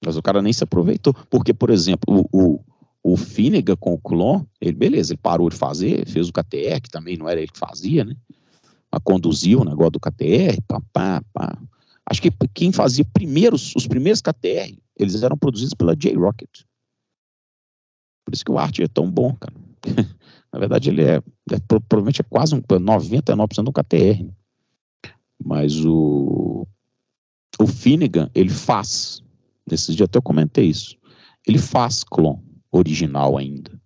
Mas 0.06 0.18
o 0.18 0.22
cara 0.22 0.42
nem 0.42 0.52
se 0.52 0.64
aproveitou. 0.64 1.14
Porque, 1.30 1.54
por 1.54 1.70
exemplo, 1.70 2.28
o, 2.32 2.56
o, 2.56 3.14
o 3.14 3.18
Finnegan 3.18 3.78
com 3.78 3.94
o 3.94 4.02
Clon, 4.02 4.46
ele, 4.60 4.76
beleza, 4.76 5.14
ele 5.14 5.22
parou 5.22 5.50
de 5.50 5.56
fazer, 5.56 6.06
fez 6.06 6.28
o 6.28 6.34
KTR, 6.34 6.82
que 6.82 6.90
também 6.90 7.16
não 7.16 7.30
era 7.30 7.40
ele 7.40 7.52
que 7.52 7.58
fazia, 7.58 8.04
né? 8.04 8.16
Conduziu 9.00 9.62
o 9.62 9.66
negócio 9.66 9.92
do 9.92 10.00
KTR, 10.00 10.62
pá, 10.68 10.82
pá, 10.92 11.24
pá. 11.34 11.58
Acho 12.06 12.22
que 12.22 12.32
quem 12.54 12.72
fazia 12.72 13.06
primeiro, 13.06 13.56
os 13.56 13.88
primeiros 13.88 14.22
KTR, 14.22 14.78
eles 14.98 15.24
eram 15.24 15.38
produzidos 15.38 15.74
pela 15.74 15.96
J-Rocket. 15.96 16.64
Por 18.26 18.34
isso 18.34 18.46
que 18.46 18.52
o 18.52 18.58
arte 18.58 18.84
é 18.84 18.88
tão 18.88 19.10
bom, 19.10 19.34
cara. 19.36 19.54
Na 20.52 20.60
verdade, 20.60 20.90
ele 20.90 21.04
é, 21.04 21.16
é 21.52 21.60
pro- 21.68 21.82
provavelmente 21.82 22.22
é 22.22 22.24
quase 22.24 22.54
um 22.54 22.62
99% 22.62 23.64
do 23.64 23.72
KTR. 23.72 24.30
Mas 25.44 25.84
o, 25.84 26.68
o 27.60 27.68
Finnegan, 27.68 28.30
ele 28.36 28.50
faz. 28.50 29.22
Nesses 29.70 29.96
dias 29.96 30.06
até 30.08 30.18
eu 30.18 30.22
comentei 30.22 30.66
isso. 30.68 30.98
Ele 31.48 31.58
faz 31.58 32.04
clon 32.04 32.40
original 32.72 33.38
ainda. 33.38 33.82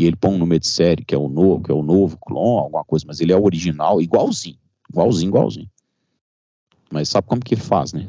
E 0.00 0.06
ele 0.06 0.16
põe 0.16 0.30
um 0.32 0.38
número 0.38 0.58
de 0.60 0.66
série, 0.66 1.04
que 1.04 1.14
é 1.14 1.18
o 1.18 1.28
novo, 1.28 1.62
que 1.62 1.70
é 1.70 1.74
o 1.74 1.82
novo 1.82 2.16
clon, 2.16 2.58
alguma 2.58 2.82
coisa, 2.82 3.04
mas 3.06 3.20
ele 3.20 3.32
é 3.32 3.36
o 3.36 3.44
original, 3.44 4.00
igualzinho. 4.00 4.56
Igualzinho, 4.90 5.28
igualzinho. 5.28 5.70
Mas 6.90 7.10
sabe 7.10 7.26
como 7.26 7.42
que 7.44 7.52
ele 7.52 7.60
faz, 7.60 7.92
né? 7.92 8.08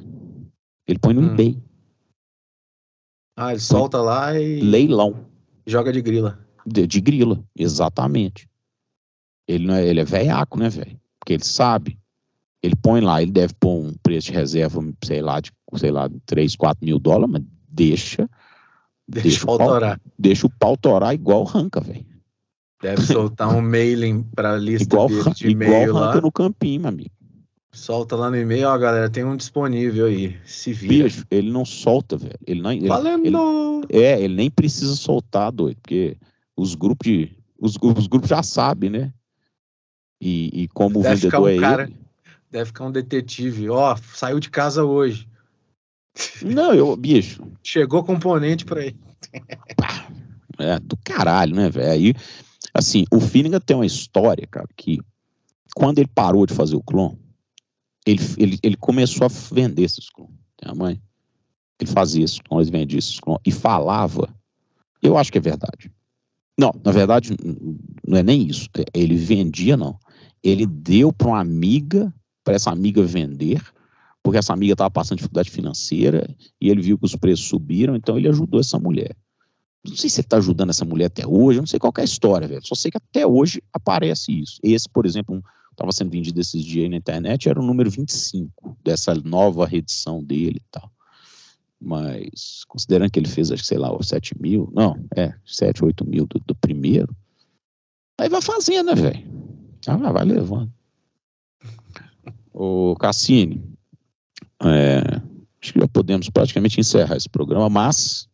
Ele 0.88 0.98
põe 0.98 1.14
no 1.14 1.20
Hum. 1.22 1.34
eBay. 1.34 1.58
Ah, 3.38 3.52
ele 3.52 3.60
solta 3.60 3.98
lá 4.02 4.40
e 4.40 4.62
Leilão. 4.62 5.26
joga 5.68 5.92
de 5.92 6.02
grila. 6.02 6.40
De, 6.66 6.88
de 6.88 7.02
grila, 7.02 7.44
exatamente. 7.54 8.48
Ele 9.46 9.66
não 9.68 9.74
é, 9.76 9.86
ele 9.86 10.00
é 10.00 10.06
velhaco, 10.06 10.58
né, 10.58 10.70
velho? 10.70 10.98
Porque 11.20 11.34
ele 11.34 11.44
sabe. 11.44 12.00
Ele 12.64 12.76
põe 12.76 13.02
lá, 13.02 13.22
ele 13.22 13.32
deve 13.34 13.54
pôr 13.56 13.84
um 13.84 13.94
preço 14.02 14.28
de 14.28 14.34
reserva, 14.38 14.80
sei 15.04 15.22
lá, 15.22 15.42
de, 15.42 15.52
sei 15.76 15.92
lá, 15.92 16.10
3, 16.26 16.56
4 16.56 16.86
mil 16.86 16.98
dólares, 17.00 17.32
mas 17.34 17.44
deixa, 17.68 18.30
Deixa, 19.12 19.28
Deixa 19.30 19.42
o 19.42 19.54
o 19.54 19.58
pau- 19.58 19.68
autorar. 19.68 20.02
deixa 20.18 20.48
o 20.48 20.50
pau 20.50 20.78
torar 20.78 21.14
igual 21.14 21.44
ranca, 21.44 21.82
velho. 21.82 22.06
Deve 22.82 23.02
soltar 23.04 23.54
um 23.56 23.62
mailing 23.62 24.24
pra 24.36 24.56
lista 24.58 24.86
Igual, 24.96 25.08
de 25.08 25.14
igual 25.16 25.34
e-mail 25.44 25.94
lá. 25.94 26.08
ranca 26.08 26.22
no 26.22 26.32
campinho, 26.32 26.82
meu 26.82 26.90
amigo. 26.90 27.12
Solta 27.74 28.16
lá 28.16 28.30
no 28.30 28.38
e-mail, 28.38 28.68
ó, 28.68 28.78
galera, 28.78 29.10
tem 29.10 29.24
um 29.24 29.36
disponível 29.38 30.08
aí. 30.08 30.36
Se 30.46 30.74
vira. 30.74 31.06
Bicho, 31.06 31.26
ele 31.30 31.52
não 31.52 31.64
solta, 31.64 32.18
velho. 32.18 32.38
Ele 32.46 32.62
não, 32.62 32.72
ele, 32.72 32.88
Valendo! 32.88 33.26
ele- 33.90 34.04
é, 34.04 34.22
ele 34.22 34.36
nem 34.36 34.50
precisa 34.50 34.96
soltar, 34.96 35.52
doido, 35.52 35.78
porque 35.82 36.18
os 36.58 36.74
grupos 36.76 37.06
de, 37.10 37.32
os, 37.60 37.78
os 37.82 38.08
grupos 38.08 38.30
já 38.30 38.42
sabem, 38.44 38.90
né? 38.90 39.14
E, 40.22 40.64
e 40.64 40.68
como 40.70 41.00
o 41.00 41.04
Deve 41.04 41.22
ficar 41.22 41.40
vendedor 41.40 41.52
um 41.54 41.58
é 41.58 41.70
cara- 41.70 41.84
ele. 41.84 41.96
Deve 42.50 42.66
ficar 42.66 42.86
um 42.86 42.92
detetive. 42.92 43.70
Ó, 43.70 43.96
saiu 44.14 44.40
de 44.40 44.50
casa 44.50 44.84
hoje. 44.84 45.28
Não, 46.44 46.74
eu, 46.74 46.96
bicho, 46.96 47.42
Chegou 47.64 48.04
componente 48.04 48.66
pra 48.66 48.86
ele. 48.86 48.98
é 50.60 50.80
do 50.80 50.98
caralho, 50.98 51.56
né, 51.56 51.70
velho? 51.70 51.92
Aí, 51.92 52.14
assim, 52.74 53.06
o 53.12 53.20
Finnegan 53.20 53.60
tem 53.60 53.76
uma 53.76 53.86
história, 53.86 54.46
cara, 54.48 54.68
que 54.76 55.00
quando 55.76 56.00
ele 56.00 56.10
parou 56.14 56.46
de 56.46 56.54
fazer 56.54 56.76
o 56.76 56.84
clon, 56.84 57.16
ele, 58.06 58.22
ele, 58.38 58.60
ele 58.62 58.76
começou 58.76 59.26
a 59.26 59.30
vender 59.30 59.84
esses 59.84 60.10
clon. 60.10 60.28
Tem 60.58 60.70
a 60.70 60.76
mãe? 60.76 61.02
Ele 61.80 61.90
fazia 61.90 62.24
esses 62.26 62.40
clon, 62.40 62.62
ele 62.62 62.72
vendia 62.72 63.00
esses 63.00 63.20
clon 63.20 63.38
e 63.46 63.52
falava. 63.52 64.34
Eu 65.02 65.18
acho 65.18 65.32
que 65.32 65.38
é 65.38 65.42
verdade. 65.42 65.92
Não, 66.58 66.72
na 66.84 66.92
verdade, 66.92 67.36
não 68.08 68.18
é 68.18 68.24
nem 68.24 68.48
isso. 68.48 68.68
É, 68.78 68.84
Ele 68.94 69.16
vendia, 69.16 69.76
não. 69.76 69.98
Ele 70.44 70.66
deu 70.66 71.12
para 71.12 71.28
uma 71.30 71.40
amiga, 71.40 72.14
para 72.44 72.56
essa 72.56 72.70
amiga 72.70 73.02
vender, 73.04 73.62
porque 74.24 74.38
essa 74.38 74.54
amiga 74.54 74.74
estava 74.74 74.92
passando 74.92 75.18
dificuldade 75.18 75.50
financeira 75.50 76.30
e 76.60 76.70
ele 76.70 76.82
viu 76.82 76.98
que 76.98 77.06
os 77.06 77.16
preços 77.16 77.48
subiram, 77.48 77.96
então 77.96 78.18
ele 78.18 78.30
ajudou 78.30 78.60
essa 78.60 78.78
mulher. 78.78 79.16
Não 79.84 79.96
sei 79.96 80.10
se 80.10 80.22
ele 80.22 80.26
está 80.28 80.38
ajudando 80.38 80.70
essa 80.70 80.86
mulher 80.86 81.06
até 81.06 81.26
hoje, 81.26 81.58
eu 81.58 81.64
não 81.64 81.68
sei 81.68 81.80
qual 81.80 81.92
é 81.98 82.02
a 82.02 82.06
história, 82.06 82.48
velho. 82.48 82.66
Só 82.66 82.76
sei 82.76 82.92
que 82.92 82.98
até 82.98 83.26
hoje 83.26 83.64
aparece 83.74 84.32
isso. 84.32 84.60
Esse, 84.62 84.88
por 84.88 85.08
exemplo, 85.08 85.44
estava 85.72 85.92
sendo 85.92 86.12
vendido 86.12 86.40
esses 86.40 86.64
dias 86.64 86.84
aí 86.84 86.90
na 86.90 86.98
internet, 86.98 87.50
era 87.50 87.60
o 87.60 87.66
número 87.66 87.90
25 87.90 88.78
dessa 88.84 89.16
nova 89.16 89.66
reedição 89.66 90.24
dele 90.24 90.58
e 90.58 90.66
tal. 90.70 90.92
mas 91.80 92.64
considerando 92.68 93.10
que 93.10 93.18
ele 93.20 93.28
fez, 93.28 93.52
acho 93.52 93.64
que 93.64 93.68
sei 93.68 93.80
lá, 93.80 93.90
7 94.02 94.40
mil, 94.40 94.72
não, 94.72 95.04
é, 95.16 95.34
7, 95.44 95.84
8 95.84 96.06
mil 96.06 96.28
do, 96.28 96.40
do 96.46 96.54
primeiro, 96.54 97.16
aí 98.20 98.30
vai 98.30 98.42
fazendo, 98.42 98.94
né, 98.94 98.96
velho? 98.96 99.32
Ah, 99.88 100.12
vai 100.12 100.26
levando. 100.26 100.72
O 102.54 102.96
Cassini, 102.98 103.64
é, 104.64 105.22
acho 105.62 105.74
que 105.74 105.80
já 105.80 105.88
podemos 105.88 106.30
praticamente 106.30 106.80
encerrar 106.80 107.16
esse 107.16 107.30
programa, 107.30 107.70
mas 107.70 108.28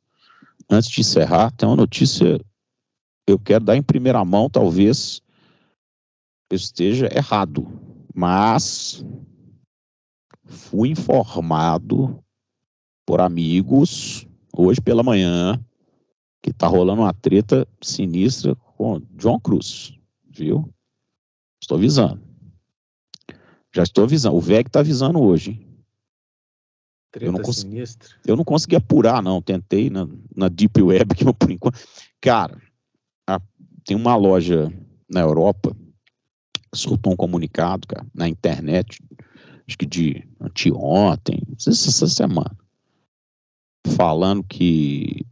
antes 0.69 0.89
de 0.89 1.01
encerrar, 1.01 1.51
tem 1.51 1.67
uma 1.67 1.75
notícia 1.75 2.39
eu 3.27 3.37
quero 3.37 3.65
dar 3.65 3.75
em 3.75 3.83
primeira 3.83 4.23
mão, 4.23 4.49
talvez 4.49 5.21
eu 6.49 6.55
esteja 6.55 7.09
errado, 7.13 7.67
mas 8.15 9.03
fui 10.45 10.89
informado 10.89 12.23
por 13.05 13.19
amigos 13.19 14.25
hoje 14.55 14.79
pela 14.79 15.03
manhã 15.03 15.61
que 16.41 16.53
tá 16.53 16.67
rolando 16.67 17.01
uma 17.01 17.13
treta 17.13 17.67
sinistra 17.81 18.55
com 18.55 19.01
John 19.17 19.37
Cruz, 19.39 19.93
viu? 20.29 20.73
Estou 21.61 21.77
avisando. 21.77 22.21
Já 23.75 23.83
estou 23.83 24.05
avisando. 24.05 24.37
O 24.37 24.41
VEG 24.41 24.67
está 24.67 24.79
avisando 24.79 25.19
hoje. 25.19 25.66
Treta 27.11 27.25
eu 27.25 27.31
não, 27.31 27.41
cons... 27.41 27.57
sinistra. 27.57 28.09
eu 28.25 28.35
não 28.35 28.43
consegui 28.43 28.75
apurar, 28.75 29.21
não. 29.21 29.41
Tentei 29.41 29.89
na, 29.89 30.07
na 30.35 30.49
Deep 30.49 30.81
Web, 30.81 31.13
que 31.15 31.25
por 31.33 31.51
enquanto. 31.51 31.79
Cara, 32.21 32.61
a... 33.27 33.39
tem 33.85 33.95
uma 33.95 34.15
loja 34.15 34.71
na 35.09 35.21
Europa 35.21 35.75
que 36.71 36.77
soltou 36.77 37.13
um 37.13 37.15
comunicado, 37.15 37.87
cara, 37.87 38.05
na 38.13 38.27
internet, 38.27 39.01
acho 39.67 39.77
que 39.77 39.85
de 39.85 40.27
anteontem, 40.39 41.41
não 41.47 41.59
sei 41.59 41.73
se 41.73 41.89
essa 41.89 42.07
semana, 42.07 42.55
falando 43.95 44.43
que 44.43 45.25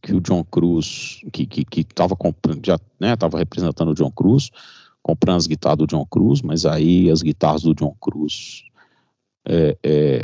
que 0.00 0.14
o 0.14 0.20
John 0.20 0.44
Cruz, 0.44 1.20
que 1.32 1.44
que 1.44 1.64
que 1.64 1.80
estava 1.80 2.14
comprando, 2.14 2.64
já 2.64 2.78
né, 3.00 3.14
estava 3.14 3.38
representando 3.38 3.90
o 3.90 3.94
John 3.94 4.12
Cruz, 4.12 4.50
comprando 5.02 5.38
as 5.38 5.46
guitarras 5.46 5.78
do 5.78 5.86
John 5.86 6.06
Cruz, 6.06 6.40
mas 6.40 6.64
aí 6.64 7.10
as 7.10 7.22
guitarras 7.22 7.62
do 7.62 7.74
John 7.74 7.94
Cruz, 8.00 8.64
é, 9.48 9.76
é, 9.82 10.22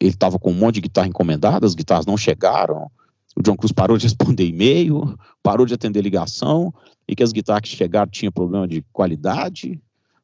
ele 0.00 0.10
estava 0.10 0.38
com 0.38 0.50
um 0.50 0.54
monte 0.54 0.76
de 0.76 0.82
guitarra 0.82 1.08
encomendada, 1.08 1.66
as 1.66 1.74
guitarras 1.74 2.06
não 2.06 2.16
chegaram, 2.16 2.90
o 3.36 3.42
John 3.42 3.56
Cruz 3.56 3.72
parou 3.72 3.96
de 3.98 4.04
responder 4.06 4.46
e-mail, 4.46 5.18
parou 5.42 5.66
de 5.66 5.74
atender 5.74 6.00
ligação, 6.00 6.72
e 7.06 7.16
que 7.16 7.22
as 7.22 7.32
guitarras 7.32 7.62
que 7.62 7.76
chegaram 7.76 8.10
tinham 8.10 8.32
problema 8.32 8.66
de 8.68 8.82
qualidade. 8.92 9.80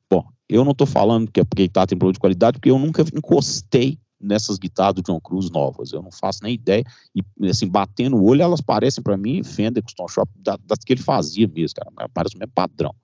Bom, 0.09 0.24
eu 0.48 0.64
não 0.64 0.72
estou 0.72 0.86
falando 0.86 1.30
que 1.30 1.40
a 1.40 1.44
guitarra 1.55 1.89
tem 1.89 1.98
problema 1.98 2.14
de 2.14 2.20
qualidade, 2.20 2.59
porque 2.59 2.70
eu 2.70 2.78
nunca 2.78 3.05
encostei 3.14 3.98
nessas 4.20 4.59
guitarras 4.59 4.94
do 4.94 5.02
John 5.02 5.20
Cruz 5.20 5.51
novas. 5.51 5.93
Eu 5.93 6.02
não 6.02 6.10
faço 6.10 6.43
nem 6.43 6.55
ideia. 6.55 6.85
E, 7.14 7.22
assim, 7.48 7.68
batendo 7.68 8.16
o 8.16 8.24
olho, 8.24 8.43
elas 8.43 8.60
parecem 8.60 9.02
para 9.02 9.16
mim 9.16 9.43
Fender 9.43 9.82
Custom 9.82 10.09
Shop 10.09 10.30
das 10.36 10.59
da 10.66 10.76
que 10.76 10.93
ele 10.93 11.02
fazia 11.02 11.47
mesmo, 11.47 11.76
cara. 11.76 12.09
Parece 12.12 12.36
o 12.36 12.39
mesmo 12.39 12.52
padrão. 12.55 12.94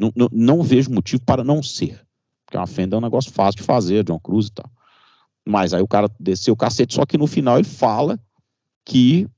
Não, 0.00 0.12
não, 0.14 0.28
não, 0.30 0.62
vejo 0.62 0.90
motivo 0.90 1.22
para 1.22 1.42
não 1.42 1.62
ser. 1.62 2.05
Porque 2.46 2.56
uma 2.56 2.66
Fender 2.66 2.96
é 2.96 2.98
um 2.98 3.04
negócio 3.04 3.32
fácil 3.32 3.58
de 3.60 3.66
fazer, 3.66 4.04
John 4.04 4.20
Cruz 4.20 4.46
e 4.46 4.52
tal. 4.52 4.70
Mas 5.44 5.74
aí 5.74 5.82
o 5.82 5.88
cara 5.88 6.08
desceu 6.18 6.54
o 6.54 6.56
cacete, 6.56 6.94
só 6.94 7.04
que 7.04 7.18
no 7.18 7.26
final 7.26 7.58
ele 7.58 7.66
fala 7.66 8.18
que, 8.84 9.28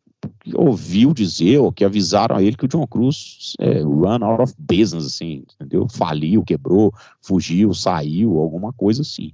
que 0.40 0.56
ouviu 0.56 1.14
dizer, 1.14 1.58
ou 1.58 1.72
que 1.72 1.84
avisaram 1.84 2.36
a 2.36 2.42
ele 2.42 2.56
que 2.56 2.66
o 2.66 2.68
John 2.68 2.86
Cruz 2.86 3.54
é, 3.58 3.80
run 3.80 4.22
out 4.22 4.42
of 4.42 4.54
business, 4.58 5.06
assim, 5.06 5.44
entendeu? 5.54 5.86
Faliu, 5.88 6.44
quebrou, 6.44 6.92
fugiu, 7.22 7.72
saiu, 7.74 8.38
alguma 8.38 8.72
coisa 8.72 9.02
assim. 9.02 9.32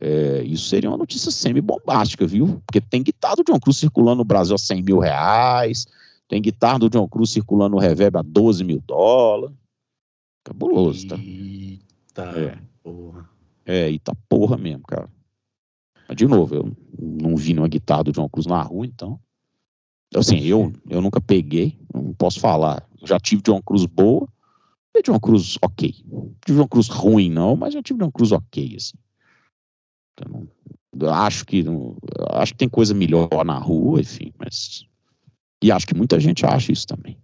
É, 0.00 0.42
isso 0.42 0.68
seria 0.68 0.90
uma 0.90 0.98
notícia 0.98 1.30
semi-bombástica, 1.30 2.26
viu? 2.26 2.60
Porque 2.66 2.80
tem 2.80 3.02
guitarra 3.02 3.36
do 3.36 3.44
John 3.44 3.60
Cruz 3.60 3.76
circulando 3.76 4.18
no 4.18 4.24
Brasil 4.24 4.54
a 4.54 4.58
100 4.58 4.82
mil 4.82 4.98
reais, 4.98 5.86
tem 6.28 6.42
guitarra 6.42 6.80
do 6.80 6.90
John 6.90 7.08
Cruz 7.08 7.30
circulando 7.30 7.76
no 7.76 7.80
Reverb 7.80 8.16
a 8.16 8.22
12 8.22 8.64
mil 8.64 8.82
dólares. 8.86 9.56
Cabuloso, 10.44 11.08
tá? 11.08 11.16
Eita 12.16 12.38
é. 12.38 12.58
porra. 12.82 13.30
É, 13.66 13.90
eita 13.90 14.14
porra 14.28 14.56
mesmo, 14.56 14.82
cara. 14.84 15.08
Mas, 16.08 16.16
de 16.16 16.26
novo, 16.26 16.54
eu 16.54 16.76
não 16.98 17.36
vi 17.36 17.52
nenhuma 17.54 17.68
guitarra 17.68 18.04
do 18.04 18.12
John 18.12 18.28
Cruz 18.28 18.46
na 18.46 18.62
rua, 18.62 18.86
então. 18.86 19.18
Assim, 20.14 20.38
eu, 20.44 20.72
eu 20.88 21.00
nunca 21.00 21.20
peguei, 21.20 21.78
não 21.92 22.12
posso 22.14 22.38
falar. 22.38 22.86
Já 23.04 23.18
tive 23.18 23.42
John 23.42 23.60
Cruz 23.60 23.84
boa, 23.86 24.28
e 24.94 25.02
John 25.02 25.18
Cruz 25.18 25.58
ok. 25.60 25.92
Tive 26.44 26.58
John 26.58 26.68
Cruz 26.68 26.88
ruim, 26.88 27.30
não, 27.30 27.56
mas 27.56 27.74
já 27.74 27.82
tive 27.82 27.98
John 27.98 28.12
Cruz 28.12 28.30
ok, 28.30 28.76
assim. 28.76 28.96
Então, 30.12 30.48
acho 31.12 31.44
que 31.44 31.64
acho 32.30 32.52
que 32.52 32.58
tem 32.58 32.68
coisa 32.68 32.94
melhor 32.94 33.44
na 33.44 33.58
rua, 33.58 34.00
enfim, 34.00 34.32
mas 34.38 34.86
e 35.62 35.72
acho 35.72 35.86
que 35.86 35.94
muita 35.94 36.20
gente 36.20 36.46
acha 36.46 36.70
isso 36.70 36.86
também. 36.86 37.18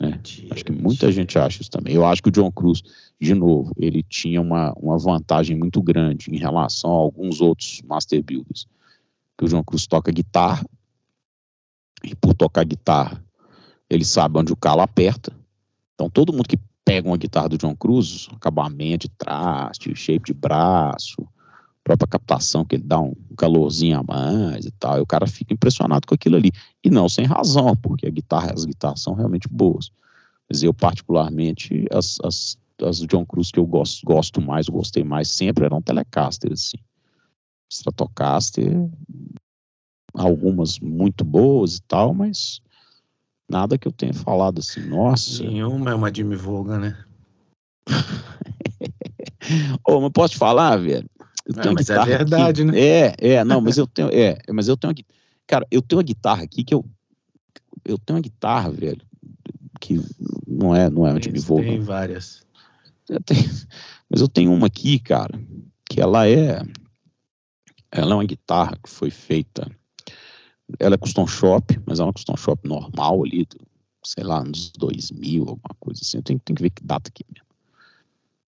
Né? 0.00 0.20
Acho 0.50 0.64
que 0.64 0.72
muita 0.72 1.10
gente 1.10 1.38
acha 1.38 1.60
isso 1.60 1.70
também. 1.70 1.94
Eu 1.94 2.06
acho 2.06 2.22
que 2.22 2.28
o 2.28 2.32
John 2.32 2.52
Cruz, 2.52 2.82
de 3.20 3.34
novo, 3.34 3.72
ele 3.76 4.02
tinha 4.02 4.40
uma, 4.40 4.72
uma 4.72 4.96
vantagem 4.96 5.56
muito 5.56 5.82
grande 5.82 6.30
em 6.30 6.38
relação 6.38 6.90
a 6.90 6.94
alguns 6.94 7.40
outros 7.40 7.82
Master 7.82 8.22
Builders. 8.22 8.66
Que 9.36 9.44
o 9.44 9.48
John 9.48 9.62
Cruz 9.62 9.86
toca 9.86 10.10
guitarra, 10.10 10.64
e 12.02 12.14
por 12.14 12.32
tocar 12.32 12.64
guitarra, 12.64 13.22
ele 13.90 14.04
sabe 14.04 14.38
onde 14.38 14.52
o 14.52 14.56
calo 14.56 14.80
aperta. 14.80 15.32
Então 15.94 16.08
todo 16.08 16.32
mundo 16.32 16.48
que 16.48 16.58
pega 16.82 17.08
uma 17.08 17.16
guitarra 17.18 17.50
do 17.50 17.58
John 17.58 17.76
Cruz, 17.76 18.28
acabamento 18.32 19.06
de 19.06 19.14
traste, 19.16 19.94
shape 19.94 20.32
de 20.32 20.34
braço, 20.34 21.26
própria 21.84 22.08
captação, 22.08 22.64
que 22.64 22.76
ele 22.76 22.84
dá 22.84 22.98
um 23.00 23.14
calorzinho 23.36 23.98
a 23.98 24.02
mais 24.02 24.64
e 24.64 24.70
tal, 24.70 24.98
e 24.98 25.00
o 25.00 25.06
cara 25.06 25.26
fica 25.26 25.52
impressionado 25.52 26.06
com 26.06 26.14
aquilo 26.14 26.36
ali. 26.36 26.50
E 26.82 26.88
não 26.88 27.08
sem 27.08 27.26
razão, 27.26 27.76
porque 27.76 28.06
a 28.06 28.10
guitarra, 28.10 28.52
as 28.54 28.64
guitarras 28.64 29.02
são 29.02 29.12
realmente 29.12 29.46
boas. 29.46 29.90
Mas 30.48 30.62
eu, 30.62 30.72
particularmente, 30.72 31.86
as, 31.92 32.18
as, 32.24 32.58
as 32.82 33.00
John 33.00 33.24
Cruz 33.24 33.50
que 33.50 33.58
eu 33.58 33.66
gosto, 33.66 34.04
gosto 34.04 34.40
mais, 34.40 34.68
gostei 34.68 35.04
mais 35.04 35.28
sempre 35.28 35.64
eram 35.64 35.82
Telecaster, 35.82 36.52
assim. 36.52 36.78
Stratocaster, 37.70 38.88
algumas 40.14 40.78
muito 40.80 41.24
boas 41.24 41.76
e 41.76 41.82
tal, 41.82 42.12
mas 42.12 42.60
nada 43.48 43.78
que 43.78 43.86
eu 43.86 43.92
tenha 43.92 44.14
falado 44.14 44.58
assim, 44.58 44.80
nossa. 44.80 45.42
Nenhuma 45.42 45.90
é 45.90 45.94
uma 45.94 46.12
Jimmy 46.12 46.36
Vogan, 46.36 46.78
né? 46.78 47.04
Ô, 49.86 49.94
oh, 49.94 50.00
mas 50.00 50.12
posso 50.12 50.34
te 50.34 50.38
falar, 50.38 50.76
velho? 50.76 51.08
Eu 51.46 51.54
tenho 51.54 51.74
mas 51.74 51.90
é 51.90 52.04
verdade, 52.04 52.62
aqui. 52.62 52.70
né? 52.70 52.80
É, 52.80 53.14
é, 53.18 53.44
não, 53.44 53.60
mas 53.60 53.78
eu 53.78 53.86
tenho, 53.86 54.08
é, 54.12 54.38
mas 54.52 54.68
eu 54.68 54.76
tenho, 54.76 54.94
cara, 55.46 55.66
eu 55.70 55.82
tenho 55.82 55.98
uma 55.98 56.04
guitarra 56.04 56.44
aqui 56.44 56.62
que 56.62 56.74
eu, 56.74 56.84
eu 57.84 57.98
tenho 57.98 58.16
uma 58.16 58.22
guitarra, 58.22 58.70
velho, 58.70 59.02
que 59.80 60.00
não 60.46 60.76
é, 60.76 60.90
não 60.90 61.06
é 61.06 61.12
onde 61.12 61.32
me 61.32 61.40
vou. 61.40 61.60
Tem 61.60 61.80
várias. 61.80 62.46
Tenho, 63.24 63.50
mas 64.08 64.20
eu 64.20 64.28
tenho 64.28 64.52
uma 64.52 64.68
aqui, 64.68 64.98
cara, 64.98 65.40
que 65.88 66.00
ela 66.00 66.28
é, 66.28 66.62
ela 67.90 68.12
é 68.12 68.14
uma 68.14 68.24
guitarra 68.24 68.78
que 68.82 68.88
foi 68.88 69.10
feita, 69.10 69.68
ela 70.78 70.94
é 70.94 70.98
custom 70.98 71.26
shop, 71.26 71.80
mas 71.86 71.98
é 71.98 72.04
uma 72.04 72.12
custom 72.12 72.36
shop 72.36 72.68
normal 72.68 73.24
ali, 73.24 73.46
sei 74.04 74.22
lá, 74.22 74.44
nos 74.44 74.70
2000, 74.72 75.42
alguma 75.42 75.74
coisa 75.80 76.00
assim. 76.02 76.18
Eu 76.18 76.22
tenho, 76.22 76.38
tenho 76.38 76.56
que 76.56 76.62
ver 76.62 76.70
que 76.70 76.84
data 76.84 77.08
aqui 77.08 77.24
mesmo. 77.32 77.48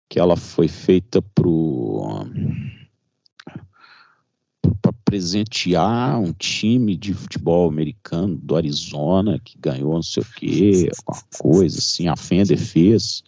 Que 0.09 0.20
ela 0.20 0.36
foi 0.36 0.68
feita 0.68 1.20
pro 1.20 2.26
para 4.80 4.93
presentear 5.05 6.20
um 6.20 6.32
time 6.32 6.97
de 6.97 7.12
futebol 7.14 7.68
americano 7.68 8.36
do 8.36 8.56
Arizona 8.56 9.39
que 9.40 9.59
ganhou 9.59 9.94
não 9.94 10.02
sei 10.02 10.22
o 10.22 10.26
quê, 10.26 10.90
alguma 11.06 11.22
coisa 11.39 11.78
assim, 11.78 12.09
a 12.09 12.16
Fender 12.16 12.59
fez 12.59 13.22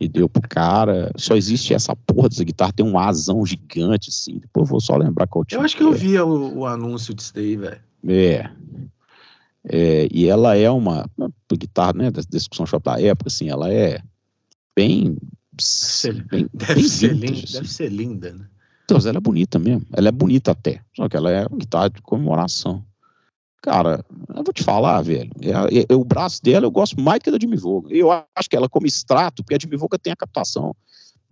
e 0.00 0.08
deu 0.08 0.28
pro 0.28 0.42
cara. 0.42 1.10
Só 1.16 1.36
existe 1.36 1.74
essa 1.74 1.94
porra 1.94 2.28
dessa 2.28 2.44
guitarra, 2.44 2.72
tem 2.72 2.84
um 2.84 2.98
asão 2.98 3.44
gigante 3.44 4.10
assim. 4.10 4.38
Depois 4.38 4.66
eu 4.66 4.70
vou 4.70 4.80
só 4.80 4.96
lembrar 4.96 5.26
qual 5.26 5.44
time. 5.44 5.60
Eu 5.60 5.64
acho 5.64 5.76
que, 5.76 5.82
eu 5.82 5.92
é. 5.92 5.96
vi 5.96 6.18
o, 6.18 6.58
o, 6.58 6.66
anúncio 6.66 7.14
disso 7.14 7.32
daí, 7.34 7.56
velho. 7.56 7.80
É. 8.06 8.50
é. 9.68 10.08
E 10.10 10.28
ela 10.28 10.56
é 10.56 10.70
uma, 10.70 11.08
uma 11.16 11.30
guitarra, 11.52 11.92
né, 11.94 12.10
da 12.10 12.22
discussão 12.28 12.66
shop 12.66 12.84
da 12.84 13.00
época, 13.00 13.28
assim, 13.28 13.48
ela 13.48 13.72
é 13.72 14.00
bem. 14.74 15.16
bem 16.30 16.48
deve, 16.52 16.74
bem 16.74 16.88
ser, 16.88 17.14
vintage, 17.14 17.26
linda, 17.26 17.44
assim. 17.44 17.52
deve 17.52 17.68
ser 17.68 17.88
linda, 17.88 18.32
né? 18.32 18.46
Então, 18.84 18.98
ela 18.98 19.18
é 19.18 19.20
bonita 19.20 19.58
mesmo. 19.58 19.84
Ela 19.92 20.08
é 20.08 20.12
bonita 20.12 20.52
até. 20.52 20.80
Só 20.94 21.08
que 21.08 21.16
ela 21.16 21.28
é 21.28 21.44
uma 21.44 21.58
guitarra 21.58 21.90
de 21.90 22.00
comemoração. 22.02 22.85
Cara, 23.66 24.04
eu 24.28 24.44
vou 24.44 24.54
te 24.54 24.62
falar, 24.62 25.02
velho. 25.02 25.28
É, 25.42 25.80
é, 25.80 25.86
é, 25.88 25.94
o 25.96 26.04
braço 26.04 26.40
dela 26.40 26.64
eu 26.64 26.70
gosto 26.70 27.00
mais 27.00 27.18
que 27.18 27.32
da 27.32 27.38
Jimmy 27.40 27.56
Voga. 27.56 27.92
Eu 27.92 28.12
acho 28.12 28.48
que 28.48 28.54
ela, 28.54 28.68
como 28.68 28.86
extrato, 28.86 29.42
porque 29.42 29.56
a 29.56 29.58
Jimmy 29.60 29.76
Voga 29.76 29.98
tem 29.98 30.12
a 30.12 30.16
captação, 30.16 30.72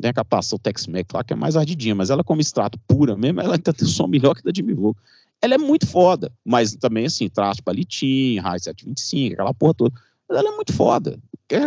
tem 0.01 0.11
a 0.11 0.13
captação 0.13 0.59
Tex-Mex 0.59 1.15
lá, 1.15 1.23
que 1.23 1.33
é 1.33 1.37
mais 1.37 1.57
ardidinha, 1.57 1.95
mas 1.95 2.11
ela, 2.11 2.25
como 2.25 2.41
extrato 2.41 2.77
pura 2.89 3.17
mesmo, 3.17 3.41
ela 3.41 3.55
ainda 3.55 3.73
tem 3.73 3.87
um 3.87 3.91
som 3.91 4.09
melhor 4.09 4.35
que 4.35 4.43
da 4.43 4.51
Jimmy 4.53 4.75
Voga. 4.75 4.99
Ela 5.41 5.55
é 5.55 5.59
muito 5.59 5.87
foda, 5.87 6.33
mas 6.45 6.75
também, 6.75 7.07
assim, 7.07 7.29
traço 7.29 7.63
palitinho, 7.63 8.43
high 8.43 8.59
725, 8.59 9.35
aquela 9.35 9.55
porra 9.55 9.75
toda. 9.75 9.95
Mas 10.29 10.37
ela 10.37 10.49
é 10.49 10.57
muito 10.57 10.73
foda. 10.73 11.17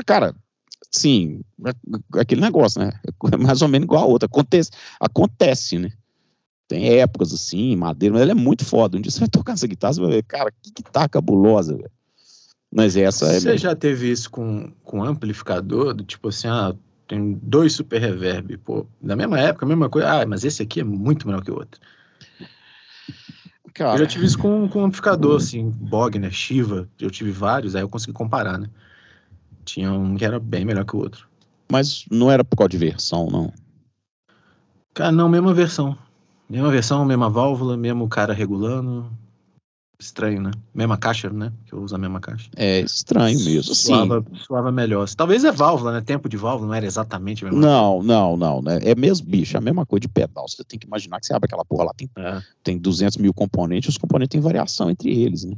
Cara, 0.05 0.35
sim, 0.91 1.39
é, 1.65 1.69
é 2.17 2.21
aquele 2.21 2.41
negócio, 2.41 2.81
né? 2.81 2.91
É 3.31 3.37
mais 3.37 3.61
ou 3.61 3.69
menos 3.69 3.85
igual 3.85 4.03
a 4.03 4.07
outra. 4.07 4.25
Acontece, 4.25 4.71
acontece, 4.99 5.79
né? 5.79 5.93
Tem 6.67 6.99
épocas 6.99 7.33
assim, 7.33 7.75
madeira, 7.75 8.13
mas 8.13 8.21
ela 8.21 8.31
é 8.31 8.35
muito 8.35 8.65
foda. 8.65 8.97
Um 8.97 9.01
dia 9.01 9.09
você 9.09 9.19
vai 9.19 9.29
tocar 9.29 9.53
essa 9.53 9.67
guitarra, 9.67 9.93
você 9.93 10.01
vai 10.01 10.09
ver, 10.09 10.23
cara, 10.23 10.51
que 10.61 10.71
guitarra 10.71 11.07
cabulosa, 11.07 11.75
velho. 11.75 11.91
Mas 12.71 12.97
essa 12.97 13.39
Você 13.39 13.53
é. 13.53 13.57
já 13.57 13.73
teve 13.75 14.11
isso 14.11 14.29
com, 14.29 14.71
com 14.83 15.03
amplificador? 15.03 15.93
Do 15.93 16.03
tipo 16.03 16.27
assim, 16.27 16.49
ah, 16.49 16.75
tem 17.07 17.39
dois 17.41 17.73
super 17.73 18.01
reverb, 18.01 18.57
pô, 18.57 18.85
da 19.01 19.15
mesma 19.15 19.39
época, 19.39 19.65
a 19.65 19.69
mesma 19.69 19.89
coisa. 19.89 20.09
Ah, 20.09 20.25
mas 20.25 20.43
esse 20.43 20.61
aqui 20.61 20.81
é 20.81 20.83
muito 20.83 21.25
melhor 21.25 21.43
que 21.43 21.51
o 21.51 21.55
outro. 21.55 21.79
Cara, 23.73 23.93
Eu 23.93 23.99
já 23.99 24.07
tive 24.07 24.25
isso 24.25 24.39
com, 24.39 24.67
com 24.67 24.83
amplificador, 24.83 25.37
assim, 25.37 25.69
Bogner, 25.69 26.31
Shiva, 26.31 26.89
eu 26.99 27.11
tive 27.11 27.31
vários, 27.31 27.75
aí 27.75 27.83
eu 27.83 27.89
consegui 27.89 28.11
comparar, 28.11 28.57
né? 28.57 28.67
Tinha 29.63 29.91
um 29.91 30.15
que 30.15 30.25
era 30.25 30.39
bem 30.39 30.65
melhor 30.65 30.83
que 30.83 30.95
o 30.95 30.99
outro. 30.99 31.27
Mas 31.71 32.05
não 32.09 32.31
era 32.31 32.43
por 32.43 32.57
causa 32.57 32.69
de 32.69 32.77
versão, 32.77 33.27
não. 33.29 33.53
Cara, 34.93 35.11
não, 35.11 35.29
mesma 35.29 35.53
versão. 35.53 35.97
Mesma 36.49 36.71
versão, 36.71 37.05
mesma 37.05 37.29
válvula, 37.29 37.75
mesmo 37.75 38.07
cara 38.07 38.33
regulando. 38.33 39.11
Estranho, 39.99 40.39
né? 40.41 40.51
Mesma 40.75 40.95
caixa, 40.95 41.27
né? 41.29 41.51
Que 41.65 41.73
eu 41.73 41.81
uso 41.81 41.95
a 41.95 41.97
mesma 41.97 42.19
caixa. 42.19 42.49
É 42.55 42.81
estranho 42.81 43.39
mesmo. 43.39 43.71
Assim, 43.71 43.87
Suava, 43.87 44.25
suava 44.45 44.71
melhor. 44.71 45.09
Talvez 45.09 45.43
é 45.43 45.51
válvula, 45.51 45.91
né? 45.91 46.01
Tempo 46.01 46.29
de 46.29 46.37
válvula 46.37 46.67
não 46.67 46.75
era 46.75 46.85
exatamente 46.85 47.43
a 47.43 47.49
mesma 47.49 47.65
Não, 47.65 48.03
não, 48.03 48.37
não. 48.37 48.61
Né? 48.61 48.79
É 48.83 48.93
mesmo, 48.93 49.25
bicho, 49.25 49.57
é 49.57 49.59
a 49.59 49.61
mesma 49.61 49.87
coisa 49.87 50.01
de 50.01 50.07
pedal. 50.07 50.47
Você 50.47 50.63
tem 50.63 50.77
que 50.77 50.85
imaginar 50.85 51.19
que 51.19 51.25
você 51.25 51.33
abre 51.33 51.47
aquela 51.47 51.65
porra 51.65 51.85
lá, 51.85 51.93
tem, 51.97 52.07
coisa. 52.07 52.45
tem 52.63 52.77
200 52.77 53.17
mil 53.17 53.33
componentes, 53.33 53.89
os 53.89 53.97
componentes 53.97 54.33
têm 54.33 54.41
variação 54.41 54.91
entre 54.91 55.09
eles, 55.09 55.45
né? 55.45 55.55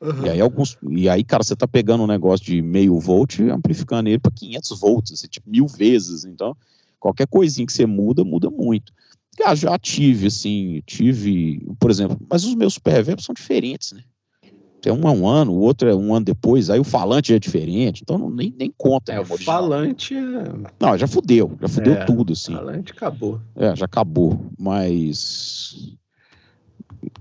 É. 0.00 0.26
E 0.26 0.30
aí, 0.30 0.40
alguns, 0.40 0.76
e 0.88 1.08
aí, 1.08 1.24
cara, 1.24 1.42
você 1.42 1.56
tá 1.56 1.66
pegando 1.66 2.04
um 2.04 2.06
negócio 2.06 2.44
de 2.44 2.60
meio 2.62 2.98
volt 3.00 3.38
e 3.38 3.50
amplificando 3.50 4.08
ele 4.08 4.18
para 4.18 4.30
500 4.30 4.78
volts, 4.78 5.12
assim, 5.12 5.26
tipo, 5.26 5.48
mil 5.48 5.66
vezes. 5.66 6.24
Então, 6.24 6.54
qualquer 7.00 7.26
coisinha 7.26 7.66
que 7.66 7.72
você 7.72 7.86
muda, 7.86 8.22
muda 8.22 8.50
muito. 8.50 8.92
Cara, 9.38 9.54
já 9.54 9.78
tive, 9.78 10.26
assim, 10.26 10.82
tive, 10.84 11.64
por 11.78 11.90
exemplo, 11.92 12.18
mas 12.28 12.44
os 12.44 12.56
meus 12.56 12.76
reverbs 12.84 13.24
são 13.24 13.32
diferentes, 13.32 13.92
né? 13.92 14.02
Tem 14.82 14.92
um 14.92 15.08
é 15.08 15.12
um 15.12 15.28
ano, 15.28 15.52
o 15.52 15.60
outro 15.60 15.88
é 15.88 15.94
um 15.94 16.12
ano 16.12 16.24
depois, 16.26 16.68
aí 16.70 16.80
o 16.80 16.84
falante 16.84 17.32
é 17.32 17.38
diferente, 17.38 18.02
então 18.02 18.18
não, 18.18 18.30
nem, 18.30 18.52
nem 18.58 18.72
conta. 18.76 19.12
É, 19.12 19.20
o 19.20 19.24
falante 19.24 20.14
é... 20.14 20.18
Não, 20.80 20.98
já 20.98 21.06
fudeu, 21.06 21.56
já 21.60 21.68
fudeu 21.68 21.92
É, 21.94 22.04
tudo, 22.04 22.32
assim. 22.32 22.52
Falante 22.52 22.92
acabou. 22.92 23.40
É, 23.54 23.76
já 23.76 23.84
acabou. 23.86 24.40
Mas. 24.58 25.96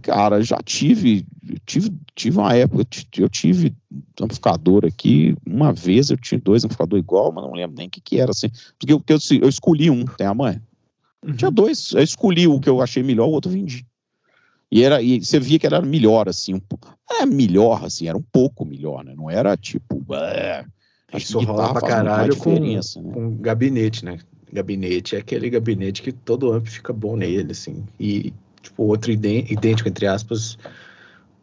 Cara, 0.02 0.42
já 0.42 0.58
tive. 0.64 1.26
Tive, 1.66 1.92
tive 2.16 2.38
uma 2.40 2.56
época. 2.56 2.82
eu 2.82 2.86
ti- 2.86 3.08
Eu 3.18 3.30
tive 3.30 3.76
amplificador 4.20 4.86
aqui. 4.86 5.36
Uma 5.46 5.72
vez 5.72 6.10
eu 6.10 6.18
tinha 6.18 6.40
dois 6.40 6.64
amplificadores 6.64 7.04
igual, 7.04 7.32
mas 7.32 7.44
não 7.44 7.54
lembro 7.54 7.76
nem 7.78 7.88
o 7.88 7.90
que, 7.90 8.02
que 8.02 8.20
era 8.20 8.32
assim. 8.32 8.50
Porque 8.80 8.94
eu, 8.94 9.04
eu, 9.08 9.18
eu 9.42 9.50
escolhi 9.50 9.90
um, 9.90 10.06
tem 10.06 10.26
a 10.28 10.34
mãe? 10.34 10.60
Tinha 11.36 11.52
dois. 11.52 11.92
Eu 11.94 12.02
escolhi 12.04 12.48
o 12.48 12.60
que 12.60 12.70
eu 12.70 12.82
achei 12.82 13.04
melhor, 13.04 13.28
o 13.28 13.32
outro 13.32 13.50
eu 13.52 13.56
vendi. 13.56 13.86
E, 14.72 14.84
era, 14.84 15.02
e 15.02 15.24
você 15.24 15.40
via 15.40 15.58
que 15.58 15.66
era 15.66 15.82
melhor, 15.82 16.28
assim. 16.28 16.56
Um, 16.56 16.62
é 17.22 17.26
melhor, 17.26 17.86
assim, 17.86 18.08
era 18.08 18.18
um 18.18 18.22
pouco 18.22 18.66
melhor, 18.66 19.04
né? 19.04 19.14
Não 19.16 19.30
era 19.30 19.56
tipo. 19.56 20.04
É, 20.14 20.66
acho 21.12 21.26
Isso 21.26 21.40
que 21.40 21.46
rola 21.46 21.72
pra 21.72 21.82
caralho 21.82 22.36
com, 22.36 22.54
né? 22.60 22.80
com 23.14 23.38
gabinete, 23.38 24.04
né? 24.04 24.20
Gabinete 24.52 25.16
é 25.16 25.20
aquele 25.20 25.50
gabinete 25.50 26.02
que 26.02 26.12
todo 26.12 26.52
amp 26.52 26.68
fica 26.68 26.94
bom 26.94 27.16
nele, 27.18 27.52
assim. 27.52 27.84
E, 28.00 28.34
tipo, 28.62 28.84
outro 28.84 29.12
idê- 29.12 29.46
idêntico, 29.50 29.90
entre 29.90 30.06
aspas, 30.08 30.58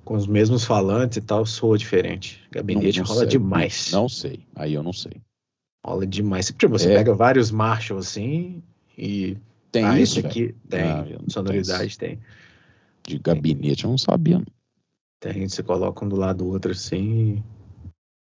com 0.05 0.15
os 0.15 0.27
mesmos 0.27 0.65
falantes 0.65 1.17
e 1.19 1.21
tal, 1.21 1.45
soa 1.47 1.77
diferente. 1.79 2.41
Gabinete 2.51 2.99
Não- 2.99 3.05
não 3.05 3.09
rola 3.09 3.21
sei. 3.21 3.29
demais. 3.29 3.91
Não 3.93 4.09
sei. 4.09 4.41
Aí 4.55 4.75
eu 4.75 4.83
não 4.83 4.93
sei. 4.93 5.13
Rola 5.85 6.07
demais. 6.07 6.47
Tipo, 6.47 6.69
você 6.69 6.93
É. 6.93 6.97
pega 6.97 7.15
vários 7.15 7.51
Marshall, 7.51 8.01
assim, 8.01 8.63
e... 8.97 9.37
Tem 9.75 9.85
ah, 9.85 10.01
isso, 10.01 10.21
aqui 10.21 10.55
tem. 10.69 10.83
Ah, 10.83 11.05
sonoridade 11.27 11.99
tem. 11.99 12.21
De 13.05 13.19
gabinete, 13.19 13.83
eu 13.83 13.91
não 13.91 13.99
sabia. 13.99 14.39
não. 14.39 14.47
Tem, 15.19 15.49
você 15.49 15.65
coloca 15.65 16.05
um 16.05 16.09
do 16.09 16.15
lado 16.15 16.45
do 16.45 16.47
outro, 16.49 16.71
assim. 16.71 17.43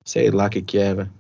Sei 0.04 0.30
lá 0.30 0.48
o 0.48 0.50
que 0.50 0.60
que 0.60 0.76
é, 0.76 0.94
velho. 0.94 1.12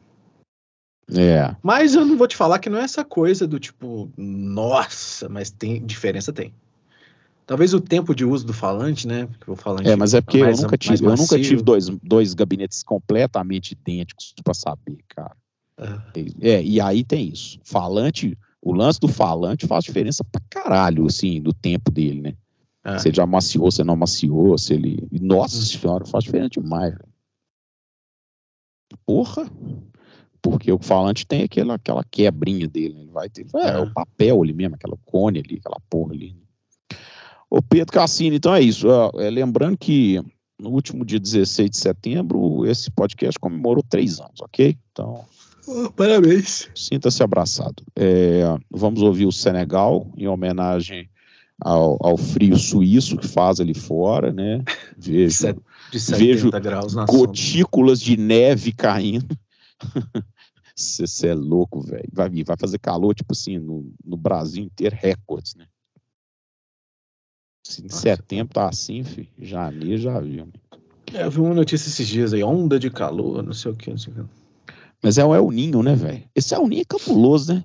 É. 1.16 1.56
Mas 1.62 1.94
eu 1.94 2.04
não 2.04 2.18
vou 2.18 2.28
te 2.28 2.36
falar 2.36 2.58
que 2.58 2.68
não 2.68 2.78
é 2.78 2.82
essa 2.82 3.02
coisa 3.06 3.46
do 3.46 3.58
tipo, 3.58 4.12
nossa, 4.18 5.30
mas 5.30 5.50
tem 5.50 5.82
diferença 5.86 6.30
tem. 6.30 6.52
Talvez 7.46 7.72
o 7.72 7.80
tempo 7.80 8.14
de 8.14 8.26
uso 8.26 8.46
do 8.46 8.52
falante, 8.52 9.08
né? 9.08 9.24
Porque 9.24 9.50
o 9.50 9.56
falante 9.56 9.88
É, 9.88 9.96
mas 9.96 10.12
é 10.12 10.20
porque 10.20 10.40
mais- 10.40 10.58
eu 10.58 10.64
nunca 10.64 10.76
tive, 10.76 11.06
eu 11.06 11.16
nunca 11.16 11.40
tive 11.40 11.62
dois, 11.62 11.88
dois 12.02 12.34
gabinetes 12.34 12.82
completamente 12.82 13.72
idênticos 13.72 14.34
pra 14.44 14.52
saber, 14.52 14.98
cara. 15.08 15.34
Ah, 15.78 16.12
É, 16.42 16.62
e 16.62 16.78
aí 16.82 17.02
tem 17.02 17.30
isso. 17.30 17.58
Falante, 17.64 18.36
o 18.62 18.72
lance 18.72 18.98
do 19.00 19.08
falante 19.08 19.66
faz 19.66 19.84
diferença 19.84 20.24
pra 20.24 20.40
caralho, 20.50 21.06
assim, 21.06 21.40
do 21.40 21.52
tempo 21.52 21.90
dele, 21.90 22.20
né? 22.20 22.34
ah. 22.84 22.98
Se 22.98 23.08
ele 23.08 23.16
já 23.16 23.26
maciou, 23.26 23.70
se 23.70 23.80
ele 23.82 23.86
não 23.88 23.96
maciou, 23.96 24.56
se 24.58 24.74
ele. 24.74 25.06
Nossa 25.20 25.60
senhora, 25.62 26.04
faz 26.06 26.24
diferença 26.24 26.50
demais, 26.60 26.92
velho. 26.94 27.08
Porra! 29.06 29.50
Porque 30.40 30.70
o 30.72 30.78
falante 30.78 31.26
tem 31.26 31.42
aquela, 31.42 31.74
aquela 31.74 32.04
quebrinha 32.04 32.66
dele, 32.68 32.94
né? 32.94 33.00
Ele 33.02 33.10
vai 33.10 33.28
ter. 33.28 33.46
É, 33.56 33.70
Ah. 33.72 33.82
o 33.82 33.92
papel 33.92 34.42
ali 34.42 34.52
mesmo, 34.52 34.76
aquela 34.76 34.96
cone 35.04 35.40
ali, 35.40 35.56
aquela 35.58 35.80
porra 35.90 36.12
ali. 36.14 36.36
Ô 37.50 37.60
Pedro 37.62 37.92
Cassini, 37.92 38.36
então 38.36 38.54
é 38.54 38.60
isso. 38.60 38.86
é, 39.18 39.30
lembrando 39.30 39.76
que 39.76 40.22
no 40.58 40.70
último 40.70 41.04
dia 41.04 41.18
16 41.18 41.70
de 41.70 41.76
setembro, 41.76 42.64
esse 42.66 42.90
podcast 42.90 43.38
comemorou 43.38 43.82
três 43.82 44.20
anos, 44.20 44.40
ok? 44.40 44.76
Então, 44.92 45.24
Oh, 45.70 45.90
parabéns. 45.92 46.68
sinta-se 46.74 47.22
abraçado. 47.22 47.82
É, 47.94 48.42
vamos 48.70 49.02
ouvir 49.02 49.26
o 49.26 49.32
Senegal 49.32 50.10
em 50.16 50.26
homenagem 50.26 51.10
ao, 51.60 51.98
ao 52.00 52.16
frio 52.16 52.56
suíço 52.56 53.18
que 53.18 53.26
faz 53.28 53.60
ali 53.60 53.74
fora, 53.74 54.32
né? 54.32 54.64
Vejo 54.96 55.34
Set- 55.34 55.58
De 55.92 56.00
70 56.00 56.24
Vejo 56.24 56.50
graus 56.62 56.94
na 56.94 57.06
sombra. 57.06 57.26
gotículas 57.26 58.00
de 58.00 58.16
neve 58.16 58.72
caindo. 58.72 59.36
Você 60.74 61.26
é 61.28 61.34
louco, 61.34 61.80
velho. 61.80 62.08
Vai, 62.12 62.30
vai 62.44 62.56
fazer 62.58 62.78
calor, 62.78 63.14
tipo 63.14 63.32
assim, 63.32 63.58
no, 63.58 63.92
no 64.04 64.16
Brasil 64.16 64.62
inteiro, 64.64 64.96
recordes, 64.98 65.54
né? 65.56 65.66
Se 67.66 67.82
em 67.82 67.88
Nossa. 67.88 68.00
setembro 68.00 68.54
tá 68.54 68.68
assim, 68.68 69.02
filho, 69.04 69.28
janeiro 69.38 69.98
já 70.00 70.18
viu. 70.20 70.46
né? 70.46 70.52
É, 71.12 71.24
eu 71.24 71.30
vi 71.30 71.40
uma 71.40 71.54
notícia 71.54 71.88
esses 71.88 72.06
dias 72.06 72.32
aí, 72.32 72.42
onda 72.42 72.78
de 72.78 72.90
calor, 72.90 73.42
não 73.42 73.52
sei 73.52 73.72
o 73.72 73.76
que, 73.76 73.90
não 73.90 73.98
sei 73.98 74.12
o 74.12 74.16
que. 74.16 74.47
Mas 75.02 75.18
é 75.18 75.24
o 75.24 75.34
El 75.34 75.50
Ninho, 75.50 75.82
né, 75.82 75.94
velho? 75.94 76.22
Esse 76.34 76.54
El 76.54 76.66
Ninho 76.66 76.82
é 76.82 76.84
cabuloso, 76.84 77.54
né? 77.54 77.64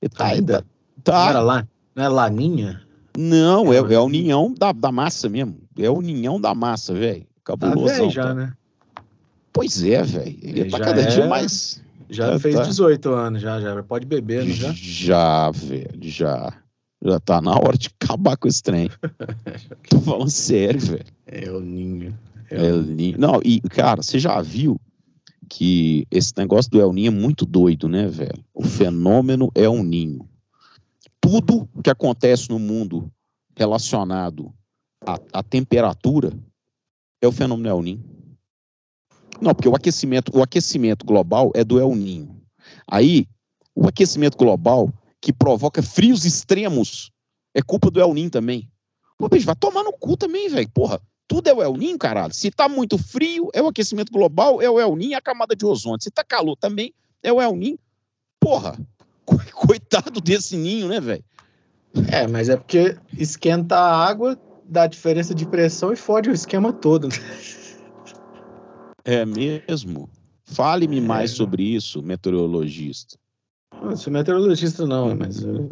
Ele 0.00 0.10
tá, 0.10 0.26
Ainda? 0.26 0.58
tá- 0.58 0.64
Não 0.96 1.02
tá- 1.02 1.30
era 1.30 1.40
lá? 1.40 1.68
Não 1.94 2.04
é 2.04 2.08
Laninha? 2.08 2.82
não, 3.16 3.72
é, 3.72 3.76
É 3.78 3.82
o 3.82 3.92
é 3.92 3.98
o 4.00 4.08
ninhão 4.08 4.54
da, 4.56 4.70
da 4.72 4.92
massa 4.92 5.28
mesmo. 5.28 5.56
É 5.76 5.90
o 5.90 6.00
ninhão 6.00 6.40
da 6.40 6.54
massa, 6.54 6.94
velho. 6.94 7.22
Tá 7.22 7.56
Cabulosão. 7.56 7.96
velho 7.96 8.10
já, 8.10 8.22
tá. 8.24 8.34
né? 8.34 8.52
Pois 9.52 9.82
é, 9.82 10.02
velho. 10.02 10.38
Ele 10.42 10.60
Ele 10.60 10.70
tá 10.70 10.78
cada 10.78 11.00
é- 11.02 11.06
dia 11.06 11.26
mais. 11.26 11.82
Já 12.10 12.32
Já 12.32 12.38
fez 12.38 12.54
tá. 12.54 12.62
18 12.62 13.10
anos, 13.10 13.42
já, 13.42 13.60
já. 13.60 13.82
Pode 13.82 14.06
beber, 14.06 14.44
não 14.44 14.54
já? 14.54 14.72
Já, 14.74 15.50
velho, 15.50 15.90
já. 16.02 16.52
Já 17.04 17.20
tá 17.20 17.40
na 17.40 17.52
hora 17.52 17.76
de 17.76 17.90
acabar 18.00 18.36
com 18.36 18.48
esse 18.48 18.62
trem. 18.62 18.88
Tô 19.90 20.00
falando 20.00 20.30
sério, 20.30 20.80
velho. 20.80 21.04
É 21.26 21.50
o 21.50 21.60
ninho. 21.60 22.16
É 22.50 22.66
El 22.66 22.82
Ninho. 22.82 23.18
Não, 23.18 23.40
e, 23.44 23.60
cara, 23.60 24.02
você 24.02 24.18
já 24.18 24.40
viu 24.40 24.80
que 25.48 26.06
esse 26.10 26.32
negócio 26.36 26.70
do 26.70 26.80
El 26.80 26.92
Ninho 26.92 27.08
é 27.08 27.10
muito 27.10 27.46
doido, 27.46 27.88
né, 27.88 28.06
velho? 28.06 28.44
O 28.52 28.62
fenômeno 28.62 29.50
é 29.54 29.68
um 29.68 29.82
ninho. 29.82 30.28
Tudo 31.20 31.68
que 31.82 31.90
acontece 31.90 32.48
no 32.50 32.58
mundo 32.58 33.10
relacionado 33.56 34.52
à, 35.04 35.18
à 35.32 35.42
temperatura 35.42 36.32
é 37.20 37.26
o 37.26 37.32
fenômeno 37.32 37.68
El 37.68 37.82
Ninho. 37.82 38.04
Não, 39.40 39.54
porque 39.54 39.68
o 39.68 39.74
aquecimento, 39.74 40.36
o 40.36 40.42
aquecimento 40.42 41.06
global 41.06 41.50
é 41.54 41.64
do 41.64 41.78
El 41.80 41.94
Ninho. 41.94 42.40
Aí, 42.86 43.26
o 43.74 43.86
aquecimento 43.86 44.36
global 44.36 44.92
que 45.20 45.32
provoca 45.32 45.82
frios 45.82 46.24
extremos 46.24 47.10
é 47.54 47.62
culpa 47.62 47.90
do 47.90 48.00
El 48.00 48.14
Ninho 48.14 48.30
também. 48.30 48.70
Pô, 49.16 49.28
bicho, 49.28 49.46
vai 49.46 49.56
tomar 49.56 49.82
no 49.82 49.92
cu 49.92 50.16
também, 50.16 50.48
velho. 50.48 50.68
Porra, 50.70 51.00
tudo 51.28 51.48
é 51.48 51.54
o 51.54 51.62
El 51.62 51.74
Ninho, 51.76 51.98
caralho. 51.98 52.32
Se 52.34 52.50
tá 52.50 52.68
muito 52.68 52.96
frio, 52.98 53.48
é 53.52 53.62
o 53.62 53.68
aquecimento 53.68 54.10
global, 54.10 54.60
é 54.62 54.68
o 54.70 54.80
El 54.80 54.96
Ninho 54.96 55.10
e 55.10 55.14
a 55.14 55.20
camada 55.20 55.54
de 55.54 55.64
ozônio. 55.66 56.02
Se 56.02 56.10
tá 56.10 56.24
calor 56.24 56.56
também, 56.56 56.92
é 57.22 57.30
o 57.32 57.40
El 57.40 57.54
Ninho. 57.54 57.78
Porra, 58.40 58.76
co- 59.24 59.38
coitado 59.54 60.20
desse 60.20 60.56
ninho, 60.56 60.88
né, 60.88 61.00
velho? 61.00 61.22
É, 62.10 62.26
mas 62.26 62.48
é 62.48 62.56
porque 62.56 62.96
esquenta 63.16 63.76
a 63.76 64.06
água, 64.06 64.38
dá 64.64 64.86
diferença 64.86 65.34
de 65.34 65.44
pressão 65.46 65.92
e 65.92 65.96
fode 65.96 66.30
o 66.30 66.32
esquema 66.32 66.72
todo. 66.72 67.08
né? 67.08 67.14
É 69.04 69.24
mesmo? 69.24 70.08
Fale-me 70.44 70.98
É. 70.98 71.00
mais 71.00 71.30
sobre 71.32 71.62
isso, 71.62 72.02
meteorologista. 72.02 73.18
Não 73.72 73.96
sou 73.96 74.12
meteorologista, 74.12 74.86
não, 74.86 75.16
mas 75.16 75.42
uh, 75.42 75.68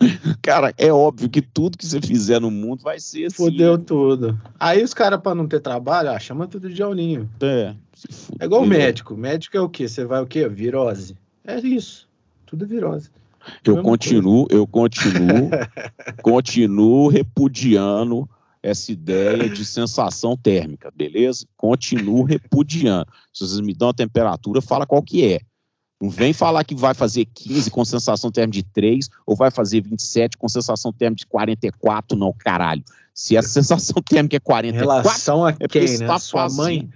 Cara, 0.42 0.74
é 0.76 0.92
óbvio 0.92 1.28
que 1.28 1.42
tudo 1.42 1.78
que 1.78 1.86
você 1.86 2.00
fizer 2.00 2.40
no 2.40 2.50
mundo 2.50 2.82
vai 2.82 3.00
ser 3.00 3.26
assim. 3.26 3.36
fodeu 3.36 3.78
tudo. 3.78 4.38
Aí 4.58 4.82
os 4.82 4.94
caras, 4.94 5.20
pra 5.20 5.34
não 5.34 5.46
ter 5.46 5.60
trabalho, 5.60 6.10
ah, 6.10 6.18
chama 6.18 6.46
tudo 6.46 6.68
de 6.68 6.82
aulinho. 6.82 7.28
É. 7.40 7.74
É 8.38 8.44
igual 8.44 8.62
o 8.62 8.66
médico. 8.66 9.16
Médico 9.16 9.56
é 9.56 9.60
o 9.60 9.68
quê? 9.68 9.88
Você 9.88 10.04
vai 10.04 10.20
o 10.20 10.26
quê? 10.26 10.48
Virose. 10.48 11.16
É 11.44 11.58
isso. 11.58 12.08
Tudo 12.44 12.64
é 12.64 12.68
virose. 12.68 13.10
Eu 13.64 13.80
continuo, 13.80 14.46
eu 14.50 14.66
continuo, 14.66 15.50
continuo 16.20 17.08
repudiando 17.08 18.28
essa 18.60 18.90
ideia 18.90 19.48
de 19.48 19.64
sensação 19.64 20.36
térmica, 20.36 20.92
beleza? 20.94 21.46
Continuo 21.56 22.24
repudiando. 22.24 23.06
Se 23.32 23.46
vocês 23.46 23.60
me 23.60 23.72
dão 23.72 23.90
a 23.90 23.94
temperatura, 23.94 24.60
fala 24.60 24.84
qual 24.84 25.00
que 25.00 25.24
é. 25.24 25.40
Não 26.00 26.10
vem 26.10 26.32
falar 26.32 26.62
que 26.64 26.74
vai 26.74 26.92
fazer 26.92 27.24
15 27.24 27.70
com 27.70 27.84
sensação 27.84 28.30
térmica 28.30 28.58
de 28.58 28.62
3 28.64 29.08
ou 29.26 29.34
vai 29.34 29.50
fazer 29.50 29.80
27 29.80 30.36
com 30.36 30.48
sensação 30.48 30.92
térmica 30.92 31.20
de 31.20 31.26
44, 31.26 32.18
não, 32.18 32.32
caralho. 32.32 32.84
Se 33.14 33.36
a 33.36 33.42
sensação 33.42 34.02
térmica 34.06 34.36
é 34.36 34.40
44... 34.40 34.68
Em 34.68 34.78
relação 34.78 35.44
a 35.46 35.50
é 35.58 35.68
quem, 35.68 35.98
né? 35.98 36.06
Tá 36.06 36.18
Sua 36.18 36.48
mãe? 36.50 36.88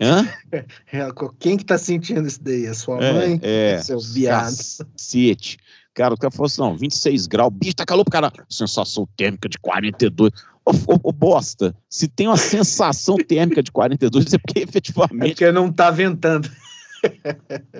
Hã? 0.00 0.28
É, 0.92 1.08
quem 1.40 1.56
que 1.56 1.64
tá 1.64 1.76
sentindo 1.76 2.26
isso 2.26 2.42
daí? 2.42 2.66
A 2.68 2.74
sua 2.74 3.02
é, 3.02 3.12
mãe? 3.12 3.40
É, 3.42 3.80
seu 3.82 3.98
viado. 3.98 4.56
Cacete. 4.56 5.58
Cara, 5.92 6.14
o 6.14 6.16
cara 6.16 6.30
falou 6.30 6.46
assim, 6.46 6.60
não, 6.60 6.76
26 6.76 7.26
graus, 7.26 7.52
bicho, 7.52 7.76
tá 7.76 7.84
calor 7.84 8.04
pro 8.04 8.12
cara. 8.12 8.32
Sensação 8.48 9.08
térmica 9.16 9.48
de 9.48 9.58
42. 9.58 10.30
Ô, 10.64 10.70
ô, 10.70 11.00
ô, 11.04 11.12
bosta, 11.12 11.74
se 11.88 12.08
tem 12.08 12.26
uma 12.26 12.36
sensação 12.36 13.16
térmica 13.16 13.62
de 13.62 13.70
42, 13.70 14.32
é 14.32 14.38
porque 14.38 14.60
efetivamente... 14.60 15.24
É 15.24 15.28
porque 15.28 15.52
não 15.52 15.70
tá 15.70 15.90
ventando. 15.90 16.50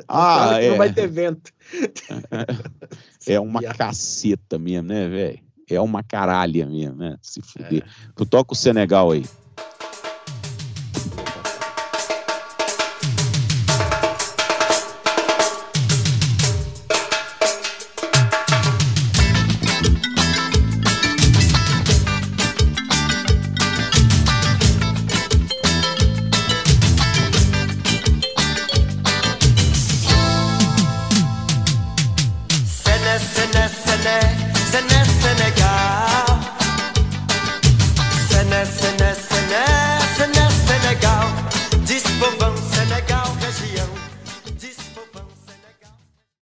Ah, 0.09 0.61
é. 0.61 0.71
Não 0.71 0.77
vai 0.77 0.93
ter 0.93 1.09
vento. 1.09 1.53
É 3.27 3.41
uma 3.41 3.63
caceta 3.63 4.59
mesmo, 4.59 4.89
né, 4.89 5.09
velho? 5.09 5.41
É 5.71 5.81
uma 5.81 6.03
caralha 6.03 6.67
mesmo, 6.67 6.97
né? 6.97 7.17
Se 7.23 7.41
fuder. 7.41 7.83
É. 7.83 8.13
Tu 8.15 8.27
toca 8.27 8.53
o 8.53 8.57
Senegal 8.57 9.13
aí. 9.13 9.25